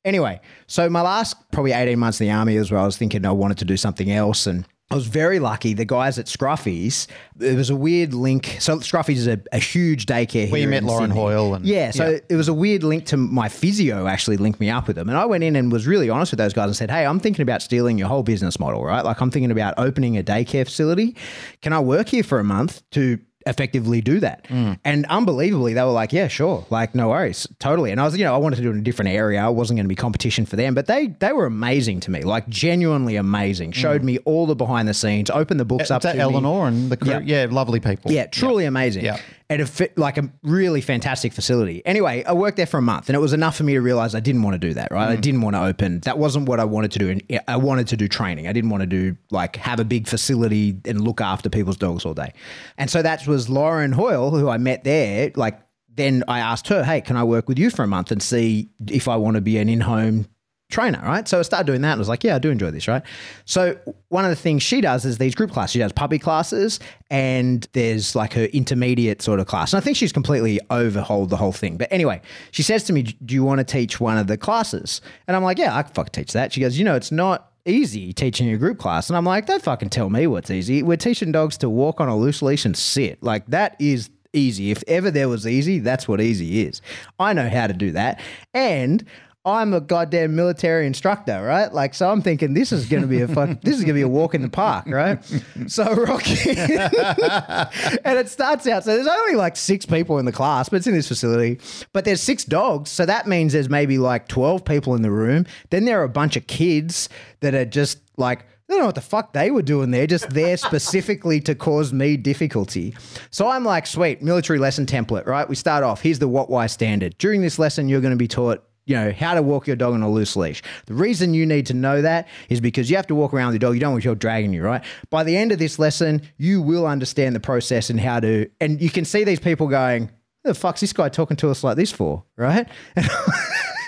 Anyway, 0.04 0.40
so 0.66 0.90
my 0.90 1.00
last 1.00 1.36
probably 1.50 1.72
18 1.72 1.98
months 1.98 2.20
in 2.20 2.26
the 2.26 2.32
army 2.32 2.56
as 2.56 2.70
well, 2.70 2.82
I 2.82 2.86
was 2.86 2.96
thinking 2.98 3.24
I 3.24 3.30
wanted 3.32 3.58
to 3.58 3.64
do 3.64 3.76
something 3.76 4.10
else 4.10 4.46
and 4.46 4.66
I 4.90 4.96
was 4.96 5.06
very 5.06 5.38
lucky. 5.38 5.72
The 5.72 5.86
guys 5.86 6.18
at 6.18 6.26
Scruffy's, 6.26 7.08
it 7.40 7.56
was 7.56 7.70
a 7.70 7.74
weird 7.74 8.12
link. 8.12 8.58
So 8.60 8.76
Scruffy's 8.78 9.20
is 9.20 9.26
a, 9.26 9.40
a 9.50 9.58
huge 9.58 10.04
daycare 10.04 10.50
Where 10.50 10.60
you 10.60 10.68
met 10.68 10.84
Lauren 10.84 11.08
Sydney. 11.08 11.20
Hoyle 11.20 11.54
and- 11.54 11.64
yeah, 11.64 11.90
so 11.90 12.10
yeah. 12.10 12.18
it 12.28 12.36
was 12.36 12.48
a 12.48 12.54
weird 12.54 12.82
link 12.82 13.06
to 13.06 13.16
my 13.16 13.48
physio 13.48 14.06
actually 14.06 14.36
linked 14.36 14.60
me 14.60 14.68
up 14.68 14.86
with 14.86 14.96
them. 14.96 15.08
And 15.08 15.16
I 15.16 15.24
went 15.24 15.42
in 15.42 15.56
and 15.56 15.72
was 15.72 15.86
really 15.86 16.10
honest 16.10 16.32
with 16.32 16.38
those 16.38 16.52
guys 16.52 16.66
and 16.66 16.76
said, 16.76 16.90
Hey, 16.90 17.06
I'm 17.06 17.18
thinking 17.18 17.42
about 17.42 17.62
stealing 17.62 17.96
your 17.96 18.08
whole 18.08 18.22
business 18.22 18.60
model, 18.60 18.84
right? 18.84 19.04
Like 19.04 19.22
I'm 19.22 19.30
thinking 19.30 19.50
about 19.50 19.72
opening 19.78 20.18
a 20.18 20.22
daycare 20.22 20.66
facility. 20.66 21.16
Can 21.62 21.72
I 21.72 21.80
work 21.80 22.10
here 22.10 22.22
for 22.22 22.38
a 22.38 22.44
month 22.44 22.82
to 22.90 23.18
effectively 23.46 24.00
do 24.00 24.20
that? 24.20 24.44
Mm. 24.44 24.78
And 24.84 25.06
unbelievably, 25.06 25.74
they 25.74 25.82
were 25.82 25.90
like, 25.90 26.12
Yeah, 26.12 26.28
sure. 26.28 26.66
Like, 26.70 26.94
no 26.94 27.08
worries. 27.08 27.46
Totally. 27.58 27.90
And 27.90 28.00
I 28.00 28.04
was, 28.04 28.16
you 28.16 28.24
know, 28.24 28.34
I 28.34 28.38
wanted 28.38 28.56
to 28.56 28.62
do 28.62 28.68
it 28.68 28.72
in 28.72 28.78
a 28.78 28.82
different 28.82 29.10
area. 29.10 29.40
I 29.40 29.48
wasn't 29.48 29.78
going 29.78 29.84
to 29.84 29.88
be 29.88 29.94
competition 29.94 30.46
for 30.46 30.56
them, 30.56 30.74
but 30.74 30.86
they 30.86 31.08
they 31.18 31.32
were 31.32 31.46
amazing 31.46 32.00
to 32.00 32.10
me, 32.10 32.22
like 32.22 32.48
genuinely 32.48 33.16
amazing. 33.16 33.72
Showed 33.72 34.02
me 34.02 34.18
all 34.18 34.46
the 34.46 34.54
behind 34.54 34.88
the 34.88 34.94
scenes, 34.94 35.30
opened 35.30 35.60
the 35.60 35.64
books 35.64 35.90
up 35.90 35.98
It's 35.98 36.06
at 36.06 36.12
to 36.12 36.18
me. 36.18 36.22
Eleanor 36.22 36.68
and 36.68 36.90
the 36.90 36.96
crew. 36.96 37.12
Yeah. 37.12 37.44
Yeah, 37.44 37.46
lovely 37.50 37.80
people. 37.80 38.10
Yeah, 38.12 38.26
truly 38.26 38.64
amazing. 38.64 39.04
Yeah. 39.04 39.18
A 39.60 39.66
fit, 39.66 39.96
like 39.96 40.18
a 40.18 40.30
really 40.42 40.80
fantastic 40.80 41.32
facility. 41.32 41.82
Anyway, 41.86 42.24
I 42.24 42.32
worked 42.32 42.56
there 42.56 42.66
for 42.66 42.78
a 42.78 42.82
month 42.82 43.08
and 43.08 43.16
it 43.16 43.20
was 43.20 43.32
enough 43.32 43.56
for 43.56 43.62
me 43.64 43.74
to 43.74 43.80
realize 43.80 44.14
I 44.14 44.20
didn't 44.20 44.42
want 44.42 44.54
to 44.54 44.58
do 44.58 44.74
that, 44.74 44.90
Mm. 44.90 44.94
right? 44.94 45.08
I 45.10 45.16
didn't 45.16 45.40
want 45.42 45.54
to 45.56 45.62
open. 45.64 46.00
That 46.00 46.18
wasn't 46.18 46.48
what 46.48 46.60
I 46.60 46.64
wanted 46.64 46.90
to 46.92 46.98
do. 46.98 47.10
And 47.10 47.22
I 47.46 47.56
wanted 47.56 47.88
to 47.88 47.96
do 47.96 48.08
training. 48.08 48.48
I 48.48 48.52
didn't 48.52 48.70
want 48.70 48.80
to 48.82 48.86
do 48.86 49.16
like 49.30 49.56
have 49.56 49.80
a 49.80 49.84
big 49.84 50.08
facility 50.08 50.78
and 50.84 51.00
look 51.00 51.20
after 51.20 51.48
people's 51.48 51.76
dogs 51.76 52.04
all 52.04 52.14
day. 52.14 52.32
And 52.78 52.90
so 52.90 53.02
that 53.02 53.26
was 53.26 53.48
Lauren 53.48 53.92
Hoyle, 53.92 54.30
who 54.30 54.48
I 54.48 54.58
met 54.58 54.84
there. 54.84 55.30
Like, 55.36 55.60
then 55.96 56.24
I 56.26 56.40
asked 56.40 56.66
her, 56.68 56.82
hey, 56.82 57.00
can 57.00 57.16
I 57.16 57.22
work 57.22 57.48
with 57.48 57.56
you 57.58 57.70
for 57.70 57.84
a 57.84 57.86
month 57.86 58.10
and 58.10 58.20
see 58.20 58.70
if 58.88 59.06
I 59.06 59.14
want 59.16 59.36
to 59.36 59.40
be 59.40 59.58
an 59.58 59.68
in 59.68 59.80
home 59.80 60.26
trainer, 60.70 61.00
right? 61.04 61.28
So 61.28 61.38
I 61.38 61.42
started 61.42 61.66
doing 61.66 61.82
that 61.82 61.92
and 61.92 61.98
I 61.98 62.00
was 62.00 62.08
like, 62.08 62.24
yeah, 62.24 62.36
I 62.36 62.38
do 62.38 62.50
enjoy 62.50 62.70
this, 62.70 62.88
right? 62.88 63.02
So 63.44 63.78
one 64.08 64.24
of 64.24 64.30
the 64.30 64.36
things 64.36 64.62
she 64.62 64.80
does 64.80 65.04
is 65.04 65.18
these 65.18 65.34
group 65.34 65.50
classes. 65.50 65.72
She 65.72 65.78
does 65.78 65.92
puppy 65.92 66.18
classes 66.18 66.80
and 67.10 67.66
there's 67.72 68.14
like 68.14 68.32
her 68.32 68.44
intermediate 68.46 69.22
sort 69.22 69.40
of 69.40 69.46
class. 69.46 69.72
And 69.72 69.78
I 69.80 69.84
think 69.84 69.96
she's 69.96 70.12
completely 70.12 70.60
overhauled 70.70 71.30
the 71.30 71.36
whole 71.36 71.52
thing. 71.52 71.76
But 71.76 71.88
anyway, 71.90 72.20
she 72.50 72.62
says 72.62 72.84
to 72.84 72.92
me, 72.92 73.02
do 73.02 73.34
you 73.34 73.44
want 73.44 73.58
to 73.58 73.64
teach 73.64 74.00
one 74.00 74.18
of 74.18 74.26
the 74.26 74.36
classes? 74.36 75.00
And 75.28 75.36
I'm 75.36 75.44
like, 75.44 75.58
yeah, 75.58 75.76
I 75.76 75.82
can 75.82 75.92
fucking 75.92 76.12
teach 76.12 76.32
that. 76.32 76.52
She 76.52 76.60
goes, 76.60 76.78
you 76.78 76.84
know, 76.84 76.94
it's 76.94 77.12
not 77.12 77.52
easy 77.66 78.12
teaching 78.12 78.50
a 78.50 78.56
group 78.56 78.78
class. 78.78 79.08
And 79.08 79.16
I'm 79.16 79.24
like, 79.24 79.46
don't 79.46 79.62
fucking 79.62 79.90
tell 79.90 80.10
me 80.10 80.26
what's 80.26 80.50
easy. 80.50 80.82
We're 80.82 80.96
teaching 80.96 81.32
dogs 81.32 81.56
to 81.58 81.70
walk 81.70 82.00
on 82.00 82.08
a 82.08 82.16
loose 82.16 82.42
leash 82.42 82.64
and 82.64 82.76
sit. 82.76 83.22
Like 83.22 83.46
that 83.46 83.76
is 83.78 84.10
easy. 84.32 84.70
If 84.70 84.82
ever 84.86 85.10
there 85.10 85.28
was 85.28 85.46
easy, 85.46 85.78
that's 85.78 86.08
what 86.08 86.20
easy 86.20 86.66
is. 86.66 86.80
I 87.18 87.32
know 87.32 87.48
how 87.48 87.66
to 87.66 87.72
do 87.72 87.92
that. 87.92 88.20
And 88.52 89.04
I'm 89.46 89.74
a 89.74 89.80
goddamn 89.80 90.34
military 90.34 90.86
instructor, 90.86 91.42
right? 91.44 91.70
Like, 91.70 91.92
so 91.92 92.10
I'm 92.10 92.22
thinking 92.22 92.54
this 92.54 92.72
is 92.72 92.86
going 92.86 93.02
to 93.02 93.06
be 93.06 93.20
a 93.20 93.28
fuck, 93.28 93.60
this 93.62 93.74
is 93.74 93.82
going 93.82 93.88
to 93.88 93.94
be 93.94 94.00
a 94.00 94.08
walk 94.08 94.34
in 94.34 94.40
the 94.40 94.48
park, 94.48 94.86
right? 94.86 95.22
So 95.66 95.84
Rocky, 95.94 96.50
and 96.56 98.18
it 98.18 98.30
starts 98.30 98.66
out. 98.66 98.84
So 98.84 98.94
there's 98.94 99.06
only 99.06 99.34
like 99.34 99.56
six 99.56 99.84
people 99.84 100.18
in 100.18 100.24
the 100.24 100.32
class, 100.32 100.70
but 100.70 100.76
it's 100.76 100.86
in 100.86 100.94
this 100.94 101.08
facility. 101.08 101.60
But 101.92 102.06
there's 102.06 102.22
six 102.22 102.44
dogs, 102.44 102.90
so 102.90 103.04
that 103.04 103.26
means 103.26 103.52
there's 103.52 103.68
maybe 103.68 103.98
like 103.98 104.28
twelve 104.28 104.64
people 104.64 104.94
in 104.94 105.02
the 105.02 105.10
room. 105.10 105.44
Then 105.68 105.84
there 105.84 106.00
are 106.00 106.04
a 106.04 106.08
bunch 106.08 106.36
of 106.36 106.46
kids 106.46 107.10
that 107.40 107.54
are 107.54 107.66
just 107.66 107.98
like. 108.16 108.46
I 108.66 108.72
don't 108.72 108.80
know 108.80 108.86
what 108.86 108.94
the 108.94 109.02
fuck 109.02 109.34
they 109.34 109.50
were 109.50 109.60
doing 109.60 109.90
there, 109.90 110.06
just 110.06 110.30
there 110.30 110.56
specifically 110.56 111.38
to 111.42 111.54
cause 111.54 111.92
me 111.92 112.16
difficulty. 112.16 112.96
So 113.30 113.46
I'm 113.46 113.62
like, 113.62 113.86
sweet, 113.86 114.22
military 114.22 114.58
lesson 114.58 114.86
template, 114.86 115.26
right? 115.26 115.46
We 115.46 115.54
start 115.54 115.84
off. 115.84 116.00
Here's 116.00 116.18
the 116.18 116.28
what, 116.28 116.48
why 116.48 116.66
standard. 116.66 117.18
During 117.18 117.42
this 117.42 117.58
lesson, 117.58 117.90
you're 117.90 118.00
going 118.00 118.14
to 118.14 118.16
be 118.16 118.26
taught 118.26 118.64
you 118.86 118.94
know, 118.96 119.12
how 119.12 119.34
to 119.34 119.42
walk 119.42 119.66
your 119.66 119.76
dog 119.76 119.94
on 119.94 120.02
a 120.02 120.10
loose 120.10 120.36
leash. 120.36 120.62
The 120.86 120.94
reason 120.94 121.34
you 121.34 121.46
need 121.46 121.66
to 121.66 121.74
know 121.74 122.02
that 122.02 122.28
is 122.48 122.60
because 122.60 122.90
you 122.90 122.96
have 122.96 123.06
to 123.08 123.14
walk 123.14 123.32
around 123.32 123.52
with 123.52 123.62
your 123.62 123.70
dog. 123.70 123.74
You 123.74 123.80
don't 123.80 123.92
want 123.92 124.04
your 124.04 124.14
dog 124.14 124.20
dragging 124.20 124.52
you, 124.52 124.62
right? 124.62 124.82
By 125.10 125.24
the 125.24 125.36
end 125.36 125.52
of 125.52 125.58
this 125.58 125.78
lesson, 125.78 126.22
you 126.36 126.60
will 126.60 126.86
understand 126.86 127.34
the 127.34 127.40
process 127.40 127.90
and 127.90 127.98
how 127.98 128.20
to, 128.20 128.48
and 128.60 128.80
you 128.80 128.90
can 128.90 129.04
see 129.04 129.24
these 129.24 129.40
people 129.40 129.68
going, 129.68 130.08
"Who 130.44 130.50
the 130.50 130.54
fuck's 130.54 130.80
this 130.80 130.92
guy 130.92 131.08
talking 131.08 131.36
to 131.38 131.50
us 131.50 131.64
like 131.64 131.76
this 131.76 131.92
for, 131.92 132.24
right? 132.36 132.68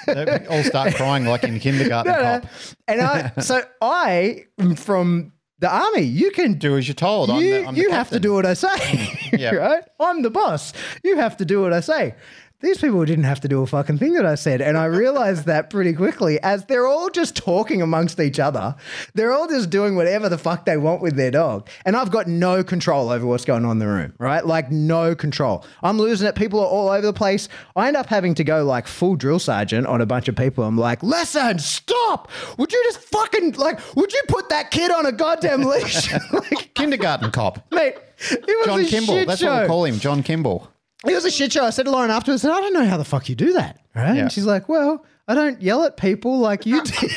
They 0.06 0.46
all 0.48 0.62
start 0.62 0.94
crying 0.94 1.24
like 1.26 1.44
in 1.44 1.58
kindergarten. 1.58 2.14
Cop. 2.42 2.46
and 2.86 3.00
I, 3.00 3.32
so 3.40 3.62
I, 3.80 4.44
am 4.58 4.76
from 4.76 5.32
the 5.58 5.68
army, 5.68 6.02
you 6.02 6.30
can 6.32 6.54
Do 6.54 6.76
as 6.76 6.86
you're 6.86 6.94
told. 6.94 7.30
I'm 7.30 7.42
you, 7.42 7.50
the, 7.62 7.66
I'm 7.66 7.74
the 7.74 7.80
you 7.80 7.90
have 7.90 8.10
to 8.10 8.20
do 8.20 8.32
what 8.34 8.44
I 8.46 8.54
say, 8.54 9.18
Yeah. 9.32 9.54
right? 9.54 9.82
I'm 9.98 10.22
the 10.22 10.30
boss. 10.30 10.72
You 11.02 11.16
have 11.16 11.36
to 11.38 11.44
do 11.44 11.62
what 11.62 11.72
I 11.72 11.80
say. 11.80 12.14
These 12.60 12.78
people 12.78 13.04
didn't 13.04 13.24
have 13.24 13.40
to 13.40 13.48
do 13.48 13.60
a 13.62 13.66
fucking 13.66 13.98
thing 13.98 14.14
that 14.14 14.24
I 14.24 14.34
said. 14.34 14.62
And 14.62 14.78
I 14.78 14.86
realized 14.86 15.44
that 15.44 15.68
pretty 15.68 15.92
quickly 15.92 16.40
as 16.42 16.64
they're 16.64 16.86
all 16.86 17.10
just 17.10 17.36
talking 17.36 17.82
amongst 17.82 18.18
each 18.18 18.40
other. 18.40 18.74
They're 19.12 19.32
all 19.32 19.46
just 19.46 19.68
doing 19.68 19.94
whatever 19.94 20.30
the 20.30 20.38
fuck 20.38 20.64
they 20.64 20.78
want 20.78 21.02
with 21.02 21.16
their 21.16 21.30
dog. 21.30 21.68
And 21.84 21.96
I've 21.96 22.10
got 22.10 22.26
no 22.28 22.64
control 22.64 23.10
over 23.10 23.26
what's 23.26 23.44
going 23.44 23.66
on 23.66 23.72
in 23.72 23.78
the 23.78 23.86
room, 23.86 24.14
right? 24.18 24.44
Like, 24.44 24.70
no 24.70 25.14
control. 25.14 25.66
I'm 25.82 25.98
losing 25.98 26.26
it. 26.26 26.34
People 26.34 26.60
are 26.60 26.66
all 26.66 26.88
over 26.88 27.04
the 27.06 27.12
place. 27.12 27.48
I 27.76 27.88
end 27.88 27.96
up 27.96 28.06
having 28.06 28.34
to 28.36 28.44
go 28.44 28.64
like 28.64 28.86
full 28.86 29.16
drill 29.16 29.38
sergeant 29.38 29.86
on 29.86 30.00
a 30.00 30.06
bunch 30.06 30.26
of 30.28 30.34
people. 30.34 30.64
I'm 30.64 30.78
like, 30.78 31.02
listen, 31.02 31.58
stop. 31.58 32.30
Would 32.56 32.72
you 32.72 32.82
just 32.84 33.00
fucking, 33.00 33.52
like, 33.52 33.78
would 33.96 34.12
you 34.14 34.22
put 34.28 34.48
that 34.48 34.70
kid 34.70 34.90
on 34.90 35.04
a 35.04 35.12
goddamn 35.12 35.62
leash? 35.64 36.10
like, 36.32 36.72
kindergarten 36.72 37.30
cop. 37.30 37.70
mate, 37.70 37.96
it 38.30 38.40
was 38.46 38.66
John 38.66 38.84
Kimble. 38.86 39.14
shit 39.14 39.28
That's 39.28 39.40
show. 39.42 39.52
what 39.52 39.62
we 39.62 39.68
call 39.68 39.84
him, 39.84 39.98
John 39.98 40.22
Kimble. 40.22 40.70
It 41.04 41.14
was 41.14 41.24
a 41.24 41.30
shit 41.30 41.52
show. 41.52 41.64
I 41.64 41.70
said 41.70 41.84
to 41.84 41.90
Lauren 41.90 42.10
afterwards, 42.10 42.44
I 42.44 42.50
I 42.52 42.60
don't 42.60 42.72
know 42.72 42.86
how 42.86 42.96
the 42.96 43.04
fuck 43.04 43.28
you 43.28 43.34
do 43.34 43.52
that. 43.54 43.80
Right? 43.94 44.14
Yeah. 44.16 44.22
And 44.22 44.32
she's 44.32 44.46
like, 44.46 44.68
Well, 44.68 45.04
I 45.28 45.34
don't 45.34 45.60
yell 45.60 45.82
at 45.84 45.96
people 45.96 46.38
like 46.38 46.66
you 46.66 46.82
do. 46.82 47.06
Mate, 47.06 47.16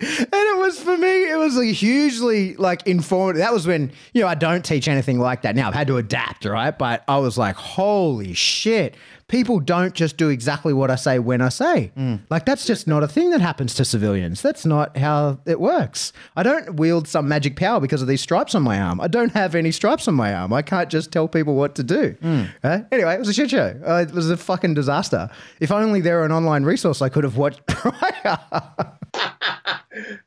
and 0.00 0.28
it 0.32 0.58
was 0.58 0.78
for 0.80 0.96
me, 0.96 1.30
it 1.30 1.36
was 1.36 1.44
was 1.44 1.58
a 1.58 1.64
hugely 1.72 2.54
like 2.56 2.86
informative. 2.86 3.38
That 3.40 3.52
was 3.52 3.66
when 3.66 3.92
you 4.12 4.22
know 4.22 4.28
I 4.28 4.34
don't 4.34 4.64
teach 4.64 4.88
anything 4.88 5.18
like 5.18 5.42
that 5.42 5.56
now. 5.56 5.68
I've 5.68 5.74
had 5.74 5.86
to 5.88 5.96
adapt, 5.96 6.44
right? 6.44 6.76
But 6.76 7.04
I 7.08 7.18
was 7.18 7.38
like, 7.38 7.56
holy 7.56 8.34
shit! 8.34 8.96
People 9.28 9.58
don't 9.58 9.94
just 9.94 10.16
do 10.16 10.28
exactly 10.28 10.72
what 10.72 10.90
I 10.90 10.96
say 10.96 11.18
when 11.18 11.40
I 11.40 11.48
say. 11.48 11.92
Mm. 11.96 12.20
Like 12.28 12.44
that's 12.44 12.66
just 12.66 12.86
not 12.86 13.02
a 13.02 13.08
thing 13.08 13.30
that 13.30 13.40
happens 13.40 13.74
to 13.74 13.84
civilians. 13.84 14.42
That's 14.42 14.66
not 14.66 14.96
how 14.96 15.40
it 15.46 15.60
works. 15.60 16.12
I 16.36 16.42
don't 16.42 16.76
wield 16.76 17.08
some 17.08 17.26
magic 17.26 17.56
power 17.56 17.80
because 17.80 18.02
of 18.02 18.08
these 18.08 18.20
stripes 18.20 18.54
on 18.54 18.62
my 18.62 18.78
arm. 18.80 19.00
I 19.00 19.08
don't 19.08 19.32
have 19.32 19.54
any 19.54 19.72
stripes 19.72 20.06
on 20.08 20.14
my 20.14 20.34
arm. 20.34 20.52
I 20.52 20.62
can't 20.62 20.90
just 20.90 21.10
tell 21.10 21.26
people 21.26 21.54
what 21.54 21.74
to 21.76 21.82
do. 21.82 22.16
Right? 22.62 22.84
Anyway, 22.92 23.14
it 23.14 23.18
was 23.18 23.28
a 23.28 23.34
shit 23.34 23.50
show. 23.50 23.80
Uh, 23.86 24.04
it 24.08 24.12
was 24.12 24.30
a 24.30 24.36
fucking 24.36 24.74
disaster. 24.74 25.30
If 25.60 25.72
only 25.72 26.00
there 26.00 26.18
were 26.18 26.24
an 26.24 26.32
online 26.32 26.64
resource 26.64 27.00
I 27.00 27.08
could 27.08 27.24
have 27.24 27.36
watched 27.36 27.64
prior. 27.66 28.38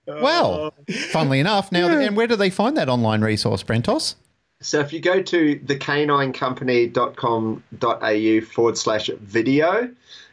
Well, 0.07 0.73
funnily 1.11 1.39
enough, 1.39 1.71
now 1.71 1.87
and 1.87 2.15
where 2.15 2.27
do 2.27 2.35
they 2.35 2.49
find 2.49 2.77
that 2.77 2.89
online 2.89 3.21
resource, 3.21 3.63
Brentos? 3.63 4.15
So 4.59 4.79
if 4.79 4.91
you 4.91 4.99
go 4.99 5.21
to 5.21 5.59
thek9company.com.au 5.59 8.41
forward 8.51 8.77
slash 8.77 9.09
video, 9.21 9.89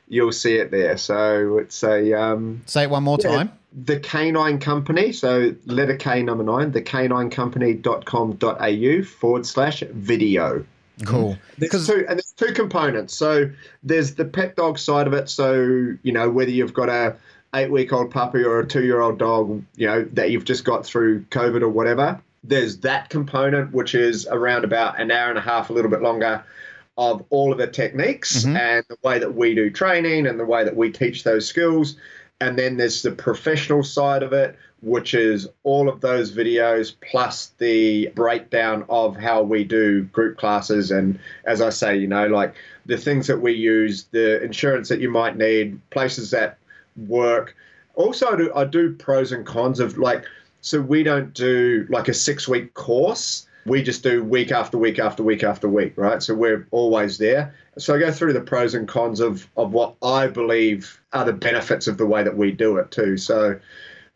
you'll 0.09 0.33
see 0.33 0.57
it 0.57 0.71
there. 0.71 0.97
So 0.97 1.59
it's 1.59 1.83
a 1.83 2.13
um, 2.15 2.63
Say 2.67 2.85
it 2.85 2.91
one 2.91 3.03
more 3.03 3.19
time. 3.19 3.53
the 3.73 3.99
canine 4.01 4.59
company. 4.61 5.13
So 5.13 5.55
letter 5.67 5.97
K 5.97 6.23
number 6.23 6.45
nine, 6.45 6.73
thek9company.com.au 6.73 9.03
forward 9.05 9.47
slash 9.47 9.83
video. 9.93 10.65
cool. 11.05 11.37
There's 11.59 11.87
two, 11.87 12.07
and 12.09 12.19
there's 12.19 12.33
two 12.37 12.53
components. 12.55 13.15
So 13.15 13.51
there's 13.83 14.15
the 14.15 14.25
pet 14.25 14.57
dog 14.57 14.79
side 14.79 15.07
of 15.07 15.13
it. 15.13 15.29
So 15.29 15.55
you 16.03 16.13
know 16.13 16.31
whether 16.31 16.51
you've 16.51 16.75
got 16.75 16.89
a 16.89 17.17
eight 17.55 17.71
week 17.71 17.93
old 17.93 18.11
puppy 18.11 18.43
or 18.43 18.61
a 18.61 18.67
two 18.67 18.85
year 18.85 19.01
old 19.01 19.19
dog, 19.19 19.63
you 19.77 19.87
know 19.87 20.05
that 20.13 20.31
you've 20.31 20.45
just 20.45 20.65
got 20.65 20.87
through 20.87 21.25
COVID 21.27 21.63
or 21.63 21.69
whatever. 21.69 22.21
There's 22.47 22.79
that 22.79 23.09
component 23.09 23.73
which 23.73 23.95
is 23.95 24.27
around 24.31 24.65
about 24.65 25.01
an 25.01 25.11
hour 25.11 25.31
and 25.31 25.39
a 25.39 25.43
half, 25.43 25.71
a 25.71 25.73
little 25.73 25.91
bit 25.91 26.03
longer, 26.03 26.45
of 26.97 27.25
all 27.31 27.51
of 27.51 27.59
the 27.59 27.67
techniques 27.67 28.45
mm-hmm. 28.45 28.57
and 28.57 28.85
the 28.89 28.97
way 29.03 29.19
that 29.19 29.35
we 29.35 29.55
do 29.55 29.71
training 29.71 30.27
and 30.27 30.39
the 30.39 30.45
way 30.45 30.63
that 30.63 30.77
we 30.77 30.91
teach 30.91 31.25
those 31.25 31.47
skills. 31.47 31.97
And 32.41 32.59
then 32.59 32.77
there's 32.77 33.03
the 33.03 33.13
professional 33.13 33.83
side 33.83 34.23
of 34.23 34.33
it, 34.33 34.57
which 34.83 35.15
is 35.15 35.49
all 35.63 35.89
of 35.89 36.01
those 36.01 36.31
videos 36.31 36.95
plus 37.11 37.53
the 37.59 38.09
breakdown 38.15 38.85
of 38.89 39.17
how 39.17 39.43
we 39.43 39.65
do 39.65 40.03
group 40.05 40.37
classes. 40.37 40.91
And 40.91 41.19
as 41.47 41.63
I 41.63 41.71
say, 41.71 41.97
you 41.97 42.07
know, 42.07 42.27
like 42.27 42.55
the 42.85 42.99
things 42.99 43.27
that 43.27 43.41
we 43.41 43.53
use, 43.53 44.05
the 44.11 44.43
insurance 44.43 44.89
that 44.91 45.01
you 45.01 45.11
might 45.11 45.37
need, 45.37 45.81
places 45.91 46.31
that 46.33 46.59
work. 46.97 47.57
Also, 47.95 48.33
I 48.33 48.37
do, 48.37 48.53
I 48.55 48.65
do 48.65 48.93
pros 48.93 49.33
and 49.33 49.47
cons 49.47 49.81
of 49.81 49.97
like, 49.97 50.27
so 50.65 50.81
we 50.81 51.03
don't 51.03 51.35
do 51.35 51.87
like 51.91 52.09
a 52.09 52.15
six 52.15 52.49
week 52.49 52.73
course. 52.73 53.47
We 53.67 53.83
just 53.83 54.03
do 54.03 54.25
week 54.25 54.51
after 54.51 54.79
week 54.79 54.99
after 54.99 55.23
week 55.23 55.45
after 55.45 55.69
week, 55.69 55.93
right? 55.97 56.23
So 56.23 56.35
we're 56.35 56.67
always 56.71 57.19
there. 57.19 57.55
So 57.77 57.95
I 57.95 57.99
go 57.99 58.11
through 58.11 58.33
the 58.33 58.41
pros 58.41 58.73
and 58.75 58.89
cons 58.89 59.21
of, 59.21 59.47
of 59.59 59.73
what 59.73 59.95
I 60.03 60.27
believe 60.27 60.99
are 61.13 61.27
the 61.27 61.35
benefits 61.35 61.87
of 61.87 61.99
the 61.99 62.07
way 62.07 62.23
that 62.23 62.39
we 62.39 62.51
do 62.51 62.79
it 62.79 62.91
too. 62.91 63.19
So 63.19 63.61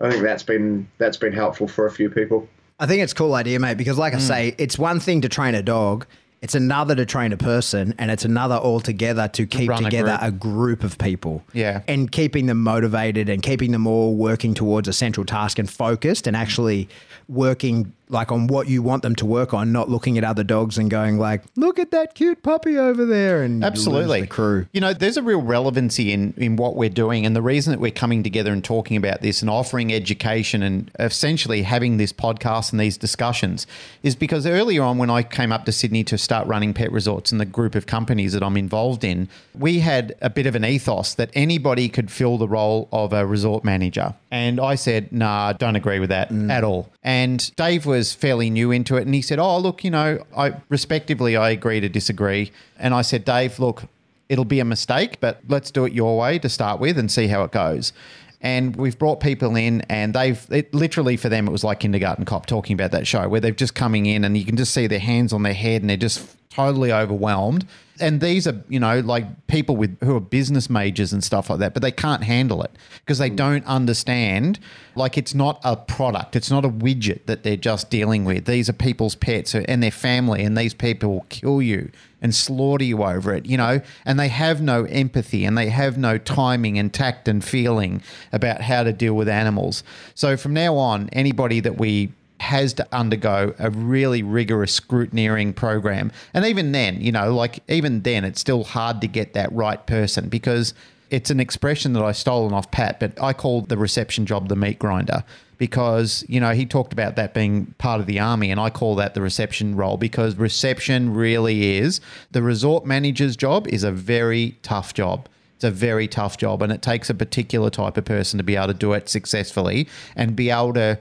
I 0.00 0.10
think 0.10 0.22
that's 0.22 0.42
been 0.42 0.88
that's 0.96 1.18
been 1.18 1.34
helpful 1.34 1.68
for 1.68 1.84
a 1.84 1.90
few 1.90 2.08
people. 2.08 2.48
I 2.80 2.86
think 2.86 3.02
it's 3.02 3.12
a 3.12 3.16
cool 3.16 3.34
idea, 3.34 3.58
mate, 3.58 3.76
because 3.76 3.98
like 3.98 4.14
I 4.14 4.18
mm. 4.18 4.22
say, 4.22 4.54
it's 4.56 4.78
one 4.78 5.00
thing 5.00 5.20
to 5.20 5.28
train 5.28 5.54
a 5.54 5.62
dog, 5.62 6.06
it's 6.40 6.54
another 6.54 6.94
to 6.94 7.04
train 7.04 7.32
a 7.32 7.36
person, 7.36 7.94
and 7.98 8.10
it's 8.10 8.24
another 8.24 8.54
altogether 8.54 9.28
to 9.28 9.46
keep 9.46 9.68
run 9.68 9.82
a 9.82 9.90
together 9.90 10.16
group. 10.18 10.22
a 10.22 10.30
group 10.30 10.84
of 10.84 10.98
people. 10.98 11.42
Yeah. 11.52 11.82
And 11.88 12.10
keeping 12.10 12.46
them 12.46 12.62
motivated 12.62 13.28
and 13.28 13.42
keeping 13.42 13.72
them 13.72 13.86
all 13.86 14.14
working 14.14 14.54
towards 14.54 14.86
a 14.86 14.92
central 14.92 15.26
task 15.26 15.58
and 15.58 15.68
focused 15.68 16.26
and 16.26 16.36
actually 16.36 16.88
working 17.28 17.92
like 18.10 18.32
on 18.32 18.46
what 18.46 18.68
you 18.68 18.82
want 18.82 19.02
them 19.02 19.14
to 19.16 19.26
work 19.26 19.52
on, 19.52 19.72
not 19.72 19.88
looking 19.88 20.18
at 20.18 20.24
other 20.24 20.44
dogs 20.44 20.78
and 20.78 20.90
going 20.90 21.18
like, 21.18 21.42
look 21.56 21.78
at 21.78 21.90
that 21.90 22.14
cute 22.14 22.42
puppy 22.42 22.78
over 22.78 23.04
there 23.04 23.42
and 23.42 23.64
Absolutely. 23.64 24.22
the 24.22 24.26
crew. 24.26 24.66
You 24.72 24.80
know, 24.80 24.92
there's 24.92 25.16
a 25.16 25.22
real 25.22 25.42
relevancy 25.42 26.12
in, 26.12 26.34
in 26.36 26.56
what 26.56 26.76
we're 26.76 26.88
doing. 26.88 27.26
And 27.26 27.34
the 27.34 27.42
reason 27.42 27.72
that 27.72 27.80
we're 27.80 27.90
coming 27.90 28.22
together 28.22 28.52
and 28.52 28.64
talking 28.64 28.96
about 28.96 29.20
this 29.22 29.42
and 29.42 29.50
offering 29.50 29.92
education 29.92 30.62
and 30.62 30.90
essentially 30.98 31.62
having 31.62 31.96
this 31.96 32.12
podcast 32.12 32.72
and 32.72 32.80
these 32.80 32.96
discussions 32.96 33.66
is 34.02 34.16
because 34.16 34.46
earlier 34.46 34.82
on, 34.82 34.98
when 34.98 35.10
I 35.10 35.22
came 35.22 35.52
up 35.52 35.64
to 35.66 35.72
Sydney 35.72 36.04
to 36.04 36.18
start 36.18 36.46
running 36.46 36.74
pet 36.74 36.92
resorts 36.92 37.32
and 37.32 37.40
the 37.40 37.46
group 37.46 37.74
of 37.74 37.86
companies 37.86 38.32
that 38.32 38.42
I'm 38.42 38.56
involved 38.56 39.04
in, 39.04 39.28
we 39.54 39.80
had 39.80 40.16
a 40.20 40.30
bit 40.30 40.46
of 40.46 40.54
an 40.54 40.64
ethos 40.64 41.14
that 41.14 41.30
anybody 41.34 41.88
could 41.88 42.10
fill 42.10 42.38
the 42.38 42.48
role 42.48 42.88
of 42.92 43.12
a 43.12 43.26
resort 43.26 43.64
manager. 43.64 44.14
And 44.30 44.60
I 44.60 44.74
said, 44.74 45.12
nah, 45.12 45.48
I 45.48 45.52
don't 45.54 45.76
agree 45.76 45.98
with 45.98 46.10
that 46.10 46.30
mm. 46.30 46.50
at 46.50 46.64
all. 46.64 46.90
And 47.02 47.54
Dave 47.56 47.86
was 47.86 47.97
fairly 48.12 48.50
new 48.50 48.70
into 48.70 48.96
it. 48.96 49.02
And 49.02 49.14
he 49.14 49.22
said, 49.22 49.38
oh, 49.38 49.58
look, 49.58 49.84
you 49.84 49.90
know, 49.90 50.24
I 50.36 50.54
respectively, 50.68 51.36
I 51.36 51.50
agree 51.50 51.80
to 51.80 51.88
disagree. 51.88 52.52
And 52.78 52.94
I 52.94 53.02
said, 53.02 53.24
Dave, 53.24 53.58
look, 53.58 53.84
it'll 54.28 54.44
be 54.44 54.60
a 54.60 54.64
mistake, 54.64 55.20
but 55.20 55.40
let's 55.48 55.70
do 55.70 55.84
it 55.84 55.92
your 55.92 56.18
way 56.18 56.38
to 56.38 56.48
start 56.48 56.80
with 56.80 56.98
and 56.98 57.10
see 57.10 57.26
how 57.28 57.44
it 57.44 57.50
goes. 57.50 57.92
And 58.40 58.76
we've 58.76 58.96
brought 58.96 59.20
people 59.20 59.56
in, 59.56 59.82
and 59.88 60.14
they've 60.14 60.46
it, 60.50 60.72
literally 60.72 61.16
for 61.16 61.28
them, 61.28 61.48
it 61.48 61.50
was 61.50 61.64
like 61.64 61.80
kindergarten 61.80 62.24
cop 62.24 62.46
talking 62.46 62.74
about 62.74 62.92
that 62.92 63.06
show 63.06 63.28
where 63.28 63.40
they've 63.40 63.56
just 63.56 63.74
coming 63.74 64.06
in 64.06 64.24
and 64.24 64.36
you 64.36 64.44
can 64.44 64.56
just 64.56 64.72
see 64.72 64.86
their 64.86 65.00
hands 65.00 65.32
on 65.32 65.42
their 65.42 65.54
head 65.54 65.82
and 65.82 65.90
they're 65.90 65.96
just 65.96 66.36
totally 66.50 66.92
overwhelmed. 66.92 67.66
And 68.00 68.20
these 68.20 68.46
are, 68.46 68.62
you 68.68 68.80
know, 68.80 69.00
like 69.00 69.46
people 69.46 69.76
with 69.76 69.98
who 70.02 70.16
are 70.16 70.20
business 70.20 70.70
majors 70.70 71.12
and 71.12 71.22
stuff 71.22 71.50
like 71.50 71.58
that, 71.60 71.74
but 71.74 71.82
they 71.82 71.92
can't 71.92 72.24
handle 72.24 72.62
it 72.62 72.70
because 73.00 73.18
they 73.18 73.30
mm. 73.30 73.36
don't 73.36 73.66
understand. 73.66 74.58
Like 74.94 75.16
it's 75.16 75.34
not 75.34 75.60
a 75.64 75.76
product, 75.76 76.36
it's 76.36 76.50
not 76.50 76.64
a 76.64 76.68
widget 76.68 77.26
that 77.26 77.42
they're 77.42 77.56
just 77.56 77.90
dealing 77.90 78.24
with. 78.24 78.46
These 78.46 78.68
are 78.68 78.72
people's 78.72 79.14
pets 79.14 79.54
and 79.54 79.82
their 79.82 79.90
family, 79.90 80.44
and 80.44 80.56
these 80.56 80.74
people 80.74 81.10
will 81.10 81.26
kill 81.28 81.62
you 81.62 81.90
and 82.20 82.34
slaughter 82.34 82.84
you 82.84 83.02
over 83.02 83.32
it, 83.32 83.46
you 83.46 83.56
know, 83.56 83.80
and 84.04 84.18
they 84.18 84.28
have 84.28 84.60
no 84.60 84.84
empathy 84.84 85.44
and 85.44 85.56
they 85.56 85.68
have 85.68 85.96
no 85.96 86.18
timing 86.18 86.78
and 86.78 86.92
tact 86.92 87.28
and 87.28 87.44
feeling 87.44 88.02
about 88.32 88.60
how 88.60 88.82
to 88.82 88.92
deal 88.92 89.14
with 89.14 89.28
animals. 89.28 89.84
So 90.14 90.36
from 90.36 90.52
now 90.52 90.76
on, 90.76 91.08
anybody 91.10 91.60
that 91.60 91.78
we 91.78 92.12
has 92.40 92.72
to 92.74 92.86
undergo 92.92 93.54
a 93.58 93.70
really 93.70 94.22
rigorous 94.22 94.78
scrutineering 94.78 95.54
program. 95.54 96.12
And 96.32 96.44
even 96.44 96.72
then, 96.72 97.00
you 97.00 97.12
know, 97.12 97.34
like 97.34 97.60
even 97.68 98.02
then, 98.02 98.24
it's 98.24 98.40
still 98.40 98.64
hard 98.64 99.00
to 99.00 99.08
get 99.08 99.32
that 99.34 99.52
right 99.52 99.84
person 99.86 100.28
because 100.28 100.74
it's 101.10 101.30
an 101.30 101.40
expression 101.40 101.94
that 101.94 102.02
I 102.02 102.12
stolen 102.12 102.52
off 102.52 102.70
Pat, 102.70 103.00
but 103.00 103.20
I 103.20 103.32
call 103.32 103.62
the 103.62 103.78
reception 103.78 104.26
job 104.26 104.48
the 104.48 104.56
meat 104.56 104.78
grinder 104.78 105.24
because, 105.56 106.24
you 106.28 106.38
know, 106.38 106.52
he 106.52 106.64
talked 106.64 106.92
about 106.92 107.16
that 107.16 107.34
being 107.34 107.74
part 107.78 108.00
of 108.00 108.06
the 108.06 108.20
army, 108.20 108.50
and 108.50 108.60
I 108.60 108.70
call 108.70 108.94
that 108.96 109.14
the 109.14 109.20
reception 109.20 109.74
role 109.74 109.96
because 109.96 110.36
reception 110.36 111.12
really 111.12 111.76
is 111.76 112.00
the 112.30 112.42
resort 112.42 112.86
manager's 112.86 113.36
job 113.36 113.66
is 113.66 113.82
a 113.82 113.90
very 113.90 114.56
tough 114.62 114.94
job. 114.94 115.28
It's 115.56 115.64
a 115.64 115.70
very 115.72 116.06
tough 116.06 116.38
job, 116.38 116.62
and 116.62 116.72
it 116.72 116.82
takes 116.82 117.10
a 117.10 117.14
particular 117.14 117.70
type 117.70 117.96
of 117.96 118.04
person 118.04 118.38
to 118.38 118.44
be 118.44 118.54
able 118.54 118.68
to 118.68 118.74
do 118.74 118.92
it 118.92 119.08
successfully 119.08 119.88
and 120.14 120.36
be 120.36 120.50
able 120.50 120.74
to 120.74 121.00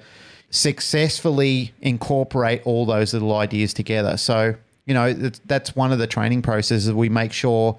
successfully 0.49 1.73
incorporate 1.81 2.61
all 2.65 2.85
those 2.85 3.13
little 3.13 3.35
ideas 3.35 3.73
together. 3.73 4.17
So, 4.17 4.55
you 4.85 4.93
know, 4.93 5.13
that's- 5.13 5.75
one 5.75 5.91
of 5.91 5.99
the 5.99 6.07
training 6.07 6.41
processes. 6.41 6.91
We 6.91 7.09
make 7.09 7.33
sure 7.33 7.77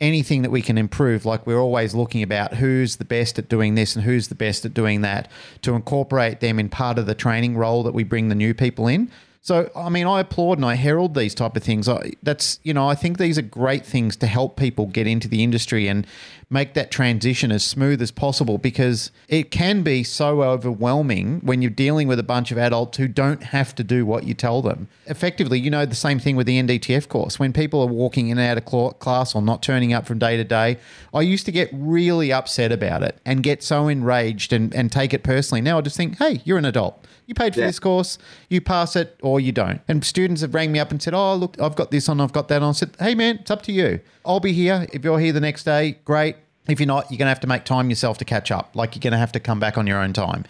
anything 0.00 0.42
that 0.42 0.50
we 0.50 0.62
can 0.62 0.76
improve, 0.76 1.24
like 1.24 1.46
we're 1.46 1.60
always 1.60 1.94
looking 1.94 2.22
about 2.22 2.54
who's 2.54 2.96
the 2.96 3.04
best 3.04 3.38
at 3.38 3.48
doing 3.48 3.74
this 3.74 3.94
and 3.94 4.04
who's 4.04 4.28
the 4.28 4.34
best 4.34 4.64
at 4.64 4.74
doing 4.74 5.00
that, 5.02 5.28
to 5.62 5.74
incorporate 5.74 6.40
them 6.40 6.58
in 6.58 6.68
part 6.68 6.98
of 6.98 7.06
the 7.06 7.14
training 7.14 7.56
role 7.56 7.82
that 7.82 7.94
we 7.94 8.04
bring 8.04 8.28
the 8.28 8.34
new 8.34 8.54
people 8.54 8.86
in. 8.86 9.10
So, 9.40 9.70
I 9.76 9.90
mean, 9.90 10.06
I 10.06 10.20
applaud 10.20 10.58
and 10.58 10.64
I 10.64 10.74
herald 10.74 11.14
these 11.14 11.34
type 11.34 11.54
of 11.54 11.62
things. 11.62 11.86
I, 11.86 12.12
that's, 12.22 12.58
you 12.62 12.72
know, 12.72 12.88
I 12.88 12.94
think 12.94 13.18
these 13.18 13.36
are 13.36 13.42
great 13.42 13.84
things 13.84 14.16
to 14.16 14.26
help 14.26 14.56
people 14.56 14.86
get 14.86 15.06
into 15.06 15.28
the 15.28 15.44
industry 15.44 15.86
and 15.86 16.06
make 16.50 16.74
that 16.74 16.90
transition 16.90 17.50
as 17.52 17.64
smooth 17.64 18.00
as 18.02 18.10
possible 18.10 18.58
because 18.58 19.10
it 19.28 19.50
can 19.50 19.82
be 19.82 20.02
so 20.04 20.42
overwhelming 20.42 21.40
when 21.42 21.62
you're 21.62 21.70
dealing 21.70 22.08
with 22.08 22.18
a 22.18 22.22
bunch 22.24 22.50
of 22.50 22.58
adults 22.58 22.98
who 22.98 23.08
don't 23.08 23.42
have 23.44 23.74
to 23.74 23.84
do 23.84 24.04
what 24.06 24.24
you 24.24 24.34
tell 24.34 24.62
them. 24.62 24.88
Effectively, 25.06 25.58
you 25.58 25.70
know, 25.70 25.86
the 25.86 25.94
same 25.94 26.18
thing 26.18 26.36
with 26.36 26.46
the 26.46 26.60
NDTF 26.62 27.08
course. 27.08 27.38
When 27.38 27.52
people 27.52 27.80
are 27.82 27.86
walking 27.86 28.28
in 28.28 28.38
and 28.38 28.48
out 28.48 28.58
of 28.58 28.98
class 28.98 29.34
or 29.34 29.42
not 29.42 29.62
turning 29.62 29.92
up 29.92 30.06
from 30.06 30.18
day 30.18 30.36
to 30.36 30.44
day, 30.44 30.78
I 31.12 31.22
used 31.22 31.46
to 31.46 31.52
get 31.52 31.68
really 31.72 32.32
upset 32.32 32.72
about 32.72 33.02
it 33.02 33.18
and 33.24 33.42
get 33.42 33.62
so 33.62 33.88
enraged 33.88 34.52
and, 34.52 34.74
and 34.74 34.90
take 34.90 35.14
it 35.14 35.22
personally. 35.22 35.60
Now 35.60 35.78
I 35.78 35.80
just 35.80 35.96
think, 35.96 36.18
hey, 36.18 36.40
you're 36.44 36.58
an 36.58 36.64
adult. 36.64 37.04
You 37.26 37.34
paid 37.34 37.54
for 37.54 37.60
Yeah. 37.60 37.66
this 37.68 37.78
course, 37.78 38.18
you 38.50 38.60
pass 38.60 38.96
it 38.96 39.18
or 39.22 39.40
you 39.40 39.50
don't. 39.50 39.80
And 39.88 40.04
students 40.04 40.42
have 40.42 40.54
rang 40.54 40.72
me 40.72 40.78
up 40.78 40.90
and 40.90 41.02
said, 41.02 41.14
Oh, 41.14 41.34
look, 41.34 41.58
I've 41.58 41.74
got 41.74 41.90
this 41.90 42.06
on, 42.08 42.20
I've 42.20 42.34
got 42.34 42.48
that 42.48 42.60
on. 42.62 42.68
I 42.68 42.72
said, 42.72 42.90
Hey, 42.98 43.14
man, 43.14 43.38
it's 43.38 43.50
up 43.50 43.62
to 43.62 43.72
you. 43.72 44.00
I'll 44.26 44.40
be 44.40 44.52
here. 44.52 44.86
If 44.92 45.04
you're 45.04 45.18
here 45.18 45.32
the 45.32 45.40
next 45.40 45.64
day, 45.64 45.98
great. 46.04 46.36
If 46.66 46.80
you're 46.80 46.86
not, 46.86 47.10
you're 47.10 47.18
going 47.18 47.26
to 47.26 47.30
have 47.30 47.40
to 47.40 47.46
make 47.46 47.64
time 47.64 47.90
yourself 47.90 48.18
to 48.18 48.24
catch 48.24 48.50
up. 48.50 48.74
Like 48.74 48.94
you're 48.94 49.00
going 49.00 49.12
to 49.12 49.18
have 49.18 49.32
to 49.32 49.40
come 49.40 49.60
back 49.60 49.76
on 49.76 49.86
your 49.86 49.98
own 49.98 50.12
time. 50.12 50.44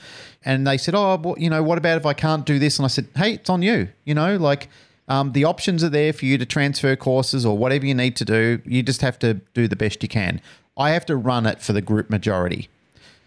And 0.44 0.66
they 0.66 0.78
said, 0.78 0.94
Oh, 0.94 1.16
well, 1.16 1.34
you 1.38 1.50
know, 1.50 1.62
what 1.62 1.78
about 1.78 1.96
if 1.96 2.06
I 2.06 2.12
can't 2.12 2.46
do 2.46 2.58
this? 2.58 2.78
And 2.78 2.84
I 2.84 2.88
said, 2.88 3.08
Hey, 3.16 3.34
it's 3.34 3.50
on 3.50 3.62
you. 3.62 3.88
You 4.04 4.14
know, 4.14 4.36
like 4.36 4.68
um, 5.08 5.32
the 5.32 5.44
options 5.44 5.82
are 5.82 5.88
there 5.88 6.12
for 6.12 6.24
you 6.24 6.38
to 6.38 6.46
transfer 6.46 6.94
courses 6.96 7.44
or 7.44 7.58
whatever 7.58 7.86
you 7.86 7.94
need 7.94 8.16
to 8.16 8.24
do. 8.24 8.60
You 8.64 8.82
just 8.82 9.00
have 9.00 9.18
to 9.20 9.34
do 9.54 9.66
the 9.66 9.76
best 9.76 10.02
you 10.02 10.08
can. 10.08 10.40
I 10.76 10.90
have 10.90 11.06
to 11.06 11.16
run 11.16 11.46
it 11.46 11.60
for 11.60 11.72
the 11.72 11.82
group 11.82 12.10
majority. 12.10 12.68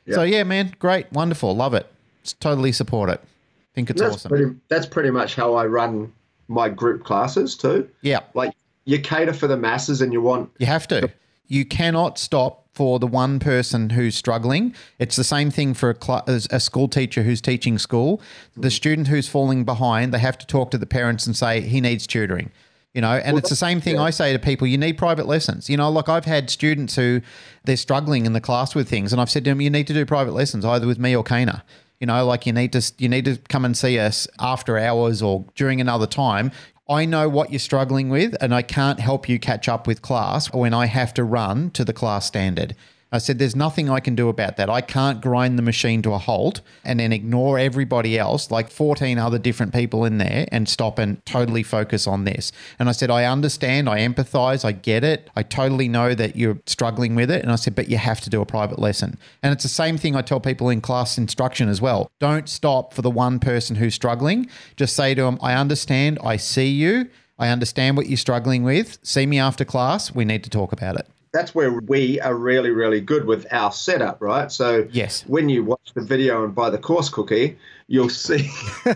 So, 0.10 0.24
yeah, 0.24 0.44
man, 0.44 0.74
great, 0.80 1.12
wonderful, 1.12 1.54
love 1.54 1.74
it. 1.74 1.86
Totally 2.40 2.72
support 2.72 3.10
it. 3.10 3.22
think 3.76 3.90
it's 3.90 4.02
that's 4.02 4.16
awesome. 4.16 4.30
pretty. 4.30 4.56
That's 4.70 4.86
pretty 4.86 5.12
much 5.12 5.36
how 5.36 5.56
I 5.56 5.66
run 5.66 6.14
my 6.48 6.70
group 6.70 7.04
classes 7.04 7.56
too. 7.56 7.90
yeah. 8.02 8.22
Like 8.34 8.54
you 8.86 9.00
cater 9.00 9.34
for 9.34 9.48
the 9.48 9.58
masses, 9.58 10.02
and 10.02 10.14
you 10.14 10.22
want 10.22 10.50
You 10.60 10.66
have 10.66 10.88
to. 10.90 11.12
You 11.48 11.66
cannot 11.66 12.18
stop 12.18 12.68
for 12.74 13.00
the 13.00 13.08
one 13.08 13.40
person 13.40 13.90
who's 13.90 14.16
struggling. 14.16 14.76
It's 15.00 15.16
the 15.16 15.24
same 15.24 15.50
thing 15.50 15.74
for 15.74 15.90
a, 15.90 15.96
cl- 16.00 16.24
as 16.28 16.48
a 16.52 16.60
school 16.60 16.88
teacher 16.88 17.24
who's 17.24 17.42
teaching 17.42 17.80
school. 17.80 18.22
The 18.56 18.70
student 18.70 19.08
who's 19.08 19.28
falling 19.28 19.66
behind, 19.66 20.14
they 20.14 20.20
have 20.20 20.38
to 20.38 20.46
talk 20.46 20.70
to 20.72 20.78
the 20.78 20.86
parents 20.86 21.26
and 21.26 21.36
say 21.36 21.62
he 21.62 21.82
needs 21.82 22.06
tutoring. 22.06 22.52
You 22.94 23.02
know, 23.02 23.14
and 23.14 23.38
it's 23.38 23.50
the 23.50 23.56
same 23.56 23.82
thing 23.82 24.00
I 24.00 24.10
say 24.10 24.34
to 24.34 24.40
people, 24.40 24.66
you 24.66 24.78
need 24.78 24.98
private 24.98 25.28
lessons. 25.28 25.70
You 25.70 25.78
know, 25.78 25.90
like 25.90 26.10
I've 26.10 26.26
had 26.26 26.50
students 26.50 26.96
who 26.96 27.22
they're 27.64 27.78
struggling 27.78 28.26
in 28.26 28.34
the 28.34 28.42
class 28.42 28.74
with 28.74 28.90
things 28.90 29.12
and 29.12 29.22
I've 29.22 29.30
said 29.30 29.44
to 29.46 29.52
them, 29.52 29.62
you 29.62 29.70
need 29.70 29.88
to 29.88 29.94
do 29.94 30.06
private 30.06 30.34
lessons 30.34 30.66
either 30.66 30.88
with 30.88 30.98
me 30.98 31.16
or 31.16 31.24
Kana. 31.24 31.64
You 32.00 32.08
know, 32.08 32.26
like 32.26 32.46
you 32.46 32.54
need 32.54 32.74
to 32.74 32.94
you 33.00 33.10
need 33.10 33.26
to 33.26 33.38
come 33.50 33.66
and 33.66 33.76
see 33.76 33.98
us 33.98 34.28
after 34.40 34.78
hours 34.78 35.22
or 35.22 35.46
during 35.56 35.82
another 35.82 36.08
time. 36.08 36.52
I 36.90 37.06
know 37.06 37.28
what 37.28 37.52
you're 37.52 37.60
struggling 37.60 38.08
with, 38.08 38.36
and 38.40 38.56
I 38.56 38.62
can't 38.62 39.02
help 39.02 39.28
you 39.28 39.40
catch 39.40 39.68
up 39.68 39.88
with 39.88 40.02
class 40.02 40.54
when 40.54 40.74
I 40.74 40.86
have 40.86 41.14
to 41.16 41.24
run 41.26 41.70
to 41.72 41.84
the 41.84 41.92
class 41.92 42.26
standard. 42.26 42.76
I 43.12 43.20
said, 43.20 43.40
There's 43.40 43.56
nothing 43.56 43.90
I 43.90 44.00
can 44.00 44.16
do 44.16 44.28
about 44.28 44.58
that. 44.58 44.70
I 44.70 44.82
can't 44.82 45.22
grind 45.22 45.58
the 45.58 45.64
machine 45.64 46.02
to 46.02 46.14
a 46.14 46.18
halt 46.18 46.62
and 46.84 47.00
then 47.00 47.14
ignore 47.14 47.58
everybody 47.58 48.18
else, 48.18 48.52
like 48.52 48.70
14 48.70 49.18
other 49.18 49.40
different 49.40 49.74
people 49.74 50.04
in 50.04 50.18
there, 50.18 50.48
and 50.52 50.68
stop 50.68 51.00
and 51.00 51.26
totally 51.26 51.64
focus 51.64 52.08
on 52.08 52.26
this. 52.26 52.52
And 52.80 52.90
I 52.90 52.92
said, 52.92 53.10
I 53.10 53.26
understand, 53.26 53.88
I 53.88 54.00
empathize, 54.00 54.66
I 54.66 54.74
get 54.74 55.04
it. 55.04 55.30
I 55.36 55.44
totally 55.44 55.88
know 55.88 56.14
that 56.14 56.36
you're 56.36 56.60
struggling 56.66 57.16
with 57.16 57.32
it. 57.32 57.44
And 57.44 57.52
I 57.52 57.56
said, 57.56 57.76
But 57.76 57.90
you 57.90 57.98
have 57.98 58.22
to 58.22 58.30
do 58.30 58.42
a 58.42 58.46
private 58.46 58.80
lesson. 58.80 59.18
And 59.42 59.54
it's 59.54 59.64
the 59.64 59.70
same 59.70 59.98
thing 59.98 60.16
I 60.16 60.22
tell 60.22 60.40
people 60.40 60.70
in 60.70 60.82
class 60.82 61.18
instruction 61.18 61.70
as 61.70 61.82
well. 61.82 62.12
Don't 62.20 62.50
stop 62.50 62.94
for 62.94 63.02
the 63.02 63.12
one 63.12 63.40
person 63.40 63.78
who's 63.78 63.96
struggling. 63.96 64.50
Just 64.76 64.96
say 64.96 65.16
to 65.16 65.22
them, 65.22 65.38
I 65.42 65.54
understand, 65.54 66.20
I 66.24 66.38
see 66.38 66.68
you. 66.68 67.10
I 67.40 67.50
understand 67.50 67.98
what 67.98 68.08
you're 68.08 68.18
struggling 68.18 68.64
with. 68.64 68.98
See 69.04 69.26
me 69.26 69.40
after 69.40 69.64
class. 69.64 70.14
We 70.14 70.26
need 70.26 70.44
to 70.44 70.50
talk 70.50 70.72
about 70.72 70.98
it. 70.98 71.08
That's 71.32 71.54
where 71.54 71.72
we 71.72 72.20
are 72.22 72.34
really, 72.36 72.70
really 72.72 73.02
good 73.02 73.26
with 73.26 73.46
our 73.52 73.72
setup, 73.72 74.22
right? 74.22 74.52
So 74.52 74.88
Yes. 74.92 75.24
when 75.28 75.50
you 75.50 75.64
watch 75.64 75.94
the 75.94 76.02
video 76.02 76.44
and 76.44 76.54
buy 76.56 76.70
the 76.70 76.78
course 76.78 77.10
cookie, 77.10 77.58
you'll 77.88 78.10
see 78.10 78.50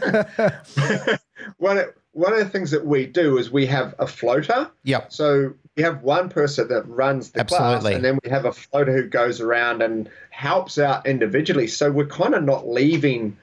one 1.57 1.77
of, 1.77 1.93
one 2.13 2.33
of 2.33 2.39
the 2.39 2.49
things 2.49 2.71
that 2.71 2.85
we 2.85 3.05
do 3.05 3.37
is 3.37 3.51
we 3.51 3.65
have 3.67 3.95
a 3.99 4.07
floater. 4.07 4.69
Yep. 4.83 5.13
So 5.13 5.53
we 5.77 5.83
have 5.83 6.01
one 6.03 6.29
person 6.29 6.67
that 6.67 6.87
runs 6.87 7.31
the 7.31 7.45
class, 7.45 7.85
and 7.85 8.03
then 8.03 8.19
we 8.23 8.29
have 8.29 8.45
a 8.45 8.51
floater 8.51 8.91
who 8.93 9.07
goes 9.07 9.39
around 9.39 9.81
and 9.81 10.09
helps 10.31 10.77
out 10.77 11.05
individually. 11.05 11.67
So 11.67 11.91
we're 11.91 12.07
kind 12.07 12.35
of 12.35 12.43
not 12.43 12.67
leaving 12.67 13.37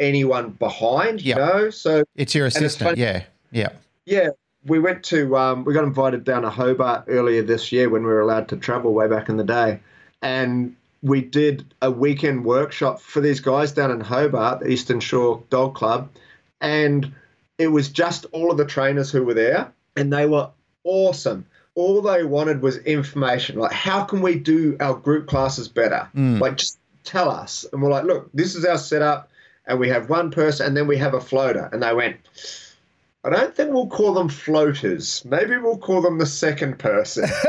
anyone 0.00 0.50
behind, 0.50 1.22
you 1.22 1.34
know. 1.36 1.70
So 1.70 2.04
It's 2.16 2.34
your 2.34 2.46
assistant. 2.46 2.98
Yeah. 2.98 3.24
Yeah. 3.50 3.70
yeah, 4.04 4.30
we 4.68 4.78
went 4.78 5.02
to 5.04 5.36
um, 5.36 5.64
we 5.64 5.74
got 5.74 5.84
invited 5.84 6.24
down 6.24 6.42
to 6.42 6.50
Hobart 6.50 7.04
earlier 7.08 7.42
this 7.42 7.72
year 7.72 7.88
when 7.88 8.02
we 8.02 8.08
were 8.08 8.20
allowed 8.20 8.48
to 8.48 8.56
travel 8.56 8.92
way 8.92 9.08
back 9.08 9.28
in 9.28 9.36
the 9.36 9.44
day, 9.44 9.80
and 10.22 10.76
we 11.02 11.22
did 11.22 11.64
a 11.80 11.90
weekend 11.90 12.44
workshop 12.44 13.00
for 13.00 13.20
these 13.20 13.40
guys 13.40 13.72
down 13.72 13.90
in 13.90 14.00
Hobart, 14.00 14.60
the 14.60 14.68
Eastern 14.68 15.00
Shore 15.00 15.42
Dog 15.50 15.74
Club, 15.74 16.10
and 16.60 17.12
it 17.56 17.68
was 17.68 17.88
just 17.88 18.26
all 18.32 18.50
of 18.50 18.58
the 18.58 18.64
trainers 18.64 19.10
who 19.10 19.24
were 19.24 19.34
there, 19.34 19.72
and 19.96 20.12
they 20.12 20.26
were 20.26 20.50
awesome. 20.84 21.46
All 21.74 22.02
they 22.02 22.24
wanted 22.24 22.60
was 22.62 22.78
information, 22.78 23.58
like 23.58 23.72
how 23.72 24.04
can 24.04 24.20
we 24.20 24.34
do 24.38 24.76
our 24.80 24.94
group 24.94 25.28
classes 25.28 25.68
better? 25.68 26.08
Like 26.40 26.56
just 26.56 26.78
tell 27.04 27.30
us, 27.30 27.64
and 27.72 27.80
we're 27.82 27.90
like, 27.90 28.04
look, 28.04 28.28
this 28.34 28.54
is 28.56 28.64
our 28.64 28.78
setup, 28.78 29.30
and 29.66 29.78
we 29.78 29.88
have 29.88 30.10
one 30.10 30.30
person, 30.30 30.66
and 30.66 30.76
then 30.76 30.86
we 30.86 30.96
have 30.98 31.14
a 31.14 31.20
floater, 31.20 31.68
and 31.72 31.82
they 31.82 31.94
went. 31.94 32.16
I 33.34 33.40
don't 33.40 33.54
think 33.54 33.72
we'll 33.72 33.88
call 33.88 34.14
them 34.14 34.28
floaters. 34.28 35.24
Maybe 35.24 35.56
we'll 35.56 35.78
call 35.78 36.00
them 36.02 36.18
the 36.18 36.26
second 36.26 36.78
person. 36.78 37.24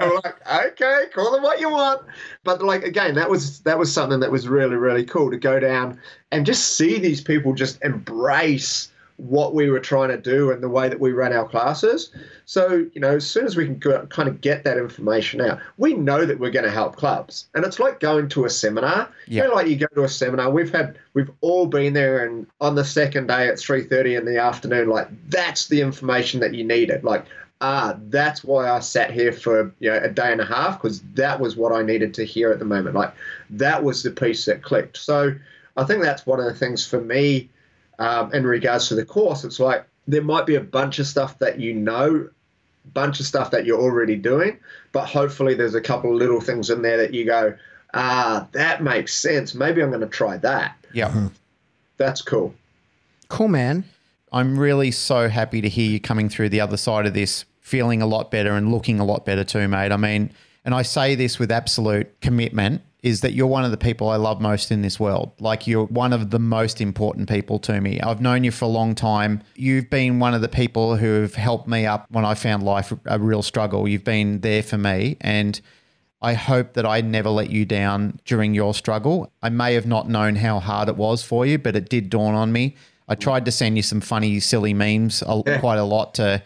we're 0.00 0.20
like, 0.24 0.36
okay, 0.72 1.04
call 1.12 1.32
them 1.32 1.42
what 1.42 1.60
you 1.60 1.70
want. 1.70 2.02
But 2.44 2.62
like 2.62 2.84
again, 2.84 3.14
that 3.16 3.28
was 3.28 3.60
that 3.60 3.78
was 3.78 3.92
something 3.92 4.20
that 4.20 4.30
was 4.30 4.48
really, 4.48 4.76
really 4.76 5.04
cool 5.04 5.30
to 5.30 5.36
go 5.36 5.58
down 5.60 6.00
and 6.30 6.46
just 6.46 6.76
see 6.76 6.98
these 6.98 7.20
people 7.20 7.52
just 7.54 7.82
embrace 7.82 8.90
what 9.18 9.52
we 9.52 9.68
were 9.68 9.80
trying 9.80 10.08
to 10.08 10.16
do 10.16 10.52
and 10.52 10.62
the 10.62 10.68
way 10.68 10.88
that 10.88 11.00
we 11.00 11.10
ran 11.10 11.32
our 11.32 11.46
classes. 11.46 12.10
So, 12.44 12.86
you 12.94 13.00
know, 13.00 13.16
as 13.16 13.28
soon 13.28 13.46
as 13.46 13.56
we 13.56 13.64
can 13.64 13.76
go, 13.76 14.06
kind 14.06 14.28
of 14.28 14.40
get 14.40 14.62
that 14.62 14.78
information 14.78 15.40
out, 15.40 15.58
we 15.76 15.94
know 15.94 16.24
that 16.24 16.38
we're 16.38 16.52
going 16.52 16.64
to 16.64 16.70
help 16.70 16.94
clubs. 16.94 17.48
And 17.54 17.64
it's 17.64 17.80
like 17.80 17.98
going 17.98 18.28
to 18.30 18.44
a 18.44 18.50
seminar. 18.50 19.10
Yeah. 19.26 19.42
You 19.42 19.48
know, 19.48 19.54
like 19.56 19.66
you 19.66 19.76
go 19.76 19.88
to 19.88 20.04
a 20.04 20.08
seminar, 20.08 20.50
we've 20.50 20.72
had, 20.72 20.98
we've 21.14 21.32
all 21.40 21.66
been 21.66 21.94
there 21.94 22.24
and 22.24 22.46
on 22.60 22.76
the 22.76 22.84
second 22.84 23.26
day 23.26 23.48
at 23.48 23.56
3.30 23.56 24.18
in 24.18 24.24
the 24.24 24.38
afternoon, 24.38 24.88
like 24.88 25.08
that's 25.28 25.66
the 25.66 25.80
information 25.80 26.38
that 26.40 26.54
you 26.54 26.62
needed. 26.62 27.02
Like, 27.02 27.24
ah, 27.60 27.96
that's 28.04 28.44
why 28.44 28.70
I 28.70 28.78
sat 28.78 29.10
here 29.10 29.32
for, 29.32 29.74
you 29.80 29.90
know, 29.90 29.98
a 29.98 30.08
day 30.08 30.30
and 30.30 30.40
a 30.40 30.46
half 30.46 30.80
because 30.80 31.02
that 31.14 31.40
was 31.40 31.56
what 31.56 31.72
I 31.72 31.82
needed 31.82 32.14
to 32.14 32.24
hear 32.24 32.52
at 32.52 32.60
the 32.60 32.64
moment. 32.64 32.94
Like 32.94 33.12
that 33.50 33.82
was 33.82 34.04
the 34.04 34.12
piece 34.12 34.44
that 34.44 34.62
clicked. 34.62 34.96
So 34.96 35.34
I 35.76 35.82
think 35.82 36.02
that's 36.02 36.24
one 36.24 36.38
of 36.38 36.46
the 36.46 36.54
things 36.54 36.86
for 36.86 37.00
me 37.00 37.48
um, 37.98 38.32
in 38.32 38.46
regards 38.46 38.88
to 38.88 38.94
the 38.94 39.04
course. 39.04 39.44
It's 39.44 39.60
like 39.60 39.86
there 40.06 40.22
might 40.22 40.46
be 40.46 40.54
a 40.54 40.60
bunch 40.60 40.98
of 40.98 41.06
stuff 41.06 41.38
that 41.38 41.60
you 41.60 41.74
know, 41.74 42.28
bunch 42.94 43.20
of 43.20 43.26
stuff 43.26 43.50
that 43.50 43.66
you're 43.66 43.80
already 43.80 44.16
doing, 44.16 44.58
but 44.92 45.06
hopefully 45.06 45.54
there's 45.54 45.74
a 45.74 45.80
couple 45.80 46.10
of 46.10 46.16
little 46.16 46.40
things 46.40 46.70
in 46.70 46.82
there 46.82 46.96
that 46.96 47.12
you 47.12 47.24
go, 47.24 47.56
ah, 47.94 48.46
that 48.52 48.82
makes 48.82 49.14
sense. 49.14 49.54
Maybe 49.54 49.82
I'm 49.82 49.90
going 49.90 50.00
to 50.00 50.06
try 50.06 50.36
that. 50.38 50.76
Yeah. 50.92 51.28
That's 51.96 52.22
cool. 52.22 52.54
Cool, 53.28 53.48
man. 53.48 53.84
I'm 54.32 54.58
really 54.58 54.90
so 54.90 55.28
happy 55.28 55.60
to 55.60 55.68
hear 55.68 55.90
you 55.90 56.00
coming 56.00 56.28
through 56.28 56.50
the 56.50 56.60
other 56.60 56.76
side 56.76 57.06
of 57.06 57.14
this, 57.14 57.44
feeling 57.60 58.00
a 58.00 58.06
lot 58.06 58.30
better 58.30 58.52
and 58.52 58.70
looking 58.70 59.00
a 59.00 59.04
lot 59.04 59.24
better 59.24 59.44
too, 59.44 59.68
mate. 59.68 59.92
I 59.92 59.96
mean, 59.96 60.30
and 60.64 60.74
I 60.74 60.82
say 60.82 61.14
this 61.14 61.38
with 61.38 61.50
absolute 61.50 62.20
commitment 62.20 62.82
is 63.02 63.20
that 63.20 63.32
you're 63.32 63.46
one 63.46 63.64
of 63.64 63.70
the 63.70 63.76
people 63.76 64.08
I 64.08 64.16
love 64.16 64.40
most 64.40 64.72
in 64.72 64.82
this 64.82 64.98
world. 64.98 65.32
Like 65.38 65.66
you're 65.66 65.84
one 65.84 66.12
of 66.12 66.30
the 66.30 66.38
most 66.38 66.80
important 66.80 67.28
people 67.28 67.58
to 67.60 67.80
me. 67.80 68.00
I've 68.00 68.20
known 68.20 68.42
you 68.44 68.50
for 68.50 68.64
a 68.64 68.68
long 68.68 68.94
time. 68.94 69.42
You've 69.54 69.88
been 69.88 70.18
one 70.18 70.34
of 70.34 70.40
the 70.40 70.48
people 70.48 70.96
who 70.96 71.20
have 71.20 71.34
helped 71.34 71.68
me 71.68 71.86
up 71.86 72.06
when 72.10 72.24
I 72.24 72.34
found 72.34 72.64
life 72.64 72.92
a 73.06 73.18
real 73.18 73.42
struggle. 73.42 73.86
You've 73.86 74.04
been 74.04 74.40
there 74.40 74.62
for 74.62 74.78
me 74.78 75.16
and 75.20 75.60
I 76.20 76.34
hope 76.34 76.72
that 76.72 76.84
I 76.84 77.00
never 77.00 77.30
let 77.30 77.50
you 77.50 77.64
down 77.64 78.18
during 78.24 78.52
your 78.52 78.74
struggle. 78.74 79.32
I 79.42 79.50
may 79.50 79.74
have 79.74 79.86
not 79.86 80.08
known 80.08 80.34
how 80.34 80.58
hard 80.58 80.88
it 80.88 80.96
was 80.96 81.22
for 81.22 81.46
you, 81.46 81.58
but 81.58 81.76
it 81.76 81.88
did 81.88 82.10
dawn 82.10 82.34
on 82.34 82.50
me. 82.50 82.74
I 83.06 83.14
tried 83.14 83.44
to 83.44 83.52
send 83.52 83.76
you 83.76 83.82
some 83.82 84.00
funny, 84.00 84.40
silly 84.40 84.74
memes 84.74 85.22
a, 85.22 85.42
quite 85.60 85.78
a 85.78 85.84
lot 85.84 86.14
to 86.14 86.42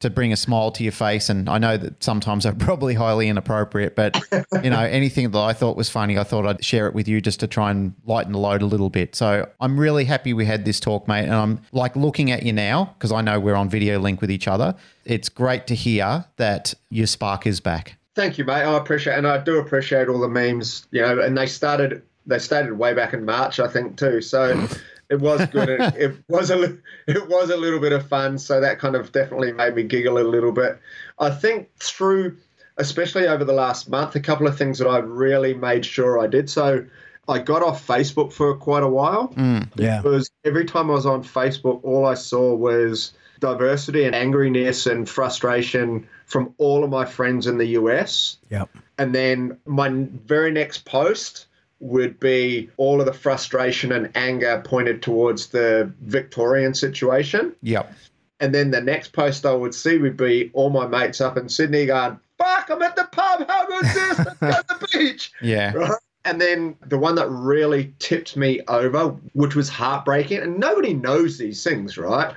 to 0.00 0.10
bring 0.10 0.32
a 0.32 0.36
smile 0.36 0.70
to 0.72 0.82
your 0.82 0.92
face, 0.92 1.28
and 1.28 1.48
I 1.48 1.58
know 1.58 1.76
that 1.76 2.02
sometimes 2.02 2.44
they're 2.44 2.52
probably 2.58 2.94
highly 2.94 3.28
inappropriate, 3.28 3.94
but 3.94 4.20
you 4.62 4.70
know 4.70 4.80
anything 4.90 5.30
that 5.30 5.38
I 5.38 5.52
thought 5.52 5.76
was 5.76 5.88
funny, 5.88 6.18
I 6.18 6.24
thought 6.24 6.46
I'd 6.46 6.64
share 6.64 6.86
it 6.86 6.94
with 6.94 7.06
you 7.06 7.20
just 7.20 7.40
to 7.40 7.46
try 7.46 7.70
and 7.70 7.94
lighten 8.04 8.32
the 8.32 8.38
load 8.38 8.62
a 8.62 8.66
little 8.66 8.90
bit. 8.90 9.14
So 9.14 9.48
I'm 9.60 9.78
really 9.78 10.04
happy 10.04 10.32
we 10.32 10.46
had 10.46 10.64
this 10.64 10.80
talk, 10.80 11.06
mate, 11.06 11.24
and 11.24 11.34
I'm 11.34 11.60
like 11.72 11.94
looking 11.96 12.30
at 12.30 12.42
you 12.42 12.52
now 12.52 12.94
because 12.98 13.12
I 13.12 13.20
know 13.20 13.38
we're 13.38 13.54
on 13.54 13.68
video 13.68 13.98
link 13.98 14.20
with 14.20 14.30
each 14.30 14.48
other. 14.48 14.74
It's 15.04 15.28
great 15.28 15.66
to 15.68 15.74
hear 15.74 16.24
that 16.36 16.74
your 16.90 17.06
spark 17.06 17.46
is 17.46 17.60
back. 17.60 17.96
Thank 18.14 18.38
you, 18.38 18.44
mate. 18.44 18.64
I 18.64 18.76
appreciate, 18.76 19.14
and 19.14 19.26
I 19.26 19.38
do 19.38 19.58
appreciate 19.58 20.08
all 20.08 20.20
the 20.20 20.28
memes. 20.28 20.86
You 20.90 21.02
know, 21.02 21.20
and 21.20 21.36
they 21.36 21.46
started 21.46 22.02
they 22.26 22.38
started 22.38 22.74
way 22.74 22.94
back 22.94 23.12
in 23.12 23.24
March, 23.24 23.60
I 23.60 23.68
think, 23.68 23.96
too. 23.96 24.20
So 24.20 24.66
it 25.10 25.20
was 25.20 25.44
good. 25.46 25.68
it, 25.68 25.94
it 25.96 26.16
was 26.28 26.50
a 26.50 26.78
it 27.06 27.28
was 27.28 27.50
a 27.50 27.56
little 27.56 27.80
bit 27.80 27.92
of 27.92 28.06
fun. 28.08 28.38
So 28.38 28.60
that 28.60 28.78
kind 28.78 28.96
of 28.96 29.12
definitely 29.12 29.52
made 29.52 29.74
me 29.74 29.82
giggle 29.82 30.18
a 30.18 30.22
little 30.26 30.52
bit. 30.52 30.78
I 31.18 31.30
think 31.30 31.68
through, 31.78 32.36
especially 32.78 33.26
over 33.26 33.44
the 33.44 33.52
last 33.52 33.88
month, 33.88 34.14
a 34.14 34.20
couple 34.20 34.46
of 34.46 34.56
things 34.56 34.78
that 34.78 34.88
I 34.88 34.98
really 34.98 35.54
made 35.54 35.84
sure 35.84 36.18
I 36.20 36.26
did. 36.26 36.48
So 36.48 36.86
I 37.28 37.38
got 37.38 37.62
off 37.62 37.86
Facebook 37.86 38.32
for 38.32 38.56
quite 38.56 38.82
a 38.82 38.88
while 38.88 39.28
mm, 39.28 39.68
Yeah. 39.76 40.00
because 40.00 40.30
every 40.44 40.64
time 40.64 40.90
I 40.90 40.94
was 40.94 41.06
on 41.06 41.22
Facebook, 41.22 41.80
all 41.84 42.06
I 42.06 42.14
saw 42.14 42.54
was 42.54 43.12
diversity 43.40 44.04
and 44.04 44.14
angriness 44.14 44.90
and 44.90 45.08
frustration 45.08 46.06
from 46.26 46.54
all 46.58 46.84
of 46.84 46.90
my 46.90 47.04
friends 47.04 47.46
in 47.46 47.58
the 47.58 47.66
US. 47.68 48.36
Yep. 48.50 48.68
And 48.98 49.14
then 49.14 49.56
my 49.66 49.88
very 50.26 50.52
next 50.52 50.84
post 50.84 51.46
would 51.80 52.20
be 52.20 52.70
all 52.76 53.00
of 53.00 53.06
the 53.06 53.12
frustration 53.12 53.90
and 53.90 54.10
anger 54.14 54.62
pointed 54.64 55.02
towards 55.02 55.48
the 55.48 55.90
Victorian 56.02 56.74
situation. 56.74 57.54
Yep. 57.62 57.92
And 58.38 58.54
then 58.54 58.70
the 58.70 58.80
next 58.80 59.12
post 59.12 59.44
I 59.44 59.52
would 59.52 59.74
see 59.74 59.98
would 59.98 60.16
be 60.16 60.50
all 60.52 60.70
my 60.70 60.86
mates 60.86 61.20
up 61.20 61.36
in 61.36 61.48
Sydney 61.48 61.86
going, 61.86 62.18
Fuck, 62.38 62.70
I'm 62.70 62.80
at 62.80 62.96
the 62.96 63.04
pub. 63.04 63.46
How 63.46 63.66
good 63.66 63.84
is 63.84 63.94
this? 63.94 64.18
Let's 64.18 64.40
go 64.40 64.50
to 64.50 64.64
the 64.80 64.88
beach. 64.98 65.32
Yeah. 65.42 65.74
Right? 65.74 65.92
And 66.24 66.40
then 66.40 66.76
the 66.86 66.98
one 66.98 67.14
that 67.16 67.28
really 67.28 67.94
tipped 67.98 68.36
me 68.36 68.60
over, 68.68 69.08
which 69.32 69.54
was 69.54 69.68
heartbreaking, 69.68 70.38
and 70.38 70.58
nobody 70.58 70.94
knows 70.94 71.38
these 71.38 71.62
things, 71.62 71.96
right? 71.96 72.34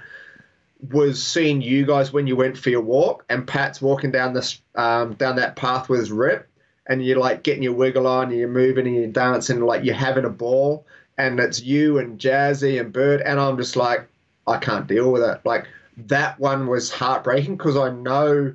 Was 0.92 1.24
seeing 1.24 1.62
you 1.62 1.86
guys 1.86 2.12
when 2.12 2.28
you 2.28 2.36
went 2.36 2.58
for 2.58 2.70
your 2.70 2.82
walk, 2.82 3.26
and 3.30 3.48
Pat's 3.48 3.82
walking 3.82 4.12
down 4.12 4.34
this 4.34 4.62
um, 4.76 5.14
down 5.14 5.38
that 5.38 5.56
path 5.56 5.90
with 5.90 6.10
rip, 6.10 6.50
and 6.88 7.04
you're 7.06 7.18
like 7.20 7.44
getting 7.44 7.64
your 7.64 7.74
wiggle 7.74 8.08
on, 8.08 8.30
and 8.30 8.38
you're 8.38 8.48
moving 8.48 8.88
and 8.88 8.96
you're 8.96 9.08
dancing, 9.08 9.62
like 9.62 9.84
you're 9.84 9.96
having 9.96 10.26
a 10.26 10.30
ball, 10.30 10.86
and 11.18 11.40
it's 11.40 11.62
you 11.62 11.98
and 12.00 12.20
Jazzy 12.20 12.80
and 12.80 12.92
Bird, 12.92 13.22
and 13.22 13.40
I'm 13.40 13.58
just 13.58 13.76
like, 13.76 14.08
I 14.48 14.58
can't 14.58 14.88
deal 14.88 15.12
with 15.12 15.24
it. 15.24 15.40
Like 15.46 15.66
that 16.08 16.40
one 16.40 16.68
was 16.68 16.92
heartbreaking 16.92 17.56
because 17.58 17.78
I 17.78 17.90
know 17.92 18.54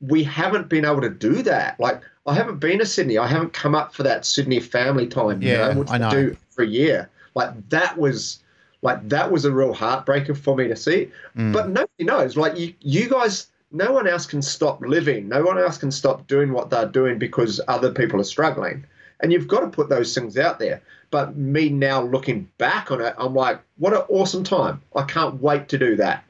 we 0.00 0.24
haven't 0.24 0.68
been 0.68 0.84
able 0.84 1.00
to 1.02 1.10
do 1.10 1.42
that. 1.42 1.78
Like 1.78 2.02
I 2.26 2.34
haven't 2.34 2.58
been 2.58 2.78
to 2.78 2.86
Sydney. 2.86 3.18
I 3.18 3.26
haven't 3.26 3.52
come 3.52 3.74
up 3.74 3.94
for 3.94 4.02
that 4.02 4.24
Sydney 4.26 4.60
family 4.60 5.06
time. 5.06 5.40
You 5.42 5.50
Yeah, 5.52 5.68
know, 5.72 5.80
which 5.80 5.90
I 5.90 5.98
know. 5.98 6.10
do 6.10 6.36
for 6.50 6.62
a 6.62 6.66
year. 6.66 7.08
Like 7.34 7.68
that 7.70 7.96
was 7.98 8.40
like 8.82 9.08
that 9.08 9.30
was 9.30 9.44
a 9.44 9.52
real 9.52 9.74
heartbreaker 9.74 10.36
for 10.36 10.56
me 10.56 10.68
to 10.68 10.76
see. 10.76 11.10
Mm. 11.36 11.52
But 11.52 11.68
nobody 11.68 12.04
knows. 12.04 12.36
Like 12.36 12.58
you, 12.58 12.74
you 12.80 13.08
guys, 13.08 13.46
no 13.74 13.92
one 13.92 14.06
else 14.06 14.24
can 14.24 14.40
stop 14.40 14.80
living. 14.80 15.28
No 15.28 15.42
one 15.42 15.58
else 15.58 15.76
can 15.76 15.90
stop 15.90 16.26
doing 16.28 16.52
what 16.52 16.70
they're 16.70 16.86
doing 16.86 17.18
because 17.18 17.60
other 17.68 17.90
people 17.90 18.20
are 18.20 18.24
struggling. 18.24 18.84
And 19.20 19.32
you've 19.32 19.48
got 19.48 19.60
to 19.60 19.68
put 19.68 19.88
those 19.88 20.14
things 20.14 20.38
out 20.38 20.58
there. 20.58 20.80
But 21.10 21.36
me 21.36 21.68
now 21.68 22.02
looking 22.02 22.48
back 22.58 22.90
on 22.90 23.00
it, 23.00 23.14
I'm 23.18 23.34
like, 23.34 23.60
what 23.76 23.92
an 23.92 24.02
awesome 24.08 24.44
time. 24.44 24.80
I 24.94 25.02
can't 25.02 25.40
wait 25.42 25.68
to 25.70 25.78
do 25.78 25.96
that. 25.96 26.24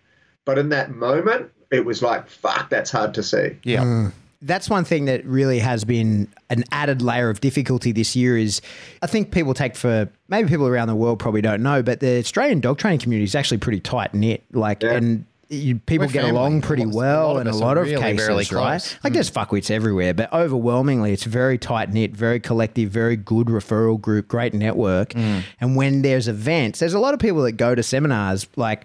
But 0.45 0.59
in 0.59 0.71
that 0.71 0.95
moment, 0.95 1.51
it 1.71 1.85
was 1.85 2.03
like, 2.03 2.29
fuck, 2.29 2.71
that's 2.71 2.91
hard 2.91 3.15
to 3.15 3.23
see. 3.23 3.57
Yeah. 3.63 3.83
Mm. 3.83 4.13
that's 4.43 4.69
one 4.69 4.85
thing 4.85 5.07
that 5.07 5.25
really 5.25 5.59
has 5.59 5.85
been 5.85 6.29
an 6.51 6.65
added 6.71 7.01
layer 7.01 7.31
of 7.31 7.41
difficulty 7.41 7.93
this 7.93 8.15
year 8.15 8.37
is 8.37 8.61
I 9.03 9.07
think 9.07 9.33
people 9.33 9.55
take 9.55 9.75
for 9.75 10.09
maybe 10.29 10.49
people 10.49 10.67
around 10.67 10.89
the 10.89 10.95
world 10.95 11.19
probably 11.19 11.41
don't 11.41 11.63
know, 11.63 11.83
but 11.83 12.01
the 12.01 12.19
Australian 12.19 12.61
dog 12.61 12.79
training 12.79 13.01
community 13.01 13.25
is 13.25 13.35
actually 13.35 13.59
pretty 13.59 13.81
tight 13.81 14.13
knit. 14.15 14.45
Like 14.53 14.83
Yeah. 14.83 14.93
and 14.95 15.25
you, 15.49 15.79
people 15.79 16.07
We're 16.07 16.13
get 16.13 16.25
along 16.25 16.63
pretty 16.63 16.83
A 16.83 16.87
lot- 16.87 16.95
a 16.95 16.97
well 16.97 17.35
lot 17.35 17.37
of 17.37 17.47
in 17.47 17.47
a 17.53 17.57
lot 17.57 17.77
of 17.79 17.85
really, 17.87 18.01
cases, 18.01 18.29
right? 18.53 18.81
close. 18.81 18.97
Like 19.05 19.13
there's 19.13 19.31
fuckwits 19.31 19.71
everywhere, 19.71 20.15
but 20.15 20.33
overwhelmingly 20.33 21.13
it's 21.13 21.25
very 21.25 21.59
tight 21.59 21.93
knit, 21.93 22.13
very 22.13 22.41
collective, 22.41 22.91
very 22.91 23.17
good 23.17 23.49
referral 23.49 24.01
group, 24.01 24.29
great 24.29 24.55
network. 24.55 25.11
Mm. 25.11 25.43
And 25.61 25.77
when 25.77 26.03
there's 26.03 26.29
events, 26.29 26.79
there's 26.81 26.95
a 26.95 26.99
lot 26.99 27.15
of 27.15 27.21
people 27.21 27.43
that 27.43 27.53
go 27.53 27.75
to 27.75 27.83
seminars 27.83 28.47
like 28.57 28.85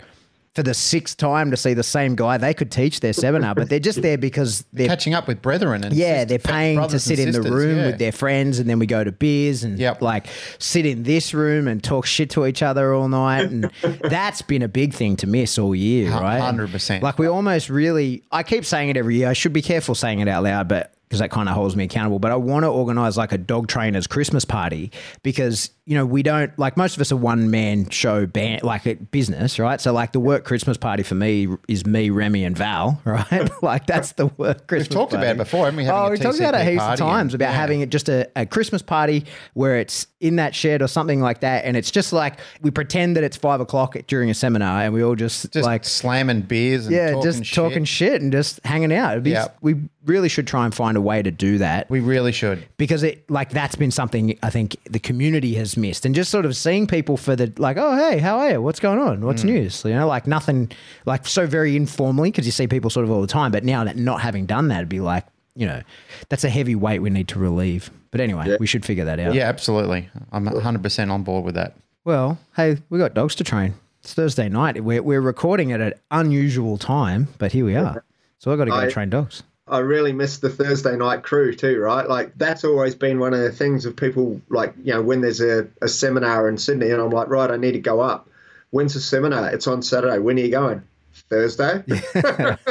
for 0.59 0.63
the 0.63 0.73
sixth 0.73 1.15
time 1.15 1.51
to 1.51 1.55
see 1.55 1.73
the 1.73 1.83
same 1.83 2.17
guy, 2.17 2.37
they 2.37 2.53
could 2.53 2.69
teach 2.69 2.99
their 2.99 3.13
seminar, 3.13 3.55
but 3.55 3.69
they're 3.69 3.79
just 3.79 4.01
there 4.01 4.17
because 4.17 4.65
they're 4.73 4.89
Catching 4.89 5.13
up 5.13 5.25
with 5.25 5.41
brethren 5.41 5.85
and 5.85 5.95
yeah, 5.95 6.25
they're 6.25 6.37
paying 6.37 6.85
to 6.89 6.99
sit 6.99 7.17
in 7.17 7.31
the 7.31 7.41
room 7.41 7.77
yeah. 7.77 7.85
with 7.85 7.97
their 7.97 8.11
friends, 8.11 8.59
and 8.59 8.69
then 8.69 8.77
we 8.77 8.85
go 8.85 9.01
to 9.01 9.13
beers 9.13 9.63
and 9.63 9.79
Yep. 9.79 10.01
like 10.01 10.27
sit 10.57 10.85
in 10.85 11.03
this 11.03 11.33
room 11.33 11.69
and 11.69 11.81
talk 11.81 12.05
shit 12.05 12.31
to 12.31 12.45
each 12.45 12.61
other 12.61 12.93
all 12.93 13.07
night, 13.07 13.49
and 13.49 13.71
that's 14.01 14.41
been 14.41 14.61
a 14.61 14.67
big 14.67 14.93
thing 14.93 15.15
to 15.17 15.27
miss 15.27 15.57
all 15.57 15.73
year, 15.73 16.11
right? 16.11 16.41
100%. 16.41 17.01
Like 17.01 17.17
we 17.17 17.27
almost 17.27 17.69
really, 17.69 18.23
I 18.29 18.43
keep 18.43 18.65
saying 18.65 18.89
it 18.89 18.97
every 18.97 19.15
year. 19.15 19.29
I 19.29 19.33
should 19.33 19.53
be 19.53 19.61
careful 19.61 19.95
saying 19.95 20.19
it 20.19 20.27
out 20.27 20.43
loud, 20.43 20.67
but 20.67 20.93
because 21.09 21.19
that 21.21 21.31
kind 21.31 21.49
of 21.49 21.55
holds 21.55 21.75
me 21.75 21.85
accountable. 21.85 22.19
But 22.19 22.31
I 22.31 22.35
want 22.35 22.63
to 22.63 22.67
organize 22.67 23.17
like 23.17 23.31
a 23.31 23.37
dog 23.37 23.67
trainers 23.67 24.05
Christmas 24.05 24.45
party 24.45 24.91
because 25.23 25.71
you 25.89 25.95
know 25.95 26.05
we 26.05 26.21
don't 26.21 26.57
like 26.59 26.77
most 26.77 26.95
of 26.95 27.01
us 27.01 27.11
are 27.11 27.17
one 27.17 27.49
man 27.49 27.89
show 27.89 28.27
band 28.27 28.61
like 28.61 28.85
a 28.85 28.93
business, 28.93 29.57
right? 29.57 29.81
So 29.81 29.91
like 29.91 30.11
the 30.11 30.19
work 30.19 30.43
Christmas 30.45 30.77
party 30.77 31.01
for 31.01 31.15
me 31.15 31.47
is 31.67 31.83
me, 31.83 32.11
Remy, 32.11 32.43
and 32.45 32.55
Val, 32.55 33.01
right? 33.05 33.49
like 33.63 33.87
that's 33.87 34.11
the 34.11 34.27
work 34.37 34.67
Christmas. 34.67 34.89
We've 34.89 34.95
talked 34.95 35.13
about 35.13 35.25
it 35.31 35.37
before, 35.37 35.65
haven't 35.65 35.77
we, 35.83 35.89
Oh, 35.89 36.11
we 36.11 36.17
talked 36.17 36.37
about 36.39 36.53
it 36.53 36.61
heaps 36.67 36.73
of 36.83 36.87
party 36.89 37.01
and- 37.03 37.09
times 37.11 37.33
about 37.33 37.49
yeah. 37.49 37.53
having 37.55 37.81
it 37.81 37.89
just 37.89 38.07
a, 38.07 38.29
a 38.35 38.45
Christmas 38.45 38.83
party 38.83 39.25
where 39.55 39.77
it's 39.79 40.05
in 40.19 40.35
that 40.35 40.53
shed 40.53 40.83
or 40.83 40.87
something 40.87 41.21
like 41.21 41.39
that, 41.39 41.65
and 41.65 41.75
it's 41.75 41.89
just 41.89 42.13
like 42.13 42.39
we 42.61 42.69
pretend 42.69 43.15
that 43.17 43.23
it's 43.23 43.37
five 43.37 43.59
o'clock 43.59 43.95
during 44.05 44.29
a 44.29 44.33
seminar, 44.35 44.83
and 44.83 44.93
we 44.93 45.01
all 45.03 45.15
just, 45.15 45.51
Just 45.51 45.65
like 45.65 45.85
slamming 45.85 46.41
beers 46.41 46.85
and 46.85 46.95
yeah, 46.95 47.11
talking 47.13 47.23
just 47.31 47.45
shit. 47.45 47.55
talking 47.55 47.83
shit 47.85 48.21
and 48.21 48.31
just 48.31 48.59
hanging 48.63 48.93
out. 48.93 49.13
It'd 49.13 49.23
be, 49.23 49.31
Yeah. 49.31 49.47
We 49.61 49.75
really 50.05 50.29
should 50.29 50.45
try 50.47 50.65
and 50.65 50.73
find 50.75 50.97
a 50.97 51.01
way 51.01 51.21
to 51.21 51.29
do 51.31 51.57
that 51.59 51.89
We 51.89 51.99
really 51.99 52.31
should. 52.31 52.65
because 52.77 53.03
it 53.03 53.29
like 53.29 53.51
that's 53.51 53.75
been 53.75 53.91
something 53.91 54.37
I 54.43 54.49
think 54.49 54.75
the 54.89 54.99
community 54.99 55.53
has 55.55 55.77
missed, 55.79 56.05
and 56.05 56.13
just 56.13 56.29
sort 56.29 56.45
of 56.45 56.55
seeing 56.55 56.85
people 56.87 57.17
for 57.17 57.35
the 57.35 57.51
like, 57.57 57.77
oh 57.77 57.95
hey, 57.95 58.19
how 58.19 58.39
are 58.39 58.51
you? 58.51 58.61
What's 58.61 58.79
going 58.79 58.99
on? 58.99 59.19
Mm. 59.19 59.23
What's 59.23 59.43
news? 59.43 59.83
You 59.83 59.93
know, 59.93 60.07
like 60.07 60.27
nothing, 60.27 60.71
like 61.05 61.25
so 61.25 61.47
very 61.47 61.75
informally 61.75 62.31
because 62.31 62.45
you 62.45 62.51
see 62.51 62.67
people 62.67 62.89
sort 62.89 63.05
of 63.05 63.11
all 63.11 63.21
the 63.21 63.27
time. 63.27 63.51
But 63.51 63.63
now 63.63 63.83
that 63.83 63.97
not 63.97 64.21
having 64.21 64.45
done 64.45 64.67
that, 64.67 64.77
it'd 64.77 64.89
be 64.89 64.99
like, 64.99 65.25
you 65.55 65.65
know, 65.65 65.81
that's 66.29 66.43
a 66.43 66.49
heavy 66.49 66.75
weight 66.75 66.99
we 66.99 67.09
need 67.09 67.27
to 67.29 67.39
relieve. 67.39 67.89
But 68.11 68.21
anyway, 68.21 68.57
we 68.59 68.67
should 68.67 68.85
figure 68.85 69.05
that 69.05 69.19
out. 69.19 69.33
Yeah, 69.33 69.47
absolutely. 69.47 70.09
I'm 70.31 70.45
100% 70.45 71.11
on 71.11 71.23
board 71.23 71.45
with 71.45 71.55
that. 71.55 71.75
Well, 72.05 72.39
hey, 72.55 72.77
we 72.89 72.97
got 72.97 73.13
dogs 73.13 73.35
to 73.35 73.43
train. 73.43 73.75
It's 74.01 74.13
Thursday 74.13 74.49
night. 74.49 74.83
We're, 74.83 75.03
we're 75.03 75.21
recording 75.21 75.71
at 75.71 75.81
an 75.81 75.93
unusual 76.09 76.77
time, 76.77 77.27
but 77.37 77.51
here 77.51 77.65
we 77.65 77.75
are. 77.75 78.03
So 78.39 78.51
I 78.51 78.55
got 78.55 78.65
to 78.65 78.71
go 78.71 78.77
I- 78.77 78.89
train 78.89 79.09
dogs. 79.09 79.43
I 79.69 79.79
really 79.79 80.11
miss 80.13 80.39
the 80.39 80.49
Thursday 80.49 80.95
night 80.95 81.23
crew 81.23 81.53
too, 81.55 81.79
right? 81.79 82.07
Like 82.07 82.37
that's 82.37 82.63
always 82.63 82.95
been 82.95 83.19
one 83.19 83.33
of 83.33 83.39
the 83.41 83.51
things 83.51 83.85
of 83.85 83.95
people 83.95 84.41
like, 84.49 84.73
you 84.83 84.93
know, 84.93 85.01
when 85.01 85.21
there's 85.21 85.41
a, 85.41 85.67
a 85.81 85.87
seminar 85.87 86.49
in 86.49 86.57
Sydney 86.57 86.89
and 86.89 87.01
I'm 87.01 87.11
like, 87.11 87.29
right, 87.29 87.49
I 87.49 87.57
need 87.57 87.73
to 87.73 87.79
go 87.79 87.99
up. 88.01 88.29
When's 88.71 88.93
the 88.93 88.99
seminar? 88.99 89.49
It's 89.49 89.67
on 89.67 89.81
Saturday. 89.81 90.19
When 90.19 90.37
are 90.37 90.41
you 90.41 90.51
going? 90.51 90.83
Thursday. 91.29 91.83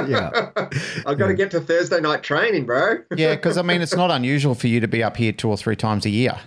Yeah. 0.09 0.51
I've 1.05 1.19
got 1.19 1.27
to 1.27 1.35
get 1.35 1.51
to 1.51 1.61
Thursday 1.61 2.01
night 2.01 2.23
training, 2.23 2.65
bro. 2.65 2.99
Yeah, 3.15 3.35
because 3.35 3.59
I 3.59 3.63
mean, 3.63 3.83
it's 3.83 3.95
not 3.95 4.11
unusual 4.11 4.55
for 4.55 4.69
you 4.69 4.81
to 4.81 4.89
be 4.89 5.03
up 5.03 5.17
here 5.17 5.33
two 5.33 5.51
or 5.51 5.57
three 5.57 5.77
times 5.77 6.07
a 6.07 6.11
year. 6.11 6.39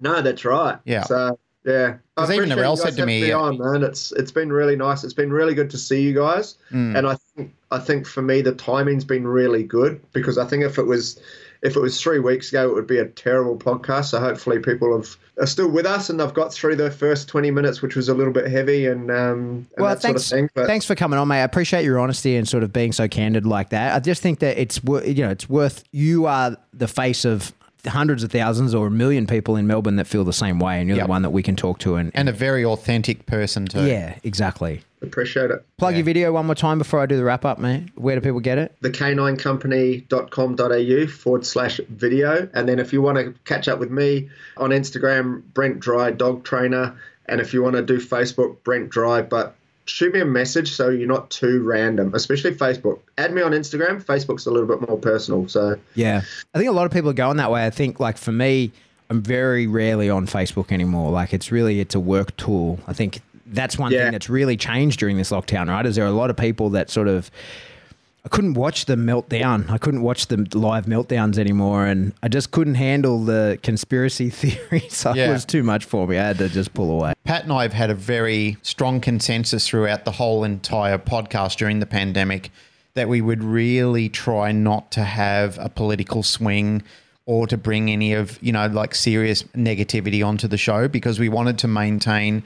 No, 0.00 0.22
that's 0.22 0.44
right. 0.44 0.78
Yeah. 0.84 1.02
So 1.02 1.38
yeah, 1.64 1.94
I 2.16 2.20
'Cause 2.20 2.30
even 2.32 2.48
Narelle 2.48 2.76
you 2.76 2.82
said 2.82 2.96
to 2.96 3.06
me, 3.06 3.30
uh, 3.32 3.38
on, 3.38 3.58
man. 3.58 3.82
It's 3.82 4.12
it's 4.12 4.32
been 4.32 4.52
really 4.52 4.76
nice. 4.76 5.04
It's 5.04 5.14
been 5.14 5.32
really 5.32 5.54
good 5.54 5.70
to 5.70 5.78
see 5.78 6.02
you 6.02 6.12
guys, 6.14 6.56
Mm. 6.72 6.96
and 6.98 7.06
I 7.06 7.16
think 7.36 7.52
I 7.70 7.78
think 7.78 8.06
for 8.06 8.22
me 8.22 8.42
the 8.42 8.52
timing's 8.52 9.04
been 9.04 9.26
really 9.26 9.62
good 9.62 10.00
because 10.12 10.38
I 10.38 10.44
think 10.44 10.64
if 10.64 10.78
it 10.78 10.86
was 10.86 11.20
if 11.62 11.76
it 11.76 11.80
was 11.80 12.00
three 12.00 12.18
weeks 12.18 12.48
ago, 12.48 12.68
it 12.68 12.74
would 12.74 12.88
be 12.88 12.98
a 12.98 13.04
terrible 13.04 13.56
podcast. 13.56 14.06
So 14.06 14.18
hopefully 14.18 14.58
people 14.58 14.96
have 14.96 15.16
are 15.40 15.46
still 15.46 15.70
with 15.70 15.86
us 15.86 16.10
and 16.10 16.18
they've 16.18 16.34
got 16.34 16.52
through 16.52 16.74
the 16.76 16.90
first 16.90 17.28
twenty 17.28 17.52
minutes, 17.52 17.80
which 17.80 17.94
was 17.94 18.08
a 18.08 18.14
little 18.14 18.32
bit 18.32 18.50
heavy 18.50 18.86
and 18.86 19.10
um 19.12 19.16
and 19.18 19.66
Well, 19.78 19.90
that 19.94 20.02
thanks, 20.02 20.24
sort 20.24 20.40
of 20.40 20.42
thing. 20.42 20.50
But 20.54 20.66
thanks 20.66 20.84
for 20.84 20.96
coming 20.96 21.18
on, 21.20 21.28
mate. 21.28 21.40
I 21.40 21.44
appreciate 21.44 21.84
your 21.84 22.00
honesty 22.00 22.34
and 22.36 22.48
sort 22.48 22.64
of 22.64 22.72
being 22.72 22.90
so 22.92 23.06
candid 23.06 23.46
like 23.46 23.70
that. 23.70 23.94
I 23.94 24.00
just 24.00 24.20
think 24.22 24.40
that 24.40 24.60
it's 24.60 24.80
you 24.84 25.22
know 25.24 25.30
it's 25.30 25.48
worth. 25.48 25.84
You 25.92 26.26
are 26.26 26.56
the 26.74 26.88
face 26.88 27.24
of 27.24 27.52
hundreds 27.86 28.22
of 28.22 28.30
thousands 28.30 28.74
or 28.74 28.86
a 28.86 28.90
million 28.90 29.26
people 29.26 29.56
in 29.56 29.66
Melbourne 29.66 29.96
that 29.96 30.06
feel 30.06 30.22
the 30.24 30.32
same 30.32 30.58
way, 30.60 30.78
and 30.78 30.88
you're 30.88 30.96
Yep. 30.98 31.06
the 31.06 31.10
one 31.10 31.22
that 31.22 31.30
we 31.30 31.42
can 31.42 31.56
talk 31.56 31.78
to. 31.80 31.96
And, 31.96 32.12
And 32.14 32.28
a 32.28 32.32
very 32.32 32.64
authentic 32.64 33.26
person, 33.26 33.66
too. 33.66 33.84
yeah, 33.84 34.14
exactly. 34.22 34.82
appreciate 35.02 35.50
it. 35.50 35.64
Plug 35.78 35.96
your 35.96 36.04
video 36.04 36.32
one 36.32 36.46
more 36.46 36.54
time 36.54 36.78
before 36.78 37.00
I 37.00 37.06
do 37.06 37.16
the 37.16 37.24
wrap 37.24 37.44
up, 37.44 37.58
mate. 37.58 37.88
Where 37.96 38.14
do 38.14 38.20
people 38.20 38.38
get 38.38 38.56
it? 38.58 38.76
the 38.82 38.90
k9company.com.au 38.90 41.06
forward 41.08 41.44
slash 41.46 41.80
video. 41.90 42.48
And 42.54 42.68
then 42.68 42.78
if 42.78 42.92
you 42.92 43.02
want 43.02 43.18
to 43.18 43.34
catch 43.44 43.66
up 43.68 43.78
with 43.80 43.90
me 43.90 44.28
on 44.56 44.70
Instagram, 44.70 45.42
Brent 45.54 45.80
Dry 45.80 46.12
Dog 46.12 46.44
Trainer. 46.44 46.94
And 47.26 47.40
if 47.40 47.52
you 47.54 47.62
want 47.62 47.76
to 47.76 47.82
do 47.82 47.98
Facebook, 47.98 48.56
Brent 48.64 48.88
Dry, 48.90 49.22
but 49.22 49.54
shoot 49.84 50.12
me 50.14 50.20
a 50.20 50.24
message 50.24 50.70
so 50.72 50.88
you're 50.90 51.08
not 51.08 51.28
too 51.30 51.62
random, 51.62 52.14
especially 52.14 52.54
Facebook. 52.54 53.00
Add 53.18 53.32
me 53.32 53.42
on 53.42 53.52
Instagram. 53.52 54.02
Facebook's 54.02 54.46
a 54.46 54.50
little 54.50 54.68
bit 54.68 54.86
more 54.88 54.98
personal. 54.98 55.48
So 55.48 55.76
Yeah. 55.94 56.22
I 56.54 56.58
think 56.58 56.70
a 56.70 56.72
lot 56.72 56.86
of 56.86 56.92
people 56.92 57.10
are 57.10 57.14
going 57.14 57.36
that 57.38 57.50
way. 57.50 57.66
I 57.66 57.70
think 57.70 57.98
like 57.98 58.16
for 58.16 58.32
me, 58.32 58.70
I'm 59.10 59.20
very 59.22 59.66
rarely 59.66 60.08
on 60.08 60.26
Facebook 60.26 60.72
anymore. 60.72 61.10
Like 61.10 61.32
it's 61.34 61.50
really 61.52 61.80
it's 61.80 61.94
a 61.94 62.00
work 62.00 62.36
tool. 62.36 62.78
I 62.86 62.92
think 62.92 63.20
that's 63.46 63.76
one 63.78 63.92
Yeah. 63.92 64.04
thing 64.04 64.12
that's 64.12 64.30
really 64.30 64.56
changed 64.56 65.00
during 65.00 65.16
this 65.16 65.30
lockdown, 65.30 65.68
right? 65.68 65.84
Is 65.84 65.96
there 65.96 66.06
a 66.06 66.10
lot 66.12 66.30
of 66.30 66.36
people 66.36 66.70
that 66.70 66.88
sort 66.88 67.08
of 67.08 67.30
I 68.24 68.28
couldn't 68.28 68.54
watch 68.54 68.84
the 68.84 68.94
meltdown. 68.94 69.68
I 69.68 69.78
couldn't 69.78 70.02
watch 70.02 70.28
the 70.28 70.36
live 70.56 70.86
meltdowns 70.86 71.38
anymore 71.38 71.86
and 71.86 72.12
I 72.22 72.28
just 72.28 72.52
couldn't 72.52 72.76
handle 72.76 73.24
the 73.24 73.58
conspiracy 73.64 74.30
theories. 74.30 74.94
So 74.94 75.12
Yeah. 75.12 75.28
it 75.28 75.32
was 75.32 75.44
too 75.44 75.64
much 75.64 75.84
for 75.84 76.06
me. 76.06 76.18
I 76.18 76.28
had 76.28 76.38
to 76.38 76.48
just 76.48 76.72
pull 76.72 76.90
away. 76.92 77.14
Pat 77.24 77.42
and 77.42 77.52
I 77.52 77.62
have 77.62 77.72
had 77.72 77.90
a 77.90 77.94
very 77.94 78.58
strong 78.62 79.00
consensus 79.00 79.66
throughout 79.66 80.04
the 80.04 80.12
whole 80.12 80.44
entire 80.44 80.98
podcast 80.98 81.56
during 81.56 81.80
the 81.80 81.86
pandemic 81.86 82.50
that 82.94 83.08
we 83.08 83.20
would 83.20 83.42
really 83.42 84.08
try 84.08 84.52
not 84.52 84.92
to 84.92 85.02
have 85.02 85.58
a 85.58 85.68
political 85.68 86.22
swing 86.22 86.82
or 87.26 87.46
to 87.48 87.56
bring 87.56 87.90
any 87.90 88.12
of, 88.12 88.38
you 88.42 88.52
know, 88.52 88.66
like 88.68 88.94
serious 88.94 89.42
negativity 89.56 90.24
onto 90.24 90.46
the 90.46 90.58
show 90.58 90.86
because 90.88 91.18
we 91.18 91.28
wanted 91.28 91.58
to 91.58 91.66
maintain 91.68 92.42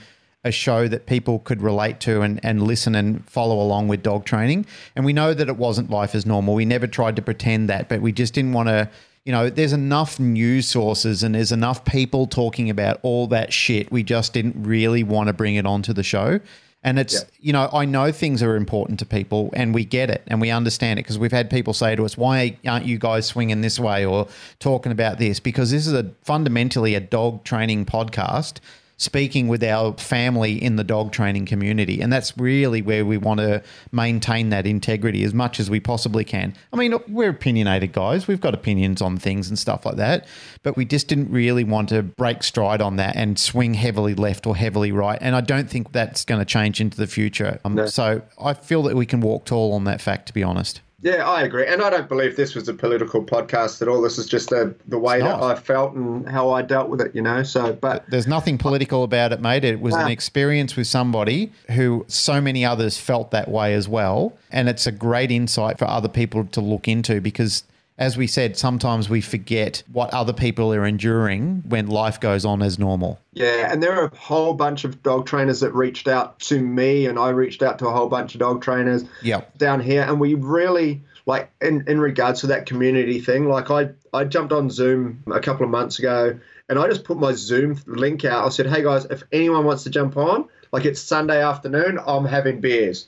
a 0.46 0.52
show 0.52 0.88
that 0.88 1.06
people 1.06 1.40
could 1.40 1.60
relate 1.60 2.00
to 2.00 2.22
and, 2.22 2.40
and 2.42 2.62
listen 2.62 2.94
and 2.94 3.28
follow 3.28 3.60
along 3.60 3.88
with 3.88 4.02
dog 4.02 4.24
training. 4.24 4.64
And 4.94 5.04
we 5.04 5.12
know 5.12 5.34
that 5.34 5.48
it 5.48 5.56
wasn't 5.56 5.90
life 5.90 6.14
as 6.14 6.24
normal. 6.24 6.54
We 6.54 6.64
never 6.64 6.86
tried 6.86 7.16
to 7.16 7.22
pretend 7.22 7.68
that, 7.68 7.88
but 7.88 8.00
we 8.00 8.12
just 8.12 8.32
didn't 8.32 8.52
want 8.52 8.68
to 8.68 8.88
you 9.24 9.32
know, 9.32 9.50
there's 9.50 9.72
enough 9.72 10.20
news 10.20 10.68
sources 10.68 11.24
and 11.24 11.34
there's 11.34 11.50
enough 11.50 11.84
people 11.84 12.28
talking 12.28 12.70
about 12.70 13.00
all 13.02 13.26
that 13.26 13.52
shit. 13.52 13.90
We 13.90 14.04
just 14.04 14.32
didn't 14.32 14.54
really 14.62 15.02
want 15.02 15.26
to 15.26 15.32
bring 15.32 15.56
it 15.56 15.66
onto 15.66 15.92
the 15.92 16.04
show. 16.04 16.38
And 16.84 16.96
it's, 17.00 17.14
Yeah. 17.14 17.20
you 17.40 17.52
know, 17.52 17.68
I 17.72 17.86
know 17.86 18.12
things 18.12 18.40
are 18.40 18.54
important 18.54 19.00
to 19.00 19.04
people 19.04 19.50
and 19.52 19.74
we 19.74 19.84
get 19.84 20.10
it 20.10 20.22
and 20.28 20.40
we 20.40 20.52
understand 20.52 21.00
it 21.00 21.02
because 21.02 21.18
we've 21.18 21.32
had 21.32 21.50
people 21.50 21.74
say 21.74 21.96
to 21.96 22.04
us, 22.04 22.16
why 22.16 22.56
aren't 22.64 22.86
you 22.86 22.98
guys 22.98 23.26
swinging 23.26 23.62
this 23.62 23.80
way 23.80 24.06
or 24.06 24.28
talking 24.60 24.92
about 24.92 25.18
this? 25.18 25.40
Because 25.40 25.72
this 25.72 25.88
is 25.88 25.92
a 25.92 26.04
fundamentally 26.22 26.94
a 26.94 27.00
dog 27.00 27.42
training 27.42 27.84
podcast. 27.84 28.58
Speaking 28.98 29.46
with 29.48 29.62
our 29.62 29.94
family 29.94 30.62
in 30.62 30.76
the 30.76 30.84
dog 30.84 31.12
training 31.12 31.44
community. 31.46 32.00
And 32.00 32.12
that's 32.12 32.36
really 32.38 32.80
where 32.80 33.04
we 33.04 33.18
want 33.18 33.40
to 33.40 33.62
maintain 33.92 34.48
that 34.50 34.66
integrity 34.66 35.22
as 35.24 35.34
much 35.34 35.60
as 35.60 35.68
we 35.68 35.80
possibly 35.80 36.24
can. 36.24 36.54
I 36.72 36.76
mean, 36.76 36.94
we're 37.08 37.30
opinionated 37.30 37.92
guys, 37.92 38.26
we've 38.26 38.40
got 38.40 38.54
opinions 38.54 39.02
on 39.02 39.18
things 39.18 39.48
and 39.48 39.58
stuff 39.58 39.84
like 39.84 39.96
that, 39.96 40.26
but 40.62 40.76
we 40.76 40.84
just 40.84 41.08
didn't 41.08 41.30
really 41.30 41.64
want 41.64 41.90
to 41.90 42.02
break 42.02 42.42
stride 42.42 42.80
on 42.80 42.96
that 42.96 43.16
and 43.16 43.38
swing 43.38 43.74
heavily 43.74 44.14
left 44.14 44.46
or 44.46 44.56
heavily 44.56 44.92
right. 44.92 45.18
And 45.20 45.36
I 45.36 45.42
don't 45.42 45.68
think 45.68 45.92
that's 45.92 46.24
going 46.24 46.40
to 46.40 46.46
change 46.46 46.80
into 46.80 46.96
the 46.96 47.06
future. 47.06 47.60
Um, 47.64 47.86
So 47.88 48.22
I 48.40 48.54
feel 48.54 48.82
that 48.84 48.96
we 48.96 49.06
can 49.06 49.20
walk 49.20 49.44
tall 49.44 49.74
on 49.74 49.84
that 49.84 50.00
fact, 50.00 50.26
to 50.28 50.32
be 50.32 50.42
honest. 50.42 50.80
Yeah, 51.06 51.24
I 51.24 51.42
agree, 51.42 51.64
and 51.64 51.82
I 51.82 51.90
don't 51.90 52.08
believe 52.08 52.34
this 52.34 52.56
was 52.56 52.68
a 52.68 52.74
political 52.74 53.22
podcast 53.22 53.80
at 53.80 53.86
all. 53.86 54.02
This 54.02 54.18
is 54.18 54.26
just 54.26 54.50
a, 54.50 54.74
the 54.88 54.98
way 54.98 55.20
that. 55.20 55.40
I 55.40 55.54
felt 55.54 55.92
and 55.92 56.28
how 56.28 56.50
I 56.50 56.62
dealt 56.62 56.88
with 56.88 57.00
it, 57.00 57.14
you 57.14 57.22
know. 57.22 57.44
So, 57.44 57.74
but 57.74 58.04
There's 58.10 58.26
nothing 58.26 58.58
political 58.58 59.04
about 59.04 59.32
it, 59.32 59.40
mate. 59.40 59.62
It 59.62 59.80
was 59.80 59.94
an 59.94 60.00
ah. 60.00 60.08
experience 60.08 60.74
with 60.74 60.88
somebody 60.88 61.52
who 61.70 62.04
so 62.08 62.40
many 62.40 62.64
others 62.64 62.98
felt 62.98 63.30
that 63.30 63.46
way 63.46 63.72
as 63.74 63.88
well. 63.88 64.36
And 64.50 64.68
it's 64.68 64.84
a 64.84 64.90
great 64.90 65.30
insight 65.30 65.78
for 65.78 65.84
other 65.84 66.08
people 66.08 66.44
to 66.46 66.60
look 66.60 66.88
into 66.88 67.20
because, 67.20 67.62
as 67.98 68.16
we 68.16 68.26
said, 68.26 68.56
sometimes 68.56 69.08
we 69.08 69.20
forget 69.20 69.82
what 69.92 70.12
other 70.12 70.32
people 70.32 70.72
are 70.74 70.84
enduring 70.84 71.62
when 71.66 71.86
life 71.86 72.20
goes 72.20 72.44
on 72.44 72.62
as 72.62 72.78
normal. 72.78 73.18
Yeah, 73.32 73.70
and 73.72 73.82
there 73.82 73.92
are 73.98 74.04
a 74.06 74.16
whole 74.16 74.54
bunch 74.54 74.84
of 74.84 75.02
dog 75.02 75.26
trainers 75.26 75.60
that 75.60 75.72
reached 75.72 76.06
out 76.08 76.38
to 76.40 76.60
me, 76.60 77.06
and 77.06 77.18
I 77.18 77.30
reached 77.30 77.62
out 77.62 77.78
to 77.80 77.86
a 77.88 77.92
whole 77.92 78.08
bunch 78.08 78.34
of 78.34 78.40
dog 78.40 78.62
trainers 78.62 79.04
Yep. 79.22 79.56
down 79.58 79.80
here, 79.80 80.02
and 80.02 80.20
we 80.20 80.34
really 80.34 81.02
like 81.24 81.50
in 81.60 81.84
in 81.88 81.98
regards 81.98 82.40
to 82.42 82.46
that 82.48 82.66
community 82.66 83.18
thing. 83.20 83.48
Like 83.48 83.70
I 83.70 83.90
I 84.12 84.24
jumped 84.24 84.52
on 84.52 84.70
Zoom 84.70 85.22
a 85.32 85.40
couple 85.40 85.64
of 85.64 85.70
months 85.70 85.98
ago, 85.98 86.38
and 86.68 86.78
I 86.78 86.86
just 86.88 87.04
put 87.04 87.18
my 87.18 87.32
Zoom 87.32 87.80
link 87.86 88.24
out. 88.24 88.44
I 88.44 88.48
said, 88.50 88.66
"Hey 88.66 88.82
guys, 88.82 89.06
if 89.06 89.22
anyone 89.32 89.64
wants 89.64 89.84
to 89.84 89.90
jump 89.90 90.16
on, 90.16 90.44
like 90.72 90.84
it's 90.84 91.00
Sunday 91.00 91.42
afternoon, 91.42 91.98
I'm 92.06 92.26
having 92.26 92.60
beers." 92.60 93.06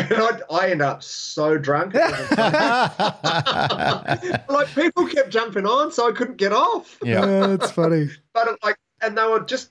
And 0.00 0.22
I, 0.22 0.40
I 0.50 0.70
end 0.70 0.82
up 0.82 1.02
so 1.02 1.58
drunk. 1.58 1.94
like 4.48 4.68
people 4.74 5.06
kept 5.06 5.30
jumping 5.30 5.66
on, 5.66 5.92
so 5.92 6.08
I 6.08 6.12
couldn't 6.12 6.36
get 6.36 6.52
off 6.52 6.98
Yeah. 7.02 7.46
that's 7.46 7.72
funny. 7.72 8.10
but 8.32 8.48
it, 8.48 8.58
like, 8.62 8.76
and 9.02 9.16
they 9.16 9.26
were 9.26 9.40
just 9.40 9.70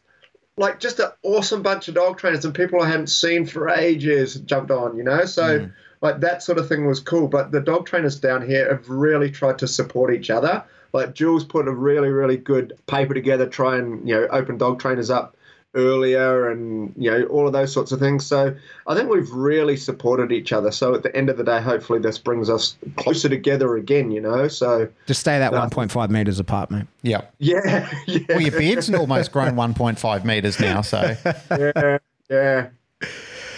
like 0.58 0.80
just 0.80 1.00
an 1.00 1.10
awesome 1.24 1.62
bunch 1.62 1.88
of 1.88 1.96
dog 1.96 2.18
trainers 2.18 2.44
and 2.44 2.54
people 2.54 2.82
I 2.82 2.90
hadn't 2.90 3.08
seen 3.08 3.46
for 3.46 3.70
ages 3.70 4.36
jumped 4.36 4.72
on, 4.72 4.98
you 4.98 5.04
know. 5.04 5.26
So 5.26 5.60
mm. 5.60 5.74
like 6.02 6.20
that 6.20 6.44
sort 6.44 6.58
of 6.58 6.68
thing 6.68 6.86
was 6.86 7.00
cool. 7.00 7.28
But 7.28 7.52
the 7.52 7.62
dog 7.62 7.86
trainers 7.86 8.20
down 8.20 8.46
here 8.46 8.70
have 8.70 8.90
really 8.90 9.32
tried 9.32 9.60
to 9.60 9.68
support 9.68 10.14
each 10.14 10.30
other. 10.30 10.64
Like 10.92 11.14
Jules 11.14 11.46
put 11.46 11.68
a 11.68 11.72
really 11.72 12.10
really 12.10 12.38
good 12.38 12.74
paper 12.88 13.14
together, 13.14 13.48
try 13.48 13.78
and 13.78 14.08
you 14.08 14.16
know 14.16 14.28
open 14.32 14.58
dog 14.58 14.82
trainers 14.82 15.10
up 15.10 15.36
earlier 15.76 16.50
and 16.50 16.92
you 16.98 17.12
know 17.12 17.24
all 17.26 17.46
of 17.46 17.54
those 17.54 17.72
sorts 17.72 17.92
of 17.92 18.00
things 18.00 18.26
so 18.26 18.56
i 18.88 18.96
think 18.96 19.08
we've 19.08 19.30
really 19.30 19.78
supported 19.78 20.32
each 20.32 20.52
other 20.52 20.72
so 20.72 20.96
at 20.96 21.04
the 21.04 21.16
end 21.16 21.30
of 21.30 21.38
the 21.38 21.44
day 21.44 21.62
hopefully 21.62 22.00
this 22.00 22.18
brings 22.18 22.50
us 22.50 22.76
closer 22.96 23.30
together 23.30 23.76
again 23.76 24.10
you 24.10 24.20
know 24.20 24.48
so 24.48 24.88
Just 25.06 25.22
stay 25.22 25.38
that 25.38 25.52
1.5 25.52 26.10
meters 26.10 26.40
apart, 26.40 26.72
mate. 26.72 26.86
Yeah. 27.02 27.22
yeah 27.38 27.90
yeah 28.08 28.20
Well, 28.30 28.42
your 28.42 28.52
beard's 28.52 28.94
almost 28.94 29.32
grown 29.32 29.56
1.5 29.56 30.26
meters 30.26 30.60
now. 30.60 30.82
So, 30.82 31.16
yeah, 31.52 31.98
yeah. 32.30 32.70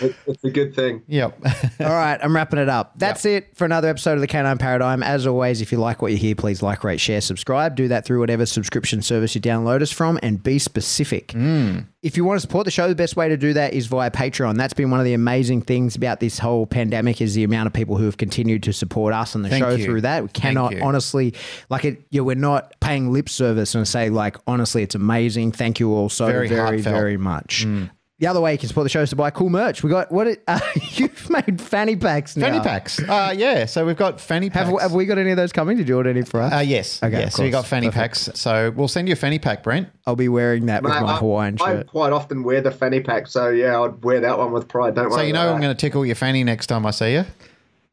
It's, 0.02 0.18
it's 0.26 0.44
a 0.44 0.50
good 0.50 0.76
thing. 0.76 1.04
yep. 1.08 1.38
All 1.80 1.88
right, 1.88 2.20
I'm 2.22 2.36
wrapping 2.36 2.60
it 2.60 2.70
up. 2.70 2.94
That's 2.98 3.26
it 3.26 3.56
for 3.56 3.66
another 3.66 3.88
episode 3.88 4.14
of 4.14 4.22
the 4.22 4.28
Canine 4.28 4.58
Paradigm. 4.58 5.04
As 5.04 5.28
always, 5.28 5.62
if 5.62 5.72
you 5.72 5.78
like 5.78 6.02
what 6.02 6.12
you 6.12 6.18
hear, 6.18 6.36
please 6.36 6.62
like, 6.62 6.84
rate, 6.84 7.00
share, 7.00 7.22
subscribe. 7.22 7.76
Do 7.76 7.88
that 7.90 8.06
through 8.06 8.20
whatever 8.20 8.46
subscription 8.46 9.02
service 9.02 9.36
you 9.36 9.42
download 9.42 9.82
us 9.82 9.92
from 9.92 10.20
and 10.24 10.42
be 10.42 10.60
specific. 10.60 11.30
Mm. 11.30 11.86
If 12.02 12.18
you 12.18 12.26
want 12.26 12.38
to 12.38 12.42
support 12.42 12.66
the 12.66 12.72
show, 12.72 12.88
the 12.88 12.96
best 12.96 13.16
way 13.16 13.30
to 13.30 13.38
do 13.38 13.54
that 13.54 13.74
is 13.74 13.86
via 13.86 14.10
Patreon. 14.10 14.56
That's 14.58 14.74
been 14.74 14.90
one 14.90 15.00
of 15.00 15.06
the 15.06 15.14
amazing 15.14 15.62
things 15.62 15.96
about 15.96 16.20
this 16.20 16.40
whole 16.40 16.66
pandemic 16.66 17.22
is 17.22 17.36
the 17.36 17.44
amount 17.44 17.68
of 17.68 17.74
people 17.74 17.96
who 17.96 18.06
have 18.06 18.18
continued 18.18 18.64
to 18.64 18.74
support 18.74 19.14
us 19.14 19.36
and 19.36 19.46
the 19.46 19.50
Thank 19.50 19.64
show 19.64 19.72
you. 19.72 19.86
through 19.86 20.02
that. 20.02 20.24
We 20.24 20.30
cannot 20.30 20.80
honestly, 20.82 21.36
like 21.70 21.86
it, 21.86 22.02
yeah, 22.10 22.22
we're 22.22 22.36
not 22.36 22.74
paying 22.80 23.12
lip 23.12 23.30
service 23.30 23.76
and 23.76 23.88
say 23.88 24.10
like, 24.10 24.38
honestly, 24.48 24.82
it's 24.82 24.96
amazing. 24.96 25.52
Thank 25.52 25.80
you 25.80 25.94
all 25.94 26.10
so 26.10 26.26
Very 26.26 26.48
very, 26.48 26.82
very 26.82 27.18
much. 27.18 27.66
Mm. 27.68 27.92
The 28.22 28.28
other 28.28 28.40
way 28.40 28.52
you 28.52 28.60
can 28.60 28.68
support 28.68 28.86
the 28.86 28.90
show 28.90 29.02
is 29.02 29.10
to 29.10 29.16
buy 29.16 29.32
cool 29.32 29.50
merch. 29.50 29.82
We 29.82 29.90
got 29.90 30.12
what 30.12 30.28
it, 30.28 30.44
uh, 30.48 30.60
you've 30.92 31.28
made 31.32 31.60
fanny 31.60 31.96
packs 31.96 32.38
now. 32.38 32.50
fanny 32.52 32.60
packs. 32.60 33.00
Uh, 33.00 33.34
yeah. 33.36 33.66
So 33.66 33.84
we've 33.84 33.98
got 33.98 34.22
fanny 34.22 34.52
packs. 34.52 34.70
Have, 34.70 34.80
have 34.80 34.92
we 34.94 35.08
got 35.08 35.18
any 35.18 35.32
of 35.32 35.38
those 35.38 35.52
coming? 35.52 35.76
Did 35.76 35.90
you 35.90 35.98
order 35.98 36.12
any 36.12 36.22
for 36.22 36.40
us? 36.40 36.54
uh, 36.54 36.60
yes. 36.60 37.02
Okay, 37.02 37.18
yes. 37.18 37.30
of 37.30 37.34
So 37.34 37.44
you 37.46 37.50
got 37.52 37.66
fanny 37.66 37.88
Perfect. 37.88 38.28
packs. 38.28 38.40
So 38.40 38.70
we'll 38.76 38.88
send 38.88 39.08
you 39.08 39.14
a 39.14 39.16
fanny 39.16 39.40
pack, 39.40 39.64
Brent. 39.64 39.90
I'll 40.06 40.16
be 40.16 40.30
wearing 40.30 40.68
that 40.68 40.84
with 40.84 40.92
my 40.94 41.02
I- 41.02 41.18
Hawaiian 41.18 41.58
I, 41.62 41.66
shirt. 41.66 41.88
I 41.88 41.90
quite 41.90 42.14
often 42.14 42.44
wear 42.44 42.62
the 42.62 42.70
fanny 42.70 43.00
pack, 43.00 43.26
so 43.26 43.50
yeah, 43.50 43.82
I'd 43.82 44.04
wear 44.04 44.20
that 44.20 44.38
one 44.38 44.52
with 44.52 44.68
pride. 44.68 44.94
Don't 44.94 45.06
worry. 45.10 45.14
So 45.16 45.22
you 45.22 45.34
know 45.34 45.42
about 45.46 45.56
I'm 45.56 45.62
going 45.62 45.76
to 45.76 45.80
tickle 45.82 46.06
your 46.06 46.14
fanny 46.14 46.44
next 46.44 46.68
time 46.68 46.86
I 46.86 46.92
see 46.92 47.14
you. 47.14 47.26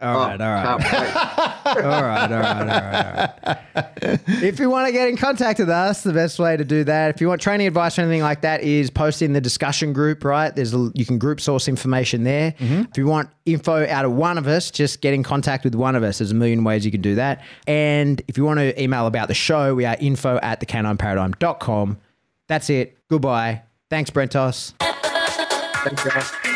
All 0.01 0.17
Oh, 0.17 0.19
all, 0.21 0.29
right. 0.29 0.41
all 0.41 0.79
right. 0.79 0.85
all 1.67 1.75
right, 1.75 1.85
all 1.85 2.03
right, 2.03 2.31
all 2.33 2.41
right, 2.41 3.31
all 3.45 3.55
right. 4.05 4.21
If 4.43 4.61
you 4.61 4.71
want 4.71 4.87
to 4.87 4.93
get 4.93 5.09
in 5.09 5.17
contact 5.17 5.59
with 5.59 5.69
us, 5.69 6.05
the 6.05 6.13
best 6.13 6.39
way 6.39 6.57
to 6.57 6.65
do 6.65 6.85
that, 6.85 7.13
if 7.15 7.21
you 7.21 7.27
want 7.27 7.41
training 7.41 7.67
advice 7.67 7.99
or 7.99 8.03
anything 8.03 8.23
like 8.23 8.43
that, 8.43 8.63
is 8.63 8.91
post 8.91 9.23
in 9.23 9.33
the 9.33 9.41
discussion 9.41 9.93
group. 9.93 10.23
Right, 10.25 10.55
there's 10.55 10.73
a, 10.73 10.93
you 10.95 11.05
can 11.05 11.19
group 11.19 11.41
source 11.41 11.67
information 11.67 12.23
there. 12.23 12.53
Mm-hmm. 12.53 12.83
If 12.91 12.97
you 12.97 13.07
want 13.07 13.31
info 13.45 13.89
out 13.89 14.05
of 14.05 14.13
one 14.13 14.39
of 14.39 14.47
us, 14.47 14.71
just 14.71 15.01
get 15.01 15.15
in 15.15 15.25
contact 15.25 15.65
with 15.65 15.75
one 15.75 15.97
of 15.97 16.05
us. 16.05 16.19
There's 16.19 16.31
a 16.31 16.35
million 16.35 16.63
ways 16.63 16.85
you 16.85 16.93
can 16.93 17.01
do 17.03 17.17
that. 17.17 17.43
And 17.67 18.23
if 18.29 18.39
you 18.39 18.45
want 18.45 18.61
to 18.61 18.81
email 18.81 19.07
about 19.09 19.27
the 19.27 19.35
show, 19.35 19.75
we 19.75 19.85
are 19.85 19.97
info 19.99 20.39
at 20.43 20.61
thecanineparadigm.com. 20.61 21.99
That's 22.47 22.71
it. 22.71 22.97
Goodbye. 23.09 23.63
Thanks, 23.91 24.11
Brentos. 24.11 24.75
Thank 24.79 26.05
you. 26.05 26.48